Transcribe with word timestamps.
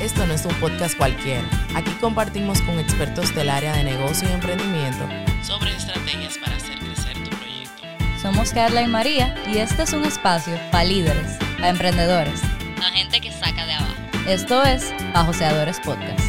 Esto 0.00 0.26
no 0.26 0.32
es 0.32 0.46
un 0.46 0.54
podcast 0.54 0.96
cualquiera. 0.96 1.46
Aquí 1.74 1.90
compartimos 2.00 2.62
con 2.62 2.78
expertos 2.78 3.34
del 3.34 3.50
área 3.50 3.74
de 3.74 3.84
negocio 3.84 4.26
y 4.30 4.32
emprendimiento 4.32 5.06
sobre 5.42 5.76
estrategias 5.76 6.38
para 6.38 6.56
hacer 6.56 6.78
crecer 6.78 7.12
tu 7.22 7.36
proyecto. 7.36 7.82
Somos 8.22 8.50
Carla 8.52 8.80
y 8.80 8.86
María 8.86 9.34
y 9.46 9.58
este 9.58 9.82
es 9.82 9.92
un 9.92 10.06
espacio 10.06 10.54
para 10.72 10.84
líderes, 10.84 11.36
para 11.56 11.68
emprendedores, 11.68 12.40
La 12.78 12.86
gente 12.86 13.20
que 13.20 13.30
saca 13.30 13.66
de 13.66 13.72
abajo. 13.72 13.94
Esto 14.26 14.62
es 14.62 14.90
Pajoseadores 15.12 15.78
Podcast. 15.80 16.24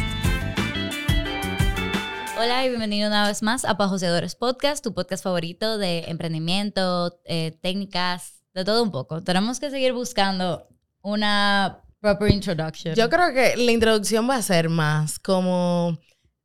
Hola 2.38 2.66
y 2.66 2.68
bienvenido 2.68 3.08
una 3.08 3.26
vez 3.26 3.42
más 3.42 3.64
a 3.64 3.78
Pajoseadores 3.78 4.34
Podcast, 4.34 4.84
tu 4.84 4.92
podcast 4.92 5.24
favorito 5.24 5.78
de 5.78 6.00
emprendimiento, 6.08 7.18
eh, 7.24 7.58
técnicas, 7.62 8.44
de 8.52 8.66
todo 8.66 8.82
un 8.82 8.90
poco. 8.90 9.22
Tenemos 9.22 9.60
que 9.60 9.70
seguir 9.70 9.94
buscando 9.94 10.68
una 11.00 11.82
proper 12.02 12.30
introduction. 12.30 12.94
Yo 12.94 13.08
creo 13.08 13.32
que 13.32 13.56
la 13.56 13.72
introducción 13.72 14.28
va 14.28 14.36
a 14.36 14.42
ser 14.42 14.68
más 14.68 15.18
como 15.18 15.98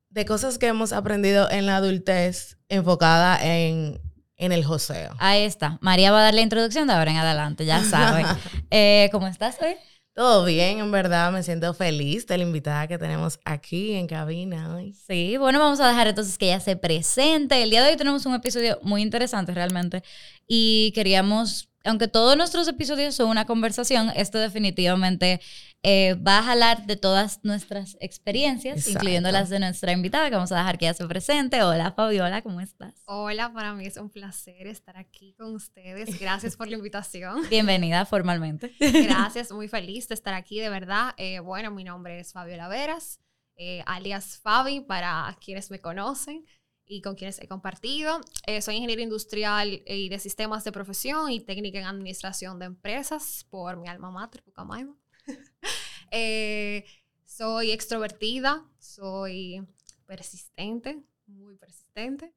de 0.09 0.26
cosas 0.26 0.58
que 0.58 0.68
hemos 0.68 0.94
aprendido 0.94 1.50
en 1.52 1.66
la 1.66 1.77
adultez 1.77 2.58
enfocada 2.70 3.44
en, 3.44 4.00
en 4.38 4.52
el 4.52 4.64
joseo. 4.64 5.16
Ahí 5.20 5.41
está. 5.41 5.80
María 5.81 6.12
va 6.12 6.20
a 6.20 6.23
dar 6.23 6.34
la 6.36 6.41
introducción 6.41 6.88
de 6.88 6.94
ahora 6.94 7.12
en 7.12 7.17
adelante, 7.17 7.66
ya 7.66 7.84
saben. 7.84 8.26
Eh, 8.70 9.08
¿Cómo 9.14 9.28
estás 9.28 9.58
hoy? 9.62 9.76
Todo 10.14 10.44
bien, 10.44 10.80
en 10.80 10.91
verdad, 10.91 11.31
me 11.31 11.41
siento 11.41 11.73
feliz 11.73 12.28
de 12.28 12.38
la 12.38 12.44
invitada 12.44 12.88
que 12.88 12.98
tenemos 12.98 13.39
aquí 13.45 13.94
en 13.94 14.08
cabina 14.08 14.76
hoy. 14.76 14.94
Sí, 14.94 15.38
bueno, 15.38 15.59
vamos 15.59 15.80
a 15.80 15.88
dejar 15.88 16.08
entonces 16.08 16.38
que 16.38 16.48
ella 16.48 16.59
se 16.59 16.76
presente. 16.76 17.62
El 17.62 17.70
día 17.70 17.84
de 17.84 17.92
hoy 17.92 17.98
tenemos 17.98 18.26
un 18.26 18.34
episodio 18.34 18.80
muy 18.81 19.03
interesante 19.03 19.53
realmente 19.53 20.03
y 20.48 20.92
queríamos, 20.94 21.70
aunque 21.88 22.08
todos 22.08 22.36
nuestros 22.38 22.68
episodios 22.68 23.16
son 23.16 23.30
una 23.30 23.46
conversación, 23.46 24.12
este 24.16 24.38
definitivamente 24.38 25.40
eh, 25.84 26.16
va 26.16 26.40
a 26.40 26.44
jalar 26.44 26.86
de 26.86 26.98
todas 26.98 27.40
nuestras 27.44 27.98
experiencias, 28.02 28.78
Exacto. 28.78 29.00
incluyendo 29.00 29.31
las 29.31 29.50
de 29.50 29.59
nuestra 29.59 29.92
invitada, 29.92 30.30
que 30.30 30.36
vamos 30.36 30.52
a 30.52 30.58
dejar 30.58 30.78
que 30.78 30.86
ella 30.86 30.94
se 30.94 31.08
presente. 31.08 31.64
Hola 31.64 31.92
Fabiola, 31.92 32.42
¿cómo 32.42 32.61
estás? 32.61 32.94
Hola, 33.06 33.53
para 33.53 33.73
mí 33.73 33.86
es 33.86 33.98
un 33.98 34.09
placer 34.09 34.67
estar 34.67 34.98
aquí 34.98 35.34
con 35.38 35.56
ustedes. 35.56 36.20
Gracias 36.20 36.58
por 36.58 36.67
la 36.67 36.76
invitación. 36.76 37.42
Bienvenida 37.50 38.06
formalmente. 38.06 38.73
Gracias, 38.80 39.52
muy 39.52 39.67
feliz 39.67 40.08
de 40.08 40.16
estar 40.16 40.33
aquí, 40.33 40.59
de 40.59 40.70
verdad. 40.70 41.14
Eh, 41.17 41.39
bueno, 41.39 41.72
mi 41.72 41.83
nombre 41.83 42.20
es 42.20 42.33
Fabiola 42.33 42.67
Veras, 42.67 43.22
eh, 43.56 43.81
alias 43.86 44.39
Fabi, 44.44 44.81
para 44.81 45.38
quienes 45.39 45.72
me 45.72 45.80
conocen 45.80 46.45
y 46.88 47.02
con 47.02 47.16
quienes 47.16 47.39
he 47.39 47.47
compartido. 47.47 48.21
Eh, 48.45 48.61
soy 48.61 48.75
ingeniero 48.75 49.02
industrial 49.02 49.83
y 49.85 50.09
de 50.09 50.19
sistemas 50.19 50.63
de 50.63 50.71
profesión 50.71 51.31
y 51.31 51.41
técnica 51.41 51.80
en 51.80 51.85
administración 51.85 52.59
de 52.59 52.66
empresas 52.66 53.45
por 53.49 53.77
mi 53.77 53.88
alma 53.88 54.11
mater, 54.11 54.43
Pucamaima. 54.43 54.95
Eh, 56.09 56.85
soy 57.25 57.71
extrovertida, 57.71 58.65
soy 58.80 59.61
persistente, 60.05 61.03
muy 61.25 61.58
persistente 61.58 62.33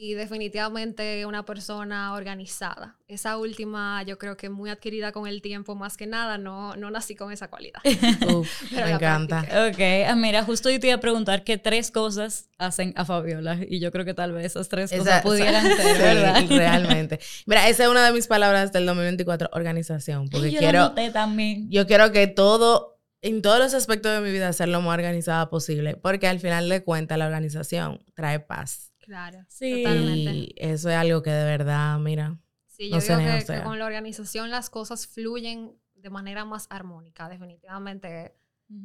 y 0.00 0.14
definitivamente 0.14 1.24
una 1.26 1.44
persona 1.44 2.14
organizada. 2.14 2.96
Esa 3.06 3.36
última 3.36 4.02
yo 4.02 4.18
creo 4.18 4.36
que 4.36 4.48
muy 4.50 4.70
adquirida 4.70 5.12
con 5.12 5.26
el 5.26 5.40
tiempo 5.40 5.74
más 5.74 5.96
que 5.96 6.06
nada, 6.06 6.36
no, 6.38 6.74
no 6.76 6.90
nací 6.90 7.14
con 7.14 7.30
esa 7.32 7.48
cualidad. 7.48 7.80
Uf, 8.28 8.48
me 8.72 8.90
encanta. 8.90 9.42
practiqué. 9.42 10.04
Ok, 10.04 10.10
ah, 10.10 10.16
mira, 10.16 10.42
justo 10.44 10.70
yo 10.70 10.80
te 10.80 10.88
iba 10.88 10.96
a 10.96 11.00
preguntar 11.00 11.44
qué 11.44 11.58
tres 11.58 11.90
cosas 11.90 12.48
hacen 12.58 12.92
a 12.96 13.04
Fabiola 13.04 13.58
y 13.68 13.78
yo 13.80 13.92
creo 13.92 14.04
que 14.04 14.14
tal 14.14 14.32
vez 14.32 14.46
esas 14.46 14.68
tres 14.68 14.90
cosas 14.90 15.06
Esa- 15.06 15.22
pudieran 15.22 15.64
sí, 15.76 15.82
ser, 15.82 15.98
¿verdad? 15.98 16.42
realmente. 16.48 17.20
Mira, 17.46 17.68
esa 17.68 17.84
es 17.84 17.88
una 17.88 18.04
de 18.04 18.12
mis 18.12 18.26
palabras 18.26 18.72
del 18.72 18.86
2024, 18.86 19.50
organización, 19.52 20.28
porque 20.28 20.50
yo 20.50 20.58
quiero, 20.58 20.92
también. 21.12 21.70
yo 21.70 21.86
quiero 21.86 22.10
que 22.10 22.26
todo, 22.26 22.98
en 23.22 23.42
todos 23.42 23.58
los 23.58 23.74
aspectos 23.74 24.12
de 24.12 24.20
mi 24.20 24.32
vida, 24.32 24.52
ser 24.52 24.68
lo 24.68 24.80
más 24.80 24.94
organizada 24.94 25.48
posible, 25.50 25.96
porque 25.96 26.26
al 26.26 26.40
final 26.40 26.68
de 26.68 26.82
cuentas 26.82 27.16
la 27.18 27.26
organización 27.26 28.02
trae 28.14 28.40
paz. 28.40 28.92
Claro, 29.04 29.44
Sí. 29.48 29.82
totalmente. 29.82 30.30
Y 30.32 30.54
eso 30.56 30.88
es 30.90 30.96
algo 30.96 31.22
que 31.22 31.30
de 31.30 31.44
verdad, 31.44 31.98
mira, 31.98 32.38
Sí, 32.66 32.90
no 32.90 32.98
yo 32.98 33.02
digo 33.02 33.16
niega, 33.18 33.36
que, 33.38 33.42
o 33.44 33.46
sea. 33.46 33.56
que 33.58 33.62
con 33.64 33.78
la 33.78 33.86
organización 33.86 34.50
las 34.50 34.68
cosas 34.70 35.06
fluyen 35.06 35.72
de 35.94 36.10
manera 36.10 36.44
más 36.44 36.66
armónica, 36.70 37.28
definitivamente. 37.28 38.34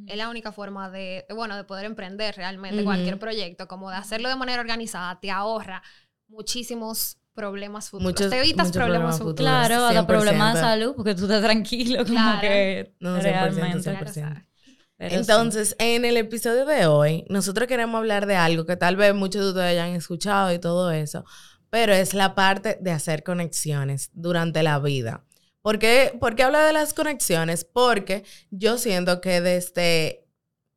Es 0.06 0.16
la 0.16 0.28
única 0.28 0.52
forma 0.52 0.90
de, 0.90 1.24
bueno, 1.34 1.56
de 1.56 1.64
poder 1.64 1.86
emprender 1.86 2.36
realmente 2.36 2.84
cualquier 2.84 3.18
proyecto, 3.18 3.66
como 3.66 3.90
de 3.90 3.96
hacerlo 3.96 4.28
de 4.28 4.36
manera 4.36 4.60
organizada, 4.60 5.18
te 5.20 5.30
ahorra 5.30 5.82
muchísimos 6.28 7.18
problemas 7.34 7.88
futuros. 7.90 8.12
Muchos- 8.12 8.30
te 8.30 8.38
evitas 8.38 8.66
muchos 8.68 8.76
problemas, 8.76 9.16
problemas 9.16 9.18
futuros. 9.18 9.40
Claro, 9.68 9.74
hasta 9.86 9.90
100%. 9.92 10.06
problemas 10.06 10.54
de 10.54 10.60
salud, 10.60 10.92
porque 10.96 11.14
tú 11.14 11.22
estás 11.24 11.42
tranquilo, 11.42 11.98
como 12.04 12.14
Claro. 12.14 12.40
que 12.40 12.94
No, 13.00 13.20
100%, 13.20 13.22
realmente. 13.22 13.82
100%. 13.82 14.46
Entonces, 15.00 15.74
en 15.78 16.04
el 16.04 16.18
episodio 16.18 16.66
de 16.66 16.86
hoy, 16.86 17.24
nosotros 17.30 17.66
queremos 17.66 17.98
hablar 17.98 18.26
de 18.26 18.36
algo 18.36 18.66
que 18.66 18.76
tal 18.76 18.96
vez 18.96 19.14
muchos 19.14 19.42
de 19.42 19.48
ustedes 19.48 19.74
ya 19.74 19.84
han 19.84 19.94
escuchado 19.94 20.52
y 20.52 20.58
todo 20.58 20.90
eso, 20.90 21.24
pero 21.70 21.94
es 21.94 22.12
la 22.12 22.34
parte 22.34 22.76
de 22.82 22.90
hacer 22.90 23.22
conexiones 23.22 24.10
durante 24.12 24.62
la 24.62 24.78
vida. 24.78 25.24
¿Por 25.62 25.78
qué, 25.78 26.14
¿Por 26.20 26.40
habla 26.42 26.66
de 26.66 26.74
las 26.74 26.92
conexiones? 26.92 27.64
Porque 27.64 28.24
yo 28.50 28.76
siento 28.76 29.22
que 29.22 29.40
desde 29.40 30.19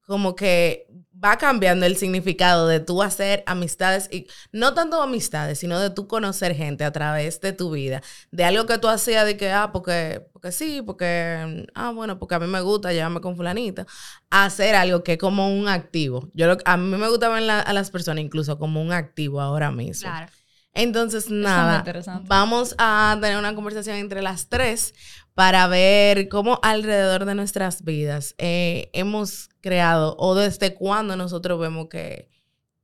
como 0.06 0.36
que 0.36 0.88
va 1.24 1.38
cambiando 1.38 1.86
el 1.86 1.96
significado 1.96 2.68
de 2.68 2.82
tú 2.82 3.02
hacer 3.02 3.44
amistades 3.46 4.10
y 4.12 4.28
no 4.52 4.74
tanto 4.74 5.02
amistades, 5.02 5.60
sino 5.60 5.80
de 5.80 5.90
tú 5.90 6.06
conocer 6.08 6.54
gente 6.54 6.84
a 6.84 6.92
través 6.92 7.40
de 7.40 7.54
tu 7.54 7.72
vida, 7.72 8.02
de 8.32 8.44
algo 8.44 8.66
que 8.66 8.78
tú 8.78 8.90
hacías 8.90 9.26
de 9.26 9.38
que, 9.38 9.50
ah, 9.52 9.72
porque, 9.72 10.28
porque 10.34 10.52
sí, 10.52 10.82
porque, 10.86 11.66
ah, 11.76 11.92
bueno, 11.92 12.20
porque 12.20 12.36
a 12.36 12.40
mí 12.40 12.48
me 12.48 12.60
gusta 12.60 12.92
llevarme 12.92 13.22
con 13.22 13.38
fulanita, 13.38 13.86
a 14.30 14.46
hacer 14.46 14.76
algo 14.76 15.04
que 15.04 15.14
es 15.14 15.18
como 15.18 15.48
un 15.58 15.70
activo. 15.70 16.28
Yo 16.34 16.48
lo- 16.48 16.58
a 16.66 16.76
mí 16.76 16.98
me 16.98 17.08
gusta 17.08 17.30
ver 17.30 17.44
la- 17.44 17.62
a 17.62 17.72
las 17.72 17.90
personas 17.90 18.22
incluso 18.24 18.60
como 18.60 18.82
un 18.82 18.92
activo 18.92 19.40
ahora 19.40 19.72
mismo. 19.72 20.10
Claro. 20.10 20.30
Entonces, 20.76 21.30
nada, 21.30 21.84
vamos 22.28 22.74
a 22.80 23.16
tener 23.22 23.38
una 23.38 23.54
conversación 23.54 23.96
entre 23.98 24.24
las 24.24 24.50
tres 24.50 24.94
para 25.34 25.68
ver 25.68 26.30
cómo 26.30 26.60
alrededor 26.62 27.26
de 27.26 27.36
nuestras 27.36 27.84
vidas 27.84 28.36
eh, 28.38 28.90
hemos 28.94 29.50
creado 29.62 30.16
o 30.20 30.36
desde 30.36 30.76
cuándo 30.76 31.16
nosotros 31.16 31.60
vemos 31.60 31.88
que, 31.90 32.30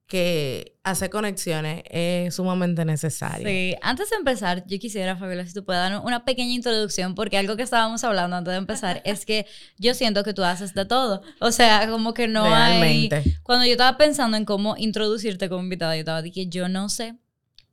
que 0.07 0.79
hacer 0.83 1.11
conexiones 1.11 1.83
es 1.89 2.33
sumamente 2.33 2.83
necesario. 2.85 3.47
Sí, 3.47 3.75
antes 3.83 4.09
de 4.09 4.15
empezar, 4.15 4.65
yo 4.65 4.79
quisiera, 4.79 5.15
Fabiola, 5.15 5.45
si 5.45 5.53
tú 5.53 5.63
puedes 5.63 5.79
dar 5.79 6.01
una 6.03 6.25
pequeña 6.25 6.53
introducción, 6.53 7.13
porque 7.13 7.37
algo 7.37 7.55
que 7.55 7.63
estábamos 7.63 8.03
hablando 8.03 8.35
antes 8.35 8.51
de 8.51 8.57
empezar 8.57 9.01
es 9.05 9.25
que 9.25 9.45
yo 9.77 9.93
siento 9.93 10.23
que 10.23 10.33
tú 10.33 10.43
haces 10.43 10.73
de 10.73 10.85
todo. 10.85 11.21
O 11.39 11.51
sea, 11.51 11.87
como 11.89 12.15
que 12.15 12.27
no 12.27 12.45
hay... 12.45 13.09
Realmente. 13.09 13.39
Cuando 13.43 13.65
yo 13.65 13.73
estaba 13.73 13.97
pensando 13.97 14.35
en 14.37 14.45
cómo 14.45 14.75
introducirte 14.77 15.49
como 15.49 15.61
invitada, 15.61 15.95
yo 15.95 15.99
estaba 15.99 16.23
diciendo, 16.23 16.51
yo 16.51 16.67
no 16.67 16.89
sé 16.89 17.15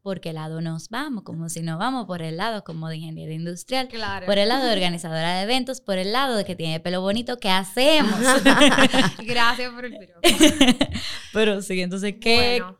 por 0.06 0.20
qué 0.20 0.32
lado 0.32 0.60
nos 0.60 0.88
vamos, 0.88 1.24
como 1.24 1.48
si 1.48 1.62
nos 1.62 1.80
vamos 1.80 2.06
por 2.06 2.22
el 2.22 2.36
lado 2.36 2.62
como 2.62 2.88
de 2.88 2.98
ingeniera 2.98 3.32
industrial, 3.32 3.88
Claro. 3.88 4.24
por 4.24 4.38
el 4.38 4.48
lado 4.48 4.64
de 4.64 4.72
organizadora 4.72 5.38
de 5.38 5.42
eventos, 5.42 5.80
por 5.80 5.98
el 5.98 6.12
lado 6.12 6.36
de 6.36 6.44
que 6.44 6.54
tiene 6.54 6.78
pelo 6.78 7.00
bonito, 7.00 7.38
¿qué 7.38 7.50
hacemos? 7.50 8.14
Gracias 9.26 9.72
por 9.72 9.84
el 9.84 9.98
piropo. 9.98 10.20
Pero 11.32 11.60
sí, 11.60 11.80
entonces, 11.80 12.14
¿qué, 12.20 12.60
Bueno, 12.60 12.78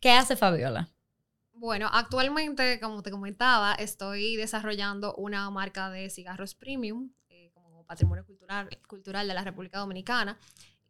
¿qué 0.00 0.10
hace 0.10 0.36
Fabiola? 0.36 0.90
Bueno, 1.54 1.88
actualmente, 1.90 2.78
como 2.78 3.02
te 3.02 3.10
comentaba, 3.10 3.72
estoy 3.76 4.36
desarrollando 4.36 5.14
una 5.14 5.48
marca 5.48 5.88
de 5.88 6.10
cigarros 6.10 6.54
premium 6.54 7.08
eh, 7.30 7.52
como 7.54 7.86
patrimonio 7.86 8.26
cultural, 8.26 8.68
cultural 8.86 9.26
de 9.26 9.32
la 9.32 9.44
República 9.44 9.78
Dominicana. 9.78 10.38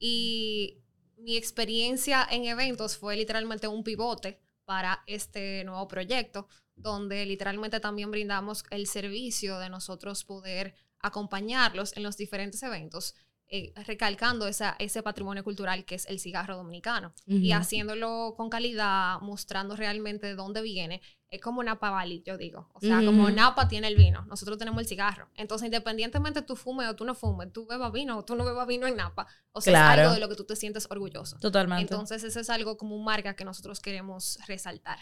Y 0.01 0.79
mi 1.17 1.37
experiencia 1.37 2.27
en 2.29 2.47
eventos 2.47 2.97
fue 2.97 3.17
literalmente 3.17 3.69
un 3.69 3.85
pivote 3.85 4.41
para 4.66 5.03
este 5.06 5.65
nuevo 5.65 5.88
proyecto, 5.88 6.49
donde 6.75 7.25
literalmente 7.25 7.81
también 7.81 8.10
brindamos 8.10 8.65
el 8.71 8.87
servicio 8.87 9.59
de 9.59 9.71
nosotros 9.71 10.25
poder 10.25 10.75
acompañarlos 10.99 11.97
en 11.97 12.03
los 12.03 12.16
diferentes 12.19 12.62
eventos, 12.62 13.14
eh, 13.48 13.72
recalcando 13.87 14.48
esa, 14.48 14.75
ese 14.78 15.02
patrimonio 15.02 15.44
cultural 15.44 15.84
que 15.84 15.94
es 15.94 16.06
el 16.06 16.19
cigarro 16.19 16.56
dominicano 16.56 17.14
y 17.26 17.52
haciéndolo 17.52 18.34
con 18.37 18.50
calidad, 18.50 19.20
mostrando 19.20 19.76
realmente 19.76 20.26
de 20.26 20.34
dónde 20.34 20.62
viene. 20.62 21.00
Es 21.28 21.40
como 21.40 21.62
Napa 21.62 21.90
Valley, 21.90 22.22
yo 22.25 22.37
digo. 22.38 22.69
O 22.75 22.81
sea, 22.81 22.98
Ujú. 22.98 23.06
como 23.06 23.31
Napa 23.31 23.66
tiene 23.69 23.88
el 23.88 23.96
vino, 23.96 24.25
nosotros 24.26 24.58
tenemos 24.58 24.81
el 24.81 24.87
cigarro. 24.87 25.28
Entonces, 25.34 25.66
independientemente 25.66 26.43
tú 26.43 26.54
fumes 26.56 26.88
o 26.88 26.94
tú 26.96 27.04
no 27.04 27.14
fumes, 27.14 27.52
tú 27.52 27.66
bebas 27.66 27.93
vino 27.93 28.19
o 28.19 28.25
tú 28.25 28.37
no 28.37 28.44
bebas 28.44 28.66
vino 28.66 28.87
en 28.87 28.96
Napa, 28.96 29.26
o 29.52 29.60
sea, 29.60 29.72
Claro. 29.72 30.02
es 30.02 30.06
algo 30.08 30.14
de 30.14 30.20
lo 30.20 30.28
que 30.28 30.37
tú 30.37 30.44
te 30.44 30.56
sientes 30.56 30.87
orgulloso. 30.90 31.38
Totalmente. 31.38 31.82
Entonces, 31.93 32.22
eso 32.25 32.40
es 32.40 32.48
algo 32.50 32.76
como 32.76 32.96
un 32.96 33.04
marca 33.04 33.34
que 33.34 33.44
nosotros 33.44 33.81
queremos 33.81 34.38
resaltar. 34.46 34.98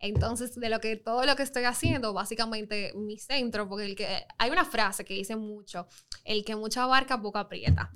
Entonces, 0.00 0.54
de 0.58 0.68
lo 0.70 0.80
que 0.80 0.96
todo 0.96 1.24
lo 1.26 1.36
que 1.36 1.42
estoy 1.42 1.64
haciendo, 1.64 2.12
básicamente 2.14 2.92
mi 2.96 3.18
centro, 3.18 3.68
porque 3.68 3.84
el 3.84 3.94
que 3.94 4.26
hay 4.38 4.50
una 4.50 4.64
frase 4.64 5.04
que 5.04 5.14
dice 5.14 5.36
mucho, 5.36 5.86
el 6.24 6.42
que 6.44 6.56
mucha 6.56 6.84
abarca 6.84 7.20
poco 7.20 7.38
aprieta. 7.38 7.90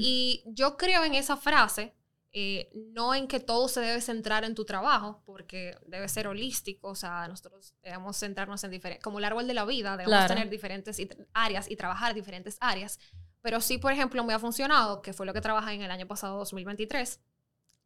Y 0.00 0.42
yo 0.46 0.76
creo 0.76 1.04
en 1.04 1.14
esa 1.14 1.36
frase, 1.36 1.94
eh, 2.32 2.68
no 2.74 3.14
en 3.14 3.28
que 3.28 3.40
todo 3.40 3.68
se 3.68 3.80
debe 3.80 4.00
centrar 4.00 4.44
en 4.44 4.54
tu 4.54 4.64
trabajo, 4.64 5.22
porque 5.24 5.74
debe 5.86 6.08
ser 6.08 6.26
holístico, 6.26 6.88
o 6.88 6.94
sea, 6.94 7.26
nosotros 7.28 7.74
debemos 7.82 8.16
centrarnos 8.18 8.62
en 8.64 8.72
diferentes, 8.72 9.02
como 9.02 9.18
el 9.20 9.24
árbol 9.24 9.46
de 9.46 9.54
la 9.54 9.64
vida, 9.64 9.92
debemos 9.92 10.10
Claro. 10.18 10.34
tener 10.34 10.50
diferentes 10.50 11.00
áreas 11.32 11.70
y 11.70 11.76
trabajar 11.76 12.12
diferentes 12.12 12.58
áreas, 12.60 12.98
Pero 13.42 13.60
sí, 13.60 13.78
por 13.78 13.92
ejemplo, 13.92 14.24
me 14.24 14.34
ha 14.34 14.40
funcionado, 14.40 15.00
que 15.02 15.12
fue 15.12 15.24
lo 15.24 15.32
que 15.32 15.40
trabajé 15.40 15.74
en 15.74 15.82
el 15.82 15.90
año 15.92 16.08
pasado, 16.08 16.36
2023. 16.38 17.20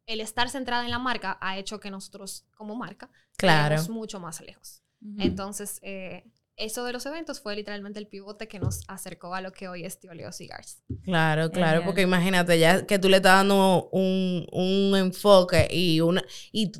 El 0.05 0.21
estar 0.21 0.49
centrada 0.49 0.83
en 0.85 0.91
la 0.91 0.99
marca 0.99 1.37
ha 1.41 1.57
hecho 1.57 1.79
que 1.79 1.91
nosotros, 1.91 2.45
como 2.55 2.75
marca, 2.75 3.09
Claro. 3.37 3.75
lleguemos 3.75 3.89
mucho 3.89 4.19
más 4.19 4.41
lejos. 4.41 4.81
Ujú. 5.01 5.15
Entonces, 5.21 5.79
eh, 5.83 6.23
eso 6.57 6.83
de 6.83 6.93
los 6.93 7.05
eventos 7.05 7.39
fue 7.39 7.55
literalmente 7.55 7.97
el 7.99 8.07
pivote 8.07 8.47
que 8.47 8.59
nos 8.59 8.81
acercó 8.87 9.33
a 9.33 9.41
lo 9.41 9.51
que 9.51 9.67
hoy 9.67 9.83
es 9.85 9.99
Tioleo 9.99 10.31
Cigars. 10.31 10.83
Claro, 11.03 11.49
claro, 11.49 11.69
Genial. 11.79 11.83
porque 11.85 12.01
imagínate 12.01 12.59
ya 12.59 12.85
que 12.85 12.99
tú 12.99 13.09
le 13.09 13.17
estás 13.17 13.37
dando 13.37 13.89
un, 13.91 14.45
un 14.51 14.95
enfoque 14.95 15.67
y 15.71 16.01
una 16.01 16.23
y 16.51 16.71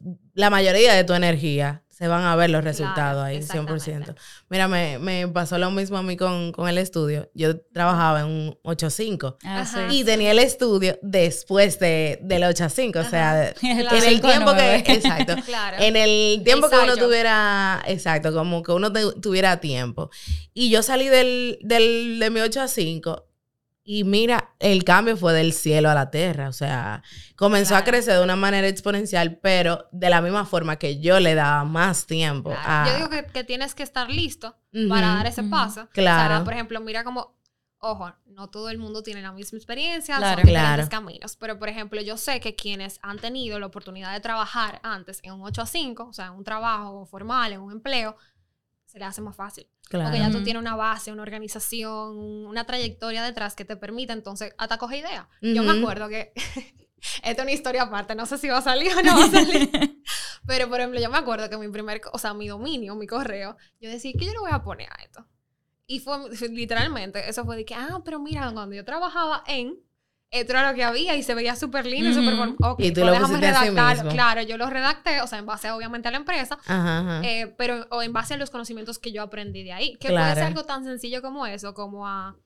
la 0.42 0.50
mayoría 0.50 0.94
de 0.94 1.04
tu 1.04 1.14
energía 1.14 1.84
se 1.90 2.08
van 2.08 2.24
a 2.24 2.36
ver 2.36 2.50
los 2.50 2.64
resultados 2.64 3.24
ahí, 3.24 3.38
100%. 3.42 3.76
exactamente. 3.76 4.16
Mira, 4.50 4.68
me, 4.68 4.98
me 4.98 5.28
pasó 5.28 5.60
lo 5.60 5.70
mismo 5.70 5.98
a 6.00 6.02
mí 6.02 6.18
con, 6.18 6.52
con 6.52 6.68
el 6.68 6.80
estudio. 6.80 7.30
Yo 7.36 7.60
trabajaba 7.62 8.22
en 8.22 8.26
un 8.26 8.58
8-5 8.64 9.36
Ah, 9.44 9.64
y 9.92 10.04
tenía 10.04 10.32
el 10.32 10.40
estudio 10.40 10.98
después 11.04 11.78
de, 11.78 12.18
del 12.24 12.42
8-5, 12.42 13.06
o 13.06 13.08
sea, 13.08 13.54
Claro. 13.54 13.98
en 13.98 14.04
el 14.04 14.20
tiempo 14.20 14.52
que... 14.56 14.84
5-9. 14.84 14.90
Exacto. 14.96 15.36
Claro. 15.46 15.78
En 15.80 15.96
el 15.96 16.42
tiempo 16.44 16.70
que 16.72 16.78
uno 16.78 16.98
tuviera, 16.98 17.84
exacto, 17.86 18.34
como 18.34 18.64
que 18.64 18.72
uno 18.72 18.92
te- 18.92 19.12
tuviera 19.22 19.58
tiempo. 19.60 20.10
Y 20.56 20.72
yo 20.72 20.82
salí 20.82 21.08
del, 21.08 21.60
del, 21.62 22.18
de 22.20 22.30
mi 22.32 22.40
8 22.40 22.62
a 22.62 22.68
5 22.68 23.28
y 23.84 24.04
mira, 24.04 24.54
el 24.60 24.84
cambio 24.84 25.18
fue 25.18 25.34
del 25.34 25.54
cielo 25.54 25.90
a 25.90 25.96
la 25.96 26.12
tierra. 26.12 26.50
O 26.50 26.54
sea, 26.54 27.02
comenzó 27.36 27.76
a 27.76 27.84
crecer 27.84 28.16
de 28.18 28.24
una 28.24 28.36
manera 28.36 28.68
exponencial, 28.68 29.38
pero 29.42 29.88
de 29.92 30.10
la 30.10 30.22
misma 30.22 30.46
forma 30.46 30.78
que 30.78 31.00
yo 31.00 31.20
le 31.20 31.34
daba 31.36 31.64
más 31.66 32.06
tiempo 32.06 32.52
Claro. 32.52 32.64
a... 32.66 32.86
Yo 32.88 32.96
digo 32.98 33.10
que, 33.10 33.26
que 33.26 33.44
tienes 33.44 33.74
que 33.74 33.84
estar 33.84 34.10
listo 34.10 34.56
para 34.90 35.08
dar 35.16 35.28
ese 35.28 35.44
paso. 35.44 35.82
O 35.84 35.88
Claro. 35.90 36.36
sea, 36.36 36.44
por 36.44 36.54
ejemplo, 36.54 36.80
mira 36.80 37.04
como, 37.04 37.36
ojo, 37.80 38.14
no 38.28 38.48
todo 38.50 38.70
el 38.70 38.78
mundo 38.78 39.02
tiene 39.02 39.22
la 39.24 39.32
misma 39.32 39.58
experiencia, 39.58 40.18
Claro. 40.18 40.38
son 40.42 40.46
diferentes 40.48 40.88
Claro. 40.88 40.90
caminos. 40.90 41.36
Pero, 41.38 41.58
por 41.58 41.68
ejemplo, 41.68 42.00
yo 42.02 42.18
sé 42.18 42.40
que 42.40 42.56
quienes 42.56 43.00
han 43.02 43.18
tenido 43.18 43.60
la 43.60 43.66
oportunidad 43.66 44.14
de 44.14 44.20
trabajar 44.20 44.80
antes 44.84 45.20
en 45.24 45.34
un 45.34 45.42
8 45.42 45.64
a 45.64 45.66
5, 45.66 46.04
o 46.10 46.14
sea, 46.14 46.28
en 46.28 46.34
un 46.34 46.44
trabajo 46.44 47.06
formal, 47.08 47.52
en 47.54 47.62
un 47.62 47.72
empleo, 47.72 48.16
se 48.86 49.00
le 49.00 49.06
hace 49.06 49.22
más 49.22 49.36
fácil. 49.36 49.68
Claro. 49.92 50.10
Porque 50.10 50.20
ya 50.20 50.32
tú 50.32 50.42
tienes 50.42 50.62
una 50.62 50.78
base, 50.78 51.12
una 51.12 51.22
organización, 51.22 52.18
una 52.18 52.66
trayectoria 52.66 53.24
detrás 53.24 53.56
que 53.56 53.66
te 53.66 53.76
permite 53.76 54.14
entonces 54.14 54.56
hasta 54.58 54.78
coger 54.78 55.00
idea. 55.00 55.28
Yo 55.42 55.64
me 55.64 55.78
acuerdo 55.78 56.08
que 56.08 56.32
esta 57.24 57.30
es 57.30 57.40
una 57.42 57.52
historia 57.52 57.82
aparte, 57.84 58.16
no 58.16 58.26
sé 58.26 58.38
si 58.38 58.48
va 58.48 58.60
a 58.60 58.62
salir 58.62 58.94
o 58.96 59.02
no 59.02 59.18
va 59.18 59.26
a 59.26 59.30
salir. 59.30 59.70
Pero 60.48 60.70
por 60.70 60.80
ejemplo, 60.80 61.02
yo 61.02 61.10
me 61.10 61.18
acuerdo 61.18 61.50
que 61.50 61.58
mi 61.58 61.68
primer, 61.68 62.00
o 62.14 62.18
sea, 62.18 62.34
mi 62.34 62.48
dominio, 62.48 62.96
mi 62.96 63.06
correo, 63.06 63.58
yo 63.82 63.90
decía, 63.90 64.14
¿qué 64.18 64.26
yo 64.26 64.32
le 64.32 64.40
voy 64.40 64.52
a 64.54 64.64
poner 64.64 64.88
a 64.90 65.04
esto? 65.04 65.28
Y 65.88 66.00
fue 66.00 66.30
literalmente, 66.50 67.30
eso 67.30 67.44
fue 67.44 67.58
de 67.58 67.66
que, 67.66 67.76
ah, 67.76 68.02
pero 68.06 68.18
mira, 68.18 68.50
cuando 68.54 68.74
yo 68.74 68.86
trabajaba 68.86 69.44
en, 69.46 69.78
esto 70.32 70.54
era 70.54 70.70
lo 70.70 70.76
que 70.76 70.84
había 70.84 71.16
y 71.18 71.24
se 71.24 71.36
veía 71.36 71.56
súper 71.58 71.86
lindo 71.86 72.10
y 72.10 72.14
súper... 72.14 72.34
Ujú. 72.34 72.44
form- 72.44 72.56
Ok, 72.62 72.80
Y 72.80 72.92
tú 72.94 73.02
pues 73.02 73.20
lo 73.20 73.28
mismo. 73.28 74.10
Claro, 74.10 74.42
yo 74.42 74.58
lo 74.58 74.70
redacté, 74.70 75.22
o 75.22 75.28
sea, 75.28 75.40
en 75.40 75.46
base 75.46 75.70
obviamente 75.72 76.08
a 76.08 76.12
la 76.12 76.18
empresa, 76.18 76.58
Ajá, 76.66 77.00
ajá. 77.00 77.22
eh, 77.28 77.54
pero 77.58 77.86
o 77.92 78.02
en 78.02 78.14
base 78.14 78.36
a 78.36 78.38
los 78.38 78.50
conocimientos 78.50 78.98
que 78.98 79.12
yo 79.12 79.22
aprendí 79.24 79.64
de 79.64 79.74
ahí. 79.74 79.98
Que 79.98 80.08
puede 80.10 80.34
ser 80.36 80.44
algo 80.46 80.64
tan 80.64 80.86
sencillo 80.86 81.22
como 81.22 81.46
eso, 81.46 81.74
como 81.74 82.08
a 82.08 82.38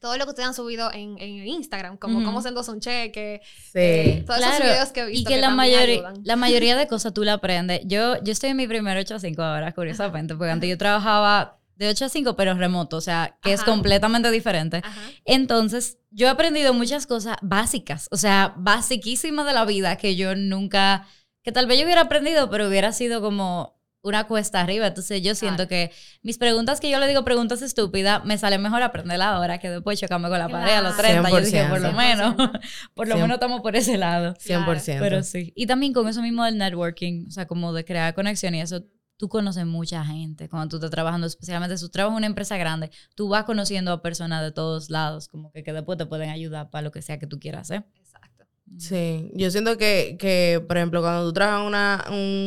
todo 0.00 0.18
lo 0.18 0.24
que 0.24 0.30
ustedes 0.30 0.48
han 0.48 0.54
subido 0.54 0.92
en, 0.92 1.16
en 1.18 1.46
Instagram, 1.46 1.96
como 1.96 2.16
Ujú. 2.18 2.26
cómo 2.26 2.42
se 2.42 2.48
endosa 2.48 2.72
un 2.72 2.80
cheque, 2.80 3.40
sí. 3.44 3.70
eh, 3.78 4.24
todos 4.26 4.40
esos 4.40 4.50
Claro, 4.56 4.64
videos 4.72 4.88
que 4.90 5.00
he 5.00 5.06
visto 5.06 5.30
Y 5.30 5.34
que, 5.34 5.40
la, 5.40 5.48
mayoría, 5.50 6.12
la 6.24 6.36
mayoría 6.36 6.76
de 6.76 6.86
cosas 6.88 7.14
tú 7.14 7.22
la 7.24 7.34
aprendes. 7.34 7.80
Yo, 7.84 8.22
yo 8.22 8.32
estoy 8.32 8.50
en 8.50 8.56
mi 8.58 8.66
primer 8.66 8.98
8 8.98 9.14
a 9.14 9.18
5 9.20 9.40
ahora, 9.42 9.72
curiosamente, 9.72 10.34
porque 10.34 10.50
antes 10.50 10.68
yo 10.68 10.76
trabajaba 10.76 11.58
de 11.76 11.88
8 11.88 12.04
a 12.04 12.08
5, 12.08 12.36
pero 12.36 12.54
remoto, 12.54 12.96
o 12.96 13.00
sea, 13.00 13.36
que 13.42 13.52
es 13.52 13.62
completamente 13.64 14.30
diferente. 14.30 14.80
Ajá. 14.84 15.00
Entonces, 15.24 15.98
yo 16.10 16.26
he 16.26 16.30
aprendido 16.30 16.72
muchas 16.74 17.06
cosas 17.06 17.36
básicas, 17.42 18.08
o 18.10 18.16
sea, 18.16 18.54
basiquísimas 18.56 19.46
de 19.46 19.52
la 19.52 19.64
vida 19.64 19.96
que 19.96 20.16
yo 20.16 20.36
nunca, 20.36 21.06
que 21.42 21.52
tal 21.52 21.66
vez 21.66 21.78
yo 21.78 21.84
hubiera 21.84 22.02
aprendido, 22.02 22.48
pero 22.50 22.68
hubiera 22.68 22.92
sido 22.92 23.20
como 23.20 23.74
una 24.02 24.24
cuesta 24.24 24.60
arriba. 24.60 24.86
Entonces, 24.86 25.22
yo 25.22 25.34
siento 25.34 25.66
que 25.66 25.90
mis 26.22 26.36
preguntas 26.36 26.78
que 26.78 26.90
yo 26.90 26.98
le 27.00 27.08
digo 27.08 27.24
preguntas 27.24 27.62
estúpidas, 27.62 28.22
me 28.24 28.36
sale 28.36 28.58
mejor 28.58 28.82
aprenderla 28.82 29.30
ahora 29.30 29.56
que 29.58 29.70
después 29.70 29.98
chocarme 29.98 30.28
con 30.28 30.38
la 30.38 30.48
pared 30.48 30.74
a 30.74 30.82
los 30.82 30.94
Claro. 30.94 31.22
30. 31.22 31.30
Yo 31.30 31.40
dije, 31.40 31.64
por 31.70 31.80
lo 31.80 31.88
100%. 31.88 31.96
menos, 31.96 32.34
por 32.94 33.08
lo 33.08 33.14
menos 33.16 33.30
estamos 33.36 33.62
por 33.62 33.74
ese 33.76 33.96
lado. 33.96 34.34
100%. 34.34 34.98
Pero 35.00 35.22
sí. 35.22 35.54
Y 35.56 35.66
también 35.66 35.94
con 35.94 36.06
eso 36.06 36.20
mismo 36.20 36.44
del 36.44 36.58
networking, 36.58 37.26
o 37.28 37.30
sea, 37.30 37.46
como 37.46 37.72
de 37.72 37.86
crear 37.86 38.14
conexión 38.14 38.54
y 38.54 38.60
eso, 38.60 38.84
tú 39.16 39.28
conoces 39.28 39.66
mucha 39.66 40.04
gente 40.04 40.48
cuando 40.48 40.68
tú 40.68 40.76
estás 40.76 40.90
trabajando, 40.90 41.26
especialmente 41.26 41.76
si 41.76 41.84
tú 41.84 41.90
trabajas 41.90 42.14
en 42.14 42.18
una 42.18 42.26
empresa 42.26 42.56
grande, 42.56 42.90
tú 43.14 43.28
vas 43.28 43.44
conociendo 43.44 43.92
a 43.92 44.02
personas 44.02 44.42
de 44.42 44.52
todos 44.52 44.90
lados, 44.90 45.28
como 45.28 45.50
que, 45.52 45.62
que 45.62 45.72
después 45.72 45.98
te 45.98 46.06
pueden 46.06 46.30
ayudar 46.30 46.70
para 46.70 46.82
lo 46.82 46.92
que 46.92 47.02
sea 47.02 47.18
que 47.18 47.26
tú 47.26 47.38
quieras 47.38 47.62
hacer. 47.62 47.84
Exacto. 47.96 48.44
Sí, 48.78 49.30
yo 49.34 49.50
siento 49.50 49.76
que, 49.78 50.16
que, 50.18 50.64
por 50.66 50.78
ejemplo, 50.78 51.00
cuando 51.00 51.26
tú 51.26 51.32
trabajas 51.32 51.60
en 51.60 51.66
una, 51.66 52.04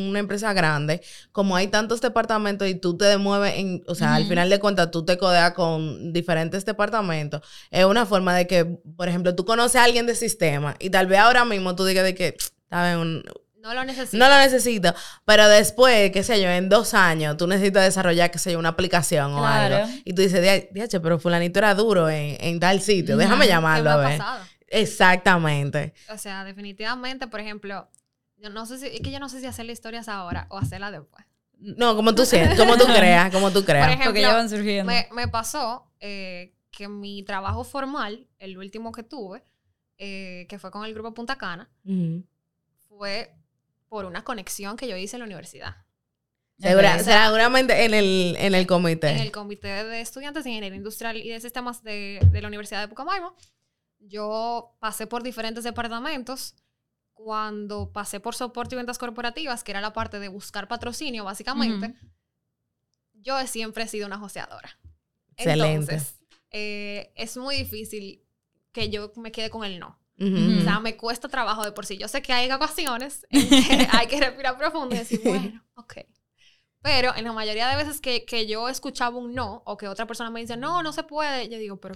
una 0.10 0.20
empresa 0.20 0.52
grande, 0.52 1.02
como 1.32 1.56
hay 1.56 1.68
tantos 1.68 2.02
departamentos 2.02 2.68
y 2.68 2.76
tú 2.76 2.98
te 2.98 3.06
demueves 3.06 3.54
en, 3.56 3.84
o 3.88 3.96
sea, 3.96 4.16
al 4.16 4.26
final 4.26 4.50
de 4.50 4.60
cuentas 4.60 4.92
tú 4.92 5.06
te 5.06 5.18
codeas 5.18 5.54
con 5.54 6.12
diferentes 6.12 6.66
departamentos, 6.66 7.42
es 7.72 7.86
una 7.86 8.06
forma 8.06 8.36
de 8.36 8.46
que, 8.46 8.66
por 8.66 9.08
ejemplo, 9.08 9.36
tú 9.36 9.46
conoces 9.46 9.78
a 9.78 9.86
alguien 9.86 10.06
de 10.06 10.16
sistema 10.16 10.76
y 10.80 10.90
tal 10.90 11.08
vez 11.08 11.20
ahora 11.20 11.46
mismo 11.46 11.76
tú 11.76 11.86
digas 11.86 12.04
de 12.04 12.16
que, 12.16 12.36
¿sabes? 12.70 13.24
No 13.62 13.74
lo 13.74 13.84
necesito. 13.84 14.18
no 14.18 14.30
lo 14.30 14.38
necesito, 14.38 14.94
pero 15.26 15.48
después, 15.50 16.12
qué 16.12 16.24
sé 16.24 16.42
yo, 16.42 16.48
en 16.50 16.70
dos 16.70 16.94
años 16.94 17.36
tú 17.38 17.48
necesitas 17.48 17.84
desarrollar, 17.84 18.32
qué 18.32 18.40
sé 18.40 18.52
yo, 18.54 18.60
una 18.60 18.70
aplicación 18.70 19.34
o 19.34 19.40
Claro. 19.40 19.78
algo. 19.78 19.90
Y 20.06 20.14
tú 20.14 20.22
dices, 20.22 20.42
"Dia- 20.42 20.68
diache, 20.72 21.00
pero 21.00 21.20
fulanito 21.20 21.60
era 21.60 21.74
duro 21.76 22.08
en, 22.10 22.38
en 22.40 22.60
tal 22.60 22.82
sitio, 22.82 23.18
déjame 23.18 23.36
¿Qué 23.42 23.48
me 23.48 23.48
llamarlo 23.48 23.90
a 23.90 23.98
ver. 23.98 24.18
pasado? 24.20 24.46
Exactamente. 24.70 25.94
O 26.14 26.18
sea, 26.18 26.44
definitivamente, 26.44 27.28
por 27.28 27.40
ejemplo, 27.40 27.90
yo 28.38 28.50
no 28.50 28.66
sé 28.66 28.78
si, 28.80 28.88
es 28.88 29.02
que 29.02 29.12
yo 29.12 29.20
no 29.20 29.30
sé 29.30 29.40
si 29.40 29.46
hacer 29.48 29.66
las 29.66 29.74
historias 29.74 30.08
ahora 30.08 30.46
o 30.50 30.58
hacerlas 30.58 30.92
después. 30.92 31.26
No, 31.60 31.96
como 31.96 32.14
tú 32.14 32.26
sientes, 32.26 32.58
como 32.58 32.78
tú 32.78 32.86
creas, 32.86 33.32
como 33.32 33.52
tú 33.52 33.66
creas. 33.66 33.86
Por 33.86 33.90
ejemplo, 33.94 34.12
Porque 34.12 34.22
ya 34.22 34.34
van 34.34 34.50
surgiendo. 34.50 34.92
Me, 34.92 35.08
me 35.12 35.28
pasó 35.28 35.92
eh, 36.00 36.54
que 36.72 36.88
mi 36.88 37.24
trabajo 37.24 37.64
formal, 37.64 38.28
el 38.38 38.58
último 38.58 38.92
que 38.92 39.02
tuve, 39.04 39.44
eh, 39.98 40.46
que 40.50 40.60
fue 40.60 40.70
con 40.70 40.86
el 40.86 40.94
grupo 40.94 41.14
Punta 41.16 41.38
Cana, 41.38 41.68
fue 42.88 43.34
por 43.88 44.06
una 44.06 44.24
conexión 44.24 44.78
que 44.78 44.88
yo 44.88 44.96
hice 44.98 45.16
en 45.16 45.22
la 45.22 45.26
universidad. 45.26 45.76
Segura- 46.60 47.00
seguramente 47.04 47.86
en 47.86 47.94
el, 47.94 48.36
en 48.40 48.56
el 48.56 48.66
comité. 48.66 49.10
En 49.10 49.20
el 49.20 49.32
Comité 49.32 49.68
de 49.68 50.02
Estudiantes 50.02 50.44
de 50.44 50.50
Ingeniería 50.50 50.78
Industrial 50.78 51.16
y 51.16 51.30
de 51.30 51.40
Sistemas 51.40 51.84
de, 51.84 52.20
de 52.32 52.42
la 52.42 52.48
Universidad 52.48 52.82
de 52.82 52.88
Pucamaima. 52.88 53.34
Yo 54.00 54.76
pasé 54.80 55.06
por 55.08 55.22
diferentes 55.24 55.64
departamentos. 55.64 56.56
Cuando 57.14 57.92
pasé 57.92 58.20
por 58.20 58.36
soporte 58.36 58.76
y 58.76 58.78
ventas 58.78 58.98
corporativas, 59.00 59.64
que 59.64 59.72
era 59.72 59.82
la 59.82 59.92
parte 59.94 60.20
de 60.20 60.28
buscar 60.28 60.68
patrocinio, 60.68 61.24
básicamente, 61.24 61.96
yo 63.14 63.36
siempre 63.48 63.84
he 63.84 63.88
sido 63.88 64.06
una 64.06 64.20
joseadora. 64.20 64.70
Excelente. 65.36 65.94
Entonces, 65.96 66.20
eh, 66.52 67.12
es 67.16 67.36
muy 67.38 67.56
difícil 67.56 68.24
que 68.72 68.90
yo 68.90 69.12
me 69.16 69.32
quede 69.32 69.50
con 69.50 69.64
el 69.64 69.80
no. 69.80 70.00
Ujú, 70.20 70.30
Ujú. 70.30 70.60
O 70.60 70.64
sea, 70.64 70.80
me 70.80 70.98
cuesta 70.98 71.28
trabajo 71.30 71.64
de 71.64 71.72
por 71.72 71.86
sí. 71.86 71.98
Yo 71.98 72.08
sé 72.08 72.22
que 72.22 72.34
hay 72.34 72.52
ocasiones 72.52 73.26
en 73.30 73.48
que 73.50 73.88
hay 73.92 74.08
que 74.08 74.20
respirar 74.20 74.58
profundo 74.58 74.96
y 74.96 75.00
decir, 75.00 75.22
bueno, 75.24 75.64
ok. 75.76 75.98
Pero 76.82 77.16
en 77.16 77.24
la 77.26 77.34
mayoría 77.34 77.68
de 77.68 77.76
veces 77.76 78.00
que, 78.02 78.26
que 78.26 78.48
yo 78.48 78.70
escuchaba 78.70 79.18
un 79.18 79.34
no 79.34 79.62
o 79.66 79.78
que 79.78 79.88
otra 79.88 80.08
persona 80.08 80.30
me 80.30 80.40
dice, 80.40 80.58
no, 80.58 80.84
no 80.84 80.94
se 80.94 81.04
puede, 81.04 81.50
yo 81.50 81.58
digo, 81.58 81.78
pero 81.80 81.96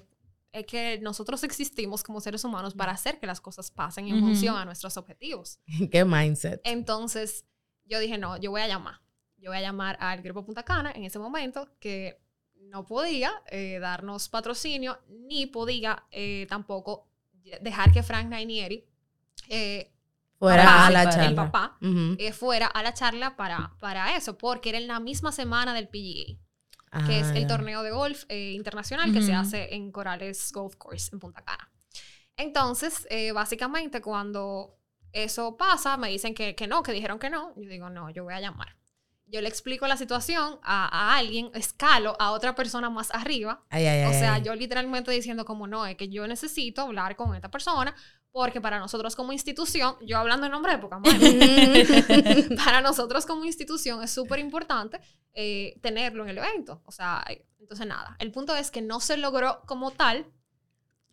es 0.51 0.65
que 0.65 0.99
nosotros 0.99 1.43
existimos 1.43 2.03
como 2.03 2.19
seres 2.19 2.43
humanos 2.43 2.73
para 2.73 2.91
hacer 2.91 3.19
que 3.19 3.25
las 3.25 3.39
cosas 3.39 3.71
pasen 3.71 4.07
en 4.09 4.17
Ujú. 4.17 4.25
función 4.27 4.57
a 4.57 4.65
nuestros 4.65 4.97
objetivos. 4.97 5.59
Qué 5.91 6.03
mindset. 6.03 6.61
Entonces, 6.63 7.45
yo 7.85 7.99
dije, 7.99 8.17
no, 8.17 8.37
yo 8.37 8.51
voy 8.51 8.61
a 8.61 8.67
llamar. 8.67 8.99
Yo 9.37 9.49
voy 9.49 9.57
a 9.57 9.61
llamar 9.61 9.97
al 9.99 10.21
Grupo 10.21 10.45
Punta 10.45 10.63
Cana 10.63 10.91
en 10.91 11.03
ese 11.05 11.19
momento 11.19 11.69
que 11.79 12.19
no 12.55 12.85
podía 12.85 13.31
eh, 13.49 13.79
darnos 13.79 14.29
patrocinio 14.29 14.99
ni 15.09 15.47
podía 15.47 16.05
eh, 16.11 16.45
tampoco 16.47 17.07
dejar 17.61 17.91
que 17.91 18.03
Frank 18.03 18.27
Nainieri, 18.27 18.85
eh, 19.49 19.91
Fuera 20.39 20.63
papá, 20.63 20.87
a 20.87 20.91
la 20.91 21.01
el 21.01 21.07
el 21.07 21.13
charla. 21.13 21.35
eh, 22.17 22.33
fuera 22.33 22.67
a 22.67 22.81
la 22.83 22.93
charla 22.93 23.35
para, 23.35 23.75
para 23.79 24.15
eso, 24.17 24.37
porque 24.37 24.69
era 24.69 24.77
en 24.79 24.87
la 24.87 24.99
misma 24.99 25.31
semana 25.31 25.73
del 25.73 25.87
PGA, 25.87 26.37
que 27.05 27.19
es 27.19 27.27
Ah, 27.27 27.37
el 27.37 27.47
torneo 27.47 27.83
de 27.83 27.91
golf 27.91 28.23
eh, 28.27 28.51
internacional 28.53 29.13
que 29.13 29.21
se 29.21 29.33
hace 29.33 29.75
en 29.75 29.91
Corales 29.91 30.51
Golf 30.51 30.75
Course 30.77 31.09
en 31.13 31.19
Punta 31.19 31.43
Cana. 31.43 31.71
Entonces, 32.37 33.07
eh, 33.09 33.31
básicamente, 33.33 34.01
cuando 34.01 34.77
eso 35.11 35.57
pasa, 35.57 35.95
me 35.97 36.09
dicen 36.09 36.33
que, 36.33 36.55
que 36.55 36.67
no, 36.67 36.81
que 36.81 36.91
dijeron 36.91 37.19
que 37.19 37.29
no. 37.29 37.53
Yo 37.55 37.69
digo, 37.69 37.89
no, 37.89 38.09
yo 38.09 38.23
voy 38.23 38.33
a 38.33 38.39
llamar. 38.41 38.75
Yo 39.31 39.39
le 39.41 39.47
explico 39.47 39.87
la 39.87 39.95
situación 39.95 40.59
a, 40.61 40.87
a 40.87 41.17
alguien, 41.17 41.51
escalo 41.53 42.15
a 42.19 42.31
otra 42.31 42.53
persona 42.53 42.89
más 42.89 43.11
arriba. 43.11 43.63
Ay, 43.69 43.85
ay, 43.85 44.09
O 44.09 44.11
sea, 44.11 44.35
ay. 44.35 44.43
yo 44.43 44.53
literalmente 44.55 45.09
diciendo 45.11 45.45
como 45.45 45.67
no, 45.67 45.85
es 45.85 45.95
que 45.95 46.09
yo 46.09 46.27
necesito 46.27 46.81
hablar 46.81 47.15
con 47.15 47.33
esta 47.33 47.49
persona 47.49 47.95
porque 48.31 48.61
para 48.61 48.79
nosotros 48.79 49.15
como 49.15 49.33
institución, 49.33 49.95
yo 50.01 50.17
hablando 50.17 50.45
en 50.45 50.51
nombre 50.51 50.73
de 50.73 50.79
Pokémon, 50.79 51.03
para 52.63 52.81
nosotros 52.81 53.25
como 53.25 53.45
institución 53.45 54.03
es 54.03 54.11
súper 54.11 54.39
importante 54.39 54.99
eh, 55.33 55.77
tenerlo 55.81 56.23
en 56.23 56.29
el 56.29 56.37
evento. 56.37 56.81
O 56.85 56.91
sea, 56.91 57.23
eh, 57.29 57.45
entonces 57.59 57.87
nada, 57.87 58.15
el 58.19 58.31
punto 58.31 58.55
es 58.55 58.71
que 58.71 58.81
no 58.81 58.99
se 58.99 59.17
logró 59.17 59.61
como 59.65 59.91
tal, 59.91 60.25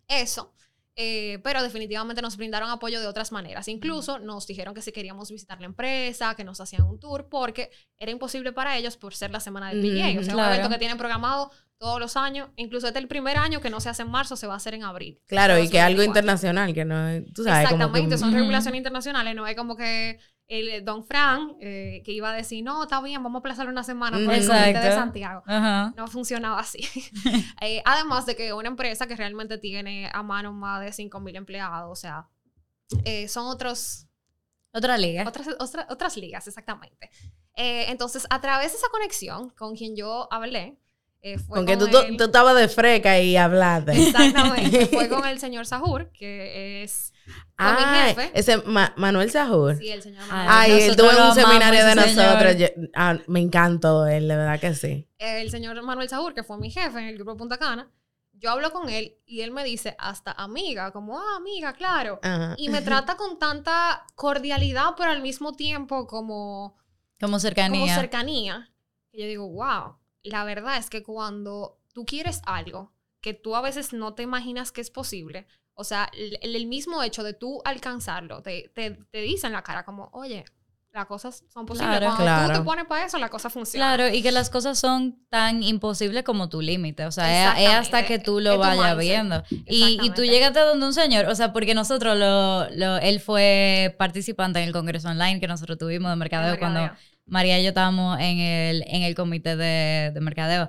eso. 0.07 0.55
Eh, 1.00 1.38
pero 1.45 1.62
definitivamente 1.62 2.21
nos 2.23 2.37
brindaron 2.37 2.71
apoyo 2.71 3.00
de 3.00 3.07
otras 3.07 3.31
maneras. 3.31 3.69
Incluso 3.69 4.19
nos 4.19 4.49
dijeron 4.49 4.75
que 4.75 4.83
si 4.83 4.90
queríamos 4.90 5.31
visitar 5.31 5.61
la 5.61 5.67
empresa, 5.67 6.35
que 6.35 6.43
nos 6.43 6.61
hacían 6.61 6.83
un 6.83 6.99
tour, 6.99 7.28
porque 7.31 7.71
era 7.99 8.11
imposible 8.11 8.52
para 8.52 8.76
ellos 8.76 8.97
por 8.97 9.14
ser 9.14 9.31
la 9.31 9.38
semana 9.38 9.69
del 9.69 9.81
PJ. 9.81 10.19
O 10.19 10.25
sea, 10.25 10.35
Claro. 10.35 10.49
un 10.49 10.55
evento 10.55 10.71
que 10.71 10.78
tienen 10.78 10.99
programado 10.99 11.52
todos 11.78 12.00
los 12.00 12.17
años. 12.17 12.49
Incluso 12.57 12.88
este 12.88 12.99
el 12.99 13.07
primer 13.07 13.37
año 13.37 13.61
que 13.61 13.71
no 13.71 13.78
se 13.78 13.88
hace 13.88 14.02
en 14.02 14.11
marzo, 14.11 14.35
se 14.35 14.49
va 14.49 14.55
a 14.55 14.57
hacer 14.57 14.75
en 14.75 14.83
abril. 14.83 15.21
Claro, 15.26 15.57
y 15.57 15.69
que 15.71 15.78
algo 15.81 16.02
2024. 16.02 16.05
internacional, 16.09 16.75
que 16.75 16.85
no 16.85 17.09
es, 17.09 17.33
tú 17.33 17.45
sabes, 17.45 17.69
como 17.69 17.78
que... 17.78 17.85
Exactamente, 17.85 18.19
son 18.19 18.33
regulaciones 18.33 18.78
internacionales, 18.78 19.37
no 19.37 19.47
es 19.47 19.55
como 19.57 19.76
que 19.76 20.19
el 20.49 20.69
eh, 20.71 20.81
Don 20.81 21.05
Fran 21.05 21.57
eh, 21.61 22.02
que 22.05 22.12
iba 22.12 22.31
a 22.31 22.33
decir, 22.33 22.64
no, 22.64 22.83
está 22.83 23.00
bien, 23.02 23.23
vamos 23.23 23.38
a 23.38 23.40
aplazar 23.40 23.69
una 23.69 23.85
semana 23.85 24.17
por 24.25 24.35
el 24.35 24.47
comité 24.47 24.78
de. 24.81 24.93
Santiago. 24.93 25.43
Ajá. 25.47 25.93
No 25.97 26.07
funcionaba 26.09 26.61
así. 26.61 26.81
Eh, 27.61 27.83
además 27.85 28.25
de 28.26 28.35
que 28.37 28.52
una 28.52 28.69
empresa 28.69 29.07
que 29.07 29.14
realmente 29.17 29.59
tiene 29.59 30.11
a 30.12 30.23
mano 30.23 30.52
más 30.52 30.81
de 30.81 30.88
5.000 30.93 31.37
empleados, 31.37 31.90
o 31.90 31.97
sea, 32.00 32.28
eh, 33.05 33.28
son 33.28 33.47
otros, 33.47 34.07
Otra 34.73 34.97
liga. 34.97 35.25
otras, 35.28 35.49
otra- 35.59 35.87
otras 35.90 36.17
ligas, 36.17 36.47
exactamente. 36.49 37.11
Eh, 37.55 37.87
entonces, 37.88 38.26
a 38.31 38.40
través 38.40 38.73
de 38.73 38.78
esa 38.78 38.88
conexión 38.88 39.50
con 39.50 39.75
quien 39.76 39.97
yo 39.97 40.28
hablé, 40.33 40.78
eh, 41.21 41.37
fue 41.38 41.57
Con 41.59 41.67
que 41.67 41.76
tú, 41.76 41.88
tú, 41.88 41.99
el- 41.99 42.17
tú 42.17 42.25
estabas 42.25 42.57
de 42.57 42.69
freca 42.69 43.19
y 43.21 43.37
hablaste. 43.37 43.93
Exactamente, 44.00 44.87
fue 44.87 45.09
con 45.11 45.26
el 45.26 45.40
señor 45.40 45.67
Sahur, 45.67 46.11
que 46.12 46.85
es 46.85 47.12
fue 47.57 47.73
mi 47.73 47.99
jefe. 47.99 48.31
ese 48.35 48.57
Ma- 48.59 48.93
Manuel 48.97 49.31
Sahur. 49.31 49.77
Sí, 49.77 49.89
el 49.91 50.03
señor 50.03 50.27
Manuel. 50.27 50.49
Ay, 50.51 50.73
él 50.83 50.97
tuvo 50.97 51.09
un 51.29 51.35
seminario 51.35 51.85
de 51.87 51.95
nosotros. 51.95 52.57
yo- 52.57 52.67
ah, 52.95 53.17
me 53.27 53.41
encantó 53.41 54.07
él, 54.07 54.29
de 54.29 54.37
verdad 54.37 54.61
que 54.61 54.75
sí. 54.75 55.09
el 55.19 55.51
señor 55.51 55.81
Manuel 55.83 56.09
Sahur, 56.09 56.35
que 56.35 56.43
fue 56.43 56.59
mi 56.59 56.71
jefe 56.71 56.99
en 56.99 57.07
el 57.09 57.15
grupo 57.17 57.37
Punta 57.37 57.59
Cana, 57.59 57.91
yo 58.33 58.51
hablo 58.53 58.71
con 58.73 58.89
él 58.89 59.17
y 59.27 59.41
él 59.41 59.51
me 59.51 59.65
dice 59.65 59.97
hasta 59.99 60.31
amiga, 60.31 60.93
como, 60.93 61.19
ah, 61.19 61.37
amiga, 61.37 61.73
claro. 61.73 62.21
Ajá. 62.23 62.55
Y 62.57 62.69
me 62.69 62.83
trata 62.83 63.17
con 63.17 63.39
tanta 63.39 64.05
cordialidad, 64.15 64.91
pero 64.97 65.11
al 65.11 65.23
mismo 65.23 65.55
tiempo 65.55 66.07
como, 66.07 66.77
Como 67.21 67.41
cercanía. 67.41 67.81
como 67.81 67.93
cercanía. 67.95 68.71
Que 69.11 69.23
yo 69.23 69.27
digo, 69.27 69.49
wow, 69.49 69.97
la 70.23 70.45
verdad 70.45 70.77
es 70.77 70.89
que 70.89 71.03
cuando 71.03 71.81
tú 71.93 72.05
quieres 72.05 72.41
algo 72.47 72.93
que 73.21 73.35
tú 73.35 73.57
a 73.57 73.61
veces 73.61 73.93
no 73.93 74.15
te 74.15 74.23
imaginas 74.23 74.71
que 74.71 74.83
es 74.83 74.91
posible, 74.91 75.49
o 75.79 75.85
sea, 75.85 76.11
el, 76.13 76.39
el 76.43 76.67
mismo 76.67 77.03
hecho 77.03 77.23
de 77.23 77.33
tú 77.35 77.63
alcanzarlo, 77.65 78.43
te, 78.43 78.71
te, 78.75 78.99
te 79.11 79.21
dice 79.23 79.47
en 79.47 79.53
la 79.53 79.63
cara 79.63 79.85
como, 79.85 80.11
oye, 80.13 80.45
las 80.93 81.07
cosas 81.07 81.45
son 81.53 81.67
posibles. 81.67 81.99
Claro. 81.99 82.07
Cuando 82.07 82.25
tú 82.25 82.25
Claro. 82.47 82.59
te 82.61 82.65
pones 82.65 82.85
para 82.87 83.05
eso, 83.07 83.19
la 83.19 83.29
cosa 83.29 83.51
funciona. 83.51 83.95
Claro, 83.95 84.13
y 84.13 84.23
que 84.23 84.33
las 84.33 84.51
cosas 84.51 84.79
son 84.79 85.19
tan 85.29 85.63
imposibles 85.63 86.25
como 86.25 86.49
tu 86.49 86.61
límite. 86.61 87.05
O 87.07 87.13
sea, 87.13 87.61
es, 87.63 87.69
hasta 87.69 88.05
que 88.07 88.19
tú 88.19 88.41
lo 88.41 88.59
vayas 88.59 88.97
viendo. 88.99 89.45
Y, 89.67 89.99
y 90.03 90.11
tú 90.11 90.23
llegaste 90.25 90.59
donde 90.61 90.87
un 90.87 90.95
señor, 90.95 91.27
o 91.27 91.35
sea, 91.37 91.53
porque 91.53 91.75
nosotros, 91.75 92.17
lo, 92.19 92.69
lo- 92.71 92.97
él 92.99 93.21
fue 93.21 93.95
participante 93.99 94.59
en 94.61 94.67
el 94.67 94.73
congreso 94.73 95.09
online 95.09 95.39
que 95.41 95.47
nosotros 95.47 95.79
tuvimos 95.79 96.11
de 96.11 96.17
mercadeo, 96.17 96.55
El 96.55 96.59
cuando 96.59 96.81
mercadeo. 96.81 97.05
María 97.27 97.61
y 97.61 97.63
yo 97.63 97.69
estábamos 97.69 98.19
en 98.19 98.39
el, 98.39 98.83
en 98.89 99.03
el 99.03 99.15
comité 99.15 99.55
de, 99.57 100.11
de 100.13 100.21
mercadeo. 100.21 100.69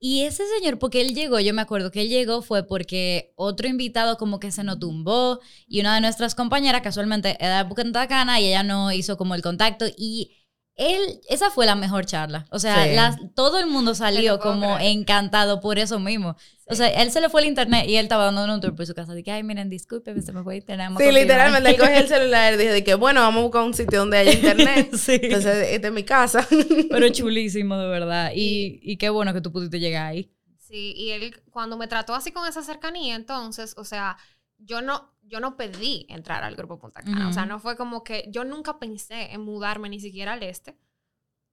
Y 0.00 0.22
ese 0.22 0.44
señor, 0.46 0.78
porque 0.78 1.00
él 1.00 1.14
llegó, 1.14 1.40
yo 1.40 1.52
me 1.52 1.62
acuerdo 1.62 1.90
que 1.90 2.02
él 2.02 2.08
llegó 2.08 2.40
fue 2.40 2.64
porque 2.64 3.32
otro 3.34 3.66
invitado 3.66 4.16
como 4.16 4.38
que 4.38 4.52
se 4.52 4.62
nos 4.62 4.78
tumbó 4.78 5.40
y 5.66 5.80
una 5.80 5.96
de 5.96 6.00
nuestras 6.00 6.36
compañeras 6.36 6.82
casualmente 6.82 7.36
era 7.40 7.64
de 7.64 7.74
Punta 7.74 8.06
Cana 8.06 8.38
y 8.40 8.46
ella 8.46 8.62
no 8.62 8.92
hizo 8.92 9.16
como 9.16 9.34
el 9.34 9.42
contacto 9.42 9.86
y 9.96 10.36
él, 10.78 11.20
esa 11.28 11.50
fue 11.50 11.66
la 11.66 11.74
mejor 11.74 12.06
charla. 12.06 12.46
O 12.50 12.58
sea, 12.58 13.12
Sí. 13.12 13.28
todo 13.34 13.58
el 13.58 13.66
mundo 13.66 13.94
salió 13.94 14.38
como 14.38 14.76
creer. 14.76 14.92
encantado 14.92 15.60
por 15.60 15.78
eso 15.78 15.98
mismo. 15.98 16.36
O 16.70 16.74
sea, 16.74 16.88
él 16.88 17.10
se 17.10 17.20
le 17.20 17.28
fue 17.28 17.40
el 17.42 17.48
internet 17.48 17.86
y 17.88 17.96
él 17.96 18.04
estaba 18.04 18.24
dando 18.26 18.44
un 18.54 18.60
tour 18.60 18.74
por 18.74 18.86
su 18.86 18.94
casa. 18.94 19.12
Dije, 19.14 19.30
ay, 19.32 19.42
miren, 19.42 19.68
disculpe, 19.70 20.18
se 20.22 20.32
me 20.32 20.42
fue 20.42 20.54
el 20.54 20.60
internet. 20.60 20.88
Sí, 20.88 20.94
continuar". 20.94 21.22
literalmente, 21.22 21.70
él 21.70 21.76
cogió 21.78 21.96
el 21.98 22.08
celular 22.08 22.54
y 22.54 22.56
dijo 22.58 22.72
de 22.72 22.84
que, 22.84 22.94
bueno, 22.94 23.20
vamos 23.22 23.40
a 23.40 23.42
buscar 23.42 23.62
un 23.62 23.74
sitio 23.74 23.98
donde 23.98 24.18
haya 24.18 24.32
internet. 24.32 24.90
sí. 24.96 25.18
Entonces, 25.20 25.68
esta 25.70 25.88
es 25.88 25.92
mi 25.92 26.04
casa. 26.04 26.46
Pero 26.90 27.08
chulísimo, 27.08 27.76
de 27.76 27.88
verdad. 27.88 28.32
Y, 28.34 28.78
y 28.82 28.96
qué 28.98 29.08
bueno 29.10 29.32
que 29.34 29.40
tú 29.40 29.50
pudiste 29.52 29.80
llegar 29.80 30.06
ahí. 30.06 30.30
Sí, 30.58 30.92
y 30.96 31.10
él 31.10 31.34
cuando 31.50 31.76
me 31.78 31.88
trató 31.88 32.14
así 32.14 32.30
con 32.30 32.46
esa 32.46 32.62
cercanía, 32.62 33.16
entonces, 33.16 33.74
o 33.78 33.84
sea, 33.84 34.16
yo 34.58 34.82
no, 34.82 35.10
yo 35.28 35.40
no 35.40 35.56
pedí 35.56 36.06
entrar 36.08 36.42
al 36.42 36.56
grupo 36.56 36.78
Punta 36.78 37.02
Cana. 37.02 37.28
O 37.28 37.32
sea, 37.32 37.46
no 37.46 37.60
fue 37.60 37.76
como 37.76 38.02
que 38.02 38.24
yo 38.28 38.44
nunca 38.44 38.78
pensé 38.78 39.32
en 39.32 39.42
mudarme 39.42 39.88
ni 39.88 40.00
siquiera 40.00 40.32
al 40.32 40.42
este. 40.42 40.76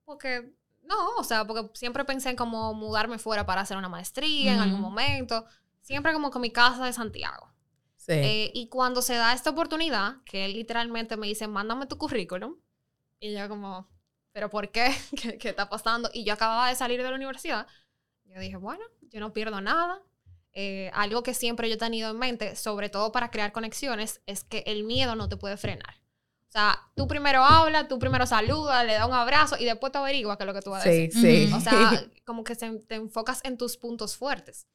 Porque, 0.06 0.54
no, 0.84 1.16
o 1.18 1.24
sea, 1.24 1.46
porque 1.46 1.70
siempre 1.78 2.06
pensé 2.06 2.30
en 2.30 2.36
como 2.36 2.74
mudarme 2.74 3.18
fuera 3.20 3.46
para 3.46 3.62
hacer 3.62 3.78
una 3.78 3.90
maestría 3.90 4.54
en 4.54 4.60
algún 4.60 4.82
momento. 4.82 5.46
Siempre 5.82 6.14
como 6.14 6.32
que 6.32 6.40
mi 6.40 6.52
casa 6.52 6.86
de 6.86 6.94
Santiago. 6.94 7.52
Sí. 7.98 8.14
Eh, 8.14 8.52
y 8.54 8.70
cuando 8.70 9.02
se 9.02 9.16
da 9.16 9.34
esta 9.34 9.50
oportunidad, 9.50 10.18
que 10.26 10.46
él 10.46 10.54
literalmente 10.54 11.18
me 11.18 11.28
dice, 11.28 11.48
mándame 11.48 11.86
tu 11.86 11.98
currículum. 11.98 12.56
Y 13.20 13.34
yo 13.34 13.48
como, 13.50 13.90
¿pero 14.32 14.50
por 14.50 14.72
qué? 14.72 14.96
¿Qué, 15.22 15.38
qué 15.38 15.50
está 15.50 15.70
pasando? 15.70 16.10
Y 16.14 16.24
yo 16.24 16.34
acababa 16.34 16.70
de 16.70 16.76
salir 16.76 17.02
de 17.02 17.10
la 17.10 17.16
universidad. 17.16 17.68
Yo 18.26 18.40
dije, 18.40 18.58
bueno, 18.58 18.84
yo 19.02 19.20
no 19.20 19.34
pierdo 19.34 19.60
nada. 19.62 20.02
Eh, 20.58 20.90
algo 20.94 21.22
que 21.22 21.34
siempre 21.34 21.68
yo 21.70 21.76
he 21.76 21.78
tenido 21.78 22.10
en 22.10 22.18
mente, 22.18 22.56
sobre 22.56 22.90
todo 22.90 23.12
para 23.12 23.30
crear 23.30 23.52
conexiones, 23.52 24.22
es 24.26 24.44
que 24.46 24.64
el 24.68 24.86
miedo 24.86 25.16
no 25.16 25.28
te 25.30 25.36
puede 25.38 25.58
frenar. 25.58 25.96
O 26.48 26.52
sea, 26.52 26.80
tú 26.96 27.08
primero 27.08 27.44
hablas, 27.44 27.90
tú 27.90 28.00
primero 28.00 28.26
saludas, 28.26 28.86
le 28.86 28.94
das 28.94 29.06
un 29.06 29.14
abrazo 29.14 29.58
y 29.60 29.66
después 29.66 29.92
te 29.92 29.98
averiguas 29.98 30.38
qué 30.38 30.44
es 30.44 30.48
lo 30.48 30.54
que 30.54 30.62
tú 30.62 30.70
vas 30.70 30.86
a 30.86 30.90
decir. 30.90 31.12
Sí. 31.48 31.54
O 31.54 31.60
sea, 31.60 31.74
como 32.26 32.46
que 32.46 32.56
se- 32.56 32.80
te 32.80 32.96
enfocas 32.96 33.42
en 33.44 33.58
tus 33.58 33.76
puntos 33.76 34.16
fuertes. 34.16 34.66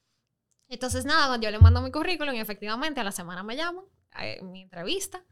Entonces, 0.68 1.06
nada, 1.06 1.38
yo 1.40 1.50
le 1.50 1.58
mando 1.58 1.80
mi 1.80 1.90
currículum 1.90 2.34
y 2.34 2.40
efectivamente 2.40 3.00
a 3.00 3.04
la 3.04 3.12
semana 3.12 3.42
me 3.42 3.56
llaman, 3.56 3.84
eh, 4.20 4.40
mi 4.42 4.60
entrevista. 4.62 5.24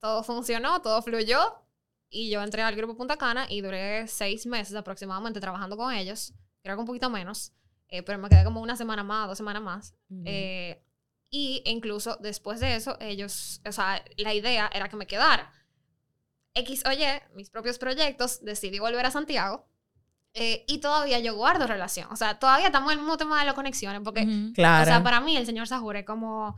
Todo 0.00 0.22
funcionó, 0.22 0.80
todo 0.82 1.02
fluyó. 1.02 1.62
Y 2.08 2.30
yo 2.30 2.40
entré 2.42 2.62
al 2.62 2.76
grupo 2.76 2.96
Punta 2.96 3.16
Cana 3.16 3.46
y 3.50 3.60
duré 3.60 4.06
seis 4.06 4.46
meses 4.46 4.76
aproximadamente 4.76 5.40
trabajando 5.40 5.76
con 5.76 5.92
ellos. 5.92 6.32
Creo 6.62 6.76
que 6.76 6.80
un 6.80 6.86
poquito 6.86 7.10
menos. 7.10 7.52
Eh, 7.88 8.02
pero 8.02 8.18
me 8.18 8.28
quedé 8.28 8.44
como 8.44 8.60
una 8.60 8.76
semana 8.76 9.02
más, 9.04 9.28
dos 9.28 9.38
semanas 9.38 9.62
más. 9.62 9.94
Ujú. 10.10 10.22
Eh, 10.26 10.82
y 11.30 11.62
incluso 11.66 12.16
después 12.20 12.60
de 12.60 12.76
eso, 12.76 12.96
ellos, 13.00 13.60
o 13.66 13.72
sea, 13.72 14.02
la 14.16 14.34
idea 14.34 14.70
era 14.72 14.88
que 14.88 14.96
me 14.96 15.06
quedara. 15.06 15.52
X 16.54 16.84
o 16.86 16.92
Y, 16.92 17.04
mis 17.34 17.50
propios 17.50 17.78
proyectos, 17.78 18.42
decidí 18.44 18.78
volver 18.78 19.04
a 19.06 19.10
Santiago. 19.10 19.68
eh, 20.34 20.64
y 20.68 20.78
todavía 20.80 21.18
yo 21.20 21.34
guardo 21.36 21.66
relación. 21.66 22.08
O 22.12 22.16
sea, 22.16 22.38
todavía 22.38 22.66
estamos 22.66 22.92
en 22.92 22.98
el 22.98 23.04
mismo 23.04 23.16
tema 23.18 23.40
de 23.40 23.46
las 23.46 23.54
conexiones. 23.54 24.02
Porque, 24.04 24.22
Ujú. 24.22 24.52
claro. 24.54 24.82
o 24.82 24.86
sea, 24.86 25.02
para 25.02 25.20
mí 25.20 25.36
el 25.36 25.46
señor 25.46 25.66
Sajure 25.68 26.00
es 26.00 26.06
como, 26.06 26.56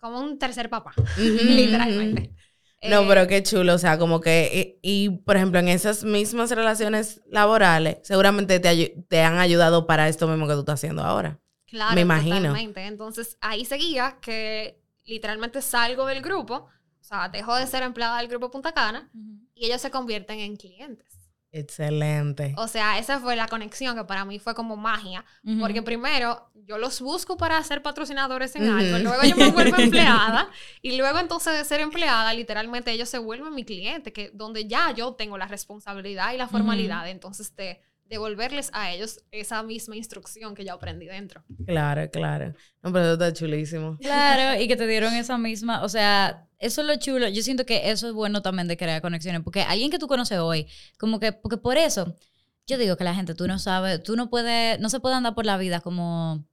como 0.00 0.20
un 0.20 0.38
tercer 0.38 0.70
papá, 0.70 0.92
Ujú, 0.96 1.04
literalmente. 1.16 2.34
No, 2.82 3.02
Eh, 3.02 3.04
pero 3.08 3.26
qué 3.28 3.42
chulo, 3.42 3.74
o 3.74 3.78
sea, 3.78 3.96
como 3.98 4.20
que, 4.20 4.78
y, 4.82 5.04
y, 5.04 5.08
por 5.10 5.36
ejemplo, 5.36 5.60
en 5.60 5.68
esas 5.68 6.02
mismas 6.04 6.50
relaciones 6.50 7.20
laborales, 7.26 7.98
seguramente 8.02 8.58
te, 8.60 8.68
ayu- 8.68 9.06
te 9.08 9.22
han 9.22 9.38
ayudado 9.38 9.86
para 9.86 10.08
esto 10.08 10.26
mismo 10.26 10.48
que 10.48 10.54
tú 10.54 10.60
estás 10.60 10.74
haciendo 10.80 11.02
ahora. 11.02 11.38
Claro, 11.66 11.94
Me 11.94 12.00
imagino. 12.02 12.36
totalmente. 12.48 12.84
Entonces 12.84 13.38
ahí 13.40 13.64
seguía 13.64 14.18
que 14.20 14.80
literalmente 15.04 15.62
salgo 15.62 16.06
del 16.06 16.22
grupo, 16.22 16.54
o 17.00 17.04
sea, 17.04 17.28
dejo 17.28 17.54
de 17.54 17.66
ser 17.66 17.82
empleada 17.82 18.18
del 18.18 18.28
grupo 18.28 18.50
Punta 18.50 18.72
Cana 18.72 19.10
y 19.54 19.66
ellos 19.66 19.80
se 19.80 19.90
convierten 19.90 20.40
en 20.40 20.56
clientes. 20.56 21.21
Excelente. 21.52 22.54
O 22.56 22.66
sea, 22.66 22.98
esa 22.98 23.20
fue 23.20 23.36
la 23.36 23.46
conexión 23.46 23.94
que 23.94 24.04
para 24.04 24.24
mí 24.24 24.38
fue 24.38 24.54
como 24.54 24.76
magia, 24.76 25.22
porque 25.60 25.82
primero 25.82 26.50
yo 26.66 26.78
los 26.78 27.00
busco 27.02 27.36
para 27.36 27.62
ser 27.62 27.82
patrocinadores 27.82 28.56
en 28.56 28.70
algo, 28.70 28.98
luego 28.98 29.22
yo 29.22 29.36
me 29.36 29.50
vuelvo 29.50 29.76
empleada 29.78 30.48
y 30.80 30.96
luego 30.96 31.18
entonces 31.18 31.52
de 31.52 31.64
ser 31.66 31.80
empleada, 31.80 32.32
literalmente 32.32 32.90
ellos 32.90 33.10
se 33.10 33.18
vuelven 33.18 33.54
mi 33.54 33.64
cliente, 33.64 34.14
que 34.14 34.30
donde 34.32 34.66
ya 34.66 34.92
yo 34.92 35.12
tengo 35.12 35.36
la 35.36 35.46
responsabilidad 35.46 36.32
y 36.32 36.38
la 36.38 36.48
formalidad, 36.48 37.06
entonces 37.10 37.54
de 37.54 37.82
devolverles 38.12 38.68
a 38.74 38.92
ellos 38.92 39.20
esa 39.30 39.62
misma 39.62 39.96
instrucción 39.96 40.54
que 40.54 40.66
yo 40.66 40.74
aprendí 40.74 41.06
dentro. 41.06 41.42
Claro, 41.66 42.10
claro. 42.10 42.54
No, 42.82 42.92
pero 42.92 43.04
eso 43.06 43.12
está 43.14 43.32
chulísimo. 43.32 43.96
Claro, 44.00 44.60
y 44.62 44.68
que 44.68 44.76
te 44.76 44.86
dieron 44.86 45.14
esa 45.14 45.38
misma, 45.38 45.82
o 45.82 45.88
sea, 45.88 46.46
eso 46.58 46.82
es 46.82 46.86
lo 46.86 46.96
chulo. 46.96 47.26
Yo 47.28 47.42
siento 47.42 47.64
que 47.64 47.90
eso 47.90 48.06
es 48.06 48.12
bueno 48.12 48.42
también 48.42 48.68
de 48.68 48.76
crear 48.76 49.00
conexiones, 49.00 49.40
porque 49.42 49.62
alguien 49.62 49.90
que 49.90 49.98
tú 49.98 50.08
conoces 50.08 50.38
hoy, 50.38 50.66
como 50.98 51.18
que, 51.18 51.32
porque 51.32 51.56
por 51.56 51.78
eso, 51.78 52.18
yo 52.66 52.76
digo 52.76 52.98
que 52.98 53.04
la 53.04 53.14
gente, 53.14 53.34
tú 53.34 53.48
no 53.48 53.58
sabes, 53.58 54.02
tú 54.02 54.14
no 54.14 54.28
puedes, 54.28 54.78
no 54.78 54.90
se 54.90 55.00
puede 55.00 55.14
andar 55.14 55.34
por 55.34 55.46
la 55.46 55.56
vida 55.56 55.80
como 55.80 56.46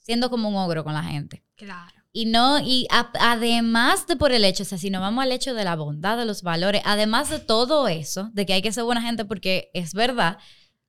siendo 0.00 0.28
como 0.28 0.48
un 0.48 0.56
ogro 0.56 0.82
con 0.82 0.92
la 0.92 1.04
gente. 1.04 1.44
Claro. 1.54 1.92
Y 2.12 2.24
no, 2.26 2.58
y 2.60 2.86
a- 2.90 3.12
además 3.20 4.06
de 4.08 4.16
por 4.16 4.32
el 4.32 4.44
hecho, 4.44 4.62
o 4.64 4.66
sea, 4.66 4.78
si 4.78 4.90
nos 4.90 5.02
vamos 5.02 5.22
al 5.22 5.32
hecho 5.32 5.54
de 5.54 5.64
la 5.64 5.76
bondad, 5.76 6.16
de 6.16 6.24
los 6.24 6.42
valores, 6.42 6.82
además 6.84 7.28
de 7.30 7.38
todo 7.38 7.86
eso, 7.88 8.30
de 8.32 8.44
que 8.46 8.54
hay 8.54 8.62
que 8.62 8.72
ser 8.72 8.84
buena 8.84 9.02
gente 9.02 9.24
porque 9.24 9.70
es 9.74 9.92
verdad, 9.94 10.38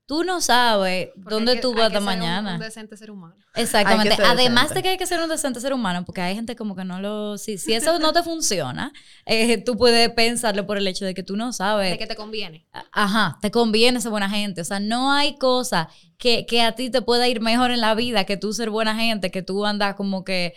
tú 0.08 0.24
no 0.24 0.42
sabes 0.42 1.10
Porque 1.16 1.30
dónde 1.36 1.54
que- 1.56 1.62
tú 1.62 1.74
hay 1.74 1.76
vas 1.76 1.90
que 1.90 1.94
de 1.94 2.00
ser 2.00 2.00
un- 2.00 2.06
mañana. 2.06 2.54
Un, 2.56 2.60
decente 2.60 2.98
ser 2.98 3.12
humano. 3.12 3.36
Exactamente. 3.56 4.16
Además 4.24 4.64
decente. 4.70 4.74
de 4.76 4.82
que 4.84 4.90
hay 4.90 4.98
que 4.98 5.06
ser 5.06 5.20
un 5.22 5.30
decente 5.30 5.60
ser 5.60 5.74
humano, 5.74 6.04
porque 6.06 6.22
hay 6.22 6.34
gente 6.34 6.56
como 6.56 6.76
que 6.76 6.84
no 6.86 7.00
lo... 7.00 7.38
Si, 7.38 7.58
si 7.60 7.74
eso 7.74 8.00
no 8.00 8.14
te 8.14 8.24
funciona, 8.24 8.92
eh, 9.26 9.58
tú 9.64 9.78
puedes 9.78 10.10
pensarlo 10.12 10.66
por 10.66 10.78
el 10.78 10.88
hecho 10.88 11.06
de 11.06 11.14
que 11.14 11.22
tú 11.24 11.36
no 11.36 11.54
sabes... 11.54 11.92
De 11.92 11.98
que 12.00 12.08
te 12.08 12.16
conviene. 12.16 12.66
Ajá, 12.92 13.38
te 13.42 13.52
conviene 13.52 14.02
ser 14.02 14.10
buena 14.12 14.30
gente. 14.30 14.62
O 14.62 14.66
sea, 14.66 14.80
no 14.80 15.12
hay 15.12 15.38
cosa 15.38 15.90
que, 16.18 16.46
que 16.48 16.62
a 16.64 16.72
ti 16.74 16.90
te 16.90 17.02
pueda 17.04 17.28
ir 17.28 17.42
mejor 17.42 17.70
en 17.72 17.82
la 17.82 17.94
vida 17.94 18.24
que 18.24 18.38
tú 18.38 18.54
ser 18.54 18.70
buena 18.72 18.96
gente, 18.96 19.30
que 19.30 19.42
tú 19.44 19.66
andas 19.66 19.94
como 19.96 20.24
que 20.24 20.54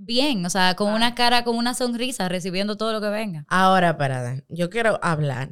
bien, 0.00 0.46
o 0.46 0.50
sea, 0.50 0.76
con 0.76 0.92
Ah. 0.92 0.94
una 0.96 1.14
cara, 1.14 1.44
con 1.44 1.56
una 1.56 1.74
sonrisa, 1.74 2.28
recibiendo 2.28 2.76
todo 2.76 2.92
lo 2.92 3.00
que 3.00 3.08
venga. 3.10 3.44
Ahora, 3.48 3.90
espérate, 3.90 4.44
yo 4.48 4.70
quiero 4.70 4.98
hablar 5.02 5.50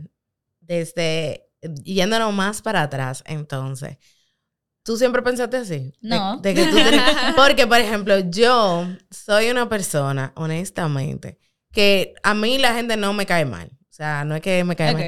desde, 0.60 1.45
yéndonos 1.84 2.32
más 2.34 2.62
para 2.62 2.82
atrás, 2.82 3.22
entonces. 3.26 3.98
¿Tú 4.84 4.96
siempre 4.96 5.20
pensaste 5.22 5.56
así? 5.56 5.92
No. 6.00 6.36
de 6.38 6.54
que 6.54 6.66
tú 6.66 6.76
tienes- 6.76 7.02
porque, 7.36 7.66
por 7.66 7.78
ejemplo, 7.80 8.18
yo 8.30 8.86
soy 9.10 9.50
una 9.50 9.68
persona, 9.68 10.32
honestamente, 10.36 11.38
que 11.72 12.14
a 12.22 12.34
mí 12.34 12.58
la 12.58 12.74
gente 12.74 12.96
no 12.96 13.12
me 13.12 13.26
cae 13.26 13.44
mal. 13.44 13.70
O 13.90 13.94
sea, 13.96 14.24
no 14.24 14.36
es 14.36 14.42
que 14.42 14.62
me 14.62 14.76
cae 14.76 14.92
mal. 14.92 15.02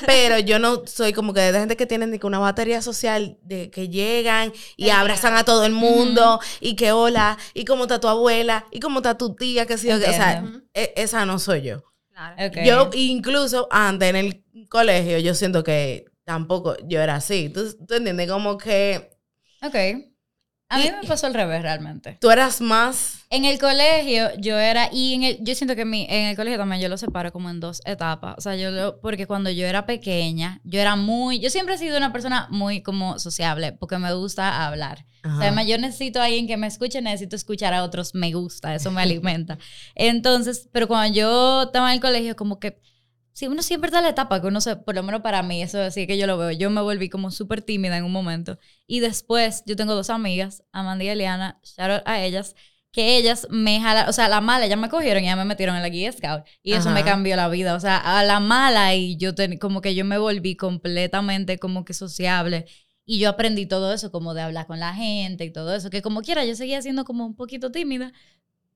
Pero 0.06 0.38
yo 0.38 0.58
no 0.58 0.82
soy 0.86 1.12
como 1.12 1.34
que 1.34 1.40
de 1.52 1.58
gente 1.58 1.76
que 1.76 1.86
tienen 1.86 2.18
una 2.22 2.38
batería 2.38 2.80
social 2.82 3.38
de 3.42 3.70
que 3.70 3.88
llegan 3.90 4.52
y 4.78 4.88
abrazan 4.88 5.36
a 5.36 5.44
todo 5.44 5.64
el 5.66 5.72
mundo 5.72 6.40
y 6.60 6.74
que 6.74 6.90
hola, 6.90 7.36
y 7.54 7.64
cómo 7.66 7.82
está 7.84 8.00
tu 8.00 8.08
abuela, 8.08 8.64
y 8.72 8.80
cómo 8.80 9.00
está 9.00 9.16
tu 9.18 9.34
tía, 9.36 9.66
que 9.66 9.76
sí, 9.76 9.90
o 9.92 9.98
sea, 10.14 10.42
e- 10.74 10.92
esa 10.96 11.26
no 11.26 11.38
soy 11.38 11.62
yo. 11.62 11.82
Claro. 12.20 12.46
Ok. 12.48 12.56
Yo 12.64 12.90
incluso 12.94 13.68
antes 13.70 14.10
en 14.10 14.16
el 14.16 14.44
colegio 14.68 15.18
yo 15.18 15.34
siento 15.34 15.64
que 15.64 16.04
tampoco 16.24 16.76
yo 16.86 17.00
era 17.00 17.16
así. 17.16 17.48
¿Tú, 17.48 17.74
tú 17.86 17.94
entiendes? 17.94 18.30
Como 18.30 18.58
que 18.58 19.10
Ok. 19.62 20.09
A 20.70 20.78
mí 20.78 20.84
me 21.02 21.06
pasó 21.06 21.26
al 21.26 21.34
revés 21.34 21.62
realmente. 21.62 22.16
tú 22.20 22.30
eras 22.30 22.60
más... 22.60 23.16
En 23.28 23.44
el 23.44 23.58
colegio 23.60 24.28
yo 24.38 24.58
era, 24.58 24.88
y 24.92 25.14
en 25.14 25.22
el, 25.22 25.38
yo 25.40 25.54
siento 25.54 25.76
que 25.76 25.84
mi, 25.84 26.04
en 26.08 26.26
el 26.26 26.36
colegio 26.36 26.58
también 26.58 26.80
yo 26.80 26.88
lo 26.88 26.96
separo 26.96 27.32
como 27.32 27.48
en 27.48 27.60
dos 27.60 27.80
etapas. 27.84 28.34
O 28.38 28.40
sea, 28.40 28.56
yo 28.56 28.72
lo, 28.72 29.00
porque 29.00 29.26
cuando 29.26 29.50
yo 29.50 29.66
era 29.66 29.86
pequeña, 29.86 30.60
yo 30.64 30.80
era 30.80 30.96
muy, 30.96 31.38
yo 31.38 31.48
siempre 31.48 31.74
he 31.74 31.78
sido 31.78 31.96
una 31.96 32.12
persona 32.12 32.48
muy 32.50 32.82
como 32.82 33.20
sociable, 33.20 33.72
porque 33.72 33.98
me 33.98 34.12
gusta 34.14 34.66
hablar. 34.66 35.06
O 35.22 35.38
sea, 35.38 35.62
yo 35.62 35.76
necesito 35.76 36.20
a 36.20 36.24
alguien 36.24 36.46
que 36.46 36.56
me 36.56 36.66
escuche, 36.66 37.02
necesito 37.02 37.36
escuchar 37.36 37.74
a 37.74 37.84
otros, 37.84 38.14
me 38.14 38.32
gusta, 38.32 38.74
eso 38.74 38.90
me 38.90 39.02
alimenta. 39.02 39.58
Entonces, 39.94 40.68
pero 40.72 40.88
cuando 40.88 41.14
yo 41.14 41.62
estaba 41.64 41.90
en 41.90 41.96
el 41.96 42.00
colegio, 42.00 42.36
como 42.36 42.58
que, 42.58 42.80
sí, 43.40 43.46
uno 43.48 43.62
siempre 43.62 43.88
está 43.88 43.98
en 43.98 44.04
la 44.04 44.10
etapa 44.10 44.40
que 44.42 44.48
uno 44.48 44.60
se, 44.60 44.76
por 44.76 44.94
lo 44.94 45.02
menos 45.02 45.22
para 45.22 45.42
mí, 45.42 45.62
eso 45.62 45.80
así 45.80 46.06
que 46.06 46.18
yo 46.18 46.26
lo 46.26 46.36
veo, 46.36 46.50
yo 46.50 46.68
me 46.70 46.82
volví 46.82 47.08
como 47.08 47.30
súper 47.30 47.62
tímida 47.62 47.96
en 47.96 48.04
un 48.04 48.12
momento. 48.12 48.58
Y 48.86 49.00
después, 49.00 49.62
yo 49.66 49.76
tengo 49.76 49.94
dos 49.94 50.10
amigas, 50.10 50.62
Amanda 50.72 51.04
y 51.04 51.08
Eliana, 51.08 51.58
shout 51.62 51.90
out 51.90 52.02
a 52.04 52.22
ellas, 52.22 52.54
que 52.92 53.16
ellas 53.16 53.46
me 53.50 53.80
jalaron, 53.80 54.10
o 54.10 54.12
sea, 54.12 54.26
a 54.26 54.28
la 54.28 54.42
mala, 54.42 54.66
ellas 54.66 54.78
me 54.78 54.90
cogieron 54.90 55.22
y 55.22 55.26
ya 55.26 55.36
me 55.36 55.46
metieron 55.46 55.74
en 55.76 55.80
la 55.82 55.88
guía 55.88 56.12
scout. 56.12 56.44
Y 56.62 56.74
eso 56.74 56.90
me 56.90 57.02
cambió 57.04 57.34
la 57.36 57.48
vida, 57.48 57.74
o 57.74 57.80
sea, 57.80 57.96
a 57.96 58.22
la 58.24 58.40
mala 58.40 58.94
y 58.94 59.16
yo 59.16 59.34
ten- 59.34 59.58
como 59.58 59.80
que 59.80 59.94
yo 59.94 60.04
me 60.04 60.18
volví 60.18 60.54
completamente 60.56 61.58
como 61.58 61.84
que 61.86 61.94
sociable. 61.94 62.66
Y 63.06 63.18
yo 63.20 63.30
aprendí 63.30 63.66
todo 63.66 63.92
eso, 63.92 64.12
como 64.12 64.34
de 64.34 64.42
hablar 64.42 64.66
con 64.66 64.78
la 64.80 64.94
gente 64.94 65.44
y 65.44 65.50
todo 65.52 65.74
eso, 65.74 65.88
que 65.90 66.02
como 66.02 66.20
quiera, 66.22 66.44
yo 66.44 66.54
seguía 66.54 66.82
siendo 66.82 67.04
como 67.04 67.24
un 67.26 67.34
poquito 67.36 67.72
tímida, 67.72 68.12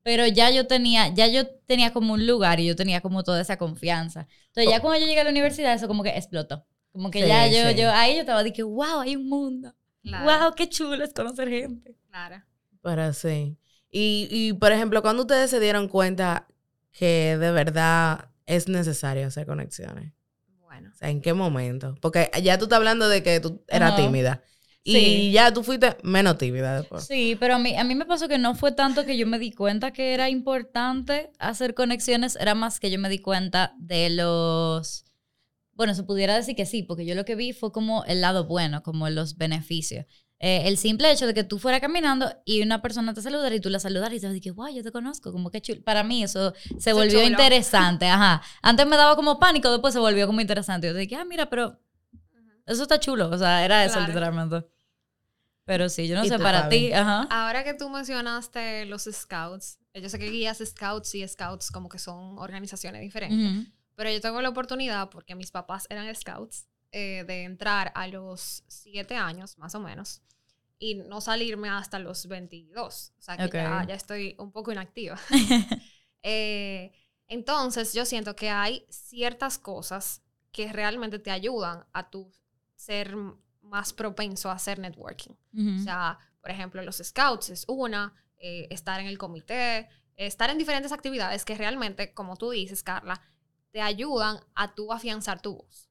pero 0.05 0.27
ya 0.27 0.51
yo 0.51 0.67
tenía, 0.67 1.07
ya 1.07 1.27
yo 1.27 1.47
tenía 1.65 1.91
como 1.91 2.13
un 2.13 2.27
lugar 2.27 2.59
y 2.59 2.67
yo 2.67 2.75
tenía 2.75 3.01
como 3.01 3.23
toda 3.23 3.41
esa 3.41 3.57
confianza. 3.57 4.27
Entonces 4.49 4.71
ya 4.71 4.79
cuando 4.79 4.99
yo 4.99 5.07
llegué 5.07 5.21
a 5.21 5.23
la 5.23 5.31
universidad, 5.31 5.73
eso 5.73 5.87
como 5.87 6.03
que 6.03 6.15
explotó. 6.15 6.63
Como 6.91 7.09
que 7.09 7.23
Sí, 7.23 7.27
ya 7.27 7.47
yo, 7.47 7.71
sí. 7.71 7.81
yo, 7.81 7.89
ahí 7.91 8.13
yo 8.13 8.19
estaba 8.19 8.43
de 8.43 8.53
que, 8.53 8.61
wow, 8.61 8.99
hay 9.01 9.15
un 9.15 9.27
mundo. 9.27 9.73
Claro. 10.03 10.43
Wow, 10.45 10.53
qué 10.55 10.69
chulo 10.69 11.03
es 11.03 11.11
conocer 11.11 11.49
gente. 11.49 11.97
Claro. 12.11 12.43
Pero 12.83 13.13
sí. 13.13 13.57
Y, 13.89 14.27
y, 14.29 14.53
por 14.53 14.71
ejemplo, 14.71 15.01
cuando 15.01 15.23
ustedes 15.23 15.49
se 15.49 15.59
dieron 15.59 15.87
cuenta 15.87 16.47
que 16.91 17.35
de 17.39 17.51
verdad 17.51 18.29
es 18.45 18.67
necesario 18.67 19.25
hacer 19.25 19.47
conexiones? 19.47 20.13
Bueno. 20.59 20.91
O 20.93 20.95
sea, 20.95 21.09
¿en 21.09 21.19
qué 21.19 21.33
momento? 21.33 21.95
Porque 21.99 22.29
ya 22.43 22.59
tú 22.59 22.65
estás 22.65 22.77
hablando 22.77 23.09
de 23.09 23.23
que 23.23 23.39
tú 23.39 23.63
eras 23.67 23.95
tímida. 23.95 24.43
Y 24.87 24.93
Sí. 24.93 25.31
ya 25.31 25.51
tú 25.51 25.63
fuiste 25.63 25.97
menos 26.03 26.37
tímida 26.37 26.79
después. 26.79 27.05
Sí, 27.07 27.35
pero 27.39 27.55
a 27.55 27.59
mí, 27.59 27.75
a 27.75 27.83
mí 27.83 27.95
me 27.95 28.05
pasó 28.05 28.27
que 28.27 28.37
no 28.37 28.53
fue 28.53 28.71
tanto 28.71 29.03
que 29.03 29.17
yo 29.17 29.25
me 29.25 29.39
di 29.39 29.51
cuenta 29.51 29.91
que 29.91 30.13
era 30.13 30.29
importante 30.29 31.31
hacer 31.39 31.73
conexiones, 31.73 32.35
era 32.39 32.53
más 32.53 32.79
que 32.79 32.91
yo 32.91 32.99
me 32.99 33.09
di 33.09 33.17
cuenta 33.17 33.73
de 33.79 34.11
los... 34.11 35.05
Bueno, 35.73 35.95
se 35.95 36.03
pudiera 36.03 36.35
decir 36.35 36.55
que 36.55 36.67
sí, 36.67 36.83
porque 36.83 37.03
yo 37.05 37.15
lo 37.15 37.25
que 37.25 37.33
vi 37.35 37.51
fue 37.51 37.71
como 37.71 38.05
el 38.05 38.21
lado 38.21 38.45
bueno, 38.45 38.83
como 38.83 39.09
los 39.09 39.37
beneficios. 39.37 40.05
Eh, 40.39 40.67
el 40.67 40.77
simple 40.77 41.11
hecho 41.11 41.25
de 41.25 41.33
que 41.33 41.43
tú 41.43 41.57
fueras 41.57 41.81
caminando 41.81 42.31
y 42.45 42.61
una 42.61 42.83
persona 42.83 43.13
te 43.15 43.21
saludara 43.23 43.55
y 43.55 43.59
tú 43.59 43.71
la 43.71 43.79
saludaras 43.79 44.15
y 44.17 44.19
te 44.21 44.27
vas 44.27 44.39
que, 44.39 44.51
wow, 44.51 44.67
yo 44.71 44.83
te 44.83 44.91
conozco, 44.91 45.31
como 45.31 45.49
que 45.49 45.61
chulo. 45.61 45.81
Para 45.83 46.03
mí 46.03 46.23
eso 46.23 46.53
se 46.77 46.93
volvió 46.93 47.19
chulo. 47.21 47.23
interesante, 47.31 48.05
ajá. 48.05 48.43
Antes 48.61 48.85
me 48.85 48.97
daba 48.97 49.15
como 49.15 49.39
pánico, 49.39 49.71
después 49.71 49.93
se 49.95 49.99
volvió 49.99 50.27
como 50.27 50.41
interesante. 50.41 50.85
Yo 50.87 50.93
dije, 50.93 51.15
ah, 51.15 51.25
mira, 51.25 51.49
pero 51.49 51.79
eso 52.67 52.83
está 52.83 52.99
chulo. 52.99 53.29
O 53.29 53.37
sea, 53.37 53.65
era 53.65 53.83
eso 53.83 53.95
Claro. 53.95 54.07
literalmente. 54.07 54.74
Pero 55.65 55.89
sí, 55.89 56.07
yo 56.07 56.15
no 56.15 56.23
¿Y 56.23 56.29
sé 56.29 56.37
para 56.37 56.69
ti, 56.69 56.93
ajá. 56.93 57.27
Ahora 57.29 57.63
que 57.63 57.73
tú 57.73 57.89
mencionaste 57.89 58.85
los 58.85 59.03
scouts, 59.11 59.79
eh, 59.93 60.01
yo 60.01 60.09
sé 60.09 60.19
que 60.19 60.29
guías 60.29 60.61
scouts 60.63 61.15
y 61.15 61.27
scouts 61.27 61.71
como 61.71 61.89
que 61.89 61.97
son 61.99 62.37
organizaciones 62.37 63.01
diferentes, 63.01 63.51
Ujú. 63.51 63.65
pero 63.95 64.11
yo 64.11 64.21
tengo 64.21 64.41
la 64.41 64.49
oportunidad, 64.49 65.09
porque 65.09 65.33
mis 65.35 65.51
papás 65.51 65.87
eran 65.89 66.13
scouts, 66.15 66.67
eh, 66.91 67.23
de 67.27 67.43
entrar 67.43 67.91
a 67.95 68.07
los 68.07 68.63
7 68.67 69.15
años 69.15 69.57
más 69.57 69.73
o 69.75 69.79
menos 69.79 70.21
y 70.77 70.95
no 70.95 71.19
salirme 71.21 71.69
hasta 71.69 71.99
los 71.99 72.27
22. 72.27 73.13
O 73.17 73.21
sea 73.21 73.37
que 73.37 73.43
Ok. 73.45 73.53
ya, 73.55 73.85
ya 73.87 73.95
estoy 73.95 74.35
un 74.39 74.51
poco 74.51 74.71
inactiva. 74.71 75.19
Eh, 76.27 76.91
entonces, 77.27 77.93
yo 77.93 78.03
siento 78.03 78.35
que 78.35 78.49
hay 78.49 78.85
ciertas 78.89 79.59
cosas 79.59 80.23
que 80.51 80.71
realmente 80.73 81.19
te 81.19 81.29
ayudan 81.29 81.85
a 81.93 82.09
tu 82.09 82.31
ser 82.75 83.15
más 83.65 83.93
propenso 83.93 84.49
a 84.49 84.53
hacer 84.53 84.79
networking. 84.79 85.33
Ujú. 85.53 85.75
O 85.79 85.83
sea, 85.83 86.17
por 86.41 86.51
ejemplo, 86.51 86.81
los 86.83 86.97
scouts 86.97 87.49
es 87.49 87.65
una, 87.67 88.13
eh, 88.37 88.67
estar 88.69 88.99
en 88.99 89.07
el 89.07 89.17
comité, 89.17 89.89
estar 90.15 90.49
en 90.49 90.57
diferentes 90.57 90.91
actividades 90.91 91.45
que 91.45 91.55
realmente, 91.55 92.13
como 92.13 92.37
tú 92.37 92.51
dices, 92.51 92.83
Carla, 92.83 93.21
te 93.71 93.81
ayudan 93.81 94.39
a 94.53 94.73
tú 94.73 94.93
afianzar 94.93 95.41
tu 95.41 95.57
voz. 95.57 95.89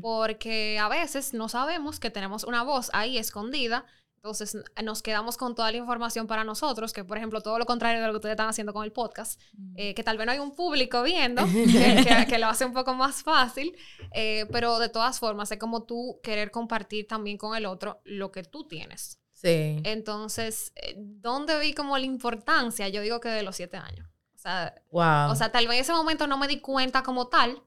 Porque 0.00 0.78
a 0.80 0.88
veces 0.88 1.34
no 1.34 1.48
sabemos 1.48 2.00
que 2.00 2.10
tenemos 2.10 2.42
una 2.42 2.64
voz 2.64 2.90
ahí 2.94 3.16
escondida, 3.16 3.86
entonces 4.22 4.56
nos 4.84 5.02
quedamos 5.02 5.36
con 5.36 5.56
toda 5.56 5.72
la 5.72 5.78
información 5.78 6.28
para 6.28 6.44
nosotros, 6.44 6.92
que 6.92 7.02
por 7.02 7.16
ejemplo 7.18 7.40
todo 7.40 7.58
lo 7.58 7.66
contrario 7.66 8.00
de 8.00 8.06
lo 8.06 8.12
que 8.12 8.18
ustedes 8.18 8.34
están 8.34 8.48
haciendo 8.48 8.72
con 8.72 8.84
el 8.84 8.92
podcast, 8.92 9.40
eh, 9.74 9.94
que 9.94 10.04
tal 10.04 10.16
vez 10.16 10.26
no 10.26 10.32
hay 10.32 10.38
un 10.38 10.54
público 10.54 11.02
viendo, 11.02 11.44
que, 11.52 12.04
que- 12.06 12.26
que 12.28 12.38
lo 12.38 12.46
hace 12.46 12.64
un 12.64 12.72
poco 12.72 12.94
más 12.94 13.24
fácil, 13.24 13.76
eh, 14.12 14.46
pero 14.52 14.78
de 14.78 14.88
todas 14.88 15.18
formas 15.18 15.50
es 15.50 15.58
como 15.58 15.82
tú 15.82 16.20
querer 16.22 16.52
compartir 16.52 17.08
también 17.08 17.36
con 17.36 17.56
el 17.56 17.66
otro 17.66 18.00
lo 18.04 18.30
que 18.30 18.44
tú 18.44 18.68
tienes. 18.68 19.18
Sí. 19.32 19.80
Entonces, 19.82 20.72
eh, 20.76 20.94
¿dónde 20.96 21.58
vi 21.58 21.74
como 21.74 21.98
la 21.98 22.06
importancia? 22.06 22.88
Yo 22.90 23.00
digo 23.02 23.18
que 23.18 23.28
de 23.28 23.42
los 23.42 23.56
siete 23.56 23.76
años. 23.76 24.08
O 24.36 24.38
sea, 24.38 24.72
wow. 24.92 25.32
o 25.32 25.34
sea, 25.34 25.50
tal 25.50 25.66
vez 25.66 25.74
en 25.78 25.80
ese 25.82 25.92
momento 25.92 26.28
no 26.28 26.38
me 26.38 26.46
di 26.46 26.60
cuenta 26.60 27.02
como 27.02 27.26
tal, 27.26 27.60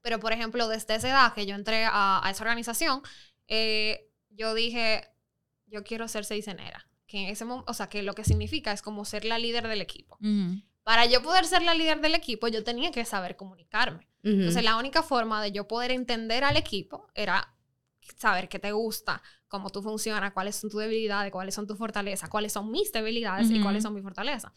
pero 0.00 0.18
por 0.20 0.32
ejemplo, 0.32 0.68
desde 0.68 0.94
esa 0.94 1.08
edad 1.10 1.34
que 1.34 1.44
yo 1.44 1.54
entré 1.54 1.84
a, 1.84 2.26
a 2.26 2.30
esa 2.30 2.42
organización, 2.44 3.02
eh, 3.46 4.08
yo 4.30 4.54
dije, 4.54 5.06
yo 5.72 5.82
quiero 5.82 6.06
ser 6.06 6.24
seisenera. 6.24 6.86
Que 7.06 7.18
en 7.18 7.28
ese 7.28 7.44
momento, 7.44 7.70
o 7.70 7.74
sea, 7.74 7.88
que 7.88 8.02
lo 8.02 8.14
que 8.14 8.24
significa 8.24 8.72
es 8.72 8.82
como 8.82 9.04
ser 9.04 9.24
la 9.24 9.38
líder 9.38 9.66
del 9.66 9.80
equipo. 9.80 10.18
Para 10.84 11.06
yo 11.06 11.22
poder 11.22 11.44
ser 11.44 11.62
la 11.62 11.74
líder 11.74 12.00
del 12.00 12.14
equipo, 12.14 12.48
yo 12.48 12.62
tenía 12.64 12.90
que 12.90 13.04
saber 13.04 13.36
comunicarme. 13.36 14.08
Ujú. 14.24 14.34
Entonces, 14.34 14.64
la 14.64 14.76
única 14.76 15.02
forma 15.02 15.42
de 15.42 15.52
yo 15.52 15.66
poder 15.68 15.90
entender 15.90 16.44
al 16.44 16.56
equipo 16.56 17.08
era 17.14 17.54
saber 18.16 18.48
qué 18.48 18.58
te 18.58 18.72
gusta, 18.72 19.22
cómo 19.48 19.70
tú 19.70 19.82
funcionas, 19.82 20.32
cuáles 20.32 20.56
son 20.56 20.70
tus 20.70 20.80
debilidades, 20.80 21.30
cuáles 21.30 21.54
son 21.54 21.66
tus 21.66 21.78
fortalezas, 21.78 22.28
cuáles 22.28 22.52
son 22.52 22.70
mis 22.70 22.92
debilidades 22.92 23.50
y 23.50 23.60
cuáles 23.60 23.82
son 23.82 23.94
mis 23.94 24.02
fortalezas. 24.02 24.52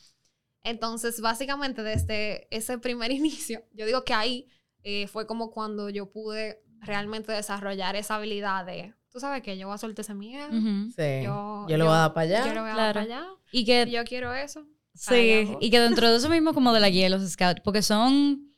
Entonces, 0.64 1.22
básicamente, 1.22 1.84
desde 1.84 2.48
ese 2.56 2.78
primer 2.80 3.12
inicio, 3.22 3.64
yo 3.74 3.86
digo 3.86 4.04
que 4.04 4.14
ahí 4.14 4.48
eh, 4.84 5.08
fue 5.08 5.28
como 5.28 5.52
cuando 5.52 5.90
yo 5.90 6.12
pude 6.12 6.64
realmente 6.80 7.32
desarrollar 7.32 7.96
esa 7.96 8.16
habilidad 8.16 8.66
de, 8.66 8.94
tú 9.16 9.22
sabes 9.22 9.42
que 9.44 9.58
yo 9.58 9.68
voy 9.68 9.76
a 9.76 9.78
soltar 9.78 10.04
ese 10.04 10.14
miedo, 10.14 10.50
sí. 10.52 11.24
yo- 11.24 11.66
Yo, 11.70 11.78
lo 11.78 11.78
yo- 11.78 11.86
voy 11.86 11.94
a 11.96 12.00
dar 12.00 12.14
para 12.14 12.22
allá. 12.26 12.48
yo 12.48 12.54
lo 12.54 12.62
voy 12.64 12.70
a 12.72 12.76
dar 12.76 12.94
para 12.96 13.06
allá, 13.06 13.26
Y 13.50 13.64
que 13.64 13.90
yo 13.90 14.04
quiero 14.04 14.34
eso. 14.34 14.66
Sí, 14.94 15.48
y 15.62 15.70
que 15.70 15.80
dentro 15.80 16.10
de 16.12 16.18
eso 16.18 16.28
mismo 16.28 16.54
como 16.54 16.74
de 16.74 16.82
la 16.82 16.90
guía 16.90 17.06
de 17.06 17.12
los 17.12 17.26
scouts, 17.32 17.62
porque 17.64 17.82
son, 17.82 18.54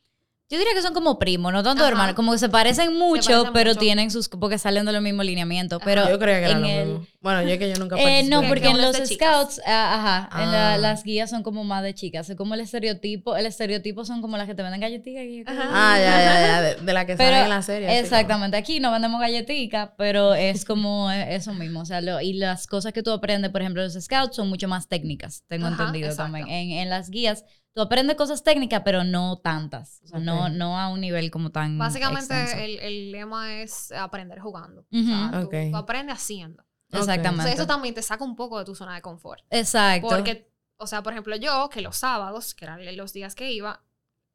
yo 0.49 0.57
diría 0.57 0.73
que 0.73 0.81
son 0.81 0.93
como 0.93 1.19
primos, 1.19 1.51
no 1.51 1.61
tanto 1.61 1.83
Ajá. 1.83 1.91
hermanos, 1.91 2.15
como 2.15 2.31
que 2.31 2.37
se 2.37 2.47
parecen 2.47 2.93
mucho, 2.97 3.29
parecen 3.29 3.53
pero 3.53 3.69
mucho. 3.71 3.79
tienen 3.79 4.09
sus, 4.11 4.29
porque 4.29 4.57
salen 4.57 4.85
de 4.85 4.93
los 4.93 5.01
mismos 5.01 5.25
lineamientos, 5.25 5.81
pero 5.83 6.09
yo 6.09 6.17
creía 6.17 6.39
que 6.39 6.45
era 6.45 6.51
en 6.53 6.61
lo 6.61 6.67
el- 6.67 6.87
mismo. 6.87 7.07
Bueno, 7.19 7.41
yo 7.41 7.49
es 7.49 7.59
que 7.59 7.69
yo 7.69 7.75
nunca 7.77 7.97
Eh, 7.99 8.23
no, 8.23 8.41
Que- 8.41 8.47
porque 8.47 8.61
que 8.63 8.69
en 8.69 8.81
los 8.81 8.95
scouts, 8.95 9.59
ah, 9.67 10.27
ajá, 10.29 10.43
en 10.43 10.51
la- 10.51 10.73
Ah. 10.75 10.77
las 10.77 11.03
guías 11.03 11.29
son 11.29 11.43
como 11.43 11.65
más 11.65 11.83
de 11.83 11.93
chicas, 11.93 12.29
es 12.29 12.37
como 12.37 12.53
el 12.53 12.61
estereotipo, 12.61 13.35
el 13.35 13.45
estereotipo 13.45 14.05
son 14.05 14.21
como 14.21 14.37
las 14.37 14.47
que 14.47 14.55
te 14.55 14.63
venden 14.63 14.79
galletitas. 14.79 15.53
Ah, 15.53 15.97
ya, 15.99 16.19
ya, 16.23 16.47
ya. 16.47 16.61
De, 16.61 16.75
de 16.75 16.93
la 16.93 17.05
que 17.05 17.15
Pero- 17.17 17.29
sale 17.31 17.43
en 17.43 17.49
la 17.49 17.61
serie. 17.61 17.99
Exactamente, 17.99 18.55
aquí 18.55 18.79
no 18.79 18.91
vendemos 18.91 19.19
galletitas, 19.19 19.89
pero 19.97 20.33
es 20.33 20.63
como 20.63 21.11
eh, 21.11 21.35
eso 21.35 21.53
mismo, 21.53 21.81
o 21.81 21.85
sea, 21.85 21.99
lo- 21.99 22.21
y 22.21 22.31
las 22.33 22.67
cosas 22.67 22.93
que 22.93 23.03
tú 23.03 23.11
aprendes, 23.11 23.51
por 23.51 23.61
ejemplo, 23.61 23.83
los 23.83 23.93
scouts 24.01 24.35
son 24.37 24.47
mucho 24.47 24.69
más 24.69 24.87
técnicas, 24.87 25.43
tengo 25.47 25.67
Ajá, 25.67 25.75
entendido 25.83 26.07
exacto. 26.09 26.31
también. 26.31 26.47
En, 26.47 26.71
en 26.79 26.89
las 26.89 27.09
guías, 27.09 27.43
tú 27.77 27.83
aprendes 27.83 28.15
cosas 28.15 28.43
técnicas, 28.43 28.81
pero 28.83 29.03
no 29.03 29.37
tantas, 29.37 30.01
o 30.05 30.07
sea, 30.07 30.19
no, 30.19 30.49
no 30.49 30.79
a 30.79 30.89
un 30.89 30.99
nivel 30.99 31.29
como 31.29 31.51
tan 31.51 31.77
Básicamente, 31.77 32.65
el, 32.65 32.79
el 32.79 33.11
lema 33.11 33.61
es 33.61 33.91
aprender 33.91 34.39
jugando. 34.39 34.87
Ujú. 34.91 35.03
O 35.03 35.05
sea, 35.05 35.69
tú, 35.71 35.77
aprendes 35.77 36.15
haciendo. 36.15 36.65
Exactamente. 36.89 37.27
Entonces, 37.27 37.53
eso 37.53 37.67
también 37.67 37.93
te 37.93 38.01
saca 38.01 38.23
un 38.23 38.35
poco 38.35 38.57
de 38.57 38.65
tu 38.65 38.73
zona 38.73 38.95
de 38.95 39.03
confort. 39.03 39.43
Exacto. 39.51 40.07
Porque 40.09 40.51
o 40.77 40.87
sea, 40.87 41.03
por 41.03 41.13
ejemplo, 41.13 41.35
yo, 41.35 41.69
que 41.69 41.81
los 41.81 41.97
sábados, 41.97 42.55
que 42.55 42.65
eran 42.65 42.97
los 42.97 43.13
días 43.13 43.35
que 43.35 43.51
iba, 43.51 43.83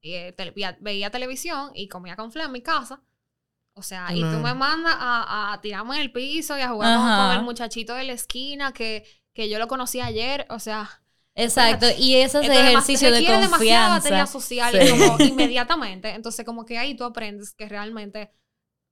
eh, 0.03 0.37
veía, 0.55 0.79
veía 0.81 1.11
televisión 1.11 1.73
y 1.75 1.89
comía 1.89 2.15
con 2.15 2.31
Flea 2.31 2.47
en 2.47 2.53
mi 2.53 2.63
casa. 2.63 3.03
O 3.75 3.83
sea, 3.83 4.13
y 4.13 4.21
tú 4.21 4.27
No. 4.27 4.39
me 4.39 4.55
mandas 4.55 4.95
a, 4.97 5.53
a 5.53 5.61
tirarme 5.61 5.97
en 5.97 6.03
el 6.03 6.13
piso 6.13 6.57
y 6.57 6.61
a 6.61 6.69
jugar 6.69 6.93
Ajá. 6.93 7.27
con 7.27 7.37
el 7.39 7.43
muchachito 7.43 7.95
de 7.95 8.05
la 8.05 8.13
esquina 8.13 8.73
que, 8.73 9.05
que 9.35 9.49
yo 9.49 9.59
lo 9.59 9.67
conocí 9.67 10.01
ayer. 10.01 10.47
O 10.49 10.61
sea, 10.61 11.02
Exacto, 11.35 11.87
y 11.99 12.17
ese 12.17 12.39
es 12.39 12.45
entonces, 12.45 12.69
ejercicio 12.69 13.11
de 13.11 13.19
requiere 13.19 13.43
demasiada 13.43 13.89
batería 13.97 14.27
confianza. 14.27 14.33
social 14.33 14.79
Sí. 14.81 14.91
como 14.91 15.17
inmediatamente. 15.25 16.11
Entonces, 16.11 16.45
como 16.45 16.65
que 16.65 16.79
ahí 16.79 16.95
tú 16.95 17.05
aprendes 17.05 17.55
que 17.55 17.69
realmente 17.69 18.31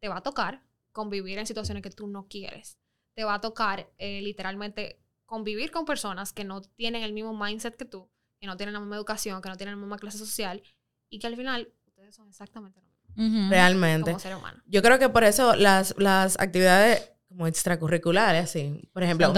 te 0.01 0.09
va 0.09 0.19
a 0.19 0.23
tocar 0.23 0.63
convivir 0.93 1.39
en 1.39 1.47
situaciones 1.47 1.83
que 1.83 1.91
tú 1.91 2.07
no 2.07 2.27
quieres. 2.29 2.79
Te 3.15 3.25
va 3.25 3.35
a 3.35 3.41
tocar 3.41 3.91
eh, 3.99 4.23
literalmente 4.23 5.01
convivir 5.27 5.71
con 5.71 5.85
personas 5.85 6.33
que 6.33 6.45
no 6.45 6.63
tienen 6.63 7.03
el 7.03 7.13
mismo 7.13 7.37
mindset 7.37 7.77
que 7.77 7.85
tú, 7.85 8.11
que 8.41 8.47
no 8.47 8.57
tienen 8.57 8.73
la 8.73 8.81
misma 8.81 8.97
educación, 8.97 9.43
que 9.43 9.49
no 9.49 9.57
tienen 9.57 9.75
la 9.77 9.81
misma 9.81 9.99
clase 9.99 10.19
social 10.19 10.63
y 11.11 11.19
que 11.19 11.27
al 11.27 11.37
final 11.37 11.73
ustedes 11.87 12.17
son 12.17 12.29
exactamente 12.29 12.81
lo 12.81 12.89
mismo. 12.89 13.51
Realmente. 13.51 14.11
como 14.11 14.19
ser 14.19 14.35
humano. 14.37 14.63
Yo 14.67 14.83
creo 14.83 14.99
que 14.99 15.09
por 15.09 15.25
eso 15.25 15.55
las, 15.57 15.95
las 15.99 16.39
actividades 16.41 17.13
como 17.31 17.47
extracurriculares, 17.47 18.43
así. 18.43 18.83
Por 18.93 19.05
ejemplo, 19.05 19.33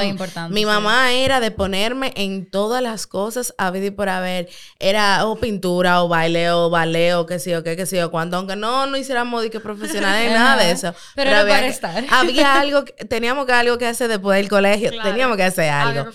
mi 0.49 0.61
sí. 0.61 0.67
mamá 0.67 1.13
era 1.13 1.41
de 1.41 1.51
ponerme 1.51 2.11
en 2.17 2.51
todas 2.51 2.83
las 2.83 3.07
cosas 3.07 3.55
a 3.59 3.71
y 3.71 3.91
por 3.91 4.09
haber. 4.09 4.49
Era 4.79 5.27
o 5.27 5.37
pintura, 5.39 6.03
o 6.03 6.09
baile, 6.09 6.51
o 6.53 6.71
ballet, 6.71 7.13
o 7.13 7.27
qué 7.27 7.39
sé 7.39 7.51
yo, 7.51 7.63
qué, 7.63 7.77
qué 7.77 7.85
sé 7.85 7.99
yo, 7.99 8.11
cuánto. 8.11 8.39
Aunque 8.39 8.57
no, 8.57 8.87
no 8.87 8.97
hiciéramos 8.97 9.45
que 9.51 9.61
profesionales, 9.61 10.31
Ajá. 10.35 10.39
nada 10.39 10.65
de 10.65 10.71
eso. 10.71 10.95
Pero 11.15 11.31
era 11.31 11.41
había 11.41 11.55
para 11.55 11.67
que- 11.67 11.73
estar. 11.73 12.05
Había 12.09 12.55
algo, 12.61 12.85
que- 12.87 12.93
teníamos 13.05 13.45
que 13.45 13.53
algo 13.53 13.77
que 13.77 13.87
hacer 13.87 14.09
después 14.09 14.39
del 14.39 14.49
colegio. 14.49 14.89
Claro. 14.91 15.11
Teníamos 15.11 15.37
que 15.37 15.43
hacer 15.45 15.69
algo. 15.69 16.11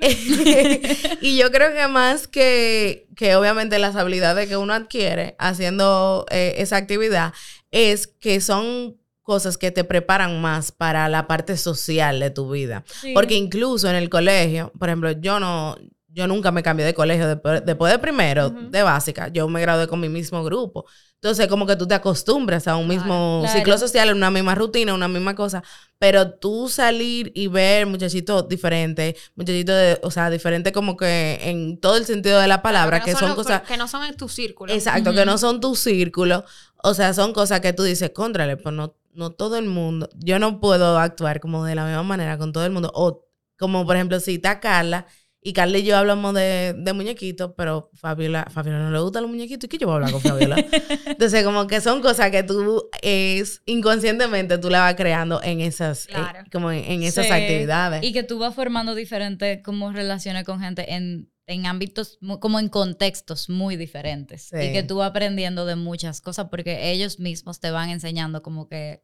y 1.20 1.36
yo 1.38 1.50
creo 1.52 1.72
que 1.72 1.86
más 1.88 2.26
que, 2.26 3.06
que 3.16 3.36
obviamente 3.36 3.78
las 3.78 3.94
habilidades 3.94 4.48
que 4.48 4.56
uno 4.56 4.74
adquiere 4.74 5.36
haciendo 5.38 6.26
eh, 6.30 6.54
esa 6.58 6.76
actividad 6.76 7.32
es 7.70 8.08
que 8.08 8.40
son 8.40 8.96
cosas 9.22 9.56
que 9.58 9.70
te 9.70 9.84
preparan 9.84 10.40
más 10.40 10.72
para 10.72 11.08
la 11.08 11.26
parte 11.26 11.56
social 11.56 12.20
de 12.20 12.30
tu 12.30 12.50
vida. 12.50 12.84
Sí. 13.00 13.12
Porque 13.14 13.34
incluso 13.34 13.88
en 13.88 13.96
el 13.96 14.08
colegio, 14.08 14.72
por 14.78 14.88
ejemplo, 14.88 15.12
yo 15.12 15.38
no, 15.40 15.76
yo 16.12 16.26
nunca 16.26 16.50
me 16.50 16.62
cambié 16.62 16.84
de 16.84 16.94
colegio 16.94 17.28
después, 17.28 17.64
después 17.64 17.92
de 17.92 17.98
primero, 17.98 18.50
de 18.50 18.82
básica, 18.82 19.28
yo 19.28 19.48
me 19.48 19.60
gradué 19.60 19.86
con 19.86 20.00
mi 20.00 20.08
mismo 20.08 20.42
grupo. 20.42 20.86
Entonces, 21.14 21.48
como 21.48 21.66
que 21.66 21.76
tú 21.76 21.86
te 21.86 21.94
acostumbras 21.94 22.66
a 22.66 22.76
un 22.76 22.86
Claro, 22.86 23.00
mismo 23.00 23.40
claro. 23.42 23.58
ciclo 23.58 23.78
social, 23.78 24.14
una 24.14 24.30
misma 24.30 24.54
rutina, 24.54 24.94
una 24.94 25.06
misma 25.06 25.34
cosa. 25.34 25.62
Pero 25.98 26.32
tú 26.32 26.68
salir 26.68 27.30
y 27.34 27.46
ver 27.46 27.86
muchachitos 27.86 28.48
diferentes, 28.48 29.16
muchachitos, 29.36 29.74
de, 29.74 30.00
o 30.02 30.10
sea, 30.10 30.30
diferentes 30.30 30.72
como 30.72 30.96
que 30.96 31.38
en 31.42 31.78
todo 31.78 31.98
el 31.98 32.06
sentido 32.06 32.40
de 32.40 32.48
la 32.48 32.62
palabra, 32.62 33.00
que, 33.00 33.12
no 33.12 33.18
son 33.18 33.34
cosas... 33.34 33.62
que 33.62 33.76
no 33.76 33.86
son 33.86 34.04
en 34.04 34.16
tu 34.16 34.30
círculo. 34.30 34.72
Exacto, 34.72 35.12
que 35.12 35.26
no 35.26 35.36
son 35.36 35.60
tu 35.60 35.76
círculo. 35.76 36.44
O 36.82 36.94
sea, 36.94 37.12
son 37.12 37.34
cosas 37.34 37.60
que 37.60 37.74
tú 37.74 37.82
dices, 37.82 38.10
contrale, 38.14 38.56
pues 38.56 38.74
no, 38.74 38.96
no 39.12 39.30
todo 39.30 39.56
el 39.56 39.66
mundo. 39.66 40.08
Yo 40.16 40.38
no 40.38 40.60
puedo 40.60 40.98
actuar 40.98 41.40
como 41.40 41.64
de 41.64 41.74
la 41.74 41.84
misma 41.84 42.02
manera 42.02 42.38
con 42.38 42.52
todo 42.52 42.64
el 42.66 42.72
mundo. 42.72 42.90
O 42.94 43.26
como, 43.58 43.84
por 43.86 43.96
ejemplo, 43.96 44.20
si 44.20 44.34
está 44.36 44.60
Carla 44.60 45.06
y 45.42 45.54
Carla 45.54 45.78
y 45.78 45.84
yo 45.84 45.96
hablamos 45.96 46.34
de, 46.34 46.74
de 46.76 46.92
muñequitos, 46.92 47.52
pero 47.56 47.90
Fabiola, 47.94 48.46
Fabiola 48.50 48.78
no 48.80 48.90
le 48.90 48.98
gustan 49.00 49.22
los 49.22 49.30
muñequitos. 49.30 49.64
¿Y 49.64 49.68
qué 49.68 49.78
yo 49.78 49.86
voy 49.86 49.94
a 49.94 49.96
hablar 49.96 50.12
con 50.12 50.20
Fabiola? 50.20 50.56
Entonces, 51.06 51.44
como 51.44 51.66
que 51.66 51.80
son 51.80 52.02
cosas 52.02 52.30
que 52.30 52.42
tú 52.42 52.88
es 53.00 53.62
inconscientemente 53.64 54.58
tú 54.58 54.68
la 54.68 54.80
vas 54.80 54.94
creando 54.96 55.42
en 55.42 55.60
esas, 55.62 56.06
eh, 56.08 56.12
como 56.52 56.70
en, 56.70 56.84
en 56.84 57.02
esas 57.02 57.26
Sí. 57.26 57.32
actividades. 57.32 58.02
Y 58.02 58.12
que 58.12 58.22
tú 58.22 58.38
vas 58.38 58.54
formando 58.54 58.94
diferentes 58.94 59.62
como 59.62 59.92
relaciones 59.92 60.44
con 60.44 60.60
gente 60.60 60.92
en, 60.94 61.29
en 61.50 61.66
ámbitos, 61.66 62.18
como 62.38 62.58
en 62.58 62.68
contextos 62.68 63.48
muy 63.48 63.76
diferentes. 63.76 64.42
Sí. 64.42 64.56
Y 64.56 64.72
que 64.72 64.82
tú 64.82 64.96
vas 64.98 65.10
aprendiendo 65.10 65.66
de 65.66 65.76
muchas 65.76 66.20
cosas 66.20 66.48
porque 66.48 66.90
ellos 66.92 67.18
mismos 67.18 67.58
te 67.58 67.70
van 67.70 67.90
enseñando 67.90 68.42
como 68.42 68.68
que 68.68 69.02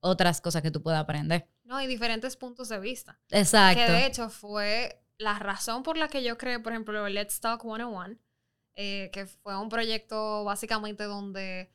otras 0.00 0.40
cosas 0.40 0.62
que 0.62 0.70
tú 0.70 0.82
puedas 0.82 1.00
aprender. 1.00 1.48
No, 1.64 1.76
hay 1.76 1.86
diferentes 1.86 2.36
puntos 2.36 2.68
de 2.68 2.78
vista. 2.78 3.18
Exacto. 3.30 3.84
Que 3.84 3.90
de 3.90 4.06
hecho 4.06 4.30
fue 4.30 5.02
la 5.18 5.38
razón 5.38 5.82
por 5.82 5.96
la 5.98 6.08
que 6.08 6.22
yo 6.22 6.38
creé, 6.38 6.58
por 6.60 6.72
ejemplo, 6.72 7.08
Let's 7.08 7.40
Talk 7.40 7.62
101, 7.62 8.16
eh, 8.76 9.10
que 9.12 9.26
fue 9.26 9.58
un 9.58 9.68
proyecto 9.68 10.44
básicamente 10.44 11.04
donde, 11.04 11.72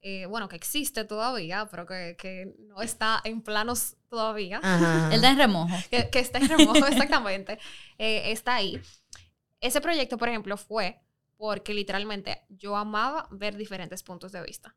eh, 0.00 0.26
bueno, 0.26 0.48
que 0.48 0.56
existe 0.56 1.04
todavía, 1.04 1.68
pero 1.70 1.86
que, 1.86 2.16
que 2.18 2.54
no 2.58 2.80
está 2.80 3.20
en 3.24 3.42
planos 3.42 3.96
todavía, 4.08 4.60
Ajá. 4.62 5.14
Él 5.14 5.20
da 5.20 5.30
en 5.30 5.38
remojo. 5.38 5.76
que, 5.90 6.08
que 6.10 6.18
está 6.18 6.38
en 6.38 6.48
remoto 6.48 6.86
exactamente, 6.86 7.58
eh, 7.98 8.32
está 8.32 8.56
ahí. 8.56 8.80
Ese 9.60 9.80
proyecto, 9.80 10.18
por 10.18 10.28
ejemplo, 10.28 10.56
fue 10.56 11.00
porque 11.36 11.74
literalmente 11.74 12.42
yo 12.48 12.76
amaba 12.76 13.28
ver 13.30 13.56
diferentes 13.56 14.02
puntos 14.02 14.32
de 14.32 14.42
vista. 14.42 14.76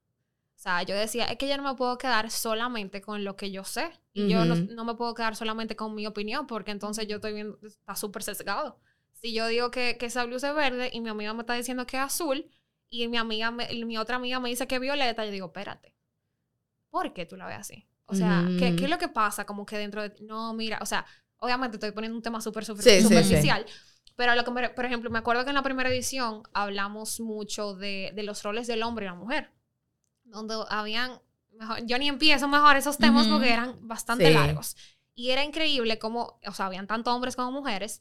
O 0.56 0.60
sea, 0.62 0.84
yo 0.84 0.96
decía, 0.96 1.26
es 1.26 1.38
que 1.38 1.48
yo 1.48 1.58
no 1.58 1.64
me 1.64 1.76
puedo 1.76 1.98
quedar 1.98 2.30
solamente 2.30 3.02
con 3.02 3.24
lo 3.24 3.36
que 3.36 3.52
yo 3.52 3.64
sé. 3.64 3.92
Y 4.14 4.28
yo 4.28 4.46
no, 4.46 4.86
me 4.86 4.96
puedo 4.96 5.14
quedar 5.16 5.36
solamente 5.36 5.76
con 5.76 5.96
mi 5.96 6.06
opinión, 6.06 6.48
porque 6.48 6.72
entonces 6.72 7.08
yo 7.08 7.16
estoy 7.16 7.34
viendo, 7.34 7.58
está 7.64 7.96
súper 7.96 8.24
sesgado. 8.24 8.80
Si 9.14 9.34
yo 9.34 9.48
digo 9.48 9.72
que, 9.72 9.98
que 9.98 10.08
esa 10.08 10.26
blusa 10.26 10.50
es 10.50 10.56
verde 10.56 10.90
y 10.94 11.02
mi 11.02 11.10
amiga 11.10 11.34
me 11.34 11.42
está 11.42 11.56
diciendo 11.56 11.86
que 11.88 11.98
es 11.98 12.04
azul, 12.04 12.50
y 12.90 13.08
mi 13.08 13.18
amiga, 13.18 13.52
me- 13.52 13.72
y 13.74 13.86
mi 13.86 13.98
otra 13.98 14.18
amiga 14.18 14.40
me 14.40 14.50
dice 14.50 14.68
que 14.68 14.76
es 14.76 14.82
violeta, 14.82 15.26
yo 15.26 15.32
digo, 15.32 15.48
espérate, 15.48 15.96
¿por 16.90 17.14
qué 17.14 17.26
tú 17.26 17.38
la 17.38 17.48
ves 17.48 17.58
así? 17.60 17.88
O 18.06 18.16
sea, 18.16 18.54
¿qué, 18.58 18.68
Ujú. 18.68 18.76
qué 18.78 18.84
es 18.86 18.90
lo 18.92 18.98
que 18.98 19.08
pasa? 19.10 19.46
Como 19.46 19.66
que 19.66 19.78
dentro 19.78 20.02
de... 20.02 20.14
No, 20.22 20.54
mira, 20.54 20.80
o 20.82 20.86
sea, 20.86 21.06
obviamente 21.38 21.78
estoy 21.78 21.92
poniendo 21.92 22.18
un 22.18 22.22
tema 22.24 22.42
súper 22.42 22.66
super, 22.66 22.84
Sí, 22.84 23.02
sí, 23.02 23.24
sí. 23.24 23.50
Pero 24.22 24.36
lo 24.36 24.44
que 24.46 24.52
me- 24.52 24.70
por 24.70 24.86
ejemplo, 24.86 25.10
me 25.10 25.18
acuerdo 25.18 25.44
que 25.46 25.50
en 25.50 25.56
la 25.56 25.64
primera 25.64 25.90
edición 25.90 26.44
hablamos 26.54 27.20
mucho 27.20 27.74
de, 27.74 28.12
de 28.14 28.22
los 28.22 28.44
roles 28.44 28.68
del 28.68 28.84
hombre 28.84 29.06
y 29.06 29.10
la 29.10 29.16
mujer. 29.16 29.50
Donde 30.26 30.54
habían, 30.70 31.20
mejor, 31.54 31.84
yo 31.88 31.98
ni 31.98 32.08
empiezo 32.08 32.48
mejor 32.48 32.76
esos 32.78 33.00
temas 33.00 33.26
Ujú. 33.26 33.38
porque 33.38 33.52
eran 33.52 33.76
bastante 33.88 34.28
Sí. 34.28 34.34
largos. 34.36 34.78
Y 35.16 35.32
era 35.32 35.44
increíble 35.44 35.98
cómo, 35.98 36.40
o 36.46 36.52
sea, 36.54 36.68
habían 36.68 36.86
tanto 36.86 37.12
hombres 37.16 37.36
como 37.36 37.52
mujeres, 37.52 38.00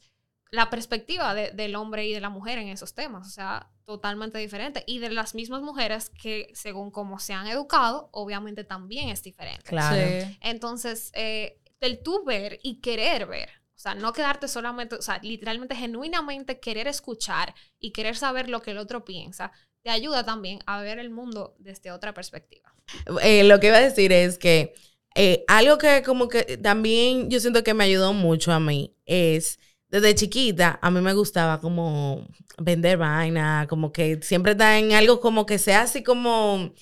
la 0.51 0.69
perspectiva 0.69 1.33
de- 1.35 1.53
del 1.53 1.75
hombre 1.75 2.07
y 2.07 2.13
de 2.13 2.21
la 2.21 2.29
mujer 2.29 2.59
en 2.59 2.69
esos 2.69 2.93
temas, 2.93 3.27
o 3.27 3.31
sea, 3.31 3.71
totalmente 3.87 4.37
diferente. 4.37 4.85
Y 4.87 4.99
de 4.99 5.09
las 5.09 5.35
mismas 5.35 5.63
mujeres 5.63 6.11
que, 6.11 6.51
según 6.53 6.91
cómo 6.91 7.19
se 7.19 7.33
han 7.33 7.47
educado, 7.47 8.11
obviamente 8.13 8.63
también 8.65 9.09
es 9.09 9.23
diferente. 9.23 9.63
Claro. 9.65 9.97
Sí. 9.97 10.37
Entonces, 10.43 11.13
eh, 11.15 11.59
el 11.81 12.03
tú 12.03 12.25
ver 12.27 12.61
y 12.63 12.81
querer 12.83 13.25
ver, 13.27 13.60
o 13.81 13.83
sea, 13.83 13.95
no 13.95 14.13
quedarte 14.13 14.47
solamente, 14.47 14.97
o 14.97 15.01
sea, 15.01 15.21
literalmente, 15.23 15.75
genuinamente 15.75 16.61
querer 16.61 16.87
escuchar 16.87 17.55
y 17.79 17.93
querer 17.93 18.15
saber 18.15 18.51
lo 18.51 18.61
que 18.61 18.73
el 18.73 18.77
otro 18.77 19.07
piensa, 19.07 19.53
te 19.83 19.89
ayuda 19.89 20.23
también 20.23 20.59
a 20.67 20.83
ver 20.83 20.99
el 20.99 21.09
mundo 21.09 21.55
desde 21.59 21.91
otra 21.91 22.13
perspectiva. 22.13 22.75
Eh, 23.23 23.43
lo 23.45 23.59
que 23.59 23.69
iba 23.69 23.79
a 23.79 23.81
decir 23.81 24.13
es 24.13 24.37
que 24.37 24.75
eh, 25.15 25.47
algo 25.49 25.79
que 25.79 26.03
como 26.03 26.29
que 26.29 26.59
también 26.59 27.31
yo 27.31 27.41
siento 27.41 27.65
que 27.65 27.73
me 27.73 27.85
ayudó 27.85 28.13
mucho 28.13 28.53
a 28.53 28.61
mí 28.61 28.95
es, 29.07 29.59
desde 29.89 30.15
chiquita, 30.15 30.79
a 30.83 30.91
mí 30.91 31.01
me 31.01 31.15
gustaba 31.15 31.59
como 31.59 32.29
vender 32.59 32.99
vaina, 32.99 33.67
como 33.67 33.93
que 33.93 34.21
siempre 34.21 34.53
está 34.53 34.79
en 34.79 34.93
algo 34.93 35.21
como 35.21 35.47
que 35.47 35.57
sea 35.57 35.81
así 35.85 36.03
como 36.03 36.75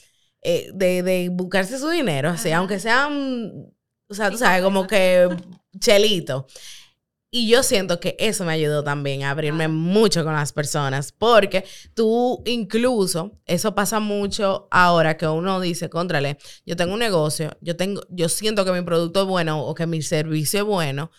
eh, 0.42 0.72
de, 0.74 1.04
de 1.04 1.28
buscarse 1.28 1.78
su 1.78 1.90
dinero, 1.90 2.30
así, 2.30 2.48
Ajá. 2.48 2.58
aunque 2.58 2.80
sean, 2.80 3.72
o 4.08 4.14
sea, 4.14 4.32
tú 4.32 4.36
sabes, 4.36 4.64
como 4.64 4.88
que 4.88 5.28
chelito. 5.78 6.48
Y 7.30 7.46
yo 7.46 7.62
siento 7.62 8.00
que 8.00 8.16
eso 8.18 8.44
me 8.44 8.52
ayudó 8.52 8.82
también 8.82 9.22
a 9.22 9.30
abrirme 9.30 9.68
mucho 9.68 10.24
con 10.24 10.32
las 10.32 10.54
personas, 10.54 11.12
porque 11.12 11.64
tú 11.92 12.42
incluso, 12.46 13.38
eso 13.44 13.74
pasa 13.74 14.00
mucho 14.00 14.66
ahora 14.70 15.18
que 15.18 15.26
uno 15.26 15.60
dice, 15.60 15.90
contrale, 15.90 16.38
yo 16.64 16.74
tengo 16.74 16.94
un 16.94 17.00
negocio, 17.00 17.50
yo 17.60 17.76
tengo, 17.76 18.00
yo 18.08 18.30
siento 18.30 18.64
que 18.64 18.72
mi 18.72 18.80
producto 18.80 19.22
es 19.22 19.26
bueno 19.28 19.62
o 19.62 19.74
que 19.74 19.86
mi 19.86 20.00
servicio 20.00 20.60
es 20.60 20.66
bueno, 20.66 21.10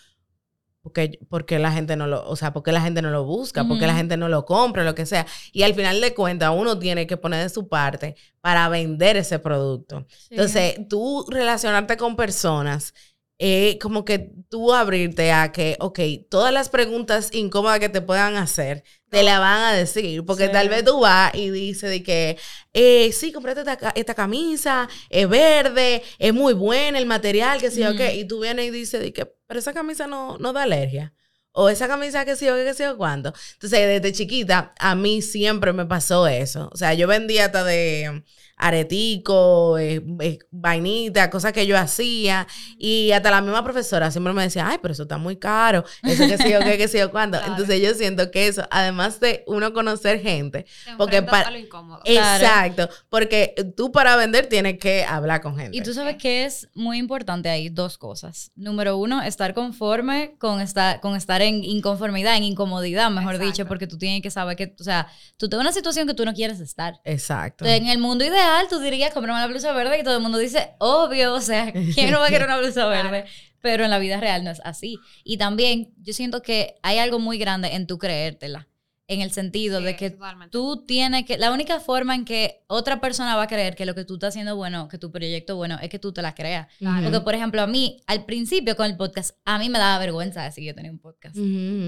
porque, 0.82 1.20
porque 1.28 1.58
la 1.58 1.70
gente 1.72 1.94
no 1.94 2.06
lo, 2.06 2.26
o 2.26 2.36
sea, 2.36 2.52
porque 2.52 2.72
la 2.72 2.80
gente 2.80 3.02
no 3.02 3.10
lo 3.10 3.24
busca, 3.24 3.64
porque 3.68 3.86
la 3.86 3.94
gente 3.94 4.16
no 4.16 4.28
lo 4.28 4.46
compra, 4.46 4.82
lo 4.82 4.94
que 4.94 5.04
sea. 5.04 5.26
Y 5.52 5.62
al 5.62 5.74
final 5.74 6.00
de 6.00 6.14
cuentas, 6.14 6.50
uno 6.56 6.78
tiene 6.78 7.06
que 7.06 7.18
poner 7.18 7.42
de 7.42 7.50
su 7.50 7.68
parte 7.68 8.16
para 8.40 8.66
vender 8.70 9.18
ese 9.18 9.38
producto. 9.38 10.06
Entonces, 10.30 10.80
tú 10.88 11.26
relacionarte 11.28 11.98
con 11.98 12.16
personas, 12.16 12.94
eh, 13.42 13.78
como 13.80 14.04
que 14.04 14.32
tú 14.50 14.74
abrirte 14.74 15.32
a 15.32 15.50
que, 15.50 15.76
ok, 15.80 15.98
todas 16.28 16.52
las 16.52 16.68
preguntas 16.68 17.30
incómodas 17.32 17.80
que 17.80 17.88
te 17.88 18.02
puedan 18.02 18.36
hacer, 18.36 18.84
te 19.08 19.22
la 19.22 19.38
van 19.40 19.62
a 19.62 19.72
decir, 19.72 20.24
porque 20.26 20.46
Sí. 20.46 20.52
tal 20.52 20.68
vez 20.68 20.84
tú 20.84 21.00
vas 21.00 21.34
y 21.34 21.48
dices 21.50 21.88
de 21.90 22.02
que, 22.02 22.36
eh, 22.74 23.10
sí, 23.12 23.32
comprate 23.32 23.60
esta, 23.60 23.92
esta 23.96 24.14
camisa, 24.14 24.88
es 25.08 25.26
verde, 25.28 26.02
es 26.18 26.34
muy 26.34 26.52
buena 26.52 26.98
el 26.98 27.06
material, 27.06 27.60
que 27.60 27.70
sí 27.70 27.82
o 27.82 27.88
Ujú. 27.88 27.96
qué, 27.96 28.14
y 28.16 28.26
tú 28.26 28.40
vienes 28.40 28.66
y 28.66 28.70
dices 28.70 29.00
de 29.00 29.12
que, 29.14 29.26
pero 29.46 29.58
esa 29.58 29.72
camisa 29.72 30.06
no, 30.06 30.36
no 30.38 30.52
da 30.52 30.64
alergia. 30.64 31.14
O 31.52 31.68
esa 31.68 31.88
camisa 31.88 32.24
que 32.24 32.36
sí 32.36 32.48
o 32.48 32.54
qué, 32.54 32.64
que 32.64 32.74
sí 32.74 32.84
o 32.84 32.96
cuándo. 32.96 33.32
Entonces, 33.54 34.00
desde 34.02 34.12
chiquita, 34.12 34.72
a 34.78 34.94
mí 34.94 35.20
siempre 35.22 35.72
me 35.72 35.84
pasó 35.86 36.28
eso. 36.28 36.70
O 36.72 36.76
sea, 36.76 36.94
yo 36.94 37.08
vendía 37.08 37.46
hasta 37.46 37.64
de, 37.64 38.22
aretico, 38.60 39.78
eh, 39.78 40.02
eh, 40.20 40.38
vainita, 40.50 41.30
cosas 41.30 41.52
que 41.52 41.66
yo 41.66 41.76
hacía. 41.78 42.46
Y 42.78 43.10
hasta 43.12 43.30
la 43.30 43.40
misma 43.40 43.64
profesora 43.64 44.10
siempre 44.10 44.32
me 44.32 44.42
decía, 44.42 44.68
ay, 44.68 44.78
pero 44.80 44.92
eso 44.92 45.02
está 45.04 45.18
muy 45.18 45.36
caro. 45.36 45.84
Eso 46.02 46.26
que 46.26 46.36
sé 46.38 46.50
yo, 46.50 46.60
qué, 46.60 46.76
que 46.78 46.88
sé 46.88 46.98
yo, 46.98 47.10
cuándo. 47.10 47.38
Claro. 47.38 47.52
Entonces 47.52 47.80
yo 47.80 47.94
siento 47.94 48.30
que 48.30 48.46
eso, 48.48 48.62
además 48.70 49.20
de 49.20 49.44
uno 49.46 49.72
conocer 49.72 50.20
gente, 50.20 50.64
Te 50.84 50.96
porque 50.96 51.16
enfrentas 51.18 51.42
pa- 51.44 51.48
a 51.48 51.50
lo 51.52 51.58
incómodo. 51.58 52.00
Claro. 52.04 52.44
exacto, 52.44 52.88
porque 53.08 53.54
tú 53.76 53.92
para 53.92 54.16
vender 54.16 54.46
tienes 54.46 54.78
que 54.78 55.04
hablar 55.04 55.40
con 55.40 55.56
gente. 55.56 55.76
Y 55.76 55.82
tú 55.82 55.92
sabes 55.94 56.16
que 56.16 56.44
es 56.44 56.68
muy 56.74 56.98
importante 56.98 57.48
ahí 57.48 57.68
dos 57.68 57.98
cosas. 57.98 58.50
Número 58.56 58.96
uno, 58.96 59.22
estar 59.22 59.54
conforme 59.54 60.34
con 60.38 60.60
estar, 60.60 61.00
con 61.00 61.16
estar 61.16 61.42
en 61.42 61.64
inconformidad, 61.64 62.36
en 62.36 62.44
incomodidad, 62.44 63.10
mejor 63.10 63.34
Exacto. 63.36 63.50
dicho, 63.52 63.66
porque 63.68 63.86
tú 63.86 63.98
tienes 63.98 64.22
que 64.22 64.30
saber 64.30 64.56
que, 64.56 64.74
o 64.78 64.82
sea, 64.84 65.06
tú 65.36 65.48
te 65.48 65.56
en 65.56 65.60
una 65.60 65.72
situación 65.72 66.06
que 66.06 66.14
tú 66.14 66.24
no 66.24 66.32
quieres 66.34 66.60
estar. 66.60 67.00
Exacto. 67.04 67.64
Entonces, 67.64 67.80
en 67.82 67.88
el 67.88 67.98
mundo 67.98 68.24
ideal, 68.24 68.49
tú 68.68 68.78
dirías, 68.80 69.12
comprame 69.12 69.38
una 69.38 69.46
blusa 69.46 69.72
verde 69.72 69.98
y 69.98 70.02
todo 70.02 70.16
el 70.16 70.22
mundo 70.22 70.38
dice, 70.38 70.70
obvio, 70.78 71.34
o 71.34 71.40
sea, 71.40 71.72
¿quién 71.72 72.10
no 72.10 72.20
va 72.20 72.26
a 72.26 72.30
querer 72.30 72.46
una 72.46 72.58
blusa 72.60 72.86
verde? 72.86 73.24
Pero 73.60 73.84
en 73.84 73.90
la 73.90 73.98
vida 73.98 74.20
real 74.20 74.44
no 74.44 74.50
es 74.50 74.60
así. 74.64 74.98
Y 75.24 75.36
también 75.36 75.92
yo 75.98 76.12
siento 76.12 76.42
que 76.42 76.76
hay 76.82 76.98
algo 76.98 77.18
muy 77.18 77.38
grande 77.38 77.74
en 77.74 77.86
tú 77.86 77.98
creértela, 77.98 78.68
en 79.10 79.20
el 79.20 79.32
sentido 79.32 79.78
Sí, 79.80 79.84
de 79.84 79.96
que 79.96 80.10
totalmente. 80.10 80.50
tú 80.52 80.84
tienes 80.86 81.24
que, 81.24 81.36
la 81.36 81.52
única 81.52 81.80
forma 81.80 82.14
en 82.14 82.24
que 82.24 82.62
otra 82.68 83.00
persona 83.00 83.36
va 83.36 83.42
a 83.42 83.46
creer 83.46 83.74
que 83.76 83.84
lo 83.84 83.94
que 83.94 84.04
tú 84.04 84.14
estás 84.14 84.28
haciendo 84.28 84.56
bueno, 84.56 84.88
que 84.88 84.98
tu 84.98 85.10
proyecto 85.10 85.52
es 85.54 85.56
bueno, 85.56 85.78
es 85.82 85.90
que 85.90 85.98
tú 85.98 86.12
te 86.12 86.22
la 86.22 86.34
creas. 86.34 86.68
Claro. 86.78 87.02
Porque, 87.04 87.20
por 87.20 87.34
ejemplo, 87.34 87.60
a 87.62 87.66
mí, 87.66 87.98
al 88.06 88.24
principio 88.24 88.76
con 88.76 88.86
el 88.86 88.96
podcast, 88.96 89.36
a 89.44 89.58
mí 89.58 89.68
me 89.68 89.78
daba 89.78 89.98
vergüenza 89.98 90.42
decir 90.44 90.62
que 90.62 90.68
yo 90.68 90.74
tenía 90.74 90.90
un 90.92 90.98
podcast. 91.00 91.36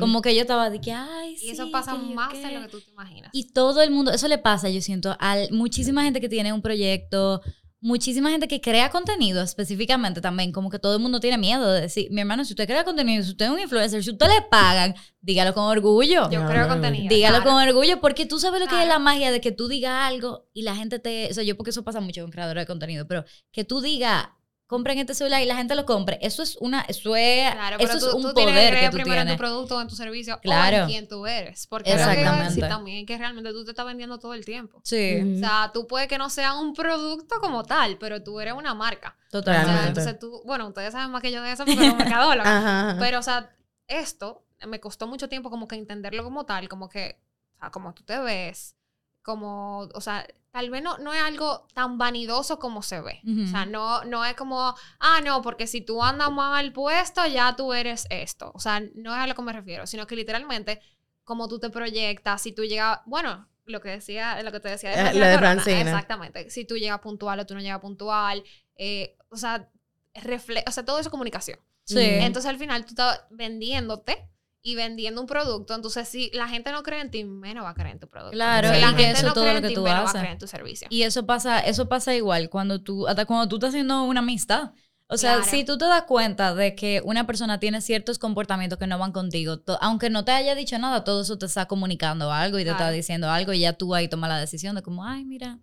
Como 0.01 0.21
que 0.21 0.35
yo 0.35 0.41
estaba 0.43 0.69
de 0.71 0.81
que, 0.81 0.93
ay, 0.93 1.37
Y 1.41 1.51
eso 1.51 1.67
sí, 1.67 1.71
pasa 1.71 1.95
más 1.95 2.33
qué". 2.33 2.45
de 2.47 2.53
lo 2.53 2.63
que 2.63 2.69
tú 2.69 2.81
te 2.81 2.91
imaginas. 2.91 3.31
Y 3.33 3.53
todo 3.53 3.83
el 3.83 3.91
mundo, 3.91 4.11
eso 4.13 4.27
le 4.29 4.39
pasa, 4.39 4.69
yo 4.69 4.81
siento, 4.81 5.17
a 5.21 5.37
muchísima 5.51 6.03
gente 6.03 6.21
que 6.21 6.29
tiene 6.29 6.53
un 6.53 6.63
proyecto, 6.63 7.41
muchísima 7.83 8.31
gente 8.31 8.49
que 8.49 8.61
crea 8.61 8.91
contenido 8.91 9.43
específicamente 9.43 10.21
también, 10.21 10.53
como 10.53 10.71
que 10.71 10.79
todo 10.79 10.95
el 10.95 11.03
mundo 11.03 11.21
tiene 11.21 11.37
miedo 11.37 11.71
de 11.71 11.83
decir, 11.83 12.09
mi 12.11 12.21
hermano, 12.21 12.45
si 12.45 12.53
usted 12.53 12.67
crea 12.67 12.85
contenido, 12.85 13.23
si 13.25 13.31
usted 13.31 13.47
es 13.47 13.51
un 13.51 13.59
influencer, 13.59 14.03
si 14.03 14.11
usted 14.11 14.27
le 14.29 14.41
pagan, 14.49 14.95
dígalo 15.21 15.53
con 15.53 15.65
orgullo. 15.65 16.31
Yo 16.31 16.43
No, 16.45 16.49
creo 16.49 16.69
contenido. 16.69 17.15
Dígalo 17.15 17.43
claro. 17.43 17.51
con 17.51 17.69
orgullo, 17.69 18.01
porque 18.01 18.25
tú 18.25 18.39
sabes 18.39 18.61
lo 18.61 18.69
que 18.69 18.81
es 18.81 18.89
la 18.89 19.01
magia 19.01 19.33
de 19.33 19.41
que 19.41 19.53
tú 19.53 19.69
digas 19.69 19.93
algo 20.09 20.49
y 20.55 20.63
la 20.63 20.77
gente 20.77 21.01
te. 21.01 21.29
O 21.31 21.35
sea, 21.35 21.43
yo, 21.45 21.57
porque 21.57 21.71
eso 21.71 21.83
pasa 21.83 22.01
mucho 22.01 22.23
con 22.23 22.31
creadores 22.31 22.63
de 22.63 22.67
contenido, 22.67 23.07
pero 23.07 23.25
que 23.51 23.65
tú 23.65 23.81
digas, 23.81 24.29
compren 24.67 24.99
este 24.99 25.15
celular 25.15 25.43
y 25.43 25.45
la 25.47 25.57
gente 25.57 25.75
lo 25.75 25.85
compre, 25.85 26.19
eso 26.23 26.43
es 26.43 26.57
una. 26.57 26.81
Eso 26.83 27.15
es, 27.15 27.53
Claro, 27.53 27.77
eso 27.77 27.87
pero 27.87 27.99
es 27.99 28.11
tú, 28.11 28.17
un 28.17 28.23
tú 28.23 28.33
tienes 28.35 28.71
que 28.81 28.87
tú 28.89 28.93
primero 28.97 29.21
en 29.21 29.27
tienes. 29.27 29.35
tu 29.35 29.39
producto, 29.39 29.81
en 29.83 29.89
tu 29.89 29.95
servicio, 29.97 30.37
o 30.37 30.41
Claro. 30.41 30.77
en 30.79 30.87
quién 30.87 31.09
tú 31.09 31.27
eres. 31.27 31.67
Porque 31.67 31.91
lo 31.91 31.97
que 31.97 32.03
Exactamente. 32.03 32.61
también 32.69 32.99
es 33.01 33.07
que 33.07 33.19
realmente 33.19 33.51
tú 33.53 33.65
te 33.65 33.73
estás 33.73 33.85
vendiendo 33.85 34.19
todo 34.19 34.33
el 34.35 34.45
tiempo. 34.47 34.81
Sí. 34.85 35.35
O 35.37 35.39
sea, 35.39 35.71
tú 35.75 35.87
puedes 35.87 36.09
que 36.09 36.17
no 36.17 36.31
sea 36.31 36.55
un 36.59 36.73
producto 36.75 37.37
como 37.41 37.65
tal, 37.65 37.99
pero 37.99 38.23
tú 38.23 38.41
eres 38.41 38.55
una 38.55 38.73
marca. 38.75 39.17
O 39.19 39.21
sea, 39.21 39.41
totalmente. 39.41 39.89
Entonces 39.89 40.19
tú, 40.19 40.43
bueno, 40.47 40.69
ustedes 40.69 40.93
saben 40.93 41.11
más 41.11 41.21
que 41.23 41.33
yo 41.33 41.43
de 41.43 41.53
eso 41.53 41.65
porque 41.67 41.87
los 41.87 41.97
mercadólogos. 41.97 42.47
Ajá, 42.51 42.91
ajá. 42.91 42.97
Pero, 42.99 43.19
o 43.19 43.23
sea, 43.23 43.55
esto 43.89 44.47
me 44.67 44.81
costó 44.81 45.07
mucho 45.07 45.29
tiempo 45.29 45.51
como 45.51 45.69
que 45.69 45.75
entenderlo 45.77 46.25
como 46.25 46.47
tal, 46.47 46.69
como 46.69 46.89
que, 46.89 47.21
o 47.57 47.59
sea, 47.61 47.71
como 47.71 47.93
tú 47.93 48.05
te 48.05 48.19
ves, 48.21 48.75
como, 49.23 49.81
o 49.93 50.01
sea, 50.01 50.27
tal 50.53 50.71
vez 50.71 50.83
no, 50.83 50.99
no 50.99 51.13
es 51.15 51.23
algo 51.23 51.67
tan 51.75 51.99
vanidoso 51.99 52.59
como 52.59 52.83
se 52.83 53.01
ve. 53.01 53.21
O 53.45 53.47
sea, 53.47 53.65
no, 53.65 54.05
no 54.05 54.25
es 54.25 54.35
como, 54.35 54.75
ah, 55.01 55.21
no, 55.25 55.41
porque 55.41 55.67
si 55.67 55.81
tú 55.81 56.03
andas 56.03 56.31
mal 56.31 56.73
puesto, 56.73 57.27
ya 57.27 57.57
tú 57.57 57.73
eres 57.73 58.07
esto. 58.11 58.53
O 58.55 58.61
sea, 58.61 58.81
no 58.95 59.13
es 59.13 59.19
a 59.19 59.27
lo 59.27 59.35
que 59.35 59.43
me 59.43 59.53
refiero, 59.53 59.87
sino 59.87 60.07
que 60.07 60.15
literalmente, 60.15 60.81
como 61.25 61.49
tú 61.49 61.59
te 61.59 61.71
proyectas, 61.71 62.43
si 62.43 62.53
tú 62.53 62.65
llegas, 62.65 63.01
bueno, 63.07 63.49
lo 63.65 63.81
que 63.81 63.89
decía, 63.89 64.43
lo 64.43 64.53
que 64.53 64.61
te 64.61 64.69
decía 64.69 64.91
de 64.91 64.97
Eh, 64.97 65.15
lo 65.15 65.27
de 65.27 65.35
Corona, 65.35 65.63
Francina. 65.63 65.91
Exactamente. 65.91 66.51
Si 66.51 66.67
tú 66.67 66.77
llegas 66.77 67.01
puntual 67.01 67.41
o 67.41 67.47
tú 67.47 67.55
no 67.55 67.61
llegas 67.61 67.81
puntual, 67.81 68.45
eh, 68.77 69.17
o 69.31 69.37
sea, 69.37 69.71
refle 70.15 70.63
o 70.67 70.71
sea, 70.71 70.85
todo 70.85 70.99
eso 70.99 71.09
es 71.09 71.11
comunicación. 71.11 71.59
Sí. 71.85 71.99
Entonces 71.99 72.49
al 72.49 72.59
final 72.59 72.85
tú 72.85 72.91
estás 72.91 73.25
vendiéndote 73.31 74.29
y 74.63 74.77
vendiendo 74.77 75.21
un 75.21 75.27
producto. 75.27 75.75
Entonces, 75.75 76.09
si 76.09 76.31
la 76.33 76.49
gente 76.49 76.71
no 76.73 76.83
cree 76.83 77.01
en 77.01 77.11
ti, 77.11 77.25
menos 77.25 77.65
va 77.65 77.71
a 77.71 77.75
creer 77.75 77.93
en 77.95 77.99
tu 78.01 78.09
producto. 78.09 78.33
Claro, 78.33 78.71
si 78.73 78.79
y 78.79 78.81
la 78.81 78.95
que 78.97 79.03
gente 79.05 79.19
eso 79.19 79.27
no 79.27 79.33
todo 79.35 79.45
cree 79.45 79.55
lo 79.55 79.59
en 79.59 79.63
que 79.65 79.69
ti, 79.71 79.75
tú 79.75 79.83
menos 79.83 79.99
va 79.99 80.01
a 80.03 80.05
haces. 80.05 80.21
creer 80.21 80.33
en 80.33 80.39
tu 80.39 80.47
servicio. 80.47 80.87
Y 80.91 81.03
eso 81.03 81.27
pasa, 81.27 81.61
eso 81.61 81.89
pasa 81.89 82.15
igual 82.15 82.49
cuando 82.49 82.81
tú, 82.81 83.09
hasta 83.09 83.25
cuando 83.27 83.49
tú 83.49 83.57
estás 83.57 83.71
haciendo 83.71 84.05
una 84.05 84.21
amistad. 84.21 84.73
O 85.09 85.19
sea, 85.19 85.35
Claro. 85.37 85.51
si 85.51 85.65
tú 85.65 85.77
te 85.77 85.85
das 85.85 86.05
cuenta 86.05 86.55
de 86.55 86.75
que 86.75 87.03
una 87.05 87.27
persona 87.27 87.59
tiene 87.61 87.81
ciertos 87.83 88.19
comportamientos 88.19 88.79
que 88.79 88.87
no 88.87 88.99
van 88.99 89.13
contigo, 89.13 89.59
to- 89.59 89.77
aunque 89.83 90.09
no 90.09 90.25
te 90.25 90.31
haya 90.33 90.55
dicho 90.55 90.79
nada, 90.79 91.05
todo 91.05 91.21
eso 91.23 91.37
te 91.37 91.45
está 91.47 91.67
comunicando 91.67 92.33
algo 92.33 92.59
y 92.59 92.65
te 92.65 92.71
está 92.71 92.85
Claro. 92.85 92.95
diciendo 92.95 93.29
algo 93.31 93.53
y 93.53 93.61
ya 93.61 93.75
tú 93.75 93.95
ahí 93.95 94.09
tomas 94.09 94.31
la 94.31 94.39
decisión 94.39 94.75
de 94.75 94.83
como, 94.83 95.05
ay, 95.05 95.25
mira, 95.27 95.59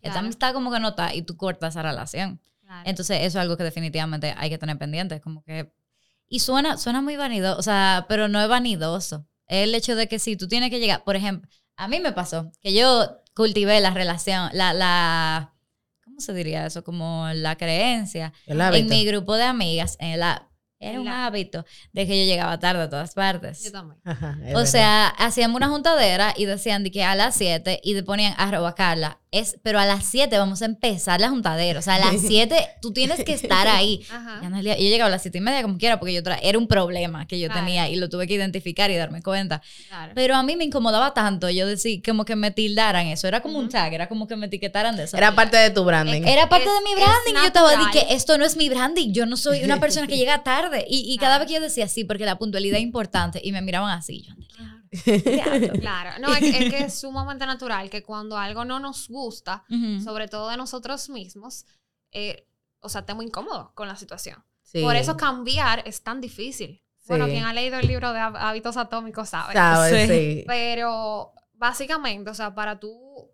esta 0.00 0.12
Claro. 0.12 0.18
amistad 0.20 0.52
como 0.54 0.72
que 0.72 0.80
no 0.80 0.88
está 0.88 1.14
y 1.14 1.22
tú 1.22 1.36
cortas 1.36 1.74
esa 1.74 1.82
relación. 1.82 2.40
Entonces, 2.84 3.18
eso 3.18 3.26
es 3.26 3.36
algo 3.36 3.56
que 3.56 3.64
definitivamente 3.64 4.34
hay 4.36 4.50
que 4.50 4.58
tener 4.58 4.76
pendiente, 4.78 5.20
como 5.20 5.42
que... 5.42 5.72
Y 6.28 6.40
suena, 6.40 6.76
suena 6.76 7.00
muy 7.00 7.16
vanidoso, 7.16 7.58
o 7.58 7.62
sea, 7.62 8.06
pero 8.08 8.28
no 8.28 8.40
es 8.42 8.48
vanidoso. 8.48 9.26
Es 9.46 9.64
el 9.64 9.74
hecho 9.74 9.96
de 9.96 10.08
que 10.08 10.18
si 10.18 10.36
tú 10.36 10.46
tienes 10.48 10.70
que 10.70 10.78
llegar, 10.78 11.04
por 11.04 11.16
ejemplo, 11.16 11.48
a 11.76 11.88
mí 11.88 12.00
me 12.00 12.12
pasó 12.12 12.52
que 12.60 12.72
yo 12.74 13.22
cultivé 13.34 13.80
la 13.80 13.90
relación, 13.90 14.50
la, 14.52 14.74
la, 14.74 15.54
¿cómo 16.04 16.20
se 16.20 16.34
diría 16.34 16.66
eso? 16.66 16.84
Como 16.84 17.28
la 17.32 17.56
creencia 17.56 18.32
El 18.46 18.60
hábito. 18.60 18.78
en 18.82 18.88
mi 18.90 19.04
grupo 19.06 19.36
de 19.36 19.44
amigas, 19.44 19.96
en 20.00 20.18
la, 20.20 20.50
era 20.80 21.00
un 21.00 21.08
hábito 21.08 21.64
de 21.92 22.06
que 22.06 22.18
yo 22.20 22.24
llegaba 22.30 22.58
tarde 22.58 22.82
a 22.82 22.90
todas 22.90 23.14
partes. 23.14 23.64
Yo 23.64 23.72
también. 23.72 24.00
Ajá, 24.04 24.36
O 24.38 24.44
verdad. 24.44 24.64
sea, 24.66 25.08
hacíamos 25.08 25.56
una 25.56 25.68
juntadera 25.68 26.34
y 26.36 26.44
decían 26.44 26.84
de 26.84 26.90
que 26.90 27.02
a 27.04 27.14
las 27.16 27.34
7 27.36 27.80
y 27.82 27.94
te 27.94 28.02
ponían 28.02 28.34
arroba 28.36 28.74
Carla. 28.74 29.18
Es, 29.30 29.58
pero 29.62 29.78
a 29.78 29.84
las 29.84 30.06
7 30.06 30.38
vamos 30.38 30.62
a 30.62 30.64
empezar 30.64 31.20
la 31.20 31.28
juntadera. 31.28 31.78
O 31.80 31.82
sea, 31.82 31.96
a 31.96 31.98
las 31.98 32.20
7 32.26 32.56
tú 32.80 32.92
tienes 32.92 33.22
que 33.24 33.32
estar 33.34 33.66
ahí. 33.68 34.02
Ajá. 34.10 34.40
Y 34.42 34.46
Anelia- 34.46 34.76
yo 34.76 34.82
llegaba 34.88 35.08
a 35.08 35.10
las 35.10 35.20
7 35.22 35.36
y 35.36 35.40
media 35.42 35.62
como 35.62 35.76
quiera 35.76 35.98
porque 36.00 36.14
yo 36.14 36.22
era 36.42 36.58
un 36.58 36.66
problema 36.66 37.26
que 37.26 37.38
yo 37.38 37.48
Claro. 37.48 37.60
tenía 37.66 37.88
y 37.90 37.96
lo 37.96 38.08
tuve 38.08 38.26
que 38.26 38.34
identificar 38.34 38.90
y 38.90 38.96
darme 38.96 39.22
cuenta. 39.22 39.60
Claro. 39.88 40.12
Pero 40.14 40.34
a 40.34 40.42
mí 40.42 40.56
me 40.56 40.64
incomodaba 40.64 41.12
tanto 41.12 41.50
yo 41.50 41.66
decir 41.66 42.02
como 42.02 42.24
que 42.24 42.36
me 42.36 42.50
tildaran 42.50 43.06
eso. 43.08 43.28
Era 43.28 43.40
como 43.42 43.58
un 43.58 43.68
tag, 43.68 43.92
era 43.92 44.08
como 44.08 44.26
que 44.26 44.36
me 44.36 44.46
etiquetaran 44.46 44.96
de 44.96 45.04
eso. 45.04 45.16
Era 45.16 45.34
parte 45.34 45.56
de 45.58 45.70
tu 45.70 45.84
branding. 45.84 46.22
Era 46.24 46.48
parte 46.48 46.66
Es- 46.66 46.72
de 46.72 46.80
mi 46.84 46.90
es 46.92 46.96
branding. 47.06 47.34
Yo 47.42 47.46
estaba 47.46 47.72
natural. 47.76 47.92
que 48.08 48.14
esto 48.14 48.38
no 48.38 48.44
es 48.46 48.56
mi 48.56 48.68
branding. 48.70 49.12
Yo 49.12 49.26
no 49.26 49.36
soy 49.36 49.62
una 49.62 49.78
persona 49.78 50.06
que 50.06 50.16
llega 50.18 50.42
tarde. 50.42 50.86
Y, 50.88 51.12
y 51.12 51.18
cada 51.18 51.38
vez 51.38 51.48
que 51.48 51.54
yo 51.54 51.60
decía 51.60 51.86
sí, 51.88 52.04
porque 52.04 52.24
la 52.24 52.38
puntualidad 52.38 52.78
es 52.78 52.82
importante, 52.82 53.40
y 53.44 53.52
me 53.52 53.60
miraban 53.60 53.90
así. 53.90 54.22
Yo, 54.22 54.32
Claro. 55.80 56.18
No, 56.20 56.34
es, 56.34 56.42
es 56.42 56.70
que 56.72 56.78
es 56.84 56.94
sumamente 57.00 57.46
natural 57.46 57.90
que 57.90 58.02
cuando 58.02 58.36
algo 58.36 58.64
no 58.64 58.80
nos 58.80 59.08
gusta, 59.08 59.64
sobre 60.02 60.28
todo 60.28 60.48
de 60.48 60.56
nosotros 60.56 61.08
mismos, 61.08 61.66
eh, 62.12 62.46
o 62.80 62.88
sea, 62.88 63.00
estemos 63.00 63.24
incómodos 63.24 63.70
con 63.72 63.88
la 63.88 63.96
situación. 63.96 64.42
Sí. 64.62 64.82
Por 64.82 64.96
eso 64.96 65.16
cambiar 65.16 65.82
es 65.86 66.02
tan 66.02 66.20
difícil. 66.20 66.82
Bueno, 67.06 67.24
quien 67.26 67.44
ha 67.44 67.54
leído 67.54 67.78
el 67.78 67.86
libro 67.86 68.12
de 68.12 68.20
hábitos 68.20 68.76
atómicos 68.76 69.30
sabe. 69.30 69.54
Sabes, 69.54 70.08
Sí. 70.08 70.14
sí. 70.14 70.44
Pero 70.46 71.32
básicamente, 71.54 72.28
o 72.30 72.34
sea, 72.34 72.54
para 72.54 72.78
tú 72.78 73.30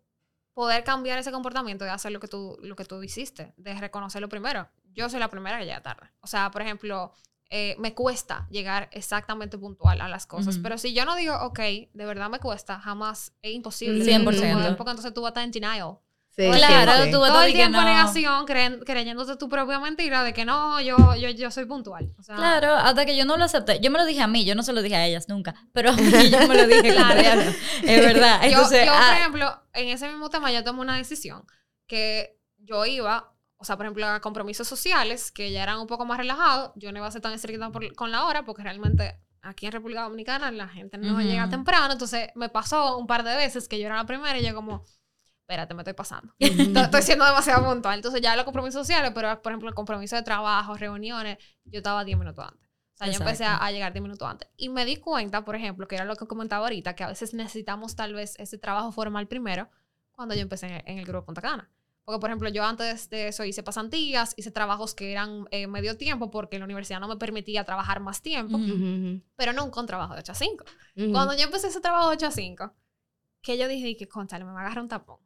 poder 0.52 0.84
cambiar 0.84 1.18
ese 1.18 1.32
comportamiento 1.32 1.84
de 1.84 1.90
hacer 1.90 2.12
lo 2.12 2.20
que 2.20 2.28
tú, 2.28 2.56
lo 2.62 2.76
que 2.76 2.84
tú 2.84 3.02
hiciste, 3.02 3.52
de 3.56 3.74
reconocerlo 3.74 4.28
primero. 4.28 4.68
Yo 4.92 5.08
soy 5.10 5.18
la 5.18 5.28
primera 5.28 5.58
que 5.58 5.64
llega 5.64 5.82
tarde. 5.82 6.08
O 6.20 6.28
sea, 6.28 6.52
por 6.52 6.62
ejemplo, 6.62 7.12
eh, 7.56 7.76
me 7.78 7.94
cuesta 7.94 8.48
llegar 8.50 8.88
exactamente 8.90 9.56
puntual 9.58 10.00
a 10.00 10.08
las 10.08 10.26
cosas. 10.26 10.58
Pero 10.60 10.76
si 10.76 10.92
yo 10.92 11.04
no 11.04 11.14
digo, 11.14 11.36
ok, 11.40 11.58
de 11.92 12.04
verdad 12.04 12.28
me 12.28 12.40
cuesta, 12.40 12.80
jamás 12.80 13.32
es 13.42 13.52
imposible. 13.52 14.04
100%. 14.04 14.76
Porque 14.76 14.90
entonces 14.90 15.14
tú 15.14 15.22
vas 15.22 15.28
a 15.28 15.30
estar 15.30 15.44
en 15.44 15.52
denial. 15.52 15.98
Sí, 16.30 16.42
Claro, 16.52 16.92
sí, 16.96 17.02
sí. 17.04 17.10
tú 17.12 17.20
vas 17.20 17.30
a 17.30 17.32
Todo 17.34 17.42
el 17.44 17.52
tiempo 17.52 17.78
en 17.78 17.84
no. 17.84 17.90
negación, 17.90 18.44
creen- 18.44 18.80
creyéndote 18.84 19.36
tu 19.36 19.48
propia 19.48 19.78
mentira 19.78 20.24
de 20.24 20.32
que 20.34 20.44
no, 20.44 20.80
yo, 20.80 20.96
yo, 21.14 21.30
yo 21.30 21.48
soy 21.52 21.64
puntual. 21.66 22.12
O 22.18 22.24
sea, 22.24 22.34
Claro, 22.34 22.74
hasta 22.74 23.06
que 23.06 23.16
yo 23.16 23.24
no 23.24 23.36
lo 23.36 23.44
acepté. 23.44 23.78
Yo 23.78 23.92
me 23.92 24.00
lo 24.00 24.04
dije 24.04 24.20
a 24.20 24.26
mí, 24.26 24.44
yo 24.44 24.56
no 24.56 24.64
se 24.64 24.72
lo 24.72 24.82
dije 24.82 24.96
a 24.96 25.06
ellas 25.06 25.28
nunca. 25.28 25.54
Pero 25.72 25.90
a 25.90 25.92
mí 25.96 26.30
yo 26.30 26.38
me 26.48 26.56
lo 26.56 26.66
dije 26.66 26.92
Claro. 26.92 27.40
Es 27.84 28.00
verdad. 28.04 28.40
Yo, 28.42 28.48
Entonces, 28.48 28.84
yo, 28.84 28.92
ah, 28.92 29.06
por 29.10 29.16
ejemplo, 29.20 29.62
en 29.74 29.88
ese 29.90 30.08
mismo 30.08 30.28
tema 30.28 30.50
yo 30.50 30.64
tomé 30.64 30.80
una 30.80 30.96
decisión 30.96 31.44
que 31.86 32.36
yo 32.58 32.84
iba, 32.84 33.32
o 33.64 33.66
sea, 33.66 33.76
por 33.76 33.86
ejemplo, 33.86 34.06
a 34.06 34.20
compromisos 34.20 34.68
sociales 34.68 35.32
que 35.32 35.50
ya 35.50 35.62
eran 35.62 35.78
un 35.80 35.86
poco 35.86 36.04
más 36.04 36.18
relajados, 36.18 36.72
yo 36.76 36.92
no 36.92 36.98
iba 36.98 37.06
a 37.06 37.10
ser 37.10 37.22
tan 37.22 37.32
estricta 37.32 37.70
por- 37.72 37.94
con 37.94 38.10
la 38.10 38.26
hora 38.26 38.44
porque 38.44 38.62
realmente 38.62 39.18
aquí 39.42 39.66
en 39.66 39.72
República 39.72 40.02
Dominicana 40.02 40.50
la 40.50 40.68
gente 40.68 40.98
no 40.98 41.12
Ujú. 41.14 41.22
llega 41.22 41.48
temprano, 41.48 41.92
entonces 41.92 42.28
me 42.34 42.48
pasó 42.50 42.96
un 42.98 43.06
par 43.06 43.24
de 43.24 43.34
veces 43.36 43.66
que 43.68 43.78
yo 43.78 43.86
era 43.86 43.96
la 43.96 44.04
primera 44.06 44.38
y 44.38 44.44
yo 44.46 44.54
como, 44.54 44.84
espérate, 45.40 45.74
me 45.74 45.80
estoy 45.82 45.94
pasando. 45.94 46.34
Estoy 46.40 46.82
estoy 46.82 47.02
siendo 47.02 47.24
demasiado 47.24 47.64
puntual. 47.64 47.96
Entonces 47.96 48.20
ya 48.20 48.36
los 48.36 48.44
compromisos 48.44 48.80
sociales, 48.86 49.12
pero 49.14 49.40
por 49.42 49.52
ejemplo 49.52 49.68
el 49.68 49.74
compromiso 49.74 50.16
de 50.16 50.22
trabajo, 50.22 50.74
reuniones, 50.76 51.38
yo 51.64 51.78
estaba 51.78 52.04
10 52.04 52.18
minutos 52.18 52.44
antes. 52.46 52.68
O 52.94 52.96
sea, 52.96 53.06
yo 53.08 53.18
empecé 53.18 53.44
a, 53.44 53.48
Exacto. 53.48 53.64
a 53.64 53.70
llegar 53.72 53.92
10 53.92 54.02
minutos 54.02 54.28
antes. 54.28 54.48
Y 54.56 54.68
me 54.68 54.84
di 54.84 54.96
cuenta, 54.98 55.44
por 55.44 55.56
ejemplo, 55.56 55.88
que 55.88 55.96
era 55.96 56.04
lo 56.04 56.14
que 56.16 56.26
comentaba 56.26 56.64
ahorita, 56.66 56.94
que 56.94 57.02
a 57.04 57.08
veces 57.08 57.34
necesitamos 57.34 57.96
tal 57.96 58.14
vez 58.14 58.34
ese 58.38 58.56
trabajo 58.56 58.92
formal 58.92 59.26
primero, 59.26 59.68
cuando 60.12 60.34
yo 60.36 60.42
empecé 60.42 60.66
en 60.68 60.72
el, 60.74 60.82
en 60.86 60.98
el 61.00 61.04
grupo 61.04 61.26
Punta 61.26 61.42
Cana. 61.42 61.68
Porque, 62.04 62.18
por 62.20 62.28
ejemplo, 62.30 62.48
yo 62.50 62.62
antes 62.64 63.08
de 63.08 63.28
eso 63.28 63.44
hice 63.44 63.62
pasantías, 63.62 64.34
hice 64.36 64.50
trabajos 64.50 64.94
que 64.94 65.10
eran 65.12 65.46
eh, 65.50 65.66
medio 65.66 65.96
tiempo, 65.96 66.30
porque 66.30 66.58
la 66.58 66.66
universidad 66.66 67.00
no 67.00 67.08
me 67.08 67.16
permitía 67.16 67.64
trabajar 67.64 68.00
más 68.00 68.20
tiempo, 68.20 68.58
pero 69.36 69.52
nunca 69.54 69.80
un 69.80 69.86
trabajo 69.86 70.12
de 70.14 70.20
8 70.20 70.32
a 70.32 70.34
5. 70.34 70.64
ujú. 70.96 71.12
Cuando 71.12 71.34
yo 71.34 71.44
empecé 71.44 71.68
ese 71.68 71.80
trabajo 71.80 72.10
de 72.10 72.16
8 72.16 72.26
a 72.26 72.30
5, 72.30 72.72
que 73.40 73.56
yo 73.58 73.68
dije 73.68 73.96
que, 73.96 74.06
conchale, 74.06 74.44
me 74.44 74.52
va 74.52 74.58
a 74.58 74.60
agarrar 74.64 74.82
un 74.82 74.88
tapón. 74.88 75.18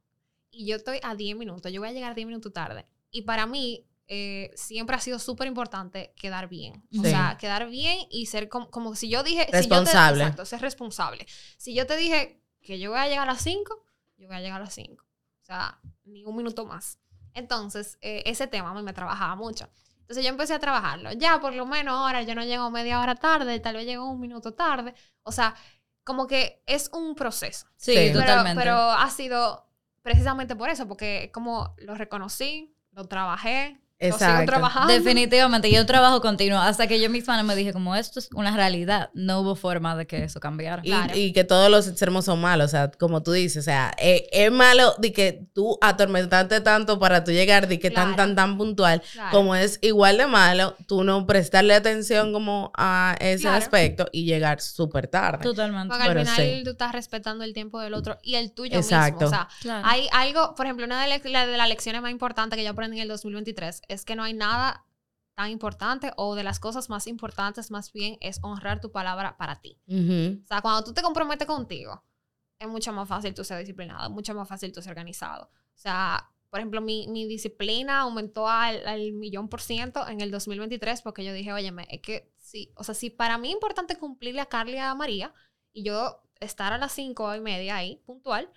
y 0.50 0.66
yo 0.66 0.76
estoy 0.76 0.98
a 1.02 1.14
10 1.14 1.36
minutos, 1.36 1.70
yo 1.72 1.80
voy 1.80 1.90
a 1.90 1.92
llegar 1.92 2.14
10 2.14 2.26
minutos 2.26 2.52
tarde. 2.52 2.86
Y 3.10 3.22
para 3.22 3.46
mí 3.46 3.84
eh, 4.06 4.50
siempre 4.54 4.96
ha 4.96 5.00
sido 5.00 5.18
súper 5.18 5.46
importante 5.46 6.14
quedar 6.16 6.48
bien. 6.48 6.82
O 6.98 7.02
Sí. 7.02 7.10
sea, 7.10 7.36
quedar 7.38 7.68
bien 7.68 7.98
y 8.10 8.26
ser 8.26 8.48
como, 8.48 8.70
como 8.70 8.94
si 8.94 9.08
yo 9.10 9.22
dije... 9.22 9.46
Responsable. 9.52 9.90
Si 9.90 9.92
yo 9.92 10.12
te, 10.14 10.22
exacto, 10.22 10.44
ser 10.46 10.60
responsable. 10.62 11.26
Si 11.58 11.74
yo 11.74 11.86
te 11.86 11.96
dije 11.96 12.40
que 12.62 12.78
yo 12.78 12.90
voy 12.90 12.98
a 13.00 13.08
llegar 13.08 13.28
a 13.28 13.32
las 13.32 13.42
5, 13.42 13.84
yo 14.16 14.26
voy 14.28 14.36
a 14.36 14.40
llegar 14.40 14.60
a 14.60 14.64
las 14.64 14.74
5. 14.74 15.04
Sea, 15.48 15.78
ni 16.04 16.24
un 16.24 16.36
minuto 16.36 16.66
más. 16.66 16.98
Entonces, 17.32 17.98
eh, 18.02 18.22
ese 18.26 18.46
tema 18.46 18.74
mí 18.74 18.82
me 18.82 18.92
trabajaba 18.92 19.34
mucho. 19.34 19.68
Entonces 20.00 20.22
yo 20.22 20.30
empecé 20.30 20.54
a 20.54 20.58
trabajarlo. 20.58 21.12
Ya 21.12 21.40
por 21.40 21.54
lo 21.54 21.64
menos 21.66 21.94
ahora 21.94 22.22
yo 22.22 22.34
no 22.34 22.44
llego 22.44 22.70
media 22.70 23.00
hora 23.00 23.14
tarde, 23.14 23.58
tal 23.60 23.76
vez 23.76 23.86
llego 23.86 24.10
un 24.10 24.20
minuto 24.20 24.52
tarde. 24.52 24.94
O 25.22 25.32
sea, 25.32 25.54
como 26.04 26.26
que 26.26 26.62
es 26.66 26.90
un 26.92 27.14
proceso. 27.14 27.66
Sí, 27.76 27.92
Sí. 27.92 27.96
Pero, 27.96 28.20
totalmente. 28.20 28.60
pero 28.60 28.76
ha 28.76 29.08
sido 29.10 29.66
precisamente 30.02 30.54
por 30.54 30.68
eso, 30.68 30.86
porque 30.86 31.30
como 31.32 31.74
lo 31.78 31.94
reconocí, 31.94 32.74
lo 32.92 33.06
trabajé, 33.06 33.80
lo 34.00 34.06
sigo 34.06 34.16
Exacto. 34.16 34.46
trabajando. 34.46 34.92
Definitivamente, 34.92 35.70
yo 35.72 35.84
trabajo 35.84 36.20
continuo 36.20 36.58
hasta 36.58 36.86
que 36.86 37.00
yo 37.00 37.10
misma 37.10 37.36
no 37.36 37.42
me 37.44 37.56
dije 37.56 37.72
como 37.72 37.96
esto 37.96 38.20
es 38.20 38.28
una 38.32 38.54
realidad, 38.54 39.10
no 39.14 39.40
hubo 39.40 39.56
forma 39.56 39.96
de 39.96 40.06
que 40.06 40.24
eso 40.24 40.38
cambiara. 40.40 40.82
Y, 40.84 40.90
Claro. 40.90 41.12
y 41.16 41.32
que 41.32 41.42
todos 41.44 41.68
los 41.70 41.88
extremos 41.88 42.24
son 42.24 42.40
malos, 42.40 42.66
o 42.66 42.68
sea, 42.68 42.90
como 42.92 43.22
tú 43.22 43.32
dices, 43.32 43.58
o 43.58 43.64
sea, 43.64 43.92
eh, 43.98 44.28
es 44.32 44.52
malo 44.52 44.94
de 44.98 45.12
que 45.12 45.46
tú 45.52 45.78
atormentarte 45.80 46.60
tanto 46.60 46.98
para 46.98 47.24
tú 47.24 47.32
llegar 47.32 47.66
de 47.66 47.78
que 47.80 47.90
tan, 47.90 48.14
Claro. 48.14 48.16
tan, 48.16 48.36
tan 48.36 48.56
puntual, 48.58 49.02
Claro. 49.12 49.30
como 49.32 49.54
es 49.56 49.78
igual 49.82 50.16
de 50.18 50.26
malo 50.26 50.76
tú 50.86 51.02
no 51.02 51.26
prestarle 51.26 51.74
atención 51.74 52.32
como 52.32 52.70
a 52.76 53.16
ese 53.20 53.42
Claro. 53.42 53.56
aspecto 53.58 54.06
y 54.12 54.24
llegar 54.24 54.60
súper 54.60 55.08
tarde. 55.08 55.42
Totalmente. 55.42 55.88
Porque 55.88 56.04
al 56.04 56.18
final 56.26 56.36
sí. 56.36 56.62
tú 56.64 56.70
estás 56.70 56.92
respetando 56.92 57.42
el 57.44 57.52
tiempo 57.52 57.80
del 57.80 57.94
otro 57.94 58.18
y 58.22 58.36
el 58.36 58.52
tuyo 58.52 58.76
Exacto. 58.76 59.24
mismo. 59.24 59.26
O 59.26 59.30
sea, 59.30 59.48
Claro. 59.60 59.86
hay 59.86 60.06
algo, 60.12 60.54
por 60.54 60.66
ejemplo, 60.66 60.86
una 60.86 61.02
de, 61.02 61.08
la- 61.08 61.20
la- 61.30 61.46
de 61.46 61.56
las 61.56 61.68
lecciones 61.68 62.00
más 62.02 62.10
importantes 62.10 62.56
que 62.56 62.64
yo 62.64 62.70
aprendí 62.70 62.96
en 62.98 63.02
el 63.02 63.08
2023 63.08 63.82
es 63.88 64.04
que 64.04 64.16
no 64.16 64.22
hay 64.22 64.34
nada 64.34 64.84
tan 65.34 65.50
importante 65.50 66.12
o 66.16 66.34
de 66.34 66.42
las 66.42 66.60
cosas 66.60 66.90
más 66.90 67.06
importantes 67.06 67.70
más 67.70 67.92
bien 67.92 68.18
es 68.20 68.40
honrar 68.42 68.80
tu 68.80 68.90
palabra 68.90 69.36
para 69.36 69.60
ti. 69.60 69.80
Ujú. 69.86 70.42
O 70.42 70.46
sea, 70.46 70.60
cuando 70.60 70.84
tú 70.84 70.92
te 70.92 71.02
comprometes 71.02 71.46
contigo, 71.46 72.04
es 72.58 72.68
mucho 72.68 72.92
más 72.92 73.08
fácil 73.08 73.34
tú 73.34 73.44
ser 73.44 73.58
disciplinado, 73.60 74.10
mucho 74.10 74.34
más 74.34 74.48
fácil 74.48 74.72
tú 74.72 74.82
ser 74.82 74.90
organizado. 74.90 75.44
O 75.44 75.78
sea, 75.78 76.28
por 76.50 76.60
ejemplo, 76.60 76.80
mi, 76.80 77.06
mi 77.08 77.26
disciplina 77.26 78.00
aumentó 78.00 78.48
al, 78.48 78.86
al 78.86 79.12
millón 79.12 79.48
por 79.48 79.60
ciento 79.60 80.08
en 80.08 80.20
el 80.20 80.30
2023 80.30 81.02
porque 81.02 81.24
yo 81.24 81.32
dije, 81.32 81.52
oye, 81.52 81.72
es 81.88 82.00
que 82.00 82.32
sí, 82.38 82.72
o 82.74 82.82
sea, 82.82 82.94
si 82.94 83.10
para 83.10 83.38
mí 83.38 83.48
es 83.48 83.54
importante 83.54 83.96
cumplirle 83.96 84.40
a 84.40 84.46
Carly 84.46 84.74
y 84.74 84.78
a 84.78 84.94
María 84.94 85.32
y 85.72 85.84
yo 85.84 86.22
estar 86.40 86.72
a 86.72 86.78
las 86.78 86.92
cinco 86.92 87.34
y 87.34 87.40
media 87.40 87.76
ahí, 87.76 88.02
puntual, 88.06 88.50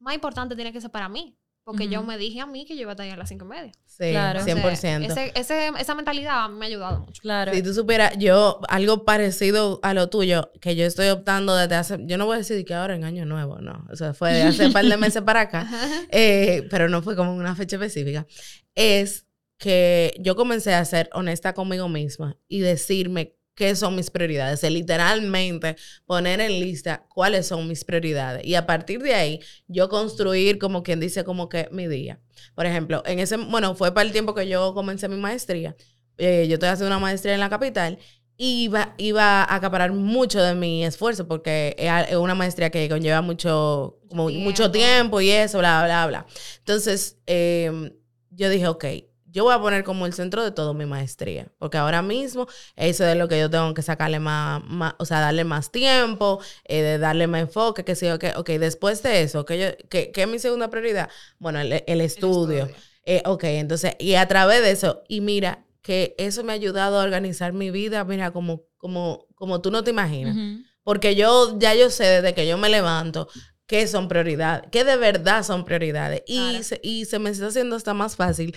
más 0.00 0.14
importante 0.14 0.54
tiene 0.54 0.72
que 0.72 0.80
ser 0.80 0.90
para 0.90 1.08
mí. 1.08 1.38
Porque 1.64 1.88
yo 1.88 2.02
me 2.02 2.18
dije 2.18 2.40
a 2.40 2.46
mí 2.46 2.64
que 2.64 2.74
yo 2.74 2.82
iba 2.82 2.90
a 2.90 2.94
estar 2.94 3.04
ahí 3.06 3.12
a 3.12 3.16
las 3.16 3.28
cinco 3.28 3.44
y 3.44 3.48
media. 3.48 3.72
Sí, 3.86 4.10
Claro. 4.10 4.40
100%. 4.40 5.02
Entonces, 5.02 5.30
ese, 5.34 5.68
ese- 5.68 5.72
esa 5.80 5.94
mentalidad 5.94 6.48
me 6.48 6.64
ha 6.64 6.68
ayudado 6.68 7.00
mucho. 7.00 7.20
Claro. 7.22 7.52
Si 7.54 7.62
tú 7.62 7.72
supieras, 7.74 8.14
yo, 8.18 8.60
algo 8.68 9.04
parecido 9.04 9.78
a 9.82 9.94
lo 9.94 10.08
tuyo, 10.08 10.50
que 10.60 10.74
yo 10.74 10.84
estoy 10.86 11.08
optando 11.08 11.54
desde 11.54 11.74
hace, 11.76 11.98
yo 12.06 12.16
no 12.18 12.26
voy 12.26 12.36
a 12.36 12.38
decir 12.38 12.64
que 12.64 12.74
ahora 12.74 12.94
en 12.96 13.04
año 13.04 13.24
nuevo, 13.26 13.58
no, 13.60 13.86
o 13.92 13.94
sea, 13.96 14.14
fue 14.14 14.32
de 14.32 14.42
hace 14.42 14.66
un 14.66 14.72
par 14.72 14.84
de 14.86 14.96
meses 14.96 15.22
para 15.22 15.42
acá, 15.42 15.68
eh, 16.10 16.66
pero 16.70 16.88
no 16.88 17.02
fue 17.02 17.14
como 17.14 17.34
una 17.34 17.54
fecha 17.54 17.76
específica, 17.76 18.26
es 18.74 19.26
que 19.58 20.14
yo 20.18 20.34
comencé 20.36 20.72
a 20.74 20.84
ser 20.86 21.10
honesta 21.12 21.52
conmigo 21.52 21.88
misma 21.88 22.38
y 22.48 22.60
decirme 22.60 23.36
qué 23.60 23.76
son 23.76 23.94
mis 23.94 24.10
prioridades, 24.10 24.64
es 24.64 24.72
literalmente 24.72 25.76
poner 26.06 26.40
en 26.40 26.52
lista 26.60 27.04
cuáles 27.10 27.46
son 27.46 27.68
mis 27.68 27.84
prioridades 27.84 28.42
y 28.42 28.54
a 28.54 28.64
partir 28.64 29.02
de 29.02 29.12
ahí 29.12 29.38
yo 29.68 29.90
construir 29.90 30.58
como 30.58 30.82
quien 30.82 30.98
dice 30.98 31.24
como 31.24 31.50
que 31.50 31.68
mi 31.70 31.86
día. 31.86 32.18
Por 32.54 32.64
ejemplo, 32.64 33.02
en 33.04 33.18
ese, 33.18 33.36
bueno, 33.36 33.74
fue 33.74 33.92
para 33.92 34.06
el 34.06 34.12
tiempo 34.12 34.34
que 34.34 34.48
yo 34.48 34.72
comencé 34.72 35.10
mi 35.10 35.18
maestría, 35.18 35.76
eh, 36.16 36.46
yo 36.48 36.54
estoy 36.54 36.70
haciendo 36.70 36.86
una 36.86 36.98
maestría 37.00 37.34
en 37.34 37.40
la 37.40 37.50
capital 37.50 37.98
y 38.38 38.62
iba, 38.62 38.94
iba 38.96 39.42
a 39.42 39.54
acaparar 39.54 39.92
mucho 39.92 40.40
de 40.42 40.54
mi 40.54 40.82
esfuerzo 40.82 41.28
porque 41.28 41.76
es 41.78 42.16
una 42.16 42.34
maestría 42.34 42.70
que 42.70 42.88
conlleva 42.88 43.20
mucho, 43.20 43.98
como 44.08 44.28
Tiempo. 44.28 44.42
mucho 44.42 44.70
tiempo 44.70 45.20
y 45.20 45.28
eso, 45.28 45.58
bla, 45.58 45.84
bla, 45.84 46.06
bla. 46.06 46.26
Entonces, 46.60 47.18
eh, 47.26 47.92
yo 48.30 48.48
dije, 48.48 48.68
ok, 48.68 48.84
yo 49.30 49.44
voy 49.44 49.54
a 49.54 49.60
poner 49.60 49.84
como 49.84 50.06
el 50.06 50.12
centro 50.12 50.42
de 50.42 50.50
todo 50.50 50.74
mi 50.74 50.86
maestría, 50.86 51.48
porque 51.58 51.78
ahora 51.78 52.02
mismo 52.02 52.46
eso 52.76 53.06
es 53.06 53.16
lo 53.16 53.28
que 53.28 53.38
yo 53.38 53.48
tengo 53.50 53.72
que 53.74 53.82
sacarle 53.82 54.18
más, 54.18 54.62
más 54.64 54.94
o 54.98 55.04
sea, 55.04 55.20
darle 55.20 55.44
más 55.44 55.70
tiempo, 55.70 56.40
eh, 56.64 56.82
de 56.82 56.98
darle 56.98 57.26
más 57.26 57.42
enfoque, 57.42 57.84
que 57.84 57.94
sí, 57.94 58.08
ok, 58.08 58.24
ok, 58.36 58.50
después 58.50 59.02
de 59.02 59.22
eso, 59.22 59.46
yo, 59.46 59.76
que, 59.88 60.10
que 60.10 60.22
es 60.22 60.28
mi 60.28 60.38
segunda 60.38 60.68
prioridad, 60.68 61.08
bueno, 61.38 61.60
el, 61.60 61.84
el 61.86 62.00
estudio. 62.00 62.64
estudio. 62.64 62.90
Eh, 63.04 63.22
ok, 63.24 63.44
entonces, 63.44 63.94
y 63.98 64.14
a 64.14 64.28
través 64.28 64.62
de 64.62 64.70
eso, 64.70 65.02
y 65.08 65.20
mira, 65.20 65.64
que 65.82 66.14
eso 66.18 66.44
me 66.44 66.52
ha 66.52 66.54
ayudado 66.54 67.00
a 67.00 67.04
organizar 67.04 67.52
mi 67.52 67.70
vida, 67.70 68.04
mira, 68.04 68.30
como, 68.30 68.64
como, 68.76 69.26
como 69.34 69.60
tú 69.60 69.70
no 69.70 69.82
te 69.82 69.90
imaginas. 69.90 70.36
Porque 70.82 71.14
yo, 71.14 71.58
ya 71.58 71.74
yo 71.74 71.90
sé 71.90 72.04
desde 72.04 72.34
que 72.34 72.46
yo 72.46 72.58
me 72.58 72.68
levanto 72.68 73.28
qué 73.66 73.86
son 73.86 74.08
prioridades, 74.08 74.68
qué 74.70 74.84
de 74.84 74.96
verdad 74.96 75.42
son 75.42 75.64
prioridades. 75.64 76.22
Y, 76.26 76.62
se, 76.62 76.80
y 76.82 77.04
se 77.06 77.18
me 77.18 77.30
está 77.30 77.46
haciendo 77.46 77.76
hasta 77.76 77.94
más 77.94 78.16
fácil 78.16 78.54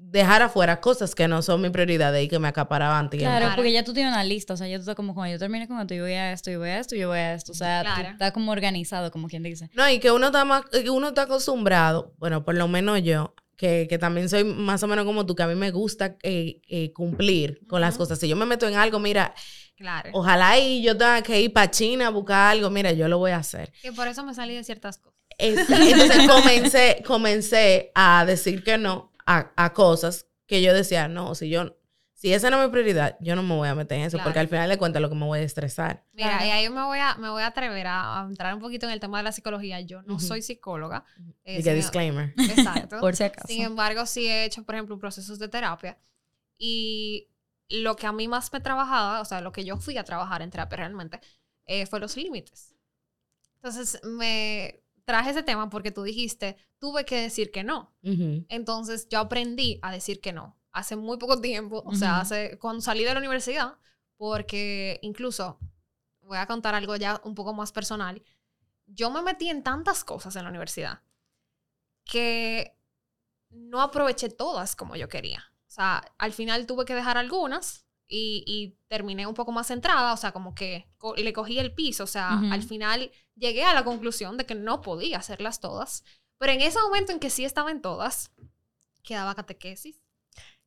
dejar 0.00 0.40
afuera 0.42 0.80
cosas 0.80 1.14
que 1.14 1.28
no 1.28 1.42
son 1.42 1.60
mi 1.60 1.70
prioridades 1.70 2.24
y 2.24 2.28
que 2.28 2.38
me 2.38 2.48
acaparaban 2.48 3.10
tiempo. 3.10 3.28
Claro, 3.28 3.52
porque 3.56 3.72
ya 3.72 3.84
tú 3.84 3.92
tienes 3.92 4.12
una 4.12 4.24
lista, 4.24 4.54
o 4.54 4.56
sea, 4.56 4.66
ya 4.68 4.76
tú 4.76 4.80
estás 4.82 4.94
como 4.94 5.14
cuando 5.14 5.32
yo 5.32 5.38
termine 5.38 5.66
con 5.68 5.78
esto, 5.80 5.94
yo 5.94 6.04
voy 6.04 6.12
a 6.14 6.32
esto, 6.32 6.50
yo 6.50 6.60
voy 6.60 6.68
a 6.70 6.78
esto, 6.78 6.96
yo 6.96 7.08
voy 7.08 7.18
a 7.18 7.34
esto, 7.34 7.52
o 7.52 7.54
sea, 7.54 7.82
tú 7.84 7.90
Claro. 7.94 8.08
estás 8.10 8.32
como 8.32 8.52
organizado, 8.52 9.10
como 9.10 9.28
quien 9.28 9.42
dice. 9.42 9.68
No, 9.74 9.88
y 9.90 9.98
que 9.98 10.10
uno 10.10 10.26
está 10.26 10.44
más, 10.44 10.62
que 10.66 10.88
uno 10.88 11.08
está 11.08 11.22
acostumbrado, 11.22 12.14
bueno, 12.18 12.44
por 12.44 12.54
lo 12.54 12.68
menos 12.68 13.02
yo, 13.02 13.34
que, 13.56 13.86
que 13.90 13.98
también 13.98 14.28
soy 14.28 14.44
más 14.44 14.82
o 14.84 14.86
menos 14.86 15.04
como 15.04 15.26
tú, 15.26 15.34
que 15.34 15.42
a 15.42 15.46
mí 15.48 15.56
me 15.56 15.72
gusta 15.72 16.16
eh, 16.22 16.60
eh, 16.68 16.92
cumplir 16.92 17.60
con 17.66 17.80
las 17.80 17.98
cosas. 17.98 18.18
Si 18.20 18.28
yo 18.28 18.36
me 18.36 18.46
meto 18.46 18.68
en 18.68 18.76
algo, 18.76 19.00
mira, 19.00 19.34
Claro. 19.76 20.10
ojalá 20.12 20.58
y 20.58 20.80
yo 20.82 20.96
tenga 20.96 21.22
que 21.22 21.40
ir 21.40 21.52
para 21.52 21.70
China 21.70 22.06
a 22.06 22.10
buscar 22.10 22.52
algo, 22.52 22.70
mira, 22.70 22.92
yo 22.92 23.08
lo 23.08 23.18
voy 23.18 23.32
a 23.32 23.38
hacer. 23.38 23.72
Que 23.82 23.92
por 23.92 24.06
eso 24.06 24.24
me 24.24 24.32
salí 24.32 24.54
de 24.54 24.62
ciertas 24.62 24.98
cosas. 24.98 25.18
Es- 25.38 25.68
Entonces 25.70 26.28
comencé, 26.28 27.02
comencé 27.06 27.90
a 27.94 28.24
decir 28.26 28.62
que 28.64 28.78
no 28.78 29.07
a, 29.28 29.52
a 29.56 29.72
cosas 29.74 30.26
que 30.46 30.62
yo 30.62 30.72
decía, 30.72 31.06
no, 31.08 31.34
si 31.34 31.50
yo, 31.50 31.76
si 32.14 32.32
esa 32.32 32.50
no 32.50 32.60
es 32.60 32.66
mi 32.68 32.72
prioridad, 32.72 33.16
yo 33.20 33.36
no 33.36 33.42
me 33.42 33.54
voy 33.54 33.68
a 33.68 33.74
meter 33.74 33.98
en 33.98 34.04
eso, 34.06 34.16
Claro. 34.16 34.28
porque 34.30 34.38
al 34.40 34.48
final 34.48 34.68
de 34.68 34.78
cuentas 34.78 35.02
lo 35.02 35.08
que 35.08 35.14
me 35.14 35.26
voy 35.26 35.40
a 35.40 35.42
estresar. 35.42 36.04
Mira, 36.14 36.30
Claro. 36.30 36.46
y 36.46 36.50
ahí 36.50 36.68
me 36.70 36.82
voy 36.82 36.98
a, 36.98 37.14
me 37.16 37.28
voy 37.28 37.42
a 37.42 37.48
atrever 37.48 37.86
a, 37.86 38.22
a 38.22 38.24
entrar 38.26 38.54
un 38.54 38.60
poquito 38.60 38.86
en 38.86 38.92
el 38.92 38.98
tema 39.00 39.18
de 39.18 39.24
la 39.24 39.32
psicología. 39.32 39.80
Yo 39.82 40.02
no 40.02 40.14
Ujú. 40.14 40.24
soy 40.26 40.42
psicóloga. 40.42 41.04
eh, 41.44 41.54
Y 41.60 41.62
que 41.62 41.70
sin- 41.70 41.74
disclaimer. 41.74 42.34
Exacto. 42.38 42.98
Por 43.00 43.14
si 43.14 43.24
acaso. 43.24 43.46
Sin 43.46 43.62
embargo, 43.62 44.04
sí 44.06 44.26
he 44.26 44.44
hecho, 44.46 44.64
por 44.64 44.74
ejemplo, 44.74 44.98
procesos 44.98 45.38
de 45.38 45.48
terapia. 45.48 45.98
Y 46.56 47.28
lo 47.68 47.94
que 47.96 48.06
a 48.06 48.12
mí 48.12 48.26
más 48.26 48.52
me 48.52 48.60
trabajaba, 48.60 49.20
o 49.20 49.24
sea, 49.24 49.40
lo 49.40 49.52
que 49.52 49.64
yo 49.64 49.76
fui 49.76 49.96
a 49.98 50.04
trabajar 50.04 50.42
en 50.42 50.50
terapia 50.50 50.78
realmente, 50.78 51.20
eh, 51.66 51.86
fue 51.86 52.00
los 52.00 52.16
límites. 52.16 52.74
Entonces, 53.56 54.00
me 54.04 54.80
traje 55.08 55.30
ese 55.30 55.42
tema 55.42 55.70
porque 55.70 55.90
tú 55.90 56.02
dijiste, 56.02 56.58
tuve 56.78 57.06
que 57.06 57.18
decir 57.18 57.50
que 57.50 57.64
no. 57.64 57.94
Entonces, 58.02 59.08
yo 59.08 59.20
aprendí 59.20 59.78
a 59.80 59.90
decir 59.90 60.20
que 60.20 60.34
no. 60.34 60.58
Hace 60.70 60.96
muy 60.96 61.16
poco 61.16 61.40
tiempo, 61.40 61.82
o 61.86 61.94
sea, 61.94 62.20
hace, 62.20 62.58
cuando 62.58 62.82
salí 62.82 63.04
de 63.04 63.14
la 63.14 63.18
universidad, 63.18 63.78
porque 64.18 64.98
incluso, 65.00 65.58
voy 66.20 66.36
a 66.36 66.46
contar 66.46 66.74
algo 66.74 66.94
ya 66.96 67.22
un 67.24 67.34
poco 67.34 67.54
más 67.54 67.72
personal, 67.72 68.22
yo 68.84 69.10
me 69.10 69.22
metí 69.22 69.48
en 69.48 69.62
tantas 69.62 70.04
cosas 70.04 70.36
en 70.36 70.44
la 70.44 70.50
universidad 70.50 71.00
que 72.04 72.78
no 73.48 73.80
aproveché 73.80 74.28
todas 74.28 74.76
como 74.76 74.94
yo 74.94 75.08
quería. 75.08 75.42
O 75.68 75.70
sea, 75.70 76.04
al 76.18 76.34
final 76.34 76.66
tuve 76.66 76.84
que 76.84 76.94
dejar 76.94 77.16
algunas 77.16 77.86
y, 78.08 78.42
y 78.46 78.76
terminé 78.88 79.26
un 79.26 79.34
poco 79.34 79.52
más 79.52 79.66
centrada, 79.66 80.12
o 80.14 80.16
sea, 80.16 80.32
como 80.32 80.54
que 80.54 80.86
co- 80.96 81.14
le 81.14 81.32
cogí 81.32 81.58
el 81.58 81.72
piso, 81.74 82.04
o 82.04 82.06
sea, 82.08 82.36
Ujú. 82.36 82.52
al 82.52 82.62
final 82.62 83.10
llegué 83.36 83.64
a 83.64 83.74
la 83.74 83.84
conclusión 83.84 84.36
de 84.38 84.46
que 84.46 84.54
no 84.54 84.80
podía 84.80 85.18
hacerlas 85.18 85.60
todas, 85.60 86.04
pero 86.38 86.52
en 86.52 86.62
ese 86.62 86.80
momento 86.80 87.12
en 87.12 87.20
que 87.20 87.30
sí 87.30 87.44
estaba 87.44 87.70
en 87.70 87.82
todas, 87.82 88.30
quedaba 89.02 89.34
catequesis, 89.34 90.00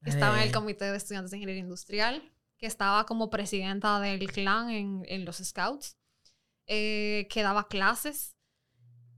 que 0.04 0.10
estaba 0.10 0.38
en 0.38 0.48
el 0.48 0.52
comité 0.54 0.86
de 0.86 0.98
estudiantes 0.98 1.32
de 1.32 1.38
ingeniería 1.38 1.64
industrial, 1.64 2.22
que 2.58 2.66
estaba 2.68 3.06
como 3.06 3.30
presidenta 3.30 4.00
del 4.00 4.32
clan 4.32 4.70
en, 4.70 5.04
en 5.08 5.26
los 5.26 5.38
scouts, 5.38 5.98
eh, 6.68 7.28
que 7.30 7.42
daba 7.44 7.68
clases, 7.68 8.36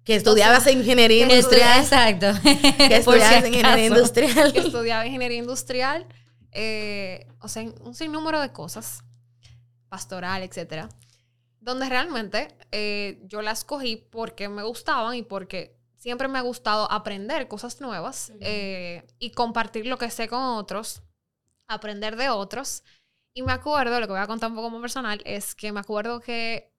Que 0.06 0.16
estudiabas 0.16 0.68
ingeniería 0.68 1.28
que 1.28 1.36
industrial. 1.36 1.82
Exacto. 1.82 2.28
Que 2.43 3.02
Por 3.06 3.16
si 3.16 3.22
estudiabas 3.22 3.47
ingeniería 3.47 3.86
industrial. 3.86 4.54
que 4.54 4.60
estudiaba 4.60 5.06
ingeniería 5.06 5.38
industrial, 5.39 6.06
eh, 6.54 7.28
o 7.39 7.47
sea, 7.47 7.64
un 7.82 7.93
sinnúmero 7.93 8.39
de 8.39 8.51
cosas, 8.51 9.04
pastoral, 9.89 10.43
etcétera, 10.43 10.89
donde 11.60 11.88
realmente 11.88 12.56
eh, 12.72 13.22
yo 13.24 13.41
las 13.41 13.64
cogí 13.64 13.97
porque 13.97 14.49
me 14.49 14.64
gustaban 14.64 15.16
y 15.16 15.24
porque 15.24 15.78
siempre 15.95 16.28
me 16.28 16.38
ha 16.38 16.41
gustado 16.41 16.91
aprender 16.91 17.47
cosas 17.47 17.80
nuevas 17.80 18.34
eh, 18.41 19.08
y 19.20 19.32
compartir 19.32 19.86
lo 19.86 19.97
que 19.97 20.10
sé 20.10 20.28
con 20.28 20.41
otros, 20.41 21.01
aprender 21.68 22.18
de 22.18 22.30
otros. 22.30 22.84
Y 23.34 23.41
me 23.41 23.54
acuerdo, 23.54 23.99
lo 23.99 24.06
que 24.06 24.12
voy 24.12 24.22
a 24.22 24.28
contar 24.28 24.49
un 24.49 24.58
poco 24.58 24.70
más 24.70 24.82
personal, 24.82 25.22
es 25.26 25.56
que 25.56 25.72
me 25.72 25.80
acuerdo 25.80 26.20
que 26.20 26.74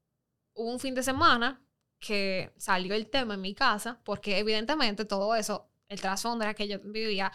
hubo 0.54 0.70
un 0.70 0.78
fin 0.78 0.94
de 0.94 1.02
semana 1.02 1.64
que 1.98 2.52
salió 2.58 2.94
el 2.94 3.08
tema 3.08 3.34
en 3.34 3.40
mi 3.40 3.54
casa, 3.54 4.00
porque 4.04 4.38
evidentemente 4.38 5.06
todo 5.06 5.34
eso, 5.34 5.70
el 5.88 6.00
trasfondo 6.00 6.44
era 6.44 6.52
que 6.52 6.68
yo 6.68 6.78
vivía 6.80 7.32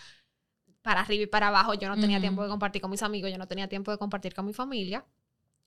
para 0.82 1.02
arriba 1.02 1.24
y 1.24 1.28
para 1.28 1.48
abajo, 1.50 1.74
yo 1.74 1.90
no 1.90 2.00
tenía 2.00 2.20
tiempo 2.20 2.42
de 2.44 2.50
compartir 2.50 2.82
con 2.82 2.92
mis 2.92 3.04
amigos, 3.04 3.32
yo 3.32 3.38
no 3.38 3.48
tenía 3.48 3.68
tiempo 3.68 3.92
de 3.92 3.98
compartir 3.98 4.34
con 4.34 4.46
mi 4.46 4.54
familia. 4.54 5.06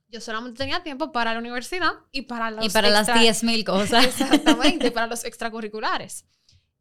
Yo 0.09 0.21
solamente 0.21 0.59
tenía 0.59 0.83
tiempo 0.83 1.11
para 1.13 1.33
la 1.33 1.39
universidad 1.39 1.93
y 2.11 2.23
para 2.23 2.51
los 2.51 2.65
Y 2.67 2.71
para 2.71 2.91
las 2.91 3.09
extra- 3.09 3.23
10.000 3.23 3.65
cosas. 3.67 4.05
Exactamente, 4.07 4.89
y 4.89 4.91
para 4.91 5.07
los 5.13 5.25
extracurriculares. 5.25 6.25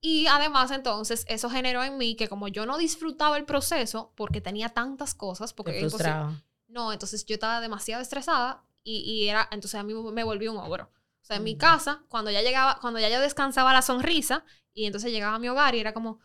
Y 0.01 0.27
además, 0.27 0.71
entonces, 0.71 1.25
eso 1.29 1.49
generó 1.49 1.83
en 1.83 1.97
mí 1.97 2.15
que 2.15 2.27
como 2.27 2.47
yo 2.47 2.65
no 2.65 2.77
disfrutaba 2.77 3.37
el 3.37 3.45
proceso 3.45 4.11
porque 4.15 4.41
tenía 4.41 4.69
tantas 4.69 5.13
cosas, 5.13 5.53
porque 5.53 5.71
imposible- 5.79 5.89
frustraba. 5.89 6.41
no, 6.67 6.91
entonces 6.91 7.25
yo 7.25 7.35
estaba 7.35 7.61
demasiado 7.61 8.01
estresada 8.01 8.63
y, 8.83 8.97
y 9.01 9.29
era, 9.29 9.47
entonces 9.51 9.79
a 9.79 9.83
mí 9.83 9.93
me 9.93 10.23
volví 10.23 10.47
un 10.47 10.57
ogro. 10.57 10.85
O 11.21 11.23
sea, 11.25 11.37
en 11.37 11.43
mi 11.43 11.53
Mm. 11.55 11.59
casa, 11.59 12.03
cuando 12.09 12.31
ya 12.31 12.41
llegaba, 12.41 12.79
cuando 12.81 12.99
ya 12.99 13.09
yo 13.09 13.19
descansaba 13.21 13.71
la 13.73 13.81
sonrisa 13.83 14.43
y 14.73 14.85
entonces 14.85 15.11
llegaba 15.11 15.35
a 15.35 15.39
mi 15.39 15.49
hogar 15.49 15.75
y 15.75 15.79
era 15.79 15.93
como, 15.93 16.19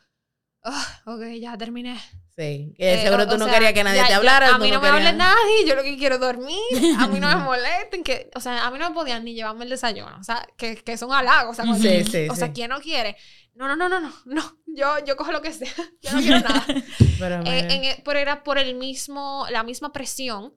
"Ah, 0.67 1.01
ok, 1.07 1.23
ya 1.41 1.57
terminé. 1.57 1.99
Sí. 2.37 2.75
Eh, 2.79 3.03
seguro 3.03 3.23
o- 3.23 3.27
tú 3.29 3.35
o 3.37 3.39
no 3.39 3.45
sea, 3.47 3.55
querías 3.55 3.73
que 3.73 3.83
nadie 3.85 3.99
ya- 4.01 4.05
te 4.07 4.11
ya- 4.11 4.17
hablara. 4.19 4.49
A 4.49 4.59
tú 4.59 4.65
mí 4.65 4.71
no, 4.71 4.81
me 4.81 4.89
querías- 4.89 5.07
hable 5.07 5.17
nadie, 5.19 5.67
yo 5.67 5.75
lo 5.75 5.83
que 5.83 5.97
quiero 5.97 6.17
es 6.17 6.21
dormir, 6.21 6.59
a 6.99 7.07
mí 7.07 7.19
no 7.21 7.29
me 7.29 7.37
molesten, 7.45 8.03
que, 8.05 8.31
o 8.35 8.41
sea, 8.41 8.67
a 8.67 8.71
mí 8.71 8.79
no 8.79 8.91
me 8.91 8.95
podían 8.95 9.25
ni 9.25 9.35
llevarme 9.35 9.65
el 9.65 9.71
desayuno, 9.71 10.17
o 10.21 10.23
sea, 10.25 10.47
que, 10.59 10.77
que 10.77 10.93
es 10.93 11.03
un 11.03 11.13
halago, 11.13 11.51
o 11.53 11.55
sea, 11.55 11.65
cuando- 11.65 11.83
Sí, 11.89 12.05
sí, 12.05 12.29
o 12.29 12.35
sí. 12.35 12.39
sea, 12.41 12.53
¿quién 12.53 12.69
no 12.71 12.81
quiere? 12.81 13.17
No, 13.55 13.67
no, 13.69 13.75
no, 13.77 13.89
no, 13.89 14.01
no, 14.01 14.13
no, 14.27 14.57
yo, 14.67 14.97
yo 15.07 15.17
cojo 15.17 15.33
lo 15.33 15.41
que 15.41 15.53
sea, 15.53 15.73
yo 16.03 16.13
no 16.13 16.21
quiero 16.21 16.41
nada. 16.41 16.65
Pero, 17.19 17.37
Eh, 17.47 17.69
en 17.71 17.85
e- 17.85 18.03
pero 18.05 18.19
era 18.19 18.43
por 18.43 18.59
el 18.59 18.75
mismo, 18.75 19.47
la 19.51 19.63
misma 19.63 19.93
presión 19.93 20.53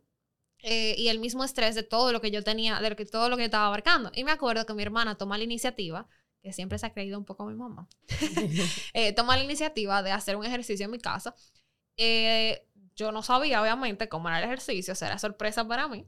eh, 0.62 0.93
y 0.97 1.07
el 1.07 1.20
mismo 1.20 1.45
estrés 1.45 1.76
de 1.76 1.84
todo 1.84 2.12
lo 2.12 2.20
que 2.20 2.32
yo 2.32 2.43
tenía, 2.43 2.82
de 2.82 2.89
lo 2.89 2.97
que, 2.97 3.05
todo 3.05 3.30
lo 3.30 3.38
que 3.38 3.43
yo 3.43 3.45
estaba 3.45 3.68
abarcando. 3.68 4.12
Y 4.14 4.26
me 4.26 4.32
acuerdo 4.34 4.66
que 4.66 4.74
mi 4.74 4.84
hermana 4.84 5.16
toma 5.16 5.38
la 5.38 5.45
iniciativa, 5.45 6.05
que 6.42 6.54
siempre 6.54 6.78
se 6.80 6.86
ha 6.86 6.94
creído 6.94 7.18
un 7.18 7.26
poco 7.26 7.46
mi 7.46 7.56
mamá, 7.56 7.88
eh, 8.94 9.14
toma 9.14 9.38
la 9.38 9.44
iniciativa 9.44 10.02
de 10.04 10.12
hacer 10.12 10.36
un 10.36 10.46
ejercicio 10.46 10.86
en 10.86 10.92
mi 10.92 11.00
casa. 11.00 11.36
Eh, 11.98 12.66
yo 12.96 13.12
no 13.12 13.22
sabía, 13.24 13.62
obviamente, 13.62 14.10
cómo 14.10 14.28
era 14.30 14.40
el 14.40 14.46
ejercicio, 14.46 14.94
o 14.94 14.96
sea, 14.96 15.10
era 15.10 15.20
sorpresa 15.20 15.68
para 15.68 15.88
mí. 15.88 16.06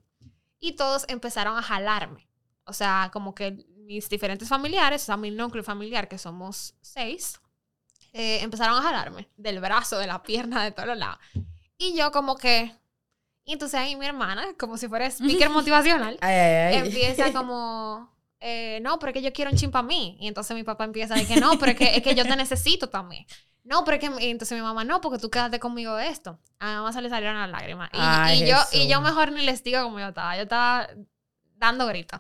Y 0.60 0.74
todos 0.74 1.06
empezaron 1.08 1.58
a 1.58 1.62
jalarme. 1.62 2.30
O 2.66 2.74
sea, 2.74 3.10
como 3.12 3.34
que 3.34 3.66
mis 3.78 4.10
diferentes 4.10 4.48
familiares, 4.48 5.04
o 5.04 5.06
sea, 5.06 5.18
mi 5.18 5.32
núcleo 5.32 5.64
familiar, 5.64 6.08
que 6.08 6.18
somos 6.18 6.76
seis, 6.82 7.42
eh, 8.14 8.40
empezaron 8.42 8.78
a 8.78 8.82
jalarme 8.82 9.30
del 9.38 9.60
brazo, 9.60 9.98
de 9.98 10.08
la 10.08 10.22
pierna, 10.22 10.64
de 10.64 10.72
todos 10.72 10.88
los 10.88 10.98
lados. 10.98 11.20
Y 11.78 11.96
yo 11.96 12.12
como 12.12 12.38
que... 12.38 12.76
Y 13.44 13.54
entonces 13.54 13.80
ahí 13.80 13.96
mi 13.96 14.06
hermana, 14.06 14.54
como 14.58 14.78
si 14.78 14.88
fuera 14.88 15.08
speaker 15.08 15.50
motivacional, 15.50 16.18
ay, 16.22 16.36
ay, 16.36 16.76
ay. 16.76 16.88
empieza 16.88 17.34
como... 17.34 18.10
eh, 18.42 18.80
no, 18.82 19.00
pero 19.00 19.12
es 19.12 19.14
que 19.14 19.22
yo 19.22 19.32
quiero 19.32 19.52
un 19.52 19.58
chin 19.58 19.72
para 19.72 19.84
mí. 19.88 20.18
Y 20.20 20.28
entonces 20.28 20.56
mi 20.56 20.64
papá 20.64 20.84
empieza 20.84 21.14
a 21.14 21.18
decir 21.18 21.36
que 21.36 21.40
no, 21.42 21.58
pero 21.60 21.72
es 21.72 21.78
que, 21.78 21.96
es 21.96 22.04
que 22.04 22.16
yo 22.16 22.24
te 22.24 22.36
necesito 22.36 22.90
también. 22.90 23.26
No, 23.64 23.84
pero 23.86 23.98
es 23.98 24.10
que... 24.10 24.26
y 24.26 24.30
entonces 24.32 24.58
mi 24.58 24.64
mamá, 24.64 24.84
no, 24.84 25.00
porque 25.02 25.20
tú 25.20 25.30
quédate 25.30 25.60
conmigo 25.60 25.96
de 25.96 26.08
esto. 26.10 26.40
A 26.60 26.68
mi 26.68 26.74
mamá 26.74 26.92
se 26.92 27.02
le 27.02 27.10
salieron 27.10 27.38
las 27.40 27.50
lágrimas. 27.50 27.90
Y, 27.94 27.98
Ay, 28.00 28.44
y 28.44 28.48
yo, 28.50 28.58
y 28.74 28.88
yo 28.88 29.00
mejor 29.02 29.32
ni 29.32 29.44
les 29.44 29.64
digo 29.64 29.82
como 29.84 30.00
yo 30.00 30.08
estaba. 30.10 30.36
Yo 30.36 30.44
estaba 30.44 30.90
dando 31.56 31.86
gritos. 31.88 32.20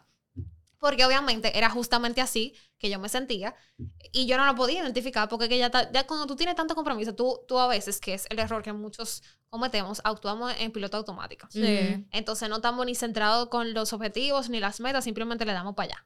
Porque 0.77 1.05
obviamente 1.05 1.55
era 1.57 1.69
justamente 1.69 2.21
así 2.21 2.55
que 2.79 2.89
yo 2.89 2.97
me 2.97 3.07
sentía 3.09 3.53
y 4.11 4.25
yo 4.25 4.37
no 4.37 4.45
lo 4.47 4.55
podía 4.55 4.81
identificar 4.81 5.29
porque 5.29 5.47
que 5.47 5.59
ya, 5.59 5.69
ta- 5.69 5.91
ya 5.91 6.07
cuando 6.07 6.25
tú 6.25 6.35
tienes 6.35 6.55
tanto 6.55 6.73
compromiso, 6.73 7.13
tú, 7.13 7.39
tú 7.47 7.59
a 7.59 7.67
veces, 7.67 7.99
que 7.99 8.15
es 8.15 8.25
el 8.31 8.39
error 8.39 8.63
que 8.63 8.73
muchos 8.73 9.21
cometemos, 9.49 10.01
actuamos 10.03 10.51
en 10.57 10.71
piloto 10.71 10.97
automático. 10.97 11.45
Sí. 11.51 12.03
Entonces 12.09 12.49
no 12.49 12.55
estamos 12.55 12.83
ni 12.87 12.95
centrados 12.95 13.49
con 13.49 13.75
los 13.75 13.93
objetivos 13.93 14.49
ni 14.49 14.59
las 14.59 14.79
metas, 14.79 15.03
simplemente 15.03 15.45
le 15.45 15.53
damos 15.53 15.75
para 15.75 15.93
allá. 15.93 16.05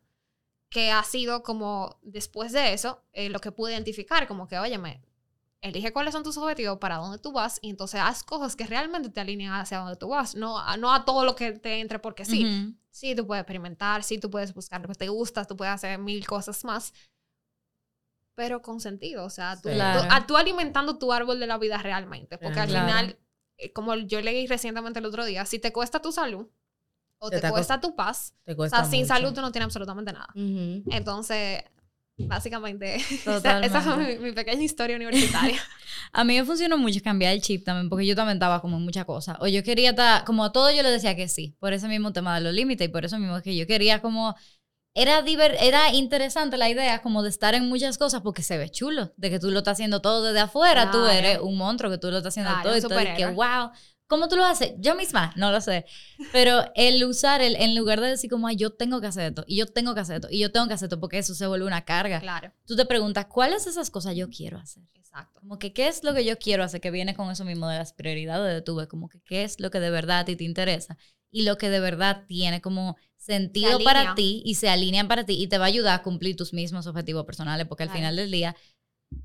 Que 0.70 0.92
ha 0.92 1.04
sido 1.04 1.44
como 1.44 2.00
después 2.02 2.52
de 2.52 2.74
eso 2.74 3.04
eh, 3.14 3.30
lo 3.30 3.40
que 3.40 3.52
pude 3.52 3.72
identificar, 3.74 4.28
como 4.28 4.48
que, 4.48 4.58
óyeme, 4.60 5.02
elige 5.62 5.94
cuáles 5.94 6.14
son 6.14 6.24
tus 6.24 6.38
objetivos, 6.38 6.78
para 6.80 6.98
dónde 6.98 7.18
tú 7.18 7.32
vas 7.32 7.60
y 7.62 7.70
entonces 7.70 8.02
haz 8.04 8.24
cosas 8.24 8.56
que 8.56 8.66
realmente 8.66 9.10
te 9.10 9.22
alineen 9.22 9.52
hacia 9.54 9.80
dónde 9.80 9.96
tú 9.96 10.10
vas, 10.10 10.36
no, 10.36 10.60
a- 10.60 10.78
no 10.78 10.94
a 10.94 11.06
todo 11.06 11.24
lo 11.26 11.36
que 11.36 11.54
te 11.54 11.80
entre 11.80 12.00
porque 12.00 12.26
sí. 12.26 12.46
Ujú. 12.46 12.76
Sí, 12.92 13.14
tú 13.16 13.28
puedes 13.28 13.42
experimentar, 13.42 14.04
sí, 14.04 14.18
tú 14.20 14.30
puedes 14.30 14.54
buscar 14.54 14.82
lo 14.82 14.88
que 14.88 14.96
te 14.96 15.10
gusta, 15.10 15.44
tú 15.46 15.58
puedes 15.58 15.74
hacer 15.74 16.00
mil 16.00 16.26
cosas 16.26 16.64
más, 16.64 16.94
pero 18.36 18.62
con 18.62 18.80
sentido, 18.82 19.26
o 19.26 19.30
sea, 19.30 19.56
tú. 19.62 19.70
Claro. 19.70 20.02
tú- 20.02 20.08
a- 20.12 20.28
tú 20.28 20.38
alimentando 20.38 20.98
tu 20.98 21.12
árbol 21.14 21.40
de 21.40 21.48
la 21.48 21.58
vida 21.58 21.78
realmente, 21.78 22.38
porque 22.38 22.60
al 22.60 22.68
final, 22.68 23.18
eh, 23.58 23.72
como 23.72 23.96
yo 23.96 24.22
leí 24.22 24.46
recientemente 24.48 25.00
el 25.00 25.06
otro 25.06 25.26
día, 25.26 25.46
si 25.46 25.60
te 25.60 25.72
cuesta 25.72 26.02
tu 26.02 26.12
salud 26.12 26.48
o 27.20 27.30
Te 27.30 27.40
te, 27.40 27.50
cuesta 27.50 27.80
tu 27.80 27.96
paz, 27.96 28.34
Te 28.46 28.54
o 28.54 28.56
cuesta 28.56 28.78
sea, 28.78 28.86
sin 28.90 29.02
mucho. 29.02 29.14
salud 29.14 29.34
tú 29.34 29.42
no 29.42 29.52
tienes 29.52 29.66
absolutamente 29.66 30.12
nada. 30.14 30.28
Ujú. 30.36 30.84
Entonces, 30.92 31.64
básicamente, 32.18 32.96
esa, 33.26 33.60
esa 33.60 33.82
fue 33.82 33.98
mi, 33.98 34.20
mi 34.20 34.32
pequeña 34.32 34.62
historia 34.64 34.96
universitaria. 34.96 35.60
A 36.14 36.24
mí 36.24 36.38
me 36.38 36.46
funcionó 36.46 36.78
mucho 36.78 37.00
cambiar 37.04 37.34
el 37.34 37.42
chip 37.42 37.64
también, 37.66 37.90
porque 37.90 38.06
yo 38.06 38.16
también 38.16 38.38
estaba 38.38 38.62
como 38.62 38.78
en 38.78 38.84
muchas 38.84 39.06
cosas. 39.06 39.38
O 39.40 39.48
yo 39.48 39.64
quería 39.64 39.92
estar, 39.92 40.24
como 40.26 40.44
a 40.44 40.52
todo 40.52 40.72
yo 40.72 40.84
le 40.84 40.90
decía 40.92 41.16
que 41.16 41.28
sí, 41.28 41.56
por 41.60 41.74
ese 41.74 41.88
mismo 41.88 42.14
tema 42.14 42.36
de 42.36 42.42
los 42.42 42.54
límites 42.54 42.88
y 42.88 42.92
por 42.92 43.06
eso 43.06 43.18
mismo 43.20 43.42
que 43.42 43.56
yo 43.56 43.66
quería 43.68 44.02
como, 44.02 44.36
era, 44.96 45.22
diver, 45.22 45.58
era 45.60 45.94
interesante 45.94 46.58
la 46.58 46.70
idea 46.70 47.02
como 47.02 47.22
de 47.24 47.30
estar 47.30 47.54
en 47.54 47.68
muchas 47.68 47.98
cosas 47.98 48.22
porque 48.22 48.44
se 48.44 48.58
ve 48.58 48.70
chulo, 48.70 49.14
de 49.18 49.30
que 49.30 49.40
tú 49.40 49.52
lo 49.52 49.60
estás 49.60 49.74
haciendo 49.74 50.02
todo 50.02 50.24
desde 50.24 50.40
afuera, 50.40 50.86
tú 50.92 51.00
Claro. 51.00 51.10
eres 51.12 51.40
un 51.40 51.58
monstruo 51.58 51.92
que 51.92 51.98
tú 51.98 52.10
lo 52.12 52.18
estás 52.18 52.34
haciendo 52.34 52.52
Claro, 52.52 52.70
todo 52.70 52.78
y 52.78 52.82
todo, 52.82 53.02
y 53.02 53.16
que 53.18 53.26
wow. 53.28 53.72
¿Cómo 54.08 54.28
tú 54.28 54.36
lo 54.36 54.46
haces? 54.46 54.74
Yo 54.78 54.96
misma, 54.96 55.34
no 55.36 55.52
lo 55.52 55.62
sé. 55.62 55.86
Pero 56.32 56.64
el 56.76 57.04
usar, 57.06 57.42
el, 57.42 57.56
en 57.56 57.76
lugar 57.76 58.02
de 58.02 58.08
decir 58.10 58.30
como, 58.30 58.48
ay, 58.48 58.56
yo 58.56 58.72
tengo 58.72 59.02
que 59.02 59.08
hacer 59.08 59.30
esto, 59.30 59.44
y 59.48 59.58
yo 59.58 59.66
tengo 59.66 59.94
que 59.96 60.02
hacer 60.02 60.16
esto, 60.18 60.28
y 60.30 60.40
yo 60.40 60.52
tengo 60.52 60.68
que 60.68 60.74
hacer 60.76 60.88
esto, 60.88 61.00
porque 61.00 61.18
eso 61.18 61.34
se 61.34 61.48
vuelve 61.48 61.66
una 61.66 61.86
carga. 61.86 62.20
claro, 62.20 62.52
Tú 62.68 62.76
te 62.76 62.86
preguntas, 62.86 63.26
¿cuáles 63.26 63.66
de 63.66 63.72
esas 63.72 63.90
cosas 63.90 64.16
yo 64.16 64.30
quiero 64.30 64.58
hacer? 64.60 64.84
exacto. 64.94 65.40
Como 65.40 65.58
que 65.58 65.74
qué 65.74 65.88
es 65.88 66.04
lo 66.04 66.14
que 66.14 66.24
yo 66.26 66.38
quiero 66.38 66.64
hacer, 66.64 66.82
que 66.82 66.92
viene 66.92 67.16
con 67.16 67.32
eso 67.32 67.46
mismo 67.46 67.68
de 67.68 67.78
las 67.78 67.94
prioridades 67.94 68.54
de 68.54 68.62
tu 68.62 68.76
vida, 68.76 68.88
como 68.88 69.10
que 69.10 69.22
qué 69.22 69.44
es 69.44 69.60
lo 69.60 69.72
que 69.72 69.80
de 69.80 69.90
verdad 69.90 70.20
a 70.20 70.26
ti 70.26 70.36
te 70.36 70.44
interesa 70.44 70.98
y 71.32 71.44
lo 71.44 71.58
que 71.58 71.70
de 71.70 71.80
verdad 71.80 72.26
tiene 72.28 72.62
como 72.62 72.98
sentido 73.18 73.80
para 73.84 74.14
ti 74.14 74.42
y 74.46 74.56
se 74.56 74.70
alinean 74.70 75.08
para 75.08 75.26
ti 75.26 75.42
y 75.42 75.48
te 75.48 75.58
va 75.58 75.66
a 75.66 75.68
ayudar 75.68 76.00
a 76.00 76.04
cumplir 76.04 76.36
tus 76.36 76.54
mismos 76.54 76.86
objetivos 76.86 77.26
personales, 77.26 77.66
porque 77.68 77.84
al 77.84 77.90
Claro. 77.90 77.98
final 78.00 78.16
del 78.18 78.30
día 78.32 78.56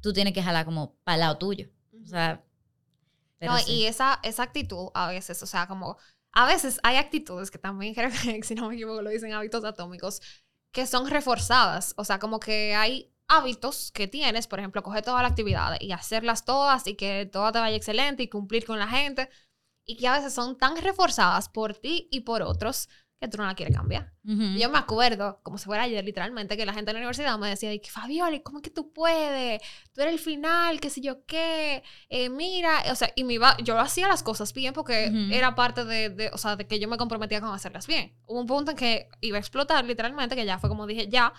tú 0.01 0.13
tienes 0.13 0.33
que 0.33 0.43
jalar 0.43 0.65
como 0.65 0.95
para 1.05 1.17
el 1.17 1.21
lado 1.21 1.39
tuyo. 1.39 1.69
O 2.03 2.07
sea, 2.07 2.43
pero 3.41 3.55
No, 3.55 3.59
sí. 3.59 3.73
y 3.73 3.87
esa, 3.87 4.21
esa 4.23 4.43
actitud 4.45 4.91
a 4.95 5.09
veces, 5.09 5.43
o 5.43 5.47
sea, 5.47 5.67
como 5.67 5.97
a 6.33 6.47
veces 6.47 6.81
hay 6.83 6.97
actitudes 6.97 7.51
que 7.51 7.59
también 7.59 7.95
creo 7.97 8.11
que, 8.11 8.43
si 8.43 8.55
no 8.55 8.69
me 8.69 8.75
equivoco, 8.77 9.03
lo 9.03 9.11
dicen 9.11 9.33
hábitos 9.33 9.65
atómicos, 9.65 10.21
que 10.73 10.87
son 10.87 11.09
reforzadas. 11.09 11.95
O 11.97 12.05
sea, 12.05 12.19
como 12.19 12.41
que 12.41 12.75
hay 12.75 13.13
hábitos 13.29 13.93
que 13.93 14.09
tienes, 14.09 14.47
por 14.47 14.59
ejemplo, 14.61 14.83
coger 14.83 15.05
todas 15.05 15.23
las 15.23 15.33
actividades 15.33 15.81
y 15.83 15.93
hacerlas 15.93 16.45
todas 16.45 16.87
y 16.87 16.97
que 16.97 17.27
todo 17.27 17.51
te 17.53 17.61
vaya 17.61 17.77
excelente 17.77 18.23
y 18.25 18.29
cumplir 18.29 18.65
con 18.67 18.79
la 18.79 18.89
gente. 18.89 19.29
Y 19.87 19.97
que 19.97 20.09
a 20.09 20.13
veces 20.15 20.35
son 20.35 20.59
tan 20.59 20.77
reforzadas 20.77 21.49
por 21.49 21.75
ti 21.75 22.09
y 22.13 22.21
por 22.21 22.43
otros 22.43 22.89
que 23.21 23.29
tú 23.29 23.37
no 23.37 23.45
la 23.45 23.55
quieres 23.55 23.77
cambiar. 23.77 24.11
Ujú. 24.27 24.59
Yo 24.59 24.71
me 24.71 24.79
acuerdo, 24.79 25.41
como 25.43 25.59
si 25.59 25.67
fuera 25.67 25.83
ayer, 25.83 26.03
literalmente, 26.03 26.57
que 26.57 26.65
la 26.65 26.73
gente 26.73 26.91
en 26.91 26.95
la 26.95 27.01
universidad 27.01 27.39
me 27.39 27.51
decía, 27.51 27.71
que 27.79 27.91
Fabiola, 27.91 28.41
¿cómo 28.43 28.59
es 28.59 28.63
que 28.63 28.71
tú 28.71 28.93
puedes? 28.95 29.61
Tú 29.93 30.01
eres 30.01 30.15
el 30.15 30.19
final, 30.19 30.81
qué 30.81 30.89
sé 30.89 31.03
yo 31.03 31.27
qué, 31.27 31.83
eh, 32.09 32.31
mira, 32.31 32.83
o 32.91 32.95
sea, 32.95 33.13
y 33.15 33.25
me 33.25 33.35
iba, 33.35 33.55
yo 33.59 33.79
hacía 33.79 34.09
las 34.09 34.23
cosas 34.23 34.55
bien 34.55 34.73
porque 34.73 35.09
Ujú. 35.11 35.35
era 35.35 35.55
parte 35.55 35.85
de, 35.85 36.09
de, 36.09 36.31
o 36.33 36.39
sea, 36.39 36.57
de 36.57 36.67
que 36.67 36.81
yo 36.81 36.89
me 36.89 36.97
comprometía 36.97 37.43
con 37.43 37.53
hacerlas 37.53 37.87
bien. 37.87 38.15
Hubo 38.25 38.41
un 38.41 38.47
punto 38.47 38.71
en 38.71 38.77
que 38.79 39.09
iba 39.21 39.37
a 39.37 39.41
explotar, 39.41 39.85
literalmente, 39.85 40.35
que 40.35 40.47
ya 40.47 40.59
fue 40.59 40.71
como 40.71 40.87
dije, 40.87 41.09
ya, 41.09 41.35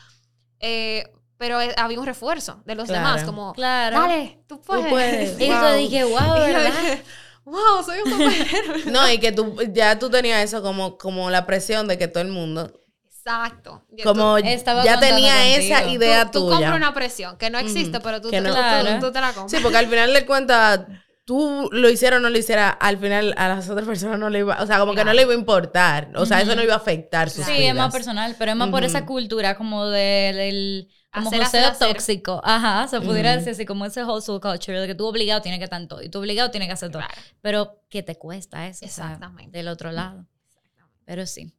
eh, 0.60 1.12
pero 1.38 1.60
eh, 1.60 1.74
había 1.78 2.00
un 2.00 2.06
refuerzo 2.06 2.62
de 2.66 2.76
los 2.76 2.88
Claro. 2.90 3.04
demás, 3.08 3.24
como, 3.24 3.54
Claro. 3.54 4.00
dale, 4.02 4.44
tú 4.48 4.62
puedes. 4.62 4.88
puedes. 4.88 5.40
Y 5.42 5.48
yo 5.48 5.60
Wow. 5.60 5.78
dije, 5.78 6.04
wow, 6.04 6.36
yo 6.36 6.42
¿verdad? 6.44 7.00
Wow, 7.46 7.84
soy 7.86 8.00
un 8.06 8.12
superhéroe. 8.12 8.86
No, 8.92 9.10
y 9.12 9.18
que 9.20 9.32
tú 9.32 9.56
ya 9.74 9.98
tú 10.00 10.10
tenías 10.10 10.44
eso 10.44 10.62
como, 10.62 10.98
como 10.98 11.30
la 11.30 11.46
presión 11.46 11.88
de 11.88 11.98
que 11.98 12.08
todo 12.08 12.24
el 12.24 12.30
mundo, 12.30 12.72
Exacto. 13.24 13.86
Y 13.96 14.02
como 14.02 14.38
Estaba 14.40 14.84
ya 14.84 15.00
tenía 15.00 15.56
esa 15.56 15.86
idea 15.88 16.26
tú, 16.32 16.40
tú 16.40 16.46
tuya. 16.46 16.56
compras 16.56 16.76
una 16.78 16.94
presión 16.96 17.38
que 17.38 17.52
no 17.52 17.60
existe, 17.60 17.98
Ujú. 17.98 18.04
pero 18.04 18.20
tú, 18.20 18.32
te- 18.32 18.42
no. 18.42 18.50
tú- 18.50 18.56
Claro. 18.56 19.00
tú 19.00 19.12
te 19.12 19.22
la 19.22 19.28
compras. 19.34 19.52
Sí, 19.52 19.58
porque 19.62 19.78
al 19.78 19.88
final 19.88 20.12
de 20.12 20.26
cuentas, 20.26 20.80
tú 21.24 21.70
lo 21.72 21.88
hiciera 21.92 22.18
o 22.18 22.20
no 22.20 22.32
lo 22.32 22.38
hiciera, 22.40 22.70
al 22.70 22.98
final 22.98 23.36
a 23.38 23.48
las 23.48 23.70
otras 23.70 23.86
personas 23.88 24.18
no 24.18 24.32
le 24.32 24.40
iba, 24.40 24.58
o 24.60 24.66
sea, 24.66 24.80
como 24.80 24.96
que 24.96 25.06
no 25.06 25.14
le 25.14 25.22
iba 25.22 25.34
a 25.34 25.38
importar, 25.38 26.10
o 26.16 26.26
sea, 26.26 26.42
eso 26.42 26.56
no 26.56 26.64
iba 26.64 26.74
a 26.74 26.78
afectar 26.78 27.30
sus 27.30 27.46
Sí, 27.46 27.52
vidas. 27.52 27.68
es 27.70 27.76
más 27.76 27.94
personal, 27.94 28.36
pero 28.40 28.52
es 28.54 28.58
más 28.58 28.70
por 28.70 28.84
esa 28.84 29.06
cultura 29.06 29.56
como 29.56 29.86
de- 29.88 30.34
del 30.36 30.90
como 31.14 31.28
Hacer, 31.28 31.44
joseo 31.44 31.60
hacer, 31.62 31.72
hacer. 31.74 31.88
tóxico. 31.96 32.42
Ajá, 32.44 32.88
se 32.88 33.02
pudiera 33.02 33.36
decir 33.36 33.52
así, 33.52 33.66
como 33.66 33.86
ese 33.86 34.04
hustle 34.04 34.40
culture 34.40 34.80
de 34.80 34.88
que 34.88 34.96
tú 34.96 35.06
obligado 35.06 35.42
tienes 35.42 35.60
que 35.60 35.66
estar 35.66 35.82
en 35.82 35.88
todo 35.88 36.02
y 36.02 36.10
tú 36.10 36.20
obligado 36.20 36.52
tienes 36.52 36.68
que 36.70 36.74
hacer 36.74 36.90
todo. 36.92 37.02
Claro. 37.02 37.14
Pero 37.42 37.82
¿qué 37.90 38.02
te 38.04 38.16
cuesta 38.18 38.68
eso? 38.68 38.86
O 38.86 38.90
sea, 38.90 39.06
Exactamente. 39.06 39.58
del 39.58 39.68
otro 39.68 39.92
lado. 39.92 40.26
Pero 41.06 41.26
sí. 41.26 41.54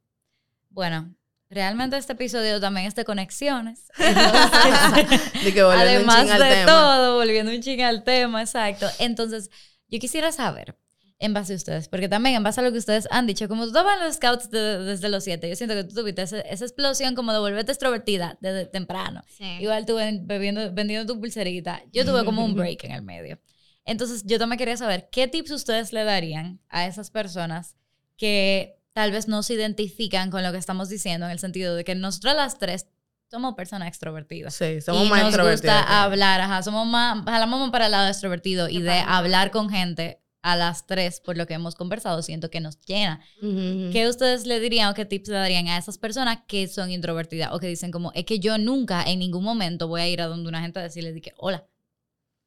Bueno, 0.69 1.13
realmente 1.49 1.97
este 1.97 2.13
episodio 2.13 2.59
también 2.59 2.87
es 2.87 2.95
de 2.95 3.05
conexiones. 3.05 3.85
De 3.97 5.53
que 5.53 5.61
volviendo 5.63 6.03
un 6.03 6.09
Además 6.09 6.21
chin 6.23 6.31
al 6.31 6.39
de 6.41 6.49
tema. 6.49 6.65
todo, 6.65 7.15
volviendo 7.17 7.51
un 7.51 7.61
ching 7.61 7.81
al 7.81 8.03
tema, 8.03 8.41
exacto. 8.41 8.87
Entonces, 8.99 9.49
yo 9.87 9.99
quisiera 9.99 10.31
saber, 10.31 10.75
en 11.19 11.33
base 11.33 11.53
a 11.53 11.55
ustedes, 11.55 11.87
porque 11.87 12.09
también 12.09 12.35
en 12.35 12.43
base 12.43 12.59
a 12.59 12.63
lo 12.63 12.71
que 12.71 12.77
ustedes 12.77 13.07
han 13.11 13.25
dicho, 13.27 13.47
como 13.47 13.63
tú 13.63 13.69
estabas 13.69 13.97
en 13.99 14.05
los 14.05 14.15
scouts 14.15 14.49
de- 14.49 14.79
desde 14.79 15.07
los 15.09 15.23
siete, 15.23 15.47
yo 15.49 15.55
siento 15.55 15.73
que 15.75 15.83
tú 15.85 15.95
tuviste 15.95 16.23
ese- 16.23 16.43
esa 16.49 16.65
explosión 16.65 17.15
como 17.15 17.31
de 17.31 17.39
volverte 17.39 17.71
extrovertida 17.71 18.37
desde 18.41 18.65
temprano. 18.65 19.21
Sí. 19.29 19.45
Igual 19.61 19.85
tú 19.85 19.95
bebiendo, 20.23 20.73
vendiendo 20.73 21.11
tu 21.13 21.19
pulserita. 21.19 21.81
Yo 21.93 22.05
tuve 22.05 22.25
como 22.25 22.43
un 22.43 22.55
break 22.55 22.83
en 22.83 22.91
el 22.91 23.01
medio. 23.03 23.39
Entonces, 23.85 24.23
yo 24.25 24.39
también 24.39 24.57
quería 24.57 24.77
saber 24.77 25.09
qué 25.11 25.27
tips 25.27 25.51
ustedes 25.51 25.93
le 25.93 26.03
darían 26.03 26.59
a 26.69 26.85
esas 26.87 27.09
personas 27.11 27.75
que 28.17 28.75
tal 28.93 29.11
vez 29.11 29.27
no 29.27 29.43
se 29.43 29.55
identifican 29.55 30.29
con 30.31 30.43
lo 30.43 30.51
que 30.51 30.57
estamos 30.57 30.87
diciendo, 30.89 31.25
en 31.25 31.31
el 31.31 31.39
sentido 31.39 31.75
de 31.75 31.83
que 31.83 31.95
nosotras 31.95 32.35
las 32.35 32.57
tres 32.59 32.87
somos 33.29 33.55
personas 33.55 33.87
extrovertidas. 33.87 34.53
Sí, 34.53 34.79
somos 34.81 35.07
y 35.07 35.09
más 35.09 35.19
nos 35.21 35.29
extrovertidos. 35.29 35.75
gusta 35.77 36.03
hablar, 36.03 36.39
ajá, 36.41 36.61
somos 36.61 36.85
más, 36.85 37.23
jalamos 37.25 37.59
más 37.59 37.71
para 37.71 37.87
el 37.87 37.91
lado 37.91 38.07
extrovertido 38.07 38.69
y 38.69 38.81
de 38.81 38.91
hablar 38.99 39.49
con 39.51 39.69
gente 39.69 40.19
a 40.43 40.57
las 40.57 40.85
tres, 40.85 41.21
por 41.21 41.37
lo 41.37 41.47
que 41.47 41.55
hemos 41.55 41.73
conversado, 41.73 42.21
siento 42.21 42.51
que 42.51 42.59
nos 42.59 42.79
llena. 42.81 43.21
Ujú. 43.41 43.91
¿Qué 43.91 44.07
ustedes 44.07 44.45
le 44.45 44.59
dirían 44.59 44.91
o 44.91 44.93
qué 44.93 45.05
tips 45.05 45.29
le 45.29 45.35
darían 45.35 45.67
a 45.69 45.77
esas 45.77 45.97
personas 45.97 46.39
que 46.47 46.67
son 46.67 46.91
introvertidas 46.91 47.51
o 47.53 47.59
que 47.59 47.67
dicen 47.67 47.91
como, 47.91 48.11
es 48.13 48.25
que 48.25 48.39
yo 48.39 48.57
nunca 48.57 49.03
en 49.03 49.19
ningún 49.19 49.43
momento 49.43 49.87
voy 49.87 50.01
a 50.01 50.07
ir 50.07 50.21
a 50.21 50.27
donde 50.27 50.49
una 50.49 50.61
gente 50.61 50.79
a 50.79 50.83
decirle 50.83 51.13
de 51.13 51.21
que, 51.21 51.33
hola? 51.37 51.65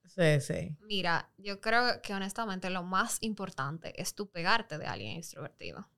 Sí, 0.04 0.40
sí. 0.40 0.76
Mira, 0.80 1.30
yo 1.38 1.60
creo 1.60 2.00
que 2.02 2.14
honestamente 2.14 2.70
lo 2.70 2.82
más 2.82 3.18
importante 3.22 4.00
es 4.00 4.14
tú 4.14 4.30
pegarte 4.30 4.78
de 4.78 4.86
alguien 4.86 5.16
extrovertido. 5.16 5.88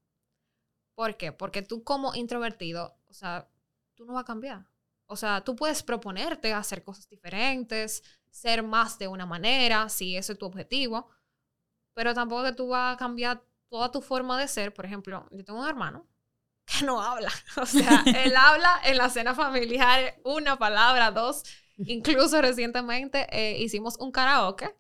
¿Por 0.95 1.17
qué? 1.17 1.33
Porque 1.33 1.63
tú 1.63 1.83
como 1.83 2.15
introvertido, 2.15 2.97
o 3.09 3.13
sea, 3.13 3.49
tú 3.95 4.05
no 4.05 4.15
vas 4.15 4.23
a 4.23 4.27
cambiar. 4.27 4.67
O 5.07 5.17
sea, 5.17 5.43
tú 5.43 5.57
puedes 5.57 5.83
proponerte 5.83 6.53
hacer 6.53 6.85
cosas 6.85 7.09
diferentes, 7.09 8.03
ser 8.31 8.63
más 8.63 8.99
de 8.99 9.09
una 9.09 9.27
manera, 9.27 9.89
si 9.89 10.17
ese 10.17 10.33
es 10.33 10.39
tu 10.39 10.47
objetivo, 10.47 11.09
pero 11.99 12.15
tampoco 12.15 12.45
que 12.45 12.53
tú 12.53 12.69
vas 12.69 12.95
a 12.95 12.97
cambiar 12.97 13.43
toda 13.69 13.91
tu 13.91 14.01
forma 14.01 14.39
de 14.39 14.47
ser. 14.47 14.73
Por 14.73 14.87
ejemplo, 14.87 15.27
yo 15.33 15.45
tengo 15.45 15.59
un 15.61 15.69
hermano 15.69 16.07
que 16.65 16.85
no 16.85 17.03
habla. 17.03 17.29
O 17.61 17.67
sea, 17.67 18.05
él 18.07 18.37
habla 18.39 18.81
en 18.85 18.99
la 18.99 19.09
cena 19.09 19.35
familiar 19.35 20.15
una 20.23 20.57
palabra, 20.61 21.11
dos. 21.11 21.43
Incluso 21.77 22.41
recientemente 22.41 23.27
eh, 23.33 23.59
hicimos 23.59 23.97
un 23.99 24.13
karaoke 24.13 24.73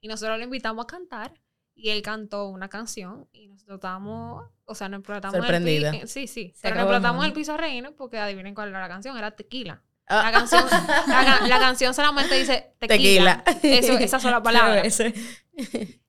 y 0.00 0.08
nosotros 0.08 0.38
lo 0.38 0.44
invitamos 0.44 0.84
a 0.84 0.86
cantar 0.86 1.34
y 1.74 1.90
él 1.90 2.00
cantó 2.00 2.48
una 2.48 2.70
canción 2.70 3.28
y 3.34 3.48
nosotros 3.48 3.74
estábamos, 3.76 4.46
o 4.64 4.74
sea, 4.74 4.88
nos 4.88 5.00
explotamos 5.00 5.36
Sorprendida. 5.36 5.90
eh, 5.94 6.06
Sí, 6.06 6.26
sí, 6.26 6.54
Se 6.56 6.62
pero 6.62 6.76
nos 6.76 6.84
explotamos 6.84 7.26
el 7.26 7.34
piso 7.34 7.52
a 7.52 7.58
reírnos 7.58 7.92
porque 7.98 8.16
adivinen 8.16 8.54
cuál 8.54 8.70
era 8.70 8.80
la 8.80 8.88
canción, 8.88 9.18
era 9.18 9.32
Tequila. 9.32 9.82
Ah. 10.06 10.22
La 10.22 10.32
canción, 10.32 10.64
la, 11.06 11.46
la 11.46 11.58
canción 11.58 11.92
solamente 11.92 12.34
dice 12.34 12.72
tequila. 12.78 13.44
Tequila. 13.44 13.78
Eso, 13.78 13.98
esa 13.98 14.18
sola 14.18 14.42
palabra. 14.42 14.82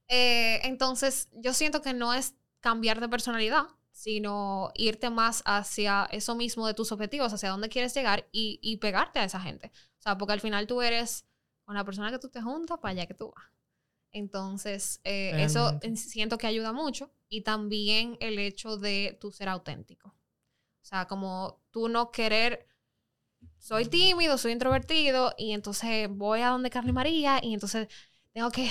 Eh, 0.08 0.62
entonces, 0.64 1.30
yo 1.34 1.54
siento 1.54 1.82
que 1.82 1.94
no 1.94 2.14
es 2.14 2.36
cambiar 2.60 3.00
de 3.00 3.10
personalidad, 3.10 3.68
sino 3.92 4.72
irte 4.76 5.10
más 5.10 5.44
hacia 5.46 6.08
eso 6.12 6.36
mismo 6.36 6.68
de 6.68 6.74
tus 6.74 6.92
objetivos, 6.92 7.34
hacia 7.34 7.50
dónde 7.50 7.70
quieres 7.70 7.94
llegar 7.94 8.28
y, 8.32 8.60
y 8.62 8.78
pegarte 8.78 9.20
a 9.20 9.24
esa 9.26 9.40
gente. 9.40 9.72
O 10.00 10.02
sea, 10.02 10.18
porque 10.18 10.34
al 10.34 10.42
final 10.42 10.68
tú 10.68 10.82
eres 10.82 11.26
con 11.64 11.76
la 11.76 11.86
persona 11.86 12.12
que 12.12 12.20
tú 12.20 12.30
te 12.30 12.42
juntas 12.42 12.80
para 12.80 12.92
allá 12.92 13.06
que 13.06 13.14
tú 13.14 13.32
vas. 13.36 13.46
Entonces, 14.12 15.02
eh, 15.04 15.34
eso 15.40 15.80
siento 15.96 16.38
que 16.38 16.46
ayuda 16.46 16.72
mucho 16.72 17.12
y 17.30 17.42
también 17.42 18.16
el 18.20 18.38
hecho 18.38 18.78
de 18.78 19.18
tú 19.20 19.32
ser 19.32 19.50
auténtico. 19.50 20.10
O 20.10 20.86
sea, 20.86 21.08
como 21.08 21.64
tú 21.72 21.90
no 21.90 22.12
querer, 22.12 22.68
soy 23.58 23.86
tímido, 23.86 24.38
soy 24.38 24.52
introvertido 24.52 25.34
y 25.38 25.54
entonces 25.54 26.08
voy 26.10 26.42
a 26.42 26.50
donde 26.50 26.70
Carly 26.70 26.92
María 26.92 27.40
y 27.42 27.54
entonces 27.56 27.88
tengo 28.34 28.52
que 28.52 28.70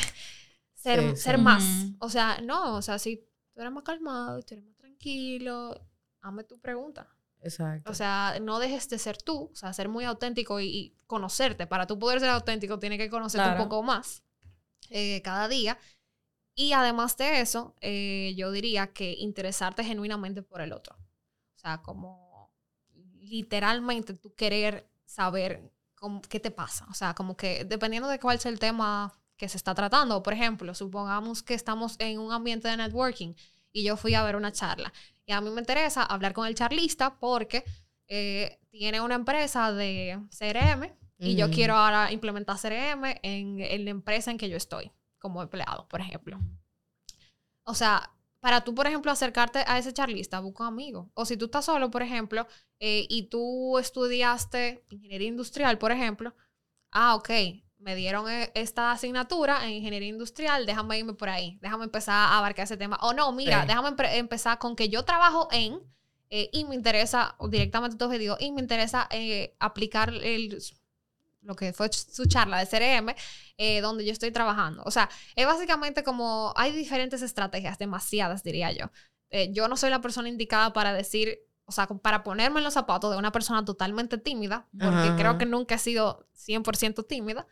ser, 0.83 1.01
Sí, 1.17 1.23
ser 1.23 1.37
sí. 1.37 1.43
más. 1.43 1.65
O 1.99 2.09
sea, 2.09 2.41
no, 2.43 2.77
o 2.77 2.83
sea, 2.83 2.99
si 2.99 3.17
tú 3.55 3.61
eres 3.61 3.73
más 3.73 3.85
calmado 3.85 4.41
tú 4.43 4.55
eres 4.55 4.65
más 4.65 4.77
tranquilo, 4.77 5.81
hazme 6.21 6.45
tu 6.45 6.59
pregunta. 6.61 7.09
Exacto. 7.41 7.91
O 7.91 7.95
sea, 7.95 8.39
no 8.41 8.59
dejes 8.61 8.89
de 8.89 8.99
ser 8.99 9.21
tú, 9.21 9.51
o 9.53 9.55
sea, 9.57 9.73
ser 9.73 9.89
muy 9.89 10.05
auténtico 10.05 10.61
y, 10.61 10.67
y 10.67 10.97
conocerte. 11.07 11.67
Para 11.67 11.87
tú 11.87 11.99
poder 11.99 12.21
ser 12.21 12.31
auténtico, 12.31 12.79
tienes 12.79 12.99
que 12.99 13.11
conocerte 13.11 13.45
Claro. 13.49 13.63
un 13.63 13.69
poco 13.69 13.83
más 13.83 14.23
eh, 14.91 15.21
cada 15.23 15.49
día. 15.49 15.77
Y 16.55 16.73
además 16.73 17.17
de 17.17 17.41
eso, 17.41 17.75
eh, 17.81 18.35
yo 18.37 18.51
diría 18.53 18.93
que 18.93 19.13
interesarte 19.19 19.83
genuinamente 19.85 20.43
por 20.43 20.61
el 20.61 20.73
otro. 20.73 20.95
O 21.57 21.59
sea, 21.59 21.83
como 21.83 22.53
literalmente 23.15 24.15
tú 24.15 24.35
querer 24.35 24.89
saber 25.05 25.73
cómo- 25.95 26.23
qué 26.23 26.41
te 26.41 26.51
pasa. 26.51 26.87
O 26.91 26.95
sea, 26.95 27.15
como 27.15 27.37
que 27.37 27.65
dependiendo 27.65 28.09
de 28.09 28.19
cuál 28.21 28.39
sea 28.39 28.51
el 28.51 28.59
tema 28.59 29.13
que 29.43 29.49
se 29.49 29.57
está 29.57 29.75
tratando. 29.75 30.23
Por 30.23 30.35
ejemplo, 30.35 30.73
supongamos 30.73 31.43
que 31.43 31.55
estamos 31.55 31.97
en 31.99 32.21
un 32.21 32.31
ambiente 32.31 32.69
de 32.69 32.77
networking 32.77 33.35
y 33.73 33.83
yo 33.83 33.97
fui 33.97 34.15
a 34.15 34.23
ver 34.23 34.37
una 34.37 34.53
charla. 34.53 34.93
Y 35.27 35.33
a 35.33 35.41
mí 35.41 35.51
me 35.51 35.59
interesa 35.59 36.05
hablar 36.05 36.33
con 36.33 36.47
el 36.47 36.55
charlista 36.55 37.19
porque 37.19 37.65
eh, 38.07 38.61
tiene 38.71 39.01
una 39.01 39.17
empresa 39.17 39.73
de 39.73 40.17
CRM 40.31 40.95
y 41.19 41.35
yo 41.35 41.51
quiero 41.51 41.75
ahora 41.75 42.13
implementar 42.13 42.57
CRM 42.57 43.19
en, 43.25 43.59
en 43.59 43.85
la 43.85 43.91
empresa 43.91 44.31
en 44.31 44.39
que 44.39 44.49
yo 44.49 44.57
estoy 44.57 44.93
como 45.19 45.43
empleado, 45.43 45.89
por 45.89 46.01
ejemplo. 46.01 46.39
O 47.65 47.75
sea, 47.75 48.13
para 48.39 48.63
tú, 48.63 48.77
por 48.77 48.87
ejemplo, 48.87 49.11
acercarte 49.11 49.65
a 49.67 49.77
ese 49.77 49.93
charlista, 49.93 50.39
busca 50.39 50.63
un 50.63 50.69
amigo. 50.69 51.11
O 51.15 51.25
si 51.25 51.37
tú 51.37 51.47
estás 51.47 51.65
solo, 51.65 51.91
por 51.91 52.03
ejemplo, 52.03 52.47
eh, 52.79 53.09
y 53.09 53.25
tú 53.25 53.77
estudiaste 53.81 54.85
ingeniería 54.89 55.27
industrial, 55.27 55.79
por 55.79 55.91
ejemplo, 55.91 56.33
ah, 56.93 57.17
ok, 57.17 57.31
me 57.83 57.95
dieron 57.97 58.31
eh, 58.31 58.51
esta 58.55 58.93
asignatura 58.93 59.65
en 59.65 59.73
ingeniería 59.73 60.09
industrial, 60.09 60.67
déjame 60.67 60.99
irme 60.99 61.15
por 61.15 61.29
ahí, 61.29 61.59
déjame 61.61 61.85
empezar 61.85 62.15
a 62.15 62.39
abarcar 62.39 62.65
ese 62.65 62.77
tema. 62.77 62.97
O 63.03 63.13
no, 63.13 63.33
mira, 63.33 63.63
Sí. 63.63 63.67
déjame 63.69 63.89
empre- 63.91 64.15
empezar 64.15 64.59
con 64.59 64.77
que 64.77 64.89
yo 64.89 65.05
trabajo 65.05 65.49
en, 65.51 65.81
eh, 66.31 66.49
y 66.53 66.65
me 66.65 66.75
interesa, 66.75 67.37
directamente 67.51 67.97
tu 67.97 68.05
objetivo, 68.05 68.37
y 68.41 68.53
me 68.53 68.61
interesa 68.61 69.09
eh, 69.11 69.55
aplicar 69.59 70.11
el, 70.15 70.63
lo 71.43 71.57
que 71.57 71.73
fue 71.73 71.91
su 71.93 72.27
charla 72.27 72.59
de 72.59 72.67
CRM, 72.67 73.15
eh, 73.59 73.81
donde 73.81 74.05
yo 74.07 74.13
estoy 74.13 74.31
trabajando. 74.31 74.83
O 74.87 74.91
sea, 74.93 75.11
es 75.35 75.45
básicamente 75.45 76.05
como 76.05 76.53
hay 76.57 76.73
diferentes 76.73 77.21
estrategias, 77.21 77.79
demasiadas 77.79 78.43
diría 78.45 78.71
yo. 78.73 78.87
Eh, 79.31 79.51
yo 79.53 79.67
no 79.67 79.77
soy 79.77 79.91
la 79.91 80.01
persona 80.01 80.29
indicada 80.29 80.73
para 80.73 80.93
decir, 80.93 81.41
o 81.65 81.73
sea, 81.73 81.87
para 81.89 82.23
ponerme 82.23 82.61
en 82.61 82.65
los 82.65 82.75
zapatos 82.75 83.11
de 83.11 83.17
una 83.19 83.33
persona 83.33 83.65
totalmente 83.65 84.19
tímida, 84.19 84.69
porque 84.73 84.95
Ajá. 85.09 85.17
creo 85.17 85.39
que 85.39 85.47
nunca 85.47 85.75
he 85.75 85.79
sido 85.79 86.27
100% 86.35 87.03
tímida. 87.07 87.47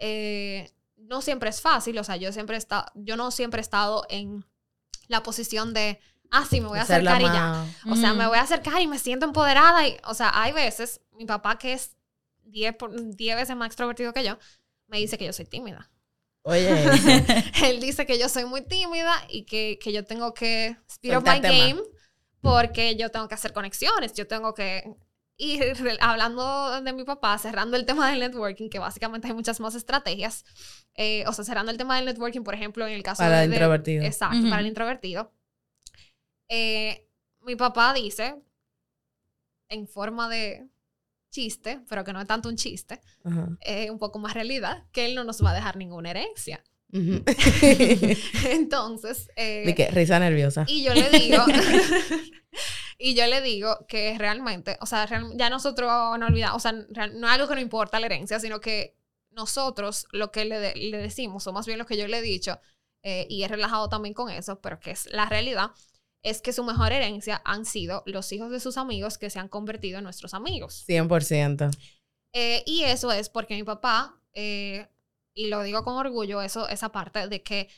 Eh, 0.00 0.70
no 0.96 1.20
siempre 1.22 1.50
es 1.50 1.60
fácil, 1.60 1.98
o 1.98 2.04
sea, 2.04 2.16
yo 2.16 2.32
siempre 2.32 2.56
he 2.56 2.58
estado, 2.58 2.86
yo 2.94 3.16
no 3.16 3.30
siempre 3.30 3.60
he 3.60 3.62
estado 3.62 4.04
en 4.08 4.44
la 5.08 5.22
posición 5.22 5.72
de, 5.74 5.98
ah, 6.30 6.46
sí, 6.48 6.60
me 6.60 6.68
voy 6.68 6.78
a 6.78 6.82
acercar 6.82 7.20
y 7.20 7.24
ya. 7.24 7.64
O 7.90 7.96
sea, 7.96 8.14
Mm. 8.14 8.18
me 8.18 8.26
voy 8.26 8.38
a 8.38 8.42
acercar 8.42 8.80
y 8.80 8.86
me 8.86 8.98
siento 8.98 9.26
empoderada. 9.26 9.86
Y, 9.88 9.96
o 10.04 10.14
sea, 10.14 10.30
hay 10.40 10.52
veces, 10.52 11.00
mi 11.12 11.24
papá, 11.26 11.58
que 11.58 11.72
es 11.72 11.96
10 12.44 12.74
por- 12.76 12.92
10 13.16 13.36
veces 13.36 13.56
más 13.56 13.66
extrovertido 13.66 14.12
que 14.12 14.24
yo, 14.24 14.38
me 14.86 14.98
dice 14.98 15.18
que 15.18 15.24
yo 15.26 15.32
soy 15.32 15.46
tímida. 15.46 15.90
Oye. 16.42 16.68
Él 17.64 17.80
dice 17.80 18.06
que 18.06 18.18
yo 18.18 18.28
soy 18.28 18.44
muy 18.44 18.62
tímida 18.62 19.12
y 19.28 19.44
que, 19.44 19.78
que 19.82 19.92
yo 19.92 20.04
tengo 20.04 20.32
que 20.32 20.76
speed 20.88 21.16
up 21.18 21.24
my 21.24 21.40
game 21.40 21.80
porque 22.40 22.96
yo 22.96 23.10
tengo 23.10 23.28
que 23.28 23.34
hacer 23.34 23.52
conexiones, 23.52 24.12
yo 24.14 24.26
tengo 24.26 24.54
que... 24.54 24.94
Y 25.42 25.58
re- 25.58 25.96
hablando 26.00 26.82
de 26.82 26.92
mi 26.92 27.04
papá, 27.04 27.38
cerrando 27.38 27.78
el 27.78 27.86
tema 27.86 28.10
del 28.10 28.20
networking, 28.20 28.68
que 28.68 28.78
básicamente 28.78 29.26
hay 29.28 29.32
muchas 29.32 29.58
más 29.58 29.74
estrategias, 29.74 30.44
eh, 30.94 31.24
o 31.26 31.32
sea, 31.32 31.46
cerrando 31.46 31.72
el 31.72 31.78
tema 31.78 31.96
del 31.96 32.04
networking, 32.04 32.42
por 32.42 32.52
ejemplo, 32.54 32.86
en 32.86 32.92
el 32.92 33.02
caso 33.02 33.22
Para 33.22 33.38
de... 33.38 33.44
el 33.44 33.50
de- 33.50 33.56
introvertido. 33.56 34.04
Exacto, 34.04 34.36
Ujú. 34.38 34.50
para 34.50 34.60
el 34.60 34.66
introvertido. 34.66 35.32
Eh, 36.50 37.06
mi 37.40 37.56
papá 37.56 37.94
dice, 37.94 38.34
en 39.70 39.88
forma 39.88 40.28
de 40.28 40.68
chiste, 41.30 41.80
pero 41.88 42.04
que 42.04 42.12
no 42.12 42.20
es 42.20 42.26
tanto 42.26 42.48
un 42.50 42.56
chiste, 42.56 43.00
Ajá. 43.24 43.48
es 43.60 43.88
un 43.90 43.98
poco 43.98 44.18
más 44.18 44.34
realidad, 44.34 44.84
que 44.92 45.06
él 45.06 45.14
no 45.14 45.24
nos 45.24 45.42
va 45.42 45.52
a 45.52 45.54
dejar 45.54 45.76
ninguna 45.76 46.10
herencia. 46.10 46.62
Ujú. 46.92 47.22
Entonces, 48.50 49.30
eh, 49.36 49.62
De 49.64 49.74
que 49.74 49.90
risa 49.90 50.18
nerviosa. 50.18 50.64
y 50.68 50.82
yo 50.84 50.92
le 50.92 51.08
digo, 51.10 51.42
y 53.00 53.14
yo 53.14 53.26
le 53.26 53.40
digo 53.40 53.86
que 53.88 54.16
realmente, 54.18 54.76
o 54.80 54.86
sea, 54.86 55.06
real- 55.06 55.32
ya 55.36 55.50
nosotros 55.50 55.90
no 56.18 56.26
olvidamos, 56.26 56.56
o 56.56 56.60
sea, 56.60 56.72
real- 56.90 57.18
no 57.18 57.26
es 57.26 57.32
algo 57.32 57.48
que 57.48 57.54
no 57.54 57.60
importa 57.60 57.98
la 57.98 58.06
herencia, 58.06 58.38
sino 58.38 58.60
que 58.60 58.94
nosotros 59.30 60.06
lo 60.12 60.30
que 60.30 60.44
le, 60.44 60.58
de- 60.60 60.74
le 60.76 60.98
decimos, 60.98 61.46
o 61.46 61.52
más 61.52 61.66
bien 61.66 61.78
lo 61.78 61.86
que 61.86 61.96
yo 61.96 62.06
le 62.06 62.18
he 62.18 62.22
dicho, 62.22 62.60
eh, 63.02 63.26
y 63.30 63.42
he 63.42 63.48
relajado 63.48 63.88
también 63.88 64.14
con 64.14 64.30
eso, 64.30 64.60
pero 64.60 64.78
que 64.80 64.90
es 64.90 65.06
la 65.12 65.26
realidad, 65.26 65.70
es 66.22 66.42
que 66.42 66.52
su 66.52 66.62
mejor 66.64 66.92
herencia 66.92 67.40
han 67.46 67.64
sido 67.64 68.02
los 68.04 68.30
hijos 68.32 68.50
de 68.50 68.60
sus 68.60 68.76
amigos 68.76 69.16
que 69.16 69.30
se 69.30 69.38
han 69.38 69.48
convertido 69.48 69.98
en 69.98 70.04
nuestros 70.04 70.34
amigos. 70.34 70.84
100%. 70.86 71.70
Eh, 72.34 72.62
y 72.66 72.82
eso 72.84 73.10
es 73.10 73.30
porque 73.30 73.54
mi 73.54 73.62
papá, 73.64 74.20
eh, 74.34 74.86
y 75.34 75.46
lo 75.48 75.62
digo 75.62 75.82
con 75.82 75.94
orgullo, 75.96 76.42
eso, 76.42 76.68
esa 76.68 76.90
parte 76.90 77.26
de 77.28 77.42
que 77.42 77.68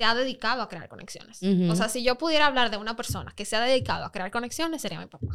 se 0.00 0.04
ha 0.06 0.14
dedicado 0.14 0.62
a 0.62 0.68
crear 0.70 0.88
conexiones. 0.88 1.42
O 1.70 1.76
sea, 1.76 1.90
si 1.90 2.02
yo 2.02 2.16
pudiera 2.16 2.46
hablar 2.46 2.70
de 2.70 2.78
una 2.78 2.96
persona 2.96 3.34
que 3.36 3.44
se 3.44 3.54
ha 3.54 3.60
dedicado 3.60 4.06
a 4.06 4.10
crear 4.12 4.30
conexiones, 4.30 4.80
sería 4.80 4.98
mi 4.98 5.04
papá. 5.06 5.26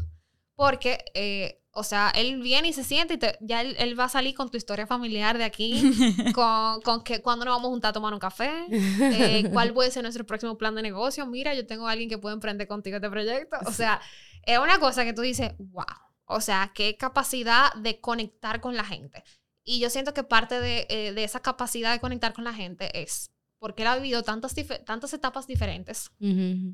Porque, 0.55 1.05
eh, 1.13 1.61
o 1.71 1.83
sea, 1.83 2.11
él 2.15 2.41
viene 2.41 2.69
y 2.69 2.73
se 2.73 2.83
siente 2.83 3.13
y 3.13 3.17
te- 3.17 3.37
ya 3.41 3.61
él, 3.61 3.75
él 3.77 3.99
va 3.99 4.05
a 4.05 4.09
salir 4.09 4.33
con 4.33 4.49
tu 4.49 4.57
historia 4.57 4.87
familiar 4.87 5.37
de 5.37 5.43
aquí, 5.43 5.69
con, 6.33 6.81
con 6.81 7.03
que 7.03 7.21
cuándo 7.21 7.45
nos 7.45 7.53
vamos 7.57 7.67
a 7.67 7.71
juntar 7.73 7.89
a 7.89 7.93
tomar 7.93 8.11
un 8.13 8.19
café, 8.19 8.65
eh, 8.71 9.49
cuál 9.53 9.71
puede 9.71 9.91
ser 9.91 10.01
nuestro 10.01 10.25
próximo 10.25 10.57
plan 10.57 10.73
de 10.73 10.81
negocio. 10.81 11.27
Mira, 11.27 11.53
yo 11.53 11.67
tengo 11.67 11.87
a 11.87 11.91
alguien 11.91 12.09
que 12.09 12.17
puede 12.17 12.33
emprender 12.33 12.67
contigo 12.67 12.95
este 12.95 13.09
proyecto. 13.11 13.57
O 13.67 13.71
sea, 13.71 14.01
es 14.41 14.57
una 14.57 14.79
cosa 14.79 15.03
que 15.05 15.13
tú 15.13 15.21
dices, 15.21 15.51
wow. 15.59 15.85
O 16.25 16.41
sea, 16.41 16.71
qué 16.73 16.97
capacidad 16.97 17.71
de 17.75 17.99
conectar 18.01 18.61
con 18.61 18.75
la 18.75 18.83
gente. 18.83 19.23
Y 19.63 19.79
yo 19.79 19.91
siento 19.91 20.13
que 20.15 20.23
parte 20.23 20.59
de, 20.59 20.87
eh, 20.89 21.13
de 21.13 21.23
esa 21.23 21.39
capacidad 21.41 21.91
de 21.91 21.99
conectar 21.99 22.33
con 22.33 22.43
la 22.45 22.53
gente 22.53 22.99
es 23.01 23.29
porque 23.65 23.81
él 23.81 23.87
ha 23.87 23.95
vivido 23.95 24.21
tantas, 24.21 24.53
tantas 24.85 25.11
etapas 25.11 25.47
diferentes, 25.47 26.11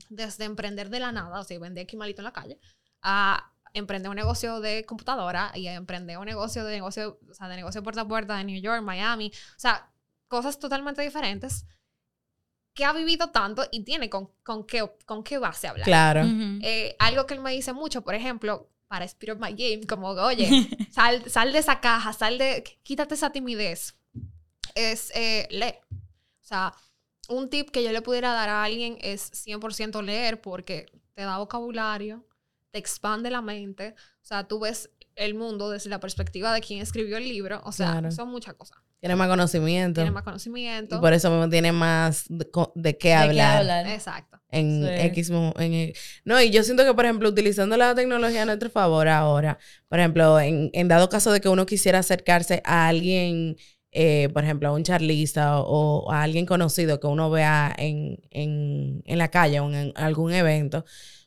desde 0.09 0.43
emprender 0.43 0.89
de 0.89 0.99
la 0.99 1.13
nada, 1.13 1.39
o 1.39 1.43
sea, 1.45 1.57
vender 1.57 1.85
aquí 1.85 1.95
malito 1.95 2.19
en 2.19 2.25
la 2.25 2.33
calle, 2.33 2.59
a 3.01 3.49
emprender 3.73 4.09
un 4.09 4.17
negocio 4.17 4.59
de 4.59 4.83
computadora 4.85 5.53
y 5.55 5.67
a 5.67 5.75
emprender 5.75 6.17
un 6.17 6.25
negocio 6.25 6.65
de 6.65 6.73
negocio, 6.73 7.17
o 7.29 7.33
sea, 7.33 7.47
de 7.47 7.55
negocio 7.55 7.81
puerta 7.81 8.01
a 8.01 8.07
puerta 8.09 8.35
de 8.35 8.43
New 8.43 8.61
York, 8.61 8.83
Miami, 8.83 9.31
o 9.55 9.59
sea, 9.59 9.89
cosas 10.27 10.59
totalmente 10.59 11.01
diferentes 11.01 11.65
que 12.73 12.83
ha 12.83 12.91
vivido 12.91 13.29
tanto 13.29 13.65
y 13.71 13.85
tiene 13.85 14.09
con, 14.09 14.29
con, 14.43 14.65
qué, 14.65 14.85
con 15.05 15.23
qué 15.23 15.37
base 15.37 15.69
hablar. 15.69 15.85
Claro. 15.85 16.25
Eh, 16.61 16.97
algo 16.99 17.25
que 17.25 17.35
él 17.35 17.39
me 17.39 17.53
dice 17.53 17.71
mucho, 17.71 18.01
por 18.01 18.15
ejemplo, 18.15 18.69
para 18.89 19.05
Spirit 19.05 19.35
of 19.35 19.41
My 19.41 19.53
Game, 19.53 19.87
como, 19.87 20.09
oye, 20.09 20.67
sal, 20.91 21.23
sal 21.29 21.53
de 21.53 21.59
esa 21.59 21.79
caja, 21.79 22.11
sal 22.11 22.37
de, 22.37 22.65
quítate 22.83 23.13
esa 23.13 23.31
timidez, 23.31 23.95
es 24.75 25.09
eh, 25.15 25.47
lee. 25.51 25.75
O 26.52 26.54
sea, 26.54 26.74
un 27.30 27.49
tip 27.49 27.70
que 27.70 27.82
yo 27.82 27.93
le 27.93 28.02
pudiera 28.02 28.34
dar 28.34 28.49
a 28.49 28.64
alguien 28.66 28.97
es 28.99 29.32
100% 29.32 30.02
leer 30.04 30.41
porque 30.41 30.86
te 31.14 31.22
da 31.22 31.38
vocabulario, 31.38 32.26
te 32.72 32.80
expande 32.80 33.30
la 33.30 33.41
mente, 33.41 33.95
o 33.97 34.26
sea, 34.26 34.45
tú 34.49 34.60
ves 34.60 34.89
el 35.16 35.34
mundo 35.36 35.70
desde 35.70 35.89
la 35.89 36.02
perspectiva 36.02 36.54
de 36.54 36.60
quien 36.60 36.82
escribió 36.82 37.16
el 37.18 37.24
libro, 37.30 37.62
o 37.64 37.72
sea, 37.72 37.91
Claro. 37.91 38.12
son 38.12 38.30
muchas 38.30 38.54
cosas. 38.56 38.78
Tiene 38.99 39.16
más 39.16 39.30
conocimiento. 39.30 40.02
Tiene 40.02 40.12
más 40.12 40.24
Y 40.24 40.26
conocimiento. 40.26 40.99
por 40.99 41.14
eso 41.14 41.30
mismo 41.32 41.49
tiene 41.49 41.72
más 41.72 42.26
de, 42.28 42.45
de 42.76 42.97
qué 42.97 43.08
¿De 43.10 43.14
hablar. 43.16 43.58
hablar? 43.60 43.88
Exacto. 43.88 44.39
en 44.49 44.84
Sí. 44.84 44.89
X 45.06 45.30
en 45.30 45.93
no 46.26 46.41
y 46.41 46.49
yo 46.52 46.64
siento 46.64 46.84
que 46.84 46.93
por 46.93 47.06
ejemplo 47.06 47.30
utilizando 47.30 47.78
la 47.78 47.95
tecnología 47.95 48.41
a 48.41 48.45
nuestro 48.45 48.70
favor 48.70 49.08
ahora 49.08 49.58
por 49.88 49.99
ejemplo 49.99 50.38
en, 50.41 50.70
en 50.74 50.88
dado 50.89 51.08
caso 51.08 51.32
de 51.32 51.39
que 51.39 51.47
uno 51.47 51.66
quisiera 51.66 51.99
acercarse 51.99 52.62
a 52.66 52.89
alguien 52.89 53.56
eh, 53.91 54.29
por 54.33 54.43
ejemplo 54.43 54.69
a 54.69 54.73
un 54.73 54.83
charlista 54.83 55.59
o, 55.59 55.99
o 56.05 56.11
a 56.11 56.23
alguien 56.23 56.45
conocido 56.45 56.99
que 56.99 57.07
uno 57.07 57.29
vea 57.29 57.73
en, 57.77 58.19
en, 58.29 59.01
en 59.05 59.17
la 59.17 59.27
calle 59.29 59.59
o 59.59 59.67
en, 59.69 59.75
en 59.75 59.93
algún 59.95 60.31
evento 60.33 60.79
o 60.79 60.83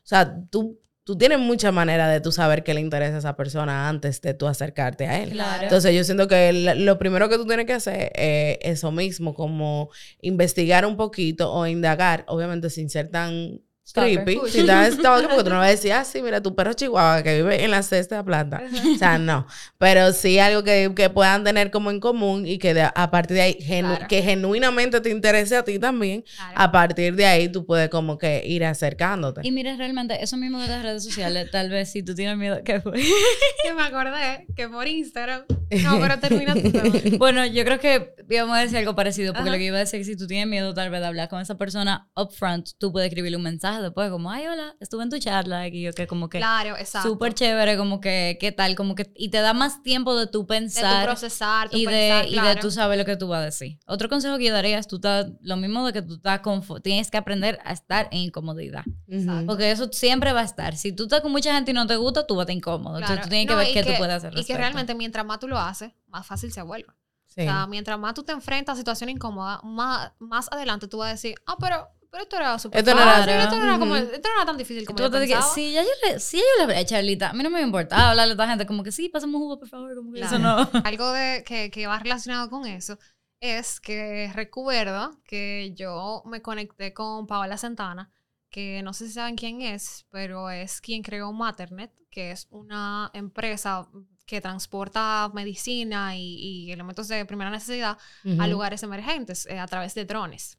sea 0.07 0.35
tú 0.49 0.79
tú 1.03 1.15
tienes 1.15 1.37
mucha 1.37 1.71
manera 1.71 2.09
de 2.09 2.19
tú 2.19 2.31
saber 2.31 2.63
qué 2.63 2.73
le 2.73 2.81
interesa 2.81 3.17
a 3.17 3.19
esa 3.19 3.35
persona 3.35 3.87
antes 3.87 4.19
de 4.21 4.33
tú 4.33 4.47
acercarte 4.47 5.05
a 5.05 5.21
él 5.21 5.29
Claro. 5.33 5.61
entonces 5.63 5.93
yo 5.93 6.03
siento 6.03 6.27
que 6.27 6.51
lo 6.77 6.97
primero 6.97 7.29
que 7.29 7.37
tú 7.37 7.45
tienes 7.45 7.67
que 7.67 7.73
hacer 7.73 8.11
es 8.15 8.57
eso 8.61 8.91
mismo, 8.91 9.35
como 9.35 9.89
investigar 10.21 10.83
un 10.87 10.97
poquito 10.97 11.51
o 11.53 11.67
indagar, 11.67 12.23
obviamente 12.27 12.71
sin 12.71 12.89
ser 12.89 13.09
tan. 13.09 13.61
Creepy, 13.93 14.37
Uy. 14.39 14.49
sin 14.49 14.65
tan 14.65 14.91
stalker, 14.91 15.29
porque 15.29 15.43
tú 15.43 15.49
no 15.49 15.57
vas 15.57 15.67
a 15.67 15.71
decir, 15.71 15.93
ah, 15.93 16.03
sí, 16.03 16.21
mira, 16.21 16.41
tu 16.41 16.55
perro 16.55 16.73
chihuahua 16.73 17.21
que 17.23 17.35
vive 17.35 17.63
en 17.63 17.71
la 17.71 17.83
sexta 17.83 18.23
planta. 18.23 18.61
O 18.93 18.97
sea, 18.97 19.17
no. 19.17 19.45
Pero 19.77 20.11
sí 20.13 20.39
algo 20.39 20.63
que, 20.63 20.91
que 20.95 21.09
puedan 21.09 21.43
tener 21.43 21.71
como 21.71 21.91
en 21.91 21.99
común 21.99 22.45
y 22.47 22.57
que 22.57 22.73
de- 22.73 22.89
a 22.93 23.11
partir 23.11 23.35
de 23.37 23.41
ahí, 23.41 23.57
genu- 23.61 23.85
Claro. 23.95 24.07
que 24.09 24.21
genuinamente 24.23 25.01
te 25.01 25.09
interese 25.09 25.55
a 25.55 25.63
ti 25.63 25.77
también, 25.79 26.23
Claro. 26.35 26.53
a 26.55 26.71
partir 26.71 27.15
de 27.15 27.25
ahí 27.25 27.47
tú 27.49 27.65
puedes 27.65 27.89
como 27.89 28.17
que 28.17 28.41
ir 28.45 28.65
acercándote. 28.65 29.41
Y 29.43 29.51
mira, 29.51 29.75
realmente, 29.75 30.21
eso 30.23 30.37
mismo 30.37 30.59
de 30.61 30.67
las 30.67 30.81
redes 30.83 31.03
sociales, 31.03 31.49
tal 31.51 31.69
vez 31.69 31.91
si 31.91 32.03
tú 32.03 32.15
tienes 32.15 32.37
miedo, 32.37 32.61
¿qué 32.63 32.81
fue? 32.81 32.93
que 33.63 33.73
me 33.73 33.83
acordé 33.83 34.47
que 34.55 34.67
por 34.67 34.87
Instagram. 34.87 35.43
No, 35.83 35.99
pero 35.99 36.19
termina 36.19 36.53
tu 36.53 36.71
tema. 36.71 37.17
Bueno, 37.17 37.45
yo 37.45 37.63
creo 37.63 37.79
que 37.79 38.15
íbamos 38.29 38.57
a 38.57 38.61
decir 38.61 38.77
algo 38.77 38.95
parecido, 38.95 39.33
porque 39.33 39.49
Ajá. 39.49 39.51
lo 39.51 39.57
que 39.57 39.65
iba 39.65 39.77
a 39.77 39.79
decir 39.79 39.99
es 40.01 40.07
que 40.07 40.13
si 40.13 40.17
tú 40.17 40.27
tienes 40.27 40.47
miedo 40.47 40.73
tal 40.73 40.89
vez 40.89 41.01
de 41.01 41.07
hablar 41.07 41.29
con 41.29 41.41
esa 41.41 41.55
persona 41.57 42.09
upfront, 42.15 42.69
tú 42.77 42.91
puedes 42.91 43.07
escribirle 43.09 43.37
un 43.37 43.43
mensaje 43.43 43.74
después, 43.81 44.09
como, 44.11 44.31
ay, 44.31 44.47
hola, 44.47 44.75
estuve 44.79 45.03
en 45.03 45.09
tu 45.09 45.17
charla, 45.19 45.67
y 45.67 45.81
yo 45.81 45.93
que 45.93 46.07
como 46.07 46.29
que 46.29 46.37
Claro, 46.39 46.77
exacto. 46.77 47.09
súper 47.09 47.33
chévere, 47.33 47.77
como 47.77 48.01
que, 48.01 48.37
¿qué 48.39 48.51
tal? 48.51 48.75
Como 48.75 48.95
que, 48.95 49.11
y 49.15 49.29
te 49.29 49.39
da 49.39 49.53
más 49.53 49.83
tiempo 49.83 50.15
de 50.15 50.27
tú 50.27 50.39
de 50.39 50.43
tu 50.43 50.47
pensar 50.47 51.05
procesar, 51.05 51.69
tu 51.69 51.77
y 51.77 51.85
de, 51.85 51.91
pensar, 51.91 52.27
y 52.27 52.31
de 52.31 52.39
claro. 52.41 52.59
tú 52.61 52.71
sabes 52.71 52.97
lo 52.97 53.05
que 53.05 53.15
tú 53.17 53.27
vas 53.27 53.41
a 53.41 53.45
decir. 53.45 53.79
Otro 53.87 54.09
consejo 54.09 54.37
que 54.37 54.45
yo 54.45 54.53
daría 54.53 54.77
es 54.77 54.87
tú 54.87 54.97
estás, 54.97 55.27
lo 55.41 55.57
mismo 55.57 55.85
de 55.85 55.93
que 55.93 56.01
tú 56.01 56.15
estás 56.15 56.41
tienes 56.83 57.09
que 57.09 57.17
aprender 57.17 57.59
a 57.63 57.73
estar 57.73 58.07
en 58.11 58.19
incomodidad. 58.19 58.83
Ujú. 59.07 59.45
Porque 59.45 59.71
eso 59.71 59.89
siempre 59.91 60.33
va 60.33 60.41
a 60.41 60.45
estar. 60.45 60.75
Si 60.75 60.91
tú 60.91 61.03
estás 61.03 61.21
con 61.21 61.31
mucha 61.31 61.53
gente 61.53 61.71
y 61.71 61.73
no 61.73 61.87
te 61.87 61.95
gusta, 61.95 62.25
tú 62.27 62.35
vas 62.35 62.41
a 62.41 62.51
estar 62.51 62.55
incómodo. 62.57 62.97
Claro. 62.97 63.13
Entonces 63.13 63.23
tú 63.23 63.29
tienes 63.29 63.47
que 63.47 63.53
No, 63.53 63.57
ver 63.59 63.69
y 63.69 63.73
qué 63.73 63.83
tú 63.83 63.91
puedes 63.97 64.15
hacer. 64.15 64.31
Y 64.31 64.35
que 64.35 64.37
respecto. 64.39 64.59
realmente 64.59 64.95
mientras 64.95 65.25
más 65.25 65.39
tú 65.39 65.47
lo 65.47 65.57
haces, 65.59 65.91
más 66.07 66.25
fácil 66.25 66.51
se 66.51 66.61
vuelve. 66.61 66.87
Sí. 67.25 67.41
O 67.41 67.43
sea, 67.43 67.67
mientras 67.67 67.99
más 67.99 68.13
tú 68.13 68.23
te 68.23 68.31
enfrentas 68.31 68.75
a 68.75 68.77
situaciones 68.77 69.15
incómodas, 69.15 69.59
más, 69.63 70.13
más 70.19 70.49
adelante 70.51 70.87
tú 70.87 70.99
vas 70.99 71.07
a 71.09 71.11
decir, 71.11 71.35
ah, 71.45 71.57
pero, 71.59 71.87
pero 72.15 72.23
esto 72.23 72.35
era 72.37 72.57
súper 72.57 72.79
Esto 72.79 72.95
no 72.95 73.01
era- 73.01 73.43
esto 73.43 73.57
no 73.57 73.63
era 73.65 73.77
como- 73.77 73.95
esto 73.97 74.29
no 74.29 74.35
era 74.37 74.45
tan 74.45 74.57
difícil 74.57 74.85
como 74.85 74.99
yo 74.99 75.11
pensaba. 75.11 75.41
sí, 75.53 75.73
ya 75.73 75.83
yo 75.83 75.89
le, 76.07 76.19
sí, 76.19 76.37
yo 76.37 76.43
le 76.57 76.63
hablé 76.63 76.77
a 76.77 76.85
Charlita. 76.85 77.29
A 77.31 77.33
mí 77.33 77.43
no 77.43 77.49
me 77.49 77.61
importa 77.61 78.09
hablarle 78.11 78.31
a 78.31 78.35
esta 78.35 78.47
gente 78.47 78.65
como 78.65 78.83
que 78.83 78.91
sí, 78.93 79.09
pasamos 79.09 79.39
jugo, 79.39 79.59
por 79.59 79.67
favor. 79.67 79.93
Como 79.95 80.13
que 80.13 80.21
eso 80.21 80.39
no. 80.39 80.55
Algo 80.85 81.11
de, 81.11 81.43
que, 81.45 81.69
que 81.71 81.87
va 81.87 81.99
relacionado 81.99 82.49
con 82.49 82.65
eso 82.65 82.97
es 83.41 83.79
que 83.81 84.31
recuerdo 84.33 85.19
que 85.25 85.73
yo 85.75 86.23
me 86.25 86.41
conecté 86.41 86.93
con 86.93 87.27
Paola 87.27 87.57
Santana, 87.57 88.11
que 88.49 88.81
no 88.83 88.93
sé 88.93 89.07
si 89.07 89.13
saben 89.13 89.35
quién 89.35 89.61
es, 89.61 90.05
pero 90.09 90.49
es 90.49 90.79
quien 90.79 91.03
creó 91.03 91.33
Maternet, 91.33 91.91
que 92.09 92.31
es 92.31 92.47
una 92.49 93.11
empresa 93.13 93.87
que 94.25 94.41
transporta 94.41 95.29
medicina 95.33 96.15
y, 96.17 96.21
y 96.67 96.71
elementos 96.71 97.07
de 97.09 97.25
primera 97.25 97.51
necesidad 97.51 97.97
a 98.23 98.27
Ujú. 98.29 98.47
lugares 98.47 98.81
emergentes 98.81 99.45
eh, 99.45 99.59
a 99.59 99.67
través 99.67 99.93
de 99.93 100.05
drones. 100.05 100.57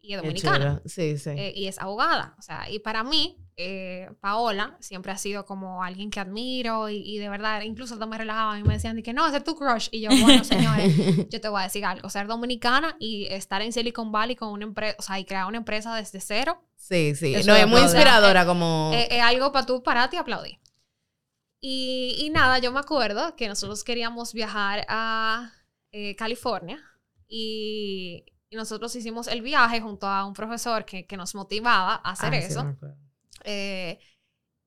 Y 0.00 0.14
es 0.14 0.22
dominicana. 0.22 0.80
Sí, 0.84 1.18
sí. 1.18 1.30
eh, 1.30 1.52
y 1.54 1.66
es 1.66 1.78
abogada. 1.78 2.34
O 2.38 2.42
sea, 2.42 2.70
y 2.70 2.78
para 2.78 3.02
mí, 3.04 3.36
eh, 3.56 4.08
Paola 4.20 4.76
siempre 4.80 5.10
ha 5.12 5.18
sido 5.18 5.44
como 5.44 5.82
alguien 5.82 6.10
que 6.10 6.20
admiro 6.20 6.88
y, 6.88 6.96
y 6.98 7.18
de 7.18 7.28
verdad, 7.28 7.62
incluso 7.62 7.94
hasta 7.94 8.06
me 8.06 8.16
relajaban 8.16 8.60
y 8.60 8.62
me 8.62 8.74
decían 8.74 8.96
de 8.96 9.02
que 9.02 9.12
no, 9.12 9.26
ese 9.26 9.38
es 9.38 9.44
tu 9.44 9.56
crush. 9.56 9.88
Y 9.90 10.00
yo, 10.02 10.10
bueno, 10.22 10.44
señores, 10.44 10.94
yo 11.30 11.40
te 11.40 11.48
voy 11.48 11.60
a 11.60 11.64
decir 11.64 11.84
algo. 11.84 12.08
Ser 12.08 12.26
dominicana 12.26 12.96
y 13.00 13.26
estar 13.26 13.60
en 13.60 13.72
Silicon 13.72 14.12
Valley 14.12 14.36
con 14.36 14.50
una 14.50 14.64
empresa, 14.64 14.96
o 14.98 15.02
sea, 15.02 15.18
y 15.18 15.24
crear 15.24 15.46
una 15.46 15.58
empresa 15.58 15.94
desde 15.94 16.20
cero, 16.20 16.62
Sí, 16.78 17.14
sí. 17.16 17.34
No, 17.44 17.54
es 17.54 17.66
muy 17.66 17.80
inspiradora 17.82 18.46
como... 18.46 18.92
eh, 18.94 19.08
es 19.10 19.22
algo 19.22 19.52
para 19.52 19.66
tú 19.66 19.82
pararte 19.82 20.16
y 20.16 20.18
aplaudir. 20.18 20.58
Y, 21.60 22.14
y 22.20 22.30
nada, 22.30 22.60
yo 22.60 22.72
me 22.72 22.78
acuerdo 22.78 23.34
que 23.34 23.48
nosotros 23.48 23.82
queríamos 23.82 24.32
viajar 24.32 24.86
a 24.88 25.52
eh, 25.90 26.14
California 26.16 26.80
y, 27.26 28.24
y 28.50 28.56
nosotros 28.56 28.94
hicimos 28.96 29.26
el 29.28 29.42
viaje 29.42 29.80
junto 29.80 30.06
a 30.06 30.24
un 30.24 30.32
profesor 30.34 30.84
que, 30.84 31.06
que 31.06 31.16
nos 31.16 31.34
motivaba 31.34 32.00
a 32.04 32.10
hacer 32.12 32.34
Ah, 32.34 32.40
sí, 32.40 32.46
eso. 32.46 32.60
acuerdo. 32.60 32.96
Eh, 33.44 33.98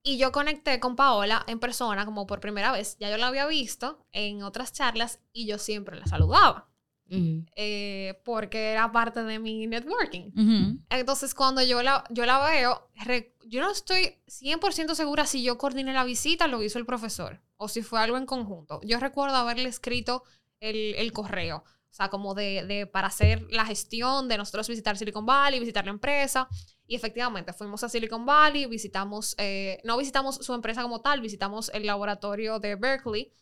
y 0.04 0.18
yo 0.18 0.32
conecté 0.32 0.80
con 0.80 0.96
Paola 0.96 1.44
en 1.48 1.60
persona 1.60 2.06
como 2.06 2.26
por 2.26 2.40
primera 2.40 2.72
vez. 2.72 2.98
Ya 3.00 3.10
yo 3.10 3.18
la 3.18 3.28
había 3.28 3.46
visto 3.48 4.06
en 4.12 4.44
otras 4.44 4.74
charlas 4.74 5.20
y 5.32 5.46
yo 5.46 5.58
siempre 5.60 6.00
la 6.00 6.08
saludaba 6.08 6.70
Ujú. 7.10 7.46
eh, 7.56 8.20
porque 8.24 8.72
era 8.72 8.92
parte 8.92 9.24
de 9.24 9.40
mi 9.40 9.68
networking. 9.68 10.32
Ujú. 10.36 10.80
Entonces, 10.90 11.36
cuando 11.36 11.62
yo 11.64 11.84
la, 11.84 12.04
yo 12.10 12.26
la 12.26 12.40
veo, 12.40 12.90
re- 13.06 13.36
yo 13.46 13.62
no 13.62 13.72
estoy 13.72 14.18
100% 14.28 14.96
segura 14.96 15.26
si 15.26 15.44
yo 15.44 15.58
coordiné 15.58 15.94
la 15.94 16.04
visita, 16.04 16.48
lo 16.48 16.64
hizo 16.64 16.80
el 16.80 16.86
profesor, 16.86 17.42
o 17.58 17.68
si 17.68 17.82
fue 17.84 18.00
algo 18.00 18.18
en 18.18 18.26
conjunto. 18.26 18.80
Yo 18.84 19.00
recuerdo 19.00 19.36
haberle 19.36 19.70
escrito 19.70 20.24
el, 20.62 20.96
el 20.96 21.12
correo, 21.12 21.64
o 21.92 21.94
sea, 21.94 22.10
como 22.10 22.34
de, 22.34 22.66
de 22.66 22.88
para 22.88 23.08
hacer 23.08 23.46
la 23.52 23.66
gestión 23.66 24.30
de 24.30 24.38
nosotros 24.38 24.68
visitar 24.68 24.98
Silicon 24.98 25.26
Valley, 25.26 25.60
visitar 25.60 25.84
la 25.84 25.92
empresa. 25.92 26.48
Y 26.88 26.96
efectivamente, 26.96 27.52
fuimos 27.54 27.84
a 27.84 27.89
Silicon 27.89 28.26
Valley, 28.26 28.66
visitamos, 28.66 29.36
eh, 29.38 29.82
no 29.84 29.98
visitamos 29.98 30.38
su 30.38 30.54
empresa 30.54 30.82
como 30.82 31.02
tal, 31.02 31.20
visitamos 31.22 31.70
el 31.74 31.86
laboratorio 31.86 32.60
de 32.60 32.76
Berkeley, 32.76 33.34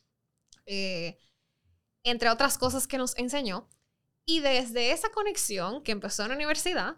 eh, 0.65 1.17
entre 2.03 2.29
otras 2.29 2.57
cosas 2.57 2.87
que 2.87 2.97
nos 2.97 3.15
enseñó. 3.17 3.69
Y 4.25 4.39
desde 4.41 4.91
esa 4.91 5.09
conexión 5.09 5.83
que 5.83 5.91
empezó 5.91 6.23
en 6.23 6.29
la 6.29 6.35
universidad, 6.35 6.97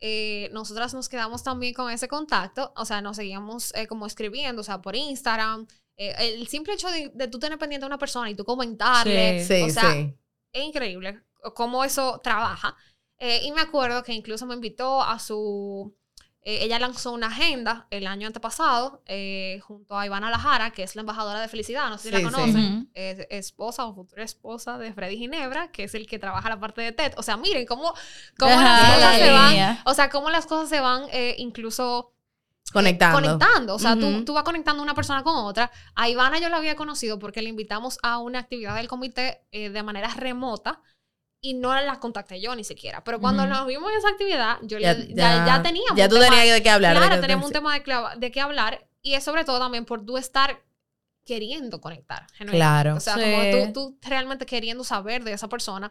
eh, 0.00 0.48
nosotras 0.52 0.94
nos 0.94 1.08
quedamos 1.08 1.42
también 1.42 1.74
con 1.74 1.90
ese 1.90 2.06
contacto, 2.06 2.72
o 2.76 2.84
sea, 2.84 3.00
nos 3.00 3.16
seguíamos 3.16 3.74
eh, 3.74 3.86
como 3.86 4.06
escribiendo, 4.06 4.60
o 4.60 4.64
sea, 4.64 4.80
por 4.80 4.94
Instagram. 4.94 5.66
Eh, 5.96 6.14
el 6.18 6.46
simple 6.46 6.74
hecho 6.74 6.88
de, 6.90 7.10
de 7.12 7.26
tú 7.26 7.40
tener 7.40 7.58
pendiente 7.58 7.84
a 7.84 7.88
una 7.88 7.98
persona 7.98 8.30
y 8.30 8.36
tú 8.36 8.44
comentarle, 8.44 9.44
Sí. 9.44 9.56
Sí, 9.56 9.62
o 9.62 9.70
sea, 9.70 9.92
sí. 9.92 10.14
Es 10.52 10.62
increíble 10.64 11.22
cómo 11.54 11.84
eso 11.84 12.20
trabaja. 12.22 12.76
Eh, 13.18 13.40
y 13.44 13.52
me 13.52 13.60
acuerdo 13.60 14.02
que 14.02 14.12
incluso 14.12 14.46
me 14.46 14.54
invitó 14.54 15.02
a 15.02 15.18
su... 15.18 15.94
eh, 16.42 16.58
ella 16.62 16.78
lanzó 16.78 17.12
una 17.12 17.26
agenda 17.26 17.86
el 17.90 18.06
año 18.06 18.26
antepasado 18.28 19.02
eh, 19.06 19.60
junto 19.66 19.98
a 19.98 20.06
Ivana 20.06 20.30
Lajara, 20.30 20.70
que 20.70 20.84
es 20.84 20.94
la 20.94 21.00
embajadora 21.00 21.40
de 21.40 21.48
felicidad, 21.48 21.90
no 21.90 21.98
sé 21.98 22.04
si 22.04 22.08
Sí, 22.08 22.14
la 22.22 22.28
sí. 22.30 22.34
conocen. 22.36 22.76
Ujú. 22.78 22.88
Es 22.94 23.26
esposa 23.30 23.86
o 23.86 23.94
futura 23.94 24.22
esposa 24.24 24.78
de 24.78 24.92
Freddy 24.92 25.16
Ginebra, 25.18 25.70
que 25.72 25.84
es 25.84 25.94
el 25.94 26.06
que 26.06 26.18
trabaja 26.20 26.48
la 26.48 26.60
parte 26.60 26.80
de 26.80 26.92
TED. 26.92 27.14
O 27.16 27.22
sea, 27.24 27.36
miren 27.36 27.66
cómo, 27.66 27.92
cómo 28.38 28.52
Ajá, 28.52 28.62
las 28.62 28.94
cosas 28.94 29.00
la 29.00 29.18
se 29.18 29.32
van. 29.32 29.78
O 29.84 29.94
sea, 29.94 30.10
cómo 30.10 30.30
las 30.30 30.46
cosas 30.46 30.68
se 30.68 30.80
van 30.80 31.02
eh, 31.12 31.34
incluso 31.38 32.12
Conectando. 32.72 33.16
conectando. 33.20 33.74
O 33.74 33.78
sea, 33.78 33.96
tú, 33.96 34.24
tú 34.24 34.34
vas 34.34 34.44
conectando 34.44 34.82
una 34.82 34.94
persona 34.94 35.22
con 35.22 35.34
otra. 35.36 35.70
A 35.94 36.08
Ivana 36.08 36.38
yo 36.38 36.48
la 36.48 36.58
había 36.58 36.76
conocido 36.76 37.18
porque 37.18 37.42
le 37.42 37.48
invitamos 37.48 37.98
a 38.02 38.18
una 38.18 38.38
actividad 38.40 38.74
del 38.76 38.88
comité 38.88 39.46
eh, 39.52 39.70
de 39.70 39.82
manera 39.82 40.08
remota 40.14 40.80
y 41.40 41.54
no 41.54 41.72
la 41.80 42.00
contacté 42.00 42.40
yo 42.40 42.54
ni 42.56 42.64
siquiera. 42.64 43.04
Pero 43.04 43.20
cuando 43.20 43.46
nos 43.46 43.66
vimos 43.66 43.90
en 43.92 43.98
esa 43.98 44.08
actividad, 44.08 44.58
yo 44.62 44.78
Ya, 44.78 44.94
le- 44.94 45.14
ya, 45.14 45.46
ya 45.46 45.62
teníamos. 45.62 45.96
Ya 45.96 46.08
tú 46.08 46.16
tema- 46.16 46.28
tenías 46.36 46.54
de 46.56 46.62
qué 46.62 46.70
hablar. 46.70 46.96
Claro, 46.96 47.20
tenemos 47.20 47.46
un 47.46 47.52
tema 47.52 47.78
de, 47.78 47.84
de 48.18 48.30
qué 48.32 48.40
hablar 48.40 48.88
y 49.02 49.14
es 49.14 49.22
sobre 49.24 49.44
todo 49.44 49.58
también 49.58 49.84
por 49.84 50.04
tú 50.04 50.18
estar 50.18 50.62
queriendo 51.24 51.80
conectar. 51.80 52.26
Claro. 52.38 52.96
O 52.96 53.00
sea, 53.00 53.14
Sí. 53.14 53.20
como 53.20 53.72
tú, 53.72 53.72
tú 53.72 53.98
realmente 54.08 54.46
queriendo 54.46 54.82
saber 54.82 55.24
de 55.24 55.32
esa 55.34 55.48
persona 55.48 55.90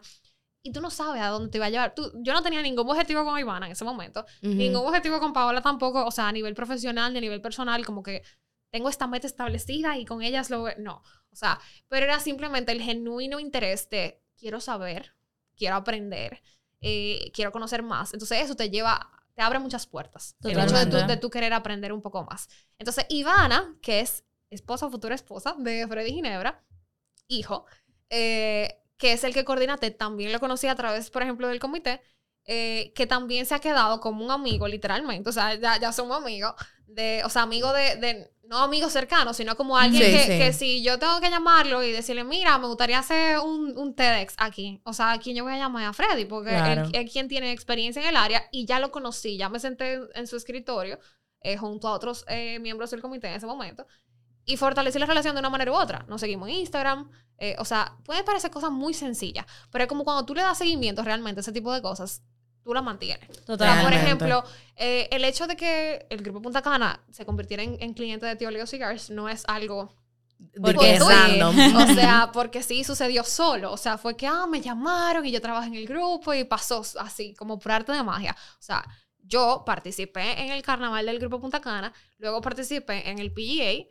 y 0.62 0.72
tú 0.72 0.80
no 0.80 0.90
sabes 0.90 1.22
a 1.22 1.28
dónde 1.28 1.50
te 1.50 1.58
va 1.58 1.66
a 1.66 1.70
llevar. 1.70 1.94
Tú, 1.94 2.10
yo 2.22 2.32
no 2.32 2.42
tenía 2.42 2.62
ningún 2.62 2.88
objetivo 2.88 3.24
con 3.24 3.38
Ivana 3.38 3.66
en 3.66 3.72
ese 3.72 3.84
momento, 3.84 4.24
Ujú. 4.42 4.54
ningún 4.54 4.86
objetivo 4.86 5.20
con 5.20 5.32
Paola 5.32 5.62
tampoco, 5.62 6.04
o 6.04 6.10
sea, 6.10 6.28
a 6.28 6.32
nivel 6.32 6.54
profesional 6.54 7.12
ni 7.12 7.18
a 7.18 7.22
nivel 7.22 7.40
personal, 7.40 7.84
como 7.84 8.02
que 8.02 8.22
tengo 8.70 8.88
esta 8.88 9.06
meta 9.06 9.26
establecida 9.26 9.96
y 9.96 10.04
con 10.04 10.22
ellas 10.22 10.50
lo... 10.50 10.66
No, 10.78 11.02
o 11.30 11.36
sea, 11.36 11.58
pero 11.88 12.04
era 12.04 12.20
simplemente 12.20 12.72
el 12.72 12.82
genuino 12.82 13.40
interés 13.40 13.88
de 13.88 14.22
quiero 14.36 14.60
saber, 14.60 15.14
quiero 15.56 15.76
aprender, 15.76 16.42
eh, 16.80 17.30
quiero 17.32 17.52
conocer 17.52 17.82
más. 17.82 18.12
Entonces 18.12 18.42
eso 18.42 18.56
te 18.56 18.68
lleva, 18.70 19.10
te 19.34 19.42
abre 19.42 19.58
muchas 19.58 19.86
puertas. 19.86 20.36
El 20.42 20.50
hecho 20.50 20.60
de 20.60 20.66
tú, 20.66 20.90
Totalmente. 20.90 21.06
de 21.06 21.16
tú 21.16 21.30
querer 21.30 21.52
aprender 21.52 21.92
un 21.92 22.02
poco 22.02 22.24
más. 22.24 22.48
Entonces 22.78 23.06
Ivana, 23.08 23.76
que 23.80 24.00
es 24.00 24.24
esposa, 24.50 24.90
futura 24.90 25.14
esposa 25.14 25.54
de 25.58 25.86
Freddy 25.86 26.12
Ginebra, 26.12 26.64
hijo, 27.26 27.66
eh, 28.10 28.82
que 28.98 29.12
es 29.12 29.24
el 29.24 29.32
que 29.34 29.44
coordina 29.44 29.78
TED, 29.78 29.96
también 29.96 30.32
lo 30.32 30.40
conocí 30.40 30.66
a 30.66 30.74
través, 30.74 31.10
por 31.10 31.22
ejemplo, 31.22 31.48
del 31.48 31.60
comité, 31.60 32.02
eh, 32.44 32.92
que 32.94 33.06
también 33.06 33.46
se 33.46 33.54
ha 33.54 33.60
quedado 33.60 34.00
como 34.00 34.24
un 34.24 34.30
amigo, 34.30 34.66
literalmente. 34.68 35.28
O 35.30 35.32
sea, 35.32 35.54
ya, 35.54 35.78
ya 35.78 35.92
somos 35.92 36.16
amigos, 36.18 36.54
de, 36.86 37.22
o 37.24 37.28
sea, 37.30 37.42
amigo 37.42 37.72
de, 37.72 37.96
de- 37.96 38.30
no 38.44 38.58
amigos 38.58 38.92
cercanos, 38.92 39.36
sino 39.36 39.56
como 39.56 39.76
alguien 39.76 40.02
Sí, 40.04 40.10
que, 40.16 40.18
sí. 40.20 40.38
que 40.38 40.52
si 40.54 40.82
yo 40.82 40.98
tengo 40.98 41.20
que 41.20 41.28
llamarlo 41.30 41.82
y 41.82 41.92
decirle, 41.92 42.24
mira, 42.24 42.56
me 42.58 42.66
gustaría 42.66 42.98
hacer 42.98 43.38
un, 43.40 43.76
un 43.76 43.94
TEDx 43.94 44.34
aquí. 44.38 44.80
O 44.84 44.94
sea, 44.94 45.12
¿a 45.12 45.18
quién 45.18 45.36
yo 45.36 45.44
voy 45.44 45.52
a 45.52 45.58
llamar? 45.58 45.84
A 45.84 45.92
Freddy, 45.92 46.24
porque 46.24 46.50
Claro. 46.50 46.82
él 46.84 46.90
es 46.94 47.12
quien 47.12 47.28
tiene 47.28 47.52
experiencia 47.52 48.00
en 48.02 48.08
el 48.08 48.16
área 48.16 48.48
y 48.50 48.64
ya 48.64 48.80
lo 48.80 48.90
conocí, 48.90 49.36
ya 49.36 49.50
me 49.50 49.60
senté 49.60 49.92
en, 49.94 50.08
en 50.14 50.26
su 50.26 50.36
escritorio 50.36 50.98
eh, 51.42 51.56
junto 51.58 51.88
a 51.88 51.92
otros 51.92 52.24
eh, 52.28 52.58
miembros 52.58 52.90
del 52.90 53.02
comité 53.02 53.28
en 53.28 53.34
ese 53.34 53.46
momento 53.46 53.86
y 54.48 54.56
fortalecí 54.56 54.98
la 54.98 55.06
relación 55.06 55.34
de 55.34 55.40
una 55.40 55.50
manera 55.50 55.70
u 55.70 55.74
otra. 55.74 56.04
Nos 56.08 56.20
seguimos 56.20 56.48
en 56.48 56.54
Instagram. 56.56 57.10
eh, 57.36 57.54
o 57.58 57.64
sea, 57.64 57.96
puede 58.04 58.24
parecer 58.24 58.50
cosas 58.50 58.70
muy 58.72 58.94
sencillas, 58.94 59.44
pero 59.70 59.84
es 59.84 59.88
como 59.88 60.02
cuando 60.04 60.24
tú 60.24 60.34
le 60.34 60.42
das 60.42 60.58
seguimiento 60.58 61.02
realmente 61.04 61.38
a 61.40 61.42
ese 61.42 61.52
tipo 61.52 61.72
de 61.72 61.80
cosas, 61.82 62.22
tú 62.64 62.72
las 62.74 62.82
mantienes. 62.82 63.28
O 63.30 63.34
sea, 63.34 63.44
por 63.44 63.58
Totalmente. 63.58 63.96
ejemplo, 63.96 64.44
eh, 64.76 65.06
el 65.12 65.24
hecho 65.24 65.46
de 65.46 65.54
que 65.54 66.06
el 66.10 66.22
grupo 66.22 66.40
Punta 66.42 66.62
Cana 66.62 67.00
se 67.12 67.24
convirtiera 67.24 67.62
en, 67.62 67.76
en 67.80 67.92
cliente 67.94 68.26
de 68.26 68.34
Tío 68.36 68.50
Leo 68.50 68.66
Cigars 68.66 69.10
no 69.10 69.28
es 69.28 69.44
algo 69.46 69.94
Porque 70.60 70.94
es 70.94 71.06
random. 71.06 71.56
o 71.76 71.94
sea, 71.94 72.30
porque 72.32 72.62
sí 72.62 72.84
sucedió 72.84 73.22
solo. 73.24 73.72
O 73.72 73.76
sea, 73.76 73.98
fue 73.98 74.16
que, 74.16 74.26
ah, 74.26 74.46
me 74.48 74.60
llamaron 74.60 75.24
y 75.26 75.30
yo 75.30 75.40
trabajé 75.40 75.68
en 75.68 75.74
el 75.74 75.86
grupo 75.86 76.32
y 76.34 76.44
pasó 76.44 76.82
así, 76.98 77.34
como 77.34 77.58
por 77.58 77.70
arte 77.72 77.92
de 77.92 78.02
magia. 78.02 78.34
O 78.54 78.62
sea, 78.62 78.84
yo 79.22 79.62
participé 79.66 80.40
en 80.42 80.52
el 80.52 80.62
carnaval 80.62 81.04
del 81.06 81.18
grupo 81.18 81.40
Punta 81.40 81.60
Cana, 81.60 81.92
luego 82.18 82.40
participé 82.40 83.10
en 83.10 83.18
el 83.18 83.30
PGA. 83.32 83.86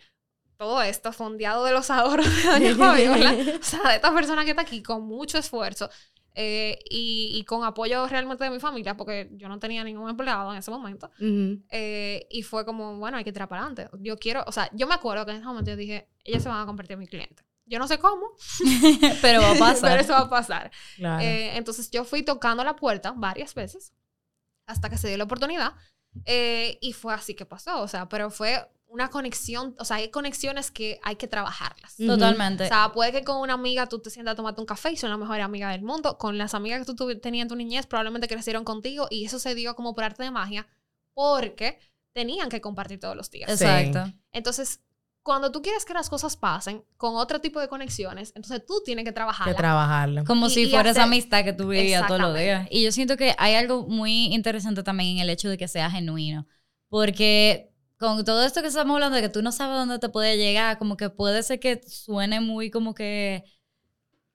Todo 0.57 0.81
esto 0.81 1.11
fondeado 1.11 1.63
de 1.65 1.71
los 1.71 1.89
ahorros 1.89 2.25
de 2.35 2.43
Doña 2.43 2.75
Fabiola. 2.77 3.35
O 3.59 3.63
sea, 3.63 3.89
de 3.89 3.95
esta 3.95 4.13
persona 4.13 4.43
que 4.43 4.51
está 4.51 4.63
aquí 4.63 4.81
con 4.81 5.03
mucho 5.03 5.37
esfuerzo 5.37 5.89
eh, 6.33 6.79
y, 6.89 7.31
y 7.33 7.43
con 7.45 7.63
apoyo 7.63 8.07
realmente 8.07 8.43
de 8.43 8.49
mi 8.49 8.59
familia, 8.59 8.95
porque 8.95 9.29
yo 9.33 9.49
no 9.49 9.59
tenía 9.59 9.83
ningún 9.83 10.09
empleado 10.09 10.51
en 10.51 10.59
ese 10.59 10.69
momento. 10.69 11.11
Ujú. 11.19 11.63
Eh, 11.69 12.27
y 12.29 12.43
fue 12.43 12.65
como, 12.65 12.97
bueno, 12.97 13.17
hay 13.17 13.23
que 13.23 13.33
tirar 13.33 13.47
para 13.47 13.63
adelante. 13.63 13.89
Yo 13.99 14.17
quiero, 14.17 14.43
o 14.45 14.51
sea, 14.51 14.69
yo 14.73 14.87
me 14.87 14.93
acuerdo 14.93 15.25
que 15.25 15.31
en 15.31 15.37
ese 15.37 15.45
momento 15.45 15.71
yo 15.71 15.77
dije, 15.77 16.07
ellos 16.23 16.43
se 16.43 16.49
van 16.49 16.61
a 16.61 16.65
convertir 16.65 16.93
en 16.93 16.99
mi 16.99 17.07
cliente. 17.07 17.43
Yo 17.65 17.79
no 17.79 17.87
sé 17.87 17.97
cómo, 17.97 18.31
Pero 19.21 19.41
va 19.41 19.51
a 19.51 19.55
pasar. 19.55 19.81
pero 19.89 20.01
eso 20.01 20.13
va 20.13 20.19
a 20.19 20.29
pasar. 20.29 20.71
Claro. 20.95 21.23
Eh, 21.23 21.57
entonces 21.57 21.89
yo 21.91 22.05
fui 22.05 22.23
tocando 22.23 22.63
la 22.63 22.75
puerta 22.75 23.13
varias 23.15 23.53
veces 23.55 23.93
hasta 24.67 24.89
que 24.89 24.97
se 24.97 25.07
dio 25.07 25.17
la 25.17 25.23
oportunidad 25.23 25.73
eh, 26.25 26.77
y 26.81 26.93
fue 26.93 27.13
así 27.13 27.33
que 27.33 27.45
pasó, 27.45 27.81
o 27.81 27.87
sea, 27.87 28.09
pero 28.09 28.29
fue 28.29 28.67
una 28.89 29.09
conexión, 29.09 29.75
o 29.79 29.85
sea, 29.85 29.97
hay 29.97 30.09
conexiones 30.09 30.71
que 30.71 30.99
hay 31.03 31.17
que 31.17 31.27
trabajarlas. 31.27 31.95
Totalmente. 31.97 32.65
O 32.65 32.67
sea, 32.67 32.91
puede 32.93 33.11
que 33.11 33.23
con 33.23 33.37
una 33.37 33.53
amiga 33.53 33.87
tú 33.87 33.99
te 33.99 34.09
sientas 34.09 34.33
a 34.33 34.35
tomarte 34.35 34.61
un 34.61 34.67
café 34.67 34.91
y 34.91 34.97
son 34.97 35.09
la 35.09 35.17
mejor 35.17 35.41
amiga 35.41 35.71
del 35.71 35.81
mundo. 35.81 36.17
Con 36.17 36.37
las 36.37 36.53
amigas 36.53 36.85
que 36.85 36.93
tú 36.93 37.19
tenías 37.19 37.43
en 37.43 37.49
tu 37.49 37.55
niñez 37.55 37.85
probablemente 37.85 38.27
crecieron 38.27 38.63
contigo 38.63 39.07
y 39.09 39.25
eso 39.25 39.39
se 39.39 39.55
dio 39.55 39.75
como 39.75 39.93
por 39.93 40.03
arte 40.03 40.23
de 40.23 40.31
magia 40.31 40.67
porque 41.13 41.79
tenían 42.13 42.49
que 42.49 42.61
compartir 42.61 42.99
todos 42.99 43.15
los 43.15 43.29
días. 43.29 43.47
Sí. 43.57 43.65
Exacto. 43.65 44.11
Entonces, 44.31 44.81
cuando 45.21 45.51
tú 45.51 45.61
quieres 45.61 45.83
que 45.83 45.93
las 45.93 46.09
cosas 46.09 46.37
pasen 46.37 46.85
con 46.95 47.17
otro 47.17 47.41
tipo 47.41 47.59
de 47.59 47.67
conexiones, 47.67 48.31
entonces 48.35 48.65
tú 48.65 48.81
tienes 48.85 49.03
que 49.03 49.09
que 49.09 49.53
trabajarla. 49.53 50.23
Como 50.23 50.47
Y- 50.47 50.49
si 50.49 50.69
fuera 50.69 50.91
esa 50.91 51.03
amistad 51.03 51.43
que 51.43 51.51
tú 51.51 51.67
vivías 51.67 52.07
todos 52.07 52.21
los 52.21 52.37
días. 52.37 52.67
Y 52.71 52.83
yo 52.83 52.91
siento 52.93 53.17
que 53.17 53.35
hay 53.37 53.55
algo 53.55 53.85
muy 53.85 54.33
interesante 54.33 54.83
también 54.83 55.17
en 55.17 55.23
el 55.23 55.29
hecho 55.29 55.49
de 55.49 55.57
que 55.57 55.67
sea 55.67 55.91
genuino. 55.91 56.47
Porque 56.89 57.73
con 57.97 58.23
todo 58.25 58.43
esto 58.45 58.61
que 58.61 58.67
estamos 58.67 58.93
hablando 58.95 59.15
de 59.15 59.21
que 59.23 59.29
tú 59.29 59.41
no 59.41 59.51
sabes 59.51 59.77
dónde 59.77 59.99
te 59.99 60.09
puede 60.09 60.37
llegar, 60.37 60.77
como 60.77 60.97
que 60.97 61.09
puede 61.09 61.43
ser 61.43 61.59
que 61.59 61.81
suene 61.87 62.39
muy 62.41 62.69
como 62.69 62.93
que 62.93 63.43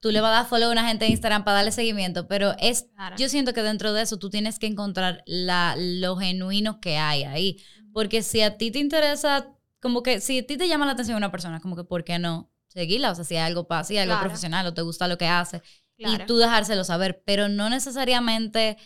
tú 0.00 0.10
le 0.10 0.20
vas 0.20 0.30
a 0.30 0.34
dar 0.42 0.46
follow 0.46 0.68
a 0.68 0.72
una 0.72 0.86
gente 0.88 1.04
de 1.04 1.12
Instagram 1.12 1.44
para 1.44 1.58
darle 1.58 1.70
seguimiento, 1.72 2.26
pero 2.26 2.54
es 2.58 2.86
Claro. 2.94 3.16
yo 3.16 3.28
siento 3.28 3.52
que 3.54 3.62
dentro 3.62 3.92
de 3.92 4.02
eso 4.02 4.18
tú 4.18 4.30
tienes 4.30 4.58
que 4.58 4.66
encontrar 4.66 5.22
la, 5.26 5.76
lo 5.78 6.16
genuino 6.16 6.80
que 6.80 6.98
hay 6.98 7.22
ahí. 7.22 7.62
Porque 7.92 8.22
si 8.22 8.40
a 8.40 8.56
ti 8.56 8.70
te 8.72 8.78
interesa, 8.80 9.48
como 9.80 10.02
que 10.02 10.20
si 10.20 10.40
a 10.40 10.46
ti 10.46 10.56
te 10.56 10.66
llama 10.66 10.86
la 10.86 10.92
atención 10.92 11.16
una 11.16 11.30
persona, 11.30 11.60
como 11.60 11.76
que 11.76 11.84
¿por 11.84 12.02
qué 12.04 12.18
no? 12.18 12.50
Seguirla, 12.68 13.12
o 13.12 13.14
sea, 13.14 13.24
si 13.24 13.36
hay 13.36 13.42
algo 13.42 13.68
para 13.68 13.84
si 13.84 13.94
hay 13.94 14.00
algo 14.00 14.14
Claro. 14.14 14.24
profesional 14.28 14.66
o 14.66 14.74
te 14.74 14.82
gusta 14.82 15.06
lo 15.06 15.18
que 15.18 15.26
hace 15.28 15.62
Claro. 15.98 16.24
y 16.24 16.26
tú 16.26 16.36
dejárselo 16.38 16.82
saber, 16.84 17.22
pero 17.24 17.48
no 17.48 17.68
necesariamente 17.70 18.78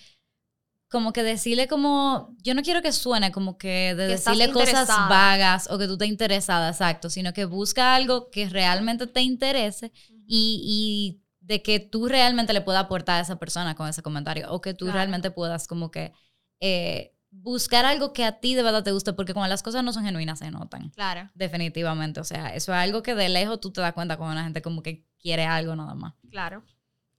como 0.88 1.12
que 1.12 1.22
decirle 1.22 1.66
como, 1.68 2.34
yo 2.42 2.54
no 2.54 2.62
quiero 2.62 2.80
que 2.82 2.92
suene 2.92 3.32
como 3.32 3.58
que 3.58 3.94
de 3.94 4.04
Que 4.06 4.12
decirle 4.12 4.52
cosas 4.52 4.86
vagas 4.88 5.68
o 5.70 5.78
que 5.78 5.86
tú 5.86 5.94
estés 5.94 6.08
interesada, 6.08 6.68
exacto, 6.70 7.10
sino 7.10 7.32
que 7.32 7.44
busca 7.44 7.94
algo 7.94 8.30
que 8.30 8.48
realmente 8.48 9.06
te 9.06 9.20
interese 9.22 9.92
y, 10.26 10.60
y 10.64 11.22
de 11.40 11.62
que 11.62 11.80
tú 11.80 12.06
realmente 12.08 12.52
le 12.52 12.60
puedas 12.60 12.84
aportar 12.84 13.18
a 13.18 13.22
esa 13.22 13.36
persona 13.36 13.74
con 13.74 13.88
ese 13.88 14.02
comentario 14.02 14.50
o 14.52 14.60
que 14.60 14.74
tú 14.74 14.84
Claro. 14.86 14.98
realmente 14.98 15.30
puedas 15.30 15.66
como 15.66 15.90
que 15.90 16.12
eh, 16.60 17.12
buscar 17.30 17.84
algo 17.84 18.12
que 18.12 18.24
a 18.24 18.40
ti 18.40 18.54
de 18.54 18.62
verdad 18.62 18.82
te 18.82 18.92
guste, 18.92 19.12
porque 19.12 19.34
cuando 19.34 19.48
las 19.48 19.62
cosas 19.62 19.84
no 19.84 19.92
son 19.92 20.04
genuinas 20.04 20.38
se 20.38 20.50
notan. 20.50 20.90
Claro, 20.90 21.28
Definitivamente, 21.34 22.20
o 22.20 22.24
sea, 22.24 22.54
eso 22.54 22.72
es 22.72 22.78
algo 22.78 23.02
que 23.02 23.14
de 23.14 23.28
lejos 23.28 23.60
tú 23.60 23.70
te 23.72 23.80
das 23.80 23.92
cuenta 23.92 24.16
cuando 24.16 24.34
la 24.36 24.44
gente 24.44 24.62
como 24.62 24.82
que 24.82 25.04
quiere 25.20 25.44
algo 25.44 25.74
nada 25.76 25.94
más. 25.94 26.14
claro. 26.30 26.62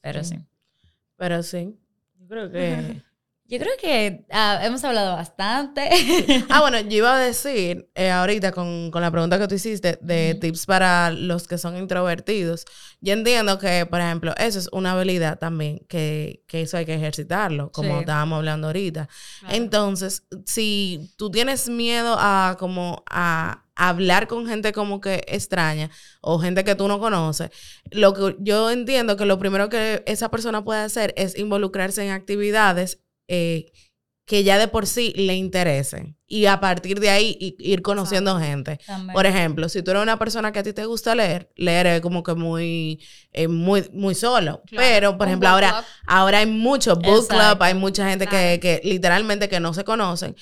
Pero 0.02 0.24
Sí. 0.24 0.36
sí. 0.38 0.46
Pero 1.18 1.44
sí. 1.44 1.78
Yo 2.16 2.28
creo 2.28 2.52
que. 2.52 3.04
Yo 3.50 3.60
creo 3.60 3.72
que 3.82 4.26
ah, 4.30 4.60
hemos 4.64 4.84
hablado 4.84 5.16
bastante. 5.16 5.90
ah, 6.50 6.60
bueno, 6.60 6.80
yo 6.82 6.98
iba 6.98 7.16
a 7.16 7.20
decir 7.20 7.90
eh, 7.96 8.10
ahorita 8.12 8.52
con, 8.52 8.92
con 8.92 9.02
la 9.02 9.10
pregunta 9.10 9.40
que 9.40 9.48
tú 9.48 9.56
hiciste 9.56 9.98
de 10.02 10.36
tips 10.36 10.66
para 10.66 11.12
los 11.12 11.48
que 11.48 11.58
son 11.58 11.78
introvertidos. 11.78 12.66
Yo 13.00 13.14
entiendo 13.14 13.58
que, 13.58 13.86
por 13.86 14.02
ejemplo, 14.02 14.34
eso 14.38 14.60
es 14.60 14.68
una 14.74 14.92
habilidad 14.92 15.40
también, 15.40 15.80
que, 15.88 16.44
que 16.48 16.64
eso 16.64 16.76
hay 16.78 16.86
que 16.86 16.96
ejercitarlo, 16.96 17.72
como 17.72 17.94
Sí. 17.94 18.00
estábamos 18.02 18.38
hablando 18.38 18.68
ahorita. 18.68 19.08
claro. 19.40 19.56
Entonces, 19.56 20.24
si 20.46 21.14
tú 21.18 21.32
tienes 21.32 21.70
miedo 21.70 22.18
a 22.20 22.58
como 22.60 23.04
a 23.10 23.64
hablar 23.76 24.28
con 24.28 24.48
gente 24.48 24.74
como 24.74 25.00
que 25.00 25.24
extraña 25.28 25.90
o 26.20 26.40
gente 26.40 26.64
que 26.64 26.76
tú 26.76 26.88
no 26.88 27.00
conoces, 27.00 27.52
lo 27.92 28.14
que 28.14 28.36
yo 28.40 28.72
entiendo 28.72 29.16
que 29.16 29.26
lo 29.26 29.40
primero 29.40 29.70
que 29.70 30.04
esa 30.06 30.30
persona 30.30 30.64
puede 30.66 30.82
hacer 30.82 31.14
es 31.16 31.38
involucrarse 31.38 32.04
en 32.04 32.12
actividades 32.12 33.00
eh, 33.28 33.72
que 34.26 34.44
ya 34.44 34.58
de 34.58 34.68
por 34.68 34.88
sí 34.88 35.14
le 35.16 35.36
interesen 35.36 36.18
y 36.28 36.48
a 36.48 36.60
partir 36.60 37.00
de 37.00 37.10
ahí 37.10 37.56
ir 37.60 37.82
conociendo 37.82 38.38
gente. 38.38 38.78
También. 38.86 39.14
Por 39.14 39.26
ejemplo, 39.26 39.70
si 39.70 39.82
tú 39.82 39.92
eres 39.92 40.04
una 40.04 40.20
persona 40.20 40.52
que 40.52 40.60
a 40.60 40.64
ti 40.64 40.74
te 40.74 40.84
gusta 40.84 41.16
leer, 41.16 41.50
leer 41.56 41.88
es 41.88 42.02
como 42.02 42.24
que 42.24 42.34
muy, 42.36 43.02
eh, 43.32 43.48
muy, 43.48 43.90
muy 43.94 44.14
solo. 44.16 44.62
Claro. 44.68 44.86
Pero, 44.86 45.18
por 45.18 45.28
Un 45.28 45.30
ejemplo, 45.30 45.48
ahora, 45.48 45.70
club. 45.70 45.86
ahora 46.08 46.40
hay 46.40 46.46
muchos 46.46 47.00
book 47.00 47.24
Exacto. 47.24 47.36
club, 47.54 47.64
hay 47.64 47.74
mucha 47.76 48.10
gente 48.10 48.28
que, 48.28 48.60
que 48.62 48.82
literalmente 48.84 49.48
que 49.48 49.62
no 49.62 49.74
se 49.74 49.86
conocen, 49.86 50.36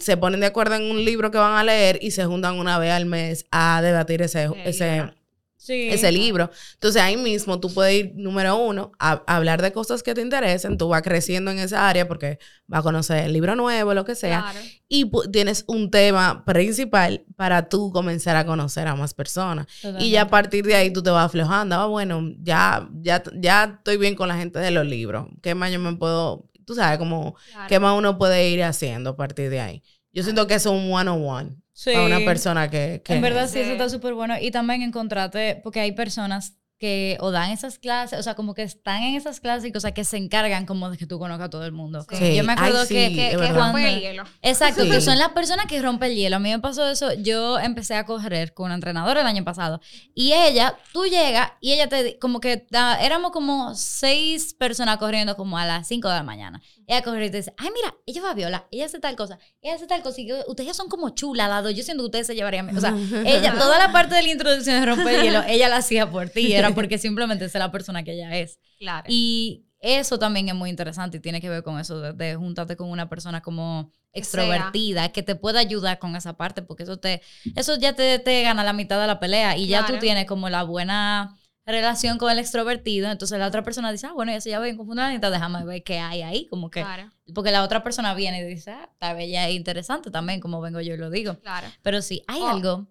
se 0.00 0.16
ponen 0.18 0.40
de 0.40 0.46
acuerdo 0.46 0.74
en 0.74 0.82
un 0.90 1.02
libro 1.02 1.30
que 1.30 1.38
van 1.38 1.56
a 1.56 1.64
leer 1.64 1.98
y 2.02 2.10
se 2.10 2.26
juntan 2.26 2.58
una 2.58 2.78
vez 2.78 2.92
al 2.92 3.06
mes 3.06 3.46
a 3.50 3.80
debatir 3.80 4.20
ese, 4.20 4.48
Sí, 4.48 4.54
ese, 4.66 4.84
literal. 4.90 5.16
Sí. 5.62 5.88
ese 5.90 6.10
libro. 6.12 6.50
Entonces 6.74 7.00
ahí 7.02 7.16
mismo 7.16 7.60
tú 7.60 7.72
puedes 7.72 7.94
ir, 7.94 8.12
número 8.16 8.56
uno, 8.56 8.92
a, 8.98 9.22
a 9.26 9.36
hablar 9.36 9.62
de 9.62 9.72
cosas 9.72 10.02
que 10.02 10.14
te 10.14 10.20
interesen, 10.20 10.76
tú 10.76 10.88
vas 10.88 11.02
creciendo 11.02 11.50
en 11.50 11.58
esa 11.58 11.88
área 11.88 12.08
porque 12.08 12.38
vas 12.66 12.80
a 12.80 12.82
conocer 12.82 13.24
el 13.24 13.32
libro 13.32 13.54
nuevo, 13.56 13.94
lo 13.94 14.04
que 14.04 14.14
sea, 14.14 14.40
Claro. 14.50 14.58
y 14.88 15.10
tienes 15.30 15.64
un 15.68 15.90
tema 15.90 16.44
principal 16.44 17.24
para 17.36 17.68
tú 17.68 17.90
comenzar 17.92 18.36
a 18.36 18.44
conocer 18.46 18.86
a 18.88 18.94
más 18.96 19.14
personas. 19.14 19.66
Y 19.98 20.10
ya 20.10 20.22
a 20.22 20.28
partir 20.28 20.64
de 20.64 20.74
ahí 20.74 20.92
tú 20.92 21.02
te 21.02 21.10
vas 21.10 21.26
aflojando. 21.26 21.76
Ah, 21.76 21.86
bueno, 21.86 22.22
ya, 22.40 22.88
ya, 23.00 23.22
ya 23.34 23.76
estoy 23.78 23.96
bien 23.98 24.14
con 24.14 24.28
la 24.28 24.36
gente 24.36 24.58
de 24.58 24.70
los 24.70 24.86
libros. 24.86 25.26
¿Qué 25.42 25.54
más 25.54 25.70
yo 25.70 25.78
me 25.78 25.94
puedo, 25.96 26.48
tú 26.66 26.74
sabes, 26.74 26.98
como, 26.98 27.34
claro. 27.52 27.68
qué 27.68 27.78
más 27.80 27.96
uno 27.98 28.18
puede 28.18 28.48
ir 28.48 28.62
haciendo 28.64 29.10
a 29.10 29.16
partir 29.16 29.50
de 29.50 29.60
ahí? 29.60 29.82
Yo 30.12 30.22
siento 30.22 30.46
que 30.46 30.54
eso 30.54 30.74
es 30.74 30.80
un 30.82 30.92
one-on-one. 30.92 31.56
Sí. 31.82 31.92
A 31.94 32.02
una 32.02 32.20
persona 32.20 32.70
que... 32.70 33.02
que 33.04 33.14
En 33.14 33.22
verdad 33.22 33.48
sí, 33.48 33.58
eso 33.58 33.72
está 33.72 33.88
súper 33.88 34.14
bueno. 34.14 34.34
Y 34.40 34.50
también 34.52 34.82
encontrarte, 34.82 35.60
porque 35.64 35.80
hay 35.80 35.92
personas 35.92 36.54
que 36.78 37.16
o 37.20 37.30
dan 37.30 37.50
esas 37.52 37.78
clases, 37.78 38.18
o 38.18 38.22
sea, 38.24 38.34
como 38.34 38.54
que 38.54 38.62
están 38.64 39.04
en 39.04 39.14
esas 39.14 39.38
clases 39.38 39.68
y 39.68 39.72
cosas 39.72 39.92
que 39.92 40.02
se 40.04 40.16
encargan 40.16 40.66
como 40.66 40.90
de 40.90 40.98
que 40.98 41.06
tú 41.06 41.16
conozcas 41.20 41.46
a 41.46 41.50
todo 41.50 41.64
el 41.64 41.70
mundo. 41.70 42.04
Sí. 42.10 42.34
Yo 42.34 42.42
me 42.42 42.54
acuerdo 42.54 42.80
Ay, 42.80 42.86
sí, 42.88 42.94
que, 42.94 43.36
Que, 43.38 43.52
rompe 43.52 43.88
el 43.94 44.00
hielo. 44.00 44.24
Exacto, 44.42 44.82
Sí. 44.82 44.90
que 44.90 45.00
son 45.00 45.16
las 45.16 45.28
personas 45.28 45.66
que 45.66 45.80
rompen 45.80 46.10
el 46.10 46.16
hielo. 46.16 46.36
A 46.36 46.38
mí 46.40 46.50
me 46.50 46.58
pasó 46.58 46.88
eso. 46.88 47.12
Yo 47.14 47.60
empecé 47.60 47.94
a 47.94 48.04
correr 48.04 48.52
con 48.52 48.66
una 48.66 48.74
entrenadora 48.74 49.20
el 49.20 49.26
año 49.28 49.44
pasado. 49.44 49.80
Y 50.12 50.32
ella, 50.32 50.76
tú 50.92 51.04
llegas 51.04 51.52
y 51.60 51.72
ella 51.72 51.88
te, 51.88 52.18
como 52.18 52.40
que 52.40 52.66
da- 52.68 53.00
éramos 53.00 53.30
como 53.30 53.76
seis 53.76 54.52
personas 54.52 54.96
corriendo 54.96 55.36
como 55.36 55.58
a 55.58 55.64
las 55.66 55.86
5 55.86 56.08
de 56.08 56.14
la 56.16 56.22
mañana. 56.24 56.60
Ella 56.86 57.02
corre 57.02 57.26
y 57.26 57.30
te 57.30 57.38
dice, 57.38 57.54
ay, 57.56 57.68
mira, 57.74 57.94
ella 58.06 58.22
va 58.22 58.30
a 58.30 58.34
viola, 58.34 58.68
ella 58.70 58.86
hace 58.86 58.98
tal 58.98 59.16
cosa, 59.16 59.38
ella 59.60 59.74
hace 59.74 59.86
tal 59.86 60.02
cosa. 60.02 60.20
Y 60.20 60.26
que 60.26 60.40
ustedes 60.46 60.76
son 60.76 60.88
como 60.88 61.10
chulas, 61.10 61.48
las 61.48 61.62
dos. 61.62 61.74
Yo 61.74 61.82
siento 61.82 62.02
que 62.02 62.06
ustedes 62.06 62.26
se 62.26 62.34
llevarían. 62.34 62.76
O 62.76 62.80
sea, 62.80 62.94
ella, 63.26 63.54
toda 63.58 63.78
la 63.78 63.92
parte 63.92 64.14
de 64.14 64.22
la 64.22 64.30
introducción 64.30 64.80
de 64.80 64.86
romper 64.86 65.14
el 65.14 65.22
hielo, 65.22 65.42
ella 65.46 65.68
la 65.68 65.76
hacía 65.76 66.10
por 66.10 66.28
ti. 66.30 66.52
Era 66.52 66.74
porque 66.74 66.98
simplemente 66.98 67.44
es 67.44 67.54
la 67.54 67.70
persona 67.70 68.02
que 68.02 68.12
ella 68.12 68.36
es. 68.36 68.58
Claro. 68.78 69.06
Y 69.08 69.66
eso 69.82 70.18
también 70.18 70.48
es 70.48 70.54
muy 70.54 70.70
interesante 70.70 71.16
y 71.16 71.20
tiene 71.20 71.40
que 71.40 71.48
ver 71.48 71.64
con 71.64 71.80
eso 71.80 72.00
de, 72.00 72.12
de 72.12 72.36
juntarte 72.36 72.76
con 72.76 72.88
una 72.88 73.08
persona 73.08 73.42
como 73.42 73.90
sea. 73.92 74.20
extrovertida 74.20 75.10
que 75.10 75.24
te 75.24 75.34
pueda 75.34 75.58
ayudar 75.58 75.98
con 75.98 76.14
esa 76.14 76.36
parte 76.36 76.62
porque 76.62 76.84
eso 76.84 76.98
te 76.98 77.20
eso 77.56 77.76
ya 77.76 77.92
te, 77.94 78.20
te 78.20 78.42
gana 78.42 78.62
la 78.62 78.72
mitad 78.72 79.00
de 79.00 79.08
la 79.08 79.18
pelea 79.18 79.56
y 79.56 79.66
ya 79.66 79.84
tú 79.84 79.98
tienes 79.98 80.26
como 80.26 80.48
la 80.48 80.62
buena 80.62 81.36
relación 81.64 82.18
con 82.18 82.30
el 82.32 82.38
extrovertido 82.38 83.10
entonces 83.10 83.38
la 83.38 83.46
otra 83.46 83.62
persona 83.62 83.92
dice 83.92 84.06
ah 84.08 84.12
bueno 84.12 84.32
ya 84.32 84.40
se 84.40 84.50
ya 84.50 84.58
ven 84.58 84.76
con 84.76 84.86
fulanita 84.86 85.30
déjame 85.30 85.64
ver 85.64 85.82
qué 85.84 85.98
hay 86.00 86.22
ahí 86.22 86.46
como 86.48 86.70
que 86.70 86.80
claro, 86.82 87.10
porque 87.34 87.50
la 87.52 87.62
otra 87.62 87.82
persona 87.84 88.14
viene 88.14 88.40
y 88.40 88.44
dice 88.44 88.72
ah 88.72 88.90
tal 88.98 89.16
vez 89.16 89.30
ya 89.30 89.48
es 89.48 89.54
interesante 89.54 90.10
también 90.10 90.40
como 90.40 90.60
vengo 90.60 90.80
yo 90.80 90.94
y 90.94 90.96
lo 90.96 91.08
digo 91.10 91.38
claro. 91.40 91.68
pero 91.82 92.02
sí 92.02 92.22
hay 92.26 92.40
Oh. 92.42 92.48
algo. 92.48 92.86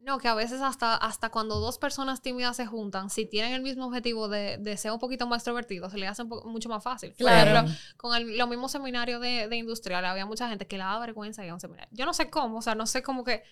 No, 0.00 0.16
que 0.16 0.26
a 0.28 0.34
veces 0.34 0.62
hasta, 0.62 0.94
hasta 0.96 1.28
cuando 1.28 1.60
dos 1.60 1.76
personas 1.76 2.22
tímidas 2.22 2.56
se 2.56 2.64
juntan, 2.64 3.10
si 3.10 3.26
tienen 3.26 3.52
el 3.52 3.60
mismo 3.60 3.84
objetivo 3.84 4.26
de, 4.28 4.56
de 4.56 4.74
ser 4.78 4.90
un 4.92 4.98
poquito 4.98 5.26
más 5.26 5.40
extrovertidos, 5.40 5.92
se 5.92 5.98
les 5.98 6.08
hace 6.08 6.24
mucho 6.24 6.70
más 6.70 6.82
fácil. 6.82 7.10
Por 7.10 7.18
Claro. 7.18 7.50
ejemplo, 7.50 7.74
con 7.98 8.16
el, 8.16 8.38
los 8.38 8.48
mismos 8.48 8.72
seminarios 8.72 9.20
de, 9.20 9.48
de 9.48 9.56
industrial, 9.56 10.02
había 10.06 10.24
mucha 10.24 10.48
gente 10.48 10.66
que 10.66 10.78
le 10.78 10.84
daba 10.84 11.00
vergüenza 11.00 11.44
ir 11.44 11.50
a 11.50 11.54
un 11.54 11.60
seminario. 11.60 11.90
Yo 11.92 12.06
no 12.06 12.14
sé 12.14 12.30
cómo, 12.30 12.56
o 12.60 12.62
sea, 12.62 12.74
no 12.74 12.86
sé 12.86 13.02
cómo 13.02 13.22
que... 13.22 13.42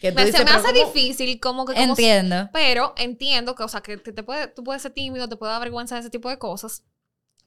que 0.00 0.12
Me, 0.12 0.24
dices, 0.24 0.38
se 0.38 0.44
me 0.44 0.50
hace 0.50 0.72
¿cómo? 0.72 0.92
difícil 0.92 1.40
como 1.40 1.64
que... 1.66 1.74
Como, 1.74 1.84
entiendo 1.90 2.48
pero 2.52 2.94
entiendo 2.96 3.54
que, 3.54 3.62
o 3.64 3.68
sea, 3.68 3.80
que 3.80 3.96
te, 3.98 4.12
te 4.12 4.22
puede, 4.22 4.48
tú 4.48 4.62
puedes 4.64 4.82
ser 4.82 4.92
tímido, 4.92 5.28
te 5.28 5.36
puede 5.36 5.52
dar 5.52 5.60
vergüenza 5.60 5.94
de 5.96 6.02
ese 6.02 6.10
tipo 6.10 6.28
de 6.28 6.38
cosas. 6.38 6.84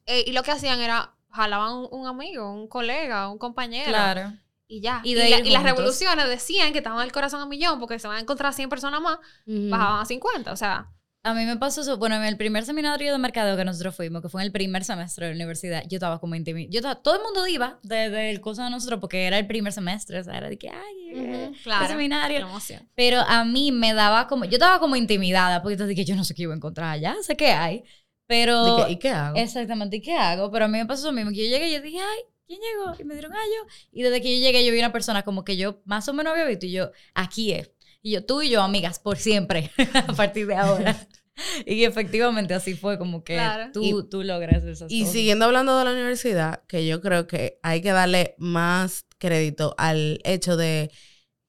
Eh, 0.06 0.24
y 0.26 0.32
lo 0.32 0.42
que 0.42 0.50
hacían 0.50 0.80
era, 0.80 1.14
jalaban 1.30 1.72
un, 1.74 1.88
un 1.90 2.06
amigo, 2.06 2.50
un 2.52 2.68
colega, 2.68 3.28
un 3.28 3.38
compañero. 3.38 3.88
claro 3.88 4.32
Y 4.68 4.80
ya. 4.80 5.00
Y 5.04 5.12
Y, 5.12 5.14
de 5.14 5.28
la- 5.30 5.38
ir 5.40 5.46
y 5.46 5.50
las 5.50 5.62
revoluciones 5.62 6.28
decían 6.28 6.72
que 6.72 6.78
estaban 6.78 7.02
el 7.04 7.12
corazón 7.12 7.40
a 7.40 7.46
millón 7.46 7.78
porque 7.80 7.98
se 7.98 8.08
van 8.08 8.18
a 8.18 8.20
encontrar 8.20 8.52
100 8.54 8.68
personas 8.68 9.00
más, 9.00 9.18
bajaban 9.46 10.00
a 10.00 10.04
50. 10.06 10.52
O 10.52 10.56
sea, 10.56 10.88
A 11.24 11.34
mí 11.34 11.44
me 11.44 11.56
pasó 11.56 11.82
eso, 11.82 11.98
bueno, 11.98 12.16
en 12.16 12.24
el 12.24 12.36
primer 12.36 12.64
seminario 12.64 13.12
de 13.12 13.18
mercadeo 13.18 13.56
que 13.56 13.64
nosotros 13.64 13.94
fuimos, 13.94 14.22
que 14.22 14.28
fue 14.28 14.42
en 14.42 14.46
el 14.46 14.52
primer 14.52 14.82
semestre 14.82 15.26
de 15.26 15.32
la 15.32 15.36
universidad, 15.36 15.84
yo 15.88 15.96
estaba 15.96 16.18
como 16.18 16.34
intimidada. 16.34 16.70
Yo 16.72 16.80
estaba, 16.80 16.96
todo 16.96 17.14
el 17.14 17.22
mundo 17.22 17.46
iba 17.46 17.78
desde 17.84 18.30
el 18.30 18.40
cosa 18.40 18.64
de 18.64 18.70
nosotros 18.70 18.98
porque 18.98 19.26
era 19.26 19.38
el 19.38 19.46
primer 19.46 19.72
semestre, 19.72 20.18
o 20.18 20.24
sea, 20.24 20.36
era 20.36 20.48
de 20.48 20.58
que, 20.58 20.68
ay, 20.68 21.10
eh, 21.14 21.52
claro. 21.62 21.84
el 21.84 21.90
seminario. 21.90 22.48
Pero 22.96 23.20
a 23.20 23.44
mí 23.44 23.70
me 23.70 23.94
daba 23.94 24.26
como, 24.26 24.46
yo 24.46 24.54
estaba 24.54 24.80
como 24.80 24.96
intimidada 24.96 25.62
porque 25.62 25.76
yo 25.76 25.86
dije, 25.86 26.04
yo 26.04 26.16
no 26.16 26.24
sé 26.24 26.34
qué 26.34 26.42
iba 26.42 26.54
a 26.54 26.56
encontrar 26.56 26.90
allá, 26.90 27.14
sé 27.22 27.36
qué 27.36 27.52
hay, 27.52 27.84
pero... 28.26 28.80
¿Y 28.80 28.84
qué, 28.84 28.92
y 28.92 28.98
qué 28.98 29.10
hago? 29.10 29.36
Exactamente, 29.36 29.98
¿y 29.98 30.02
qué 30.02 30.14
hago? 30.14 30.50
Pero 30.50 30.64
a 30.64 30.68
mí 30.68 30.78
me 30.78 30.86
pasó 30.86 31.06
lo 31.06 31.12
mismo, 31.12 31.30
que 31.30 31.36
yo 31.36 31.56
llegué 31.56 31.68
y 31.68 31.72
yo 31.74 31.82
dije, 31.82 31.98
ay, 32.00 32.22
¿quién 32.48 32.60
llegó? 32.60 32.94
Y 32.98 33.04
me 33.04 33.14
dieron, 33.14 33.32
ay, 33.32 33.48
yo. 33.56 33.72
Y 33.92 34.02
desde 34.02 34.20
que 34.20 34.36
yo 34.36 34.44
llegué, 34.44 34.64
yo 34.64 34.72
vi 34.72 34.78
una 34.78 34.92
persona 34.92 35.22
como 35.22 35.44
que 35.44 35.56
yo 35.56 35.80
más 35.84 36.08
o 36.08 36.12
menos 36.12 36.32
había 36.32 36.46
visto 36.46 36.66
y 36.66 36.72
yo, 36.72 36.90
aquí 37.14 37.52
es. 37.52 37.70
Y 38.02 38.12
yo, 38.12 38.24
tú 38.24 38.42
y 38.42 38.50
yo, 38.50 38.62
amigas, 38.62 38.98
por 38.98 39.16
siempre, 39.18 39.70
a 39.94 40.12
partir 40.12 40.46
de 40.46 40.56
ahora. 40.56 40.96
y 41.66 41.84
efectivamente 41.84 42.52
así 42.54 42.74
fue, 42.74 42.98
como 42.98 43.22
que 43.24 43.34
Claro. 43.34 43.70
tú, 43.72 43.82
Y- 43.82 44.08
tú 44.10 44.22
logras 44.22 44.64
esas 44.64 44.90
Y 44.90 45.00
cosas. 45.00 45.12
siguiendo 45.12 45.44
hablando 45.44 45.78
de 45.78 45.84
la 45.84 45.92
universidad, 45.92 46.62
que 46.66 46.86
yo 46.86 47.00
creo 47.00 47.26
que 47.26 47.58
hay 47.62 47.80
que 47.80 47.92
darle 47.92 48.34
más 48.38 49.06
crédito 49.18 49.74
al 49.78 50.20
hecho 50.24 50.56
de 50.56 50.90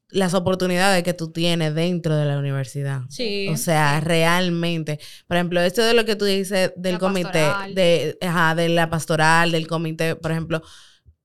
las 0.09 0.35
oportunidades 0.35 1.01
que 1.03 1.15
tú 1.15 1.31
tienes 1.31 1.73
dentro 1.73 2.15
de 2.15 2.25
la 2.25 2.37
universidad. 2.37 3.01
Sí. 3.09 3.47
O 3.49 3.57
sea, 3.57 3.99
realmente. 3.99 4.99
Por 5.27 5.37
ejemplo, 5.37 5.59
esto 5.59 5.81
de 5.81 5.95
lo 5.95 6.05
que 6.05 6.15
tú 6.15 6.25
dices 6.25 6.71
del 6.75 6.93
La 6.93 6.99
comité, 6.99 7.31
pastoral. 7.31 7.73
de, 7.73 8.17
ajá, 8.21 8.53
de 8.53 8.69
la 8.69 8.91
pastoral, 8.91 9.51
del 9.51 9.65
comité, 9.65 10.15
por 10.15 10.29
ejemplo, 10.31 10.61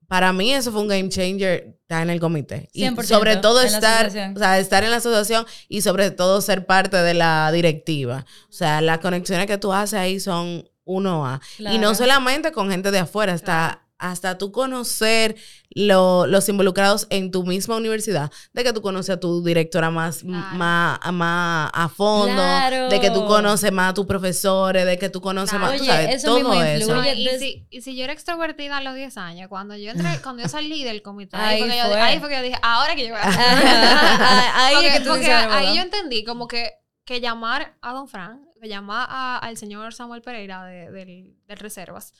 para 0.09 0.33
mí 0.33 0.51
eso 0.51 0.71
fue 0.71 0.81
un 0.81 0.87
game 0.87 1.07
changer 1.07 1.77
estar 1.81 2.01
en 2.01 2.09
el 2.09 2.19
comité. 2.19 2.67
Y 2.73 2.83
100% 2.83 3.03
sobre 3.03 3.37
todo 3.37 3.61
estar, 3.61 4.07
o 4.07 4.39
sea, 4.39 4.57
estar 4.57 4.83
en 4.83 4.89
la 4.89 4.97
asociación 4.97 5.45
y 5.67 5.81
sobre 5.81 6.09
todo 6.09 6.41
ser 6.41 6.65
parte 6.65 6.97
de 6.97 7.13
la 7.13 7.51
directiva. 7.51 8.25
O 8.49 8.51
sea, 8.51 8.81
las 8.81 8.97
conexiones 8.97 9.45
que 9.45 9.59
tú 9.59 9.71
haces 9.71 9.99
ahí 9.99 10.19
son 10.19 10.67
uno 10.83 11.27
a. 11.27 11.39
Y 11.59 11.77
no 11.77 11.93
solamente 11.93 12.51
con 12.51 12.71
gente 12.71 12.89
de 12.89 12.97
afuera, 12.97 13.33
hasta, 13.33 13.87
hasta 13.99 14.37
tú 14.37 14.51
conocer 14.51 15.35
lo- 15.71 16.25
los 16.25 16.49
involucrados 16.49 17.05
en 17.09 17.29
tu 17.31 17.43
misma 17.45 17.75
universidad, 17.75 18.31
de 18.53 18.63
que 18.63 18.73
tú 18.73 18.81
conoces 18.81 19.15
a 19.15 19.19
tu 19.19 19.43
directora 19.43 19.91
más, 19.91 20.19
Claro. 20.23 20.55
más, 20.57 20.99
más 21.13 21.69
a 21.73 21.89
fondo, 21.89 22.33
Claro. 22.33 22.89
de 22.89 22.99
que 22.99 23.11
tú 23.11 23.25
conoces 23.25 23.71
más 23.71 23.91
a 23.91 23.93
tus 23.93 24.05
profesores, 24.05 24.85
de 24.85 24.97
que 24.97 25.09
tú 25.09 25.21
conoces 25.21 25.51
Claro. 25.51 25.65
más, 25.65 25.75
tú 25.77 25.83
Oye, 25.83 25.91
sabes, 25.91 26.15
eso 26.15 26.27
todo 26.27 26.37
mismo 26.37 26.63
eso. 26.63 26.95
No, 26.95 27.05
y, 27.05 27.27
si, 27.39 27.67
y 27.69 27.81
si 27.81 27.95
yo 27.95 28.05
era 28.05 28.13
extrovertida 28.13 28.77
a 28.77 28.81
los 28.81 28.95
10 28.95 29.17
años, 29.17 29.47
cuando 29.49 29.75
yo 29.75 29.91
entré, 29.91 30.07
cuando 30.23 30.41
yo 30.43 30.49
salí 30.49 30.83
del 30.83 31.01
comité, 31.01 31.35
ahí, 31.37 31.55
Ahí 31.55 31.59
fue 31.59 31.69
que 31.69 31.77
yo, 31.77 32.03
ahí 32.03 32.19
fue 32.19 32.29
que 32.29 32.35
yo 32.35 32.41
dije, 32.41 32.57
ahora 32.63 32.95
que 32.95 33.07
yo 33.07 33.13
voy 33.13 33.21
a 33.21 33.27
hacer. 33.27 33.39
Ahí 34.55 34.73
porque 34.75 34.87
es 34.87 34.93
que 34.93 34.99
tú 35.01 35.09
porque 35.09 35.31
ahí 35.33 35.75
yo 35.75 35.81
entendí 35.81 36.23
como 36.23 36.47
que, 36.47 36.71
que 37.05 37.19
llamar 37.21 37.75
a 37.81 37.93
Don 37.93 38.07
Fran, 38.07 38.45
que 38.61 38.67
llamar 38.69 39.07
a- 39.09 39.37
al 39.39 39.57
señor 39.57 39.93
Samuel 39.93 40.21
Pereira 40.21 40.63
de, 40.65 40.89
del, 40.91 41.35
del 41.47 41.57
Reservas, 41.57 42.13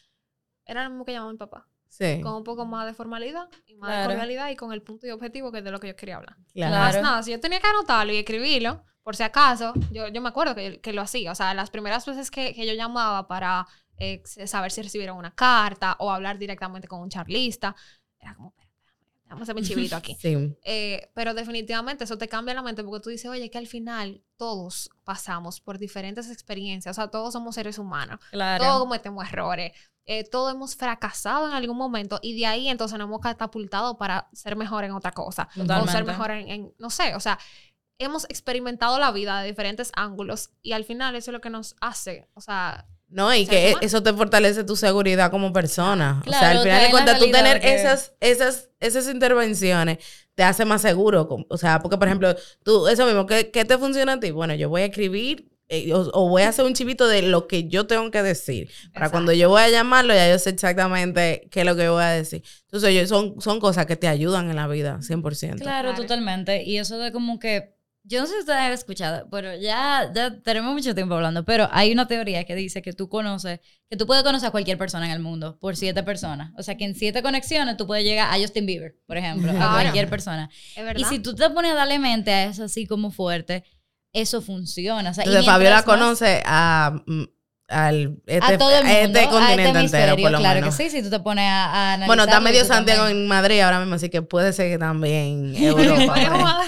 era 0.66 0.84
lo 0.84 0.90
mismo 0.92 1.06
que 1.06 1.14
llamaba 1.14 1.32
mi 1.32 1.38
papá. 1.38 1.68
Sí, 2.00 2.22
Con 2.22 2.34
un 2.36 2.44
poco 2.46 2.66
más 2.66 2.86
de 2.86 2.94
formalidad 2.94 3.50
y 3.68 3.76
más 3.76 3.90
Claro. 3.90 4.02
de 4.02 4.08
cordialidad 4.16 4.50
y 4.50 4.56
con 4.56 4.72
el 4.72 4.82
punto 4.82 5.06
y 5.06 5.12
objetivo 5.12 5.52
que 5.52 5.58
es 5.58 5.64
de 5.66 5.72
lo 5.72 5.80
que 5.80 5.88
yo 5.90 5.96
quería 5.98 6.16
hablar. 6.18 6.36
claro. 6.54 6.72
Claro. 6.76 6.94
Más 6.94 7.02
nada, 7.04 7.24
si 7.24 7.32
yo 7.32 7.40
tenía 7.40 7.60
que 7.60 7.68
anotarlo 7.68 8.14
y 8.14 8.18
escribirlo, 8.18 8.84
por 9.04 9.16
si 9.16 9.24
acaso, 9.24 9.74
yo, 9.92 10.08
yo 10.08 10.22
me 10.22 10.30
acuerdo 10.30 10.56
que, 10.56 10.80
que 10.80 10.94
lo 10.94 11.02
hacía. 11.02 11.32
O 11.32 11.36
sea, 11.36 11.54
las 11.54 11.70
primeras 11.70 12.06
veces 12.06 12.32
que, 12.32 12.54
que 12.54 12.66
yo 12.66 12.74
llamaba 12.74 13.28
para 13.28 13.68
eh, 13.98 14.22
saber 14.46 14.72
si 14.72 14.82
recibieron 14.82 15.18
una 15.18 15.32
carta 15.36 15.96
o 16.00 16.10
hablar 16.12 16.38
directamente 16.38 16.88
con 16.88 17.02
un 17.02 17.10
charlista, 17.10 17.76
era 18.20 18.34
como, 18.36 18.54
déjame- 18.56 18.72
déjame 19.26 19.42
hacer 19.42 19.56
mi 19.56 19.62
chivito 19.64 19.96
aquí. 19.98 20.16
Sí. 20.22 20.56
Eh, 20.64 21.10
pero 21.14 21.34
definitivamente 21.34 22.06
eso 22.06 22.18
te 22.18 22.30
cambia 22.30 22.54
la 22.54 22.62
mente 22.62 22.84
porque 22.84 23.02
tú 23.04 23.10
dices, 23.10 23.30
oye, 23.30 23.50
que 23.50 23.58
al 23.58 23.68
final 23.68 24.22
todos 24.38 24.90
pasamos 25.04 25.60
por 25.60 25.80
diferentes 25.80 26.30
experiencias, 26.32 26.98
o 26.98 27.02
sea, 27.02 27.10
todos 27.10 27.34
somos 27.34 27.56
seres 27.56 27.78
humanos, 27.80 28.20
Claro. 28.32 28.64
todos 28.64 28.80
cometemos 28.80 29.28
errores, 29.28 29.74
eh, 30.12 30.24
todos 30.24 30.52
hemos 30.54 30.76
fracasado 30.76 31.48
en 31.48 31.54
algún 31.54 31.78
momento 31.78 32.20
y 32.24 32.36
de 32.40 32.48
ahí 32.48 32.68
entonces 32.68 32.98
nos 32.98 33.06
hemos 33.08 33.22
catapultado 33.22 33.98
para 33.98 34.28
ser 34.34 34.56
mejor 34.56 34.84
en 34.84 34.92
otra 34.94 35.12
cosa 35.12 35.44
o 35.52 35.54
ser 35.60 35.68
Totalmente. 35.68 36.04
mejor 36.04 36.32
en, 36.32 36.50
en- 36.50 36.74
no 36.80 36.90
sé, 36.90 37.14
o 37.16 37.20
sea, 37.20 37.38
hemos 38.00 38.24
experimentado 38.26 38.98
la 38.98 39.12
vida 39.12 39.42
de 39.42 39.50
diferentes 39.50 39.92
ángulos 39.96 40.50
y 40.64 40.72
al 40.72 40.84
final 40.84 41.16
eso 41.16 41.30
es 41.32 41.34
lo 41.34 41.42
que 41.42 41.50
nos 41.52 41.76
hace, 41.80 42.28
o 42.34 42.42
sea, 42.42 42.88
No, 43.10 43.34
y 43.36 43.46
que 43.46 43.68
humano. 43.70 43.80
eso 43.82 44.02
te 44.02 44.14
fortalece 44.14 44.64
tu 44.64 44.76
seguridad 44.76 45.30
como 45.32 45.52
persona. 45.54 46.22
o 46.26 46.30
sea, 46.30 46.40
Claro, 46.40 46.60
al 46.60 46.64
final 46.66 46.84
de 46.86 46.90
cuentas, 46.92 47.20
tú 47.20 47.30
tener 47.32 47.60
que- 47.62 47.76
esas, 47.76 48.14
esas, 48.20 48.70
esas 48.80 49.08
intervenciones 49.10 49.98
te 50.36 50.44
hace 50.44 50.64
más 50.64 50.82
seguro. 50.82 51.28
O 51.50 51.58
sea, 51.58 51.80
porque, 51.82 51.98
por 51.98 52.08
ejemplo, 52.08 52.34
tú, 52.64 52.88
eso 52.88 53.06
mismo, 53.06 53.26
¿qué, 53.26 53.52
qué 53.52 53.66
te 53.66 53.78
funciona 53.78 54.14
a 54.14 54.20
ti? 54.20 54.32
Bueno, 54.32 54.54
yo 54.56 54.70
voy 54.70 54.84
a 54.84 54.86
escribir 54.86 55.49
eh, 55.70 55.94
o, 55.94 56.10
o 56.14 56.30
voy 56.30 56.42
a 56.42 56.50
hacer 56.50 56.66
un 56.66 56.74
chivito 56.74 57.08
de 57.08 57.22
lo 57.22 57.48
que 57.48 57.68
yo 57.68 57.86
tengo 57.88 58.10
que 58.12 58.22
decir. 58.24 58.68
Para 58.68 59.06
Exacto. 59.06 59.12
cuando 59.12 59.34
yo 59.34 59.50
voy 59.50 59.62
a 59.62 59.70
llamarlo, 59.70 60.14
ya 60.14 60.30
yo 60.30 60.40
sé 60.40 60.50
exactamente 60.50 61.48
qué 61.52 61.62
es 61.62 61.66
lo 61.66 61.76
que 61.76 61.88
voy 61.90 62.04
a 62.04 62.10
decir. 62.10 62.44
Entonces, 62.64 62.94
yo, 62.96 63.08
son, 63.08 63.40
son 63.40 63.60
cosas 63.60 63.86
que 63.86 63.96
te 63.96 64.08
ayudan 64.08 64.50
en 64.50 64.56
la 64.56 64.68
vida, 64.68 64.98
100%. 65.02 65.22
Claro, 65.60 65.90
Claro. 65.90 65.94
totalmente. 65.96 66.64
Y 66.64 66.78
eso 66.78 66.98
de 66.98 67.12
como 67.12 67.38
que, 67.40 67.76
yo 68.04 68.22
no 68.22 68.26
sé 68.26 68.34
si 68.34 68.40
ustedes 68.40 68.58
han 68.60 68.72
escuchado, 68.72 69.28
pero 69.30 69.56
ya, 69.58 70.12
ya 70.16 70.40
tenemos 70.42 70.74
mucho 70.74 70.96
tiempo 70.96 71.14
hablando, 71.14 71.46
pero 71.46 71.68
hay 71.72 71.92
una 71.92 72.08
teoría 72.08 72.44
que 72.46 72.56
dice 72.56 72.82
que 72.82 72.94
tú 72.94 73.08
conoces, 73.10 73.60
que 73.90 73.98
tú 73.98 74.08
puedes 74.08 74.24
conocer 74.24 74.48
a 74.48 74.52
cualquier 74.52 74.78
persona 74.80 75.06
en 75.06 75.12
el 75.12 75.20
mundo 75.20 75.60
por 75.60 75.76
siete 75.76 76.02
personas. 76.02 76.52
O 76.58 76.64
sea, 76.64 76.76
que 76.78 76.86
en 76.86 76.96
siete 76.96 77.22
conexiones 77.22 77.78
tú 77.78 77.86
puedes 77.86 78.04
llegar 78.06 78.34
a 78.34 78.40
Justin 78.42 78.66
Bieber, 78.66 78.96
por 79.06 79.18
ejemplo, 79.18 79.52
a 79.52 79.74
cualquier 79.74 80.10
persona. 80.10 80.50
es 80.76 80.84
verdad. 80.84 81.00
Y 81.02 81.04
si 81.04 81.20
tú 81.20 81.36
te 81.36 81.48
pones 81.52 81.74
a 81.74 81.76
darle 81.76 82.00
mente 82.00 82.32
a 82.32 82.46
eso 82.46 82.64
así 82.64 82.88
como 82.88 83.12
fuerte, 83.12 83.64
eso 84.14 84.42
funciona. 84.42 85.12
O 85.12 85.14
sea, 85.14 85.24
y 85.24 85.28
Entonces, 85.28 85.52
Fabiola 85.52 85.76
más- 85.78 85.86
conoce 85.86 86.42
a, 86.46 87.02
mm, 87.06 87.24
al, 87.68 88.20
este, 88.26 88.54
a 88.54 88.58
todo 88.58 88.72
el 88.72 88.84
mundo, 88.84 88.90
a 88.98 89.02
este 89.04 89.20
a 89.20 89.24
este 89.24 89.30
continente 89.36 89.80
entero, 89.80 90.18
por 90.18 90.32
lo 90.32 90.38
claro 90.40 90.60
menos. 90.62 90.76
que 90.76 90.84
sí, 90.84 90.90
si 90.90 91.04
tú 91.04 91.12
te 91.12 91.20
pones 91.20 91.46
a, 91.46 91.66
a 91.66 91.94
analizarlo. 91.94 92.08
Bueno, 92.08 92.24
está 92.24 92.40
medio 92.40 92.66
Santiago 92.66 93.04
también- 93.04 93.22
en 93.24 93.28
Madrid 93.28 93.60
ahora 93.60 93.80
mismo, 93.80 93.94
así 93.96 94.10
que 94.10 94.24
puede 94.24 94.54
ser 94.54 94.72
que 94.72 94.80
también 94.80 95.54
Europa. 95.64 96.64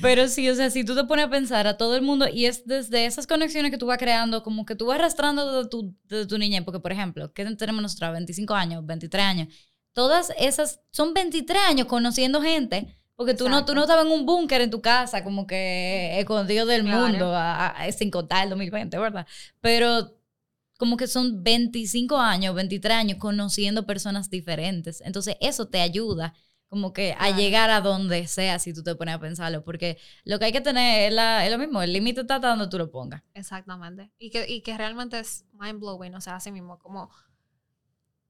Pero 0.00 0.28
sí, 0.28 0.48
o 0.48 0.54
sea, 0.54 0.70
si 0.70 0.84
tú 0.84 0.94
te 0.94 1.04
pones 1.04 1.26
a 1.26 1.30
pensar 1.30 1.66
a 1.66 1.76
todo 1.76 1.96
el 1.96 2.02
mundo 2.02 2.26
y 2.28 2.46
es 2.46 2.66
desde 2.66 3.06
esas 3.06 3.26
conexiones 3.26 3.70
que 3.70 3.78
tú 3.78 3.86
vas 3.86 3.98
creando, 3.98 4.42
como 4.42 4.64
que 4.64 4.74
tú 4.74 4.86
vas 4.86 4.98
arrastrando 4.98 5.52
desde 5.58 5.68
tu, 5.68 5.94
desde 6.04 6.26
tu 6.26 6.38
niñez, 6.38 6.62
porque 6.64 6.80
por 6.80 6.92
ejemplo, 6.92 7.32
¿qué 7.32 7.44
tenemos 7.56 7.82
nosotros? 7.82 8.12
25 8.12 8.54
años, 8.54 8.84
23 8.86 9.24
años. 9.24 9.48
todas 9.92 10.32
esas, 10.38 10.80
son 10.90 11.12
23 11.14 11.60
años 11.68 11.86
conociendo 11.86 12.40
gente. 12.40 12.96
Porque 13.22 13.34
tú 13.34 13.48
no, 13.48 13.64
tú 13.64 13.74
no 13.74 13.82
estabas 13.82 14.04
en 14.04 14.12
un 14.12 14.26
búnker 14.26 14.60
en 14.60 14.70
tu 14.70 14.80
casa, 14.80 15.22
como 15.24 15.46
que 15.46 16.18
escondido 16.18 16.66
del 16.66 16.82
Claro. 16.82 17.06
mundo, 17.08 17.34
a- 17.34 17.68
a- 17.68 17.92
sin 17.92 18.10
contar 18.10 18.44
el 18.44 18.50
2020, 18.50 18.98
¿verdad? 18.98 19.26
Pero 19.60 20.16
como 20.78 20.96
que 20.96 21.06
son 21.06 21.44
25 21.44 22.18
años, 22.18 22.54
23 22.54 22.96
años 22.96 23.18
conociendo 23.18 23.86
personas 23.86 24.28
diferentes. 24.30 25.00
Entonces 25.02 25.36
eso 25.40 25.68
te 25.68 25.80
ayuda 25.80 26.34
como 26.68 26.92
que 26.92 27.12
a 27.12 27.18
Claro. 27.18 27.36
llegar 27.36 27.70
a 27.70 27.80
donde 27.82 28.26
sea 28.26 28.58
si 28.58 28.72
tú 28.74 28.82
te 28.82 28.94
pones 28.96 29.14
a 29.14 29.20
pensarlo. 29.20 29.62
Porque 29.62 29.98
lo 30.24 30.38
que 30.38 30.46
hay 30.46 30.52
que 30.52 30.60
tener 30.62 31.08
es, 31.08 31.14
la- 31.14 31.44
es 31.46 31.52
lo 31.52 31.58
mismo, 31.58 31.82
el 31.82 31.92
límite 31.92 32.22
está 32.22 32.38
donde 32.40 32.66
tú 32.68 32.78
lo 32.78 32.90
pongas. 32.90 33.22
Exactamente. 33.34 34.10
Y 34.18 34.30
que, 34.30 34.48
y 34.50 34.62
que 34.62 34.76
realmente 34.76 35.20
es 35.20 35.44
mind 35.52 35.78
blowing, 35.78 36.14
o 36.16 36.20
sea, 36.20 36.36
así 36.36 36.50
mismo, 36.50 36.78
como, 36.80 37.10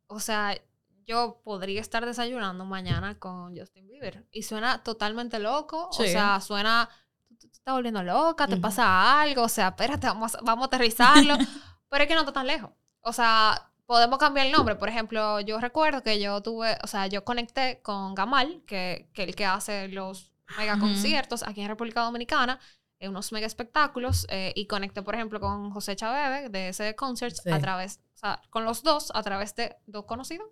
o 0.08 0.20
sea, 0.20 0.54
yo 1.06 1.40
podría 1.44 1.80
estar 1.80 2.04
desayunando 2.06 2.64
mañana 2.64 3.18
con 3.18 3.56
Justin 3.56 3.86
Bieber 3.86 4.26
y 4.30 4.42
suena 4.42 4.82
totalmente 4.82 5.38
loco, 5.38 5.88
o 5.88 5.92
sea, 5.92 6.40
suena, 6.40 6.88
tú 7.28 7.36
tú 7.36 7.48
te 7.48 7.54
estás 7.56 7.74
volviendo 7.74 8.02
loca, 8.02 8.46
te 8.46 8.56
pasa 8.56 9.20
algo, 9.22 9.42
o 9.44 9.48
sea, 9.48 9.68
espérate, 9.68 10.06
vamos, 10.06 10.34
a- 10.34 10.40
vamos 10.42 10.64
a 10.64 10.66
aterrizarlo, 10.66 11.34
pero 11.88 12.04
es 12.04 12.08
que 12.08 12.14
no 12.14 12.20
está 12.20 12.32
tan 12.32 12.46
lejos. 12.46 12.70
O 13.00 13.12
sea, 13.12 13.70
podemos 13.86 14.18
cambiar 14.18 14.46
el 14.46 14.52
nombre. 14.52 14.76
Por 14.76 14.88
ejemplo, 14.88 15.40
yo 15.40 15.58
recuerdo 15.58 16.02
que 16.02 16.20
yo 16.20 16.40
tuve, 16.42 16.76
o 16.82 16.86
sea, 16.86 17.08
yo 17.08 17.24
conecté 17.24 17.82
con 17.82 18.14
Gamal, 18.14 18.62
que, 18.66 19.10
que 19.12 19.24
el 19.24 19.34
que 19.34 19.44
hace 19.44 19.88
los 19.88 20.32
mega 20.56 20.78
conciertos 20.78 21.42
aquí 21.42 21.62
en 21.62 21.68
República 21.68 22.02
Dominicana, 22.02 22.58
en 23.00 23.10
unos 23.10 23.32
mega 23.32 23.46
espectáculos, 23.48 24.26
eh, 24.30 24.52
y 24.54 24.66
conecté, 24.68 25.02
por 25.02 25.14
ejemplo, 25.16 25.40
con 25.40 25.70
José 25.72 25.96
Chavebe 25.96 26.48
de 26.48 26.68
ese 26.68 26.94
concert 26.94 27.34
Sí. 27.34 27.50
a 27.50 27.58
través, 27.58 27.98
o 28.14 28.18
sea, 28.18 28.40
con 28.50 28.64
los 28.64 28.82
dos, 28.84 29.10
a 29.14 29.22
través 29.24 29.56
de 29.56 29.74
dos 29.86 30.04
conocidos, 30.04 30.48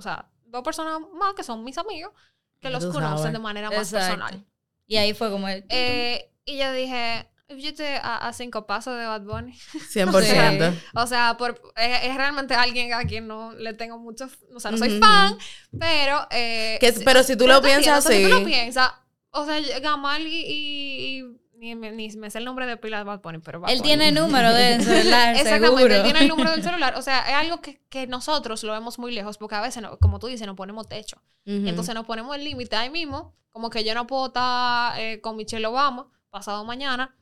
o 0.00 0.02
sea, 0.02 0.28
dos 0.46 0.62
personas 0.64 0.98
más 1.14 1.34
que 1.34 1.42
son 1.44 1.62
mis 1.62 1.78
amigos, 1.78 2.12
que 2.60 2.70
los 2.70 2.84
tú 2.84 2.92
conocen 2.92 3.18
sabes. 3.18 3.32
de 3.34 3.38
manera 3.38 3.70
más 3.70 3.92
Exacto. 3.92 4.16
personal. 4.18 4.46
Y 4.86 4.96
ahí 4.96 5.14
fue 5.14 5.30
como 5.30 5.46
el... 5.48 5.64
Eh, 5.68 6.32
y 6.44 6.58
yo 6.58 6.72
dije, 6.72 7.28
yo 7.48 7.68
estoy 7.68 7.86
a, 7.86 8.16
a 8.26 8.32
cinco 8.32 8.66
pasos 8.66 8.98
de 8.98 9.06
Bad 9.06 9.22
Bunny. 9.22 9.52
100%. 9.52 10.74
O 10.94 11.06
sea, 11.06 11.36
por, 11.36 11.60
es, 11.76 12.04
es 12.04 12.16
realmente 12.16 12.54
alguien 12.54 12.92
a 12.94 13.04
quien 13.04 13.26
no 13.28 13.52
le 13.52 13.72
tengo 13.74 13.98
mucho, 13.98 14.28
o 14.54 14.60
sea, 14.60 14.70
no 14.70 14.78
soy 14.78 14.98
fan, 14.98 15.36
pero... 15.78 16.26
eh, 16.30 16.78
Que- 16.80 16.92
pero 17.04 17.22
si 17.22 17.36
tú 17.36 17.46
lo 17.46 17.62
piensas 17.62 18.04
o 18.04 18.08
sea, 18.08 18.16
Si 18.16 18.22
tú 18.24 18.28
lo 18.30 18.36
así- 18.36 18.44
piensas, 18.46 18.92
o 19.30 19.44
sea, 19.46 19.60
Gamal 19.80 20.26
y... 20.26 20.30
y- 20.46 21.18
y- 21.20 21.40
ni, 21.60 21.74
me- 21.74 21.92
ni 21.92 22.08
me 22.16 22.30
sé 22.30 22.38
el 22.38 22.44
nombre 22.44 22.66
de 22.66 22.76
pila 22.76 22.98
de 22.98 23.04
Bad 23.04 23.20
Bunny, 23.20 23.38
pero 23.38 23.60
Bad 23.60 23.70
Él 23.70 23.78
Bunny. 23.78 23.88
tiene 23.88 24.08
el 24.08 24.14
número 24.14 24.52
de 24.52 24.80
celular, 24.82 25.36
Exactamente, 25.36 25.66
seguro. 25.76 25.94
él 25.94 26.02
tiene 26.02 26.18
el 26.20 26.28
número 26.28 26.50
del 26.52 26.62
celular. 26.62 26.94
O 26.96 27.02
sea, 27.02 27.20
es 27.28 27.34
algo 27.34 27.60
que, 27.60 27.80
que 27.88 28.06
nosotros 28.06 28.62
lo 28.64 28.72
vemos 28.72 28.98
muy 28.98 29.12
lejos 29.12 29.36
porque 29.38 29.54
a 29.56 29.60
veces, 29.60 29.82
no- 29.82 29.98
como 29.98 30.18
tú 30.18 30.26
dices, 30.26 30.46
nos 30.46 30.56
ponemos 30.56 30.88
techo. 30.88 31.22
Entonces 31.44 31.94
nos 31.94 32.06
ponemos 32.06 32.34
el 32.36 32.44
límite 32.44 32.76
ahí 32.76 32.90
mismo. 32.90 33.34
Como 33.50 33.70
que 33.70 33.82
yo 33.84 33.94
no 33.94 34.06
puedo 34.06 34.26
estar 34.26 34.98
eh, 35.00 35.20
con 35.20 35.36
Michelle 35.36 35.66
Obama 35.66 36.08
pasado 36.30 36.64
mañana. 36.64 37.16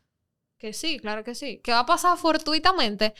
Que 0.59 0.72
sí, 0.72 0.99
claro 0.99 1.24
que 1.24 1.34
sí. 1.34 1.61
¿Qué 1.64 1.72
va 1.72 1.80
a 1.80 1.86
pasar 1.86 2.18
fortuitamente? 2.18 3.14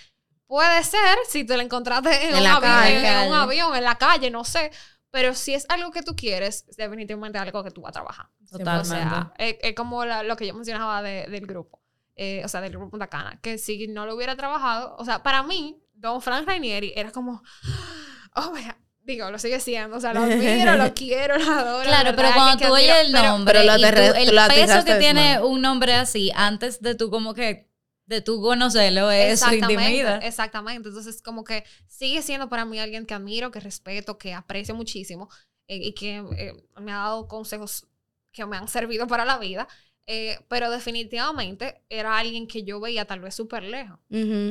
Puede 0.47 0.83
ser 0.85 1.17
si 1.29 1.45
te 1.45 1.57
la 1.57 1.63
encontraste 1.63 2.11
en, 2.25 2.31
En 2.31 2.37
un, 2.37 2.43
la 2.43 2.57
avión, 2.57 2.73
calle. 2.73 2.99
en- 2.99 3.05
en 3.07 3.29
un 3.29 3.35
avión, 3.35 3.77
en 3.77 3.85
la 3.85 3.97
calle, 3.97 4.31
no 4.31 4.45
sé. 4.45 4.71
Pero 5.11 5.35
si 5.35 5.55
es 5.55 5.65
algo 5.71 5.91
que 5.91 6.03
tú 6.03 6.15
quieres, 6.15 6.65
es 6.69 6.77
definitivamente 6.77 7.39
algo 7.39 7.65
que 7.65 7.71
tú 7.71 7.81
vas 7.83 7.91
a 7.91 7.93
trabajar. 7.93 8.27
O 8.53 8.59
Totalmente. 8.59 8.89
sea, 8.89 9.33
es, 9.39 9.57
es 9.63 9.75
como 9.75 10.05
la- 10.05 10.23
lo 10.23 10.37
que 10.37 10.47
yo 10.47 10.55
mencionaba 10.55 11.03
de- 11.03 11.27
del 11.29 11.47
grupo. 11.47 11.81
Eh, 12.15 12.43
o 12.45 12.49
sea, 12.49 12.61
del 12.61 12.71
grupo 12.73 12.91
Punta 12.91 13.07
Cana. 13.07 13.39
Que 13.41 13.59
si 13.59 13.87
no 13.89 14.05
lo 14.05 14.15
hubiera 14.17 14.37
trabajado, 14.37 14.97
o 14.99 15.05
sea, 15.05 15.23
para 15.23 15.43
mí, 15.43 15.81
Don 15.95 16.21
Frank 16.21 16.47
Rainieri 16.47 16.93
era 16.97 17.11
como, 17.13 17.43
oh, 18.37 18.51
my 18.53 18.63
God. 18.63 18.73
digo, 19.03 19.31
lo 19.31 19.39
sigue 19.39 19.59
siendo, 19.61 19.97
o 19.97 20.01
sea, 20.01 20.13
lo 20.13 20.21
admiro, 20.21 20.77
lo 20.77 20.93
quiero, 20.95 21.39
lo 21.39 21.51
adoro. 21.53 21.85
Claro, 21.89 22.13
pero 22.15 22.29
cuando 22.35 22.67
tú 22.67 22.73
oyes 22.75 22.95
el 23.07 23.13
pero- 23.13 23.25
nombre 23.29 23.61
pero 23.61 23.73
lo 23.73 23.79
y 23.79 23.91
tú- 23.91 24.17
el 24.37 24.49
peso 24.49 24.85
que 24.85 24.95
tiene 24.97 25.37
mano. 25.37 25.47
un 25.47 25.63
nombre 25.63 25.95
así 25.95 26.31
antes 26.35 26.83
de 26.83 26.95
tú 26.95 27.09
como 27.11 27.33
que 27.33 27.68
de 28.09 28.23
tú 28.23 28.41
conocerlo 28.41 29.11
eso 29.11 29.45
intimida. 29.77 30.19
exactamente. 30.27 30.89
Entonces, 30.89 31.23
como 31.23 31.45
que 31.45 31.65
sigue 31.87 32.23
siendo 32.23 32.49
para 32.49 32.65
mí 32.65 32.79
alguien 32.81 33.07
que 33.07 33.15
admiro, 33.15 33.51
que 33.51 33.61
respeto, 33.61 34.17
que 34.19 34.35
aprecio 34.35 34.75
muchísimo 34.75 35.29
eh, 35.69 35.77
y 35.77 35.93
que 35.93 36.17
eh, 36.37 36.55
me 36.81 36.93
ha 36.93 36.97
dado 36.97 37.29
consejos 37.29 37.87
que 38.33 38.45
me 38.47 38.57
han 38.57 38.67
servido 38.69 39.07
para 39.07 39.25
la 39.25 39.39
vida. 39.39 39.69
Eh, 40.11 40.39
pero 40.49 40.71
definitivamente 40.71 41.83
era 41.91 42.17
alguien 42.17 42.47
que 42.47 42.65
yo 42.65 42.81
veía 42.81 43.05
tal 43.05 43.21
vez 43.21 43.35
súper 43.35 43.63
lejos 43.65 43.99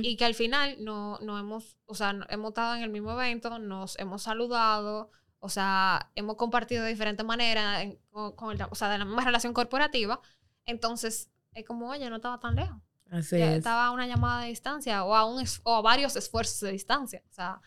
y 0.04 0.16
que 0.16 0.26
al 0.26 0.36
final 0.36 0.78
no, 0.80 1.18
no 1.22 1.40
hemos, 1.40 1.76
o 1.88 1.96
sea, 1.96 2.14
no- 2.14 2.28
hemos 2.30 2.50
estado 2.50 2.76
en 2.76 2.84
el 2.84 2.92
mismo 2.92 3.12
evento, 3.14 3.58
nos 3.58 3.98
hemos 3.98 4.22
saludado, 4.22 5.10
o 5.40 5.50
sea, 5.50 6.12
hemos 6.14 6.36
compartido 6.36 6.84
de 6.84 6.90
diferentes 6.92 7.26
maneras, 7.26 7.82
en- 7.82 7.98
con, 8.12 8.34
con 8.36 8.52
el- 8.56 8.68
o 8.70 8.76
sea, 8.76 8.90
de 8.90 9.00
la 9.00 9.06
misma 9.06 9.24
relación 9.26 9.52
corporativa. 9.54 10.22
Entonces, 10.68 11.32
es 11.54 11.66
como, 11.66 11.90
oye, 11.90 12.08
no 12.10 12.18
estaba 12.18 12.40
tan 12.40 12.56
lejos. 12.56 12.78
Así 13.12 13.38
Ya 13.38 13.52
es. 13.52 13.58
estaba 13.60 13.88
a 13.88 13.92
una 13.92 14.06
llamada 14.08 14.42
de 14.44 14.50
distancia 14.50 15.04
o 15.06 15.16
a, 15.16 15.26
un 15.26 15.42
es- 15.42 15.62
o 15.64 15.76
a 15.76 15.82
varios 15.82 16.16
esfuerzos 16.16 16.60
de 16.62 16.72
distancia. 16.72 17.22
O 17.30 17.34
sea, 17.34 17.62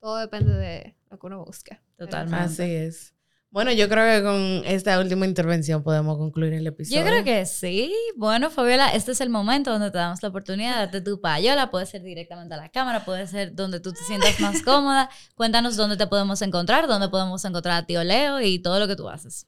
todo 0.00 0.16
depende 0.18 0.52
de 0.54 0.96
lo 1.10 1.18
que 1.18 1.26
uno 1.26 1.44
busque. 1.44 1.80
Totalmente. 1.96 2.36
Así 2.44 2.62
es. 2.74 3.10
Bueno, 3.50 3.70
yo 3.70 3.88
creo 3.88 4.18
que 4.18 4.24
con 4.24 4.62
esta 4.68 4.98
última 4.98 5.26
intervención 5.26 5.84
podemos 5.84 6.18
concluir 6.18 6.54
el 6.54 6.66
episodio. 6.66 7.00
Yo 7.02 7.06
creo 7.06 7.22
que 7.22 7.46
sí. 7.46 7.94
Bueno, 8.16 8.50
Fabiola, 8.50 8.88
este 8.88 9.12
es 9.12 9.20
el 9.20 9.30
momento 9.30 9.70
donde 9.70 9.92
te 9.92 9.98
damos 9.98 10.20
la 10.24 10.28
oportunidad 10.30 10.72
de 10.72 10.78
darte 10.78 11.00
tu 11.02 11.20
payola. 11.20 11.70
Puede 11.70 11.86
ser 11.86 12.02
directamente 12.02 12.52
a 12.54 12.56
la 12.56 12.68
cámara, 12.70 13.04
puede 13.04 13.28
ser 13.28 13.54
donde 13.54 13.78
tú 13.78 13.92
te 13.92 14.00
sientas 14.08 14.40
más 14.40 14.60
cómoda. 14.62 15.08
Cuéntanos 15.36 15.76
dónde 15.76 15.96
te 15.96 16.08
podemos 16.08 16.42
encontrar, 16.42 16.88
dónde 16.88 17.08
podemos 17.10 17.44
encontrar 17.44 17.76
a 17.84 17.86
tío 17.86 18.02
Leo 18.02 18.40
y 18.40 18.58
todo 18.58 18.80
lo 18.80 18.88
que 18.88 18.96
tú 18.96 19.08
haces. 19.08 19.46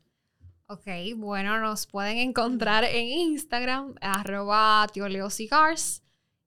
Ok, 0.68 0.86
bueno, 1.16 1.60
nos 1.60 1.86
pueden 1.86 2.18
encontrar 2.18 2.82
en 2.82 3.06
Instagram, 3.06 3.94
arroba 4.00 4.86
Tío 4.92 5.08
Leo 5.08 5.30
Cigars, 5.30 6.02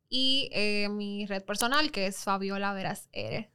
y 0.10 0.50
eh, 0.52 0.90
mi 0.90 1.26
red 1.26 1.44
personal, 1.44 1.90
que 1.92 2.08
es 2.08 2.24
Fabiola 2.24 2.74
Veras 2.74 3.08
R. 3.14 3.50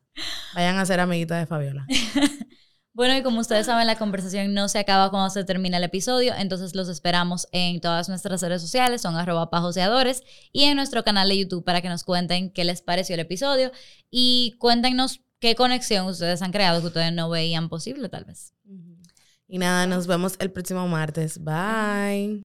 Vayan 0.54 0.78
a 0.78 0.86
ser 0.86 1.00
amiguitas 1.00 1.40
de 1.40 1.46
Fabiola. 1.46 1.86
Bueno, 2.96 3.16
y 3.16 3.24
como 3.24 3.40
ustedes 3.40 3.66
saben, 3.66 3.88
la 3.88 3.98
conversación 3.98 4.54
no 4.54 4.68
se 4.68 4.78
acaba 4.78 5.10
cuando 5.10 5.28
se 5.28 5.42
termina 5.42 5.78
el 5.78 5.82
episodio, 5.82 6.32
entonces 6.38 6.76
los 6.76 6.88
esperamos 6.88 7.48
en 7.50 7.80
todas 7.80 8.08
nuestras 8.08 8.40
redes 8.40 8.62
sociales, 8.62 9.02
son 9.02 9.16
arroba 9.16 9.50
pajoseadores, 9.50 10.22
y 10.52 10.62
en 10.62 10.76
nuestro 10.76 11.02
canal 11.02 11.28
de 11.28 11.38
YouTube 11.38 11.64
para 11.64 11.82
que 11.82 11.88
nos 11.88 12.04
cuenten 12.04 12.50
qué 12.52 12.62
les 12.62 12.82
pareció 12.82 13.14
el 13.14 13.20
episodio 13.20 13.72
y 14.12 14.54
cuéntenos 14.60 15.22
qué 15.40 15.56
conexión 15.56 16.06
ustedes 16.06 16.40
han 16.40 16.52
creado 16.52 16.82
que 16.82 16.86
ustedes 16.86 17.12
no 17.12 17.28
veían 17.28 17.68
posible 17.68 18.08
tal 18.08 18.26
vez. 18.26 18.54
Y 19.54 19.58
nada, 19.58 19.86
nos 19.86 20.08
vemos 20.08 20.34
el 20.40 20.50
próximo 20.50 20.88
martes. 20.88 21.38
Bye. 21.38 22.42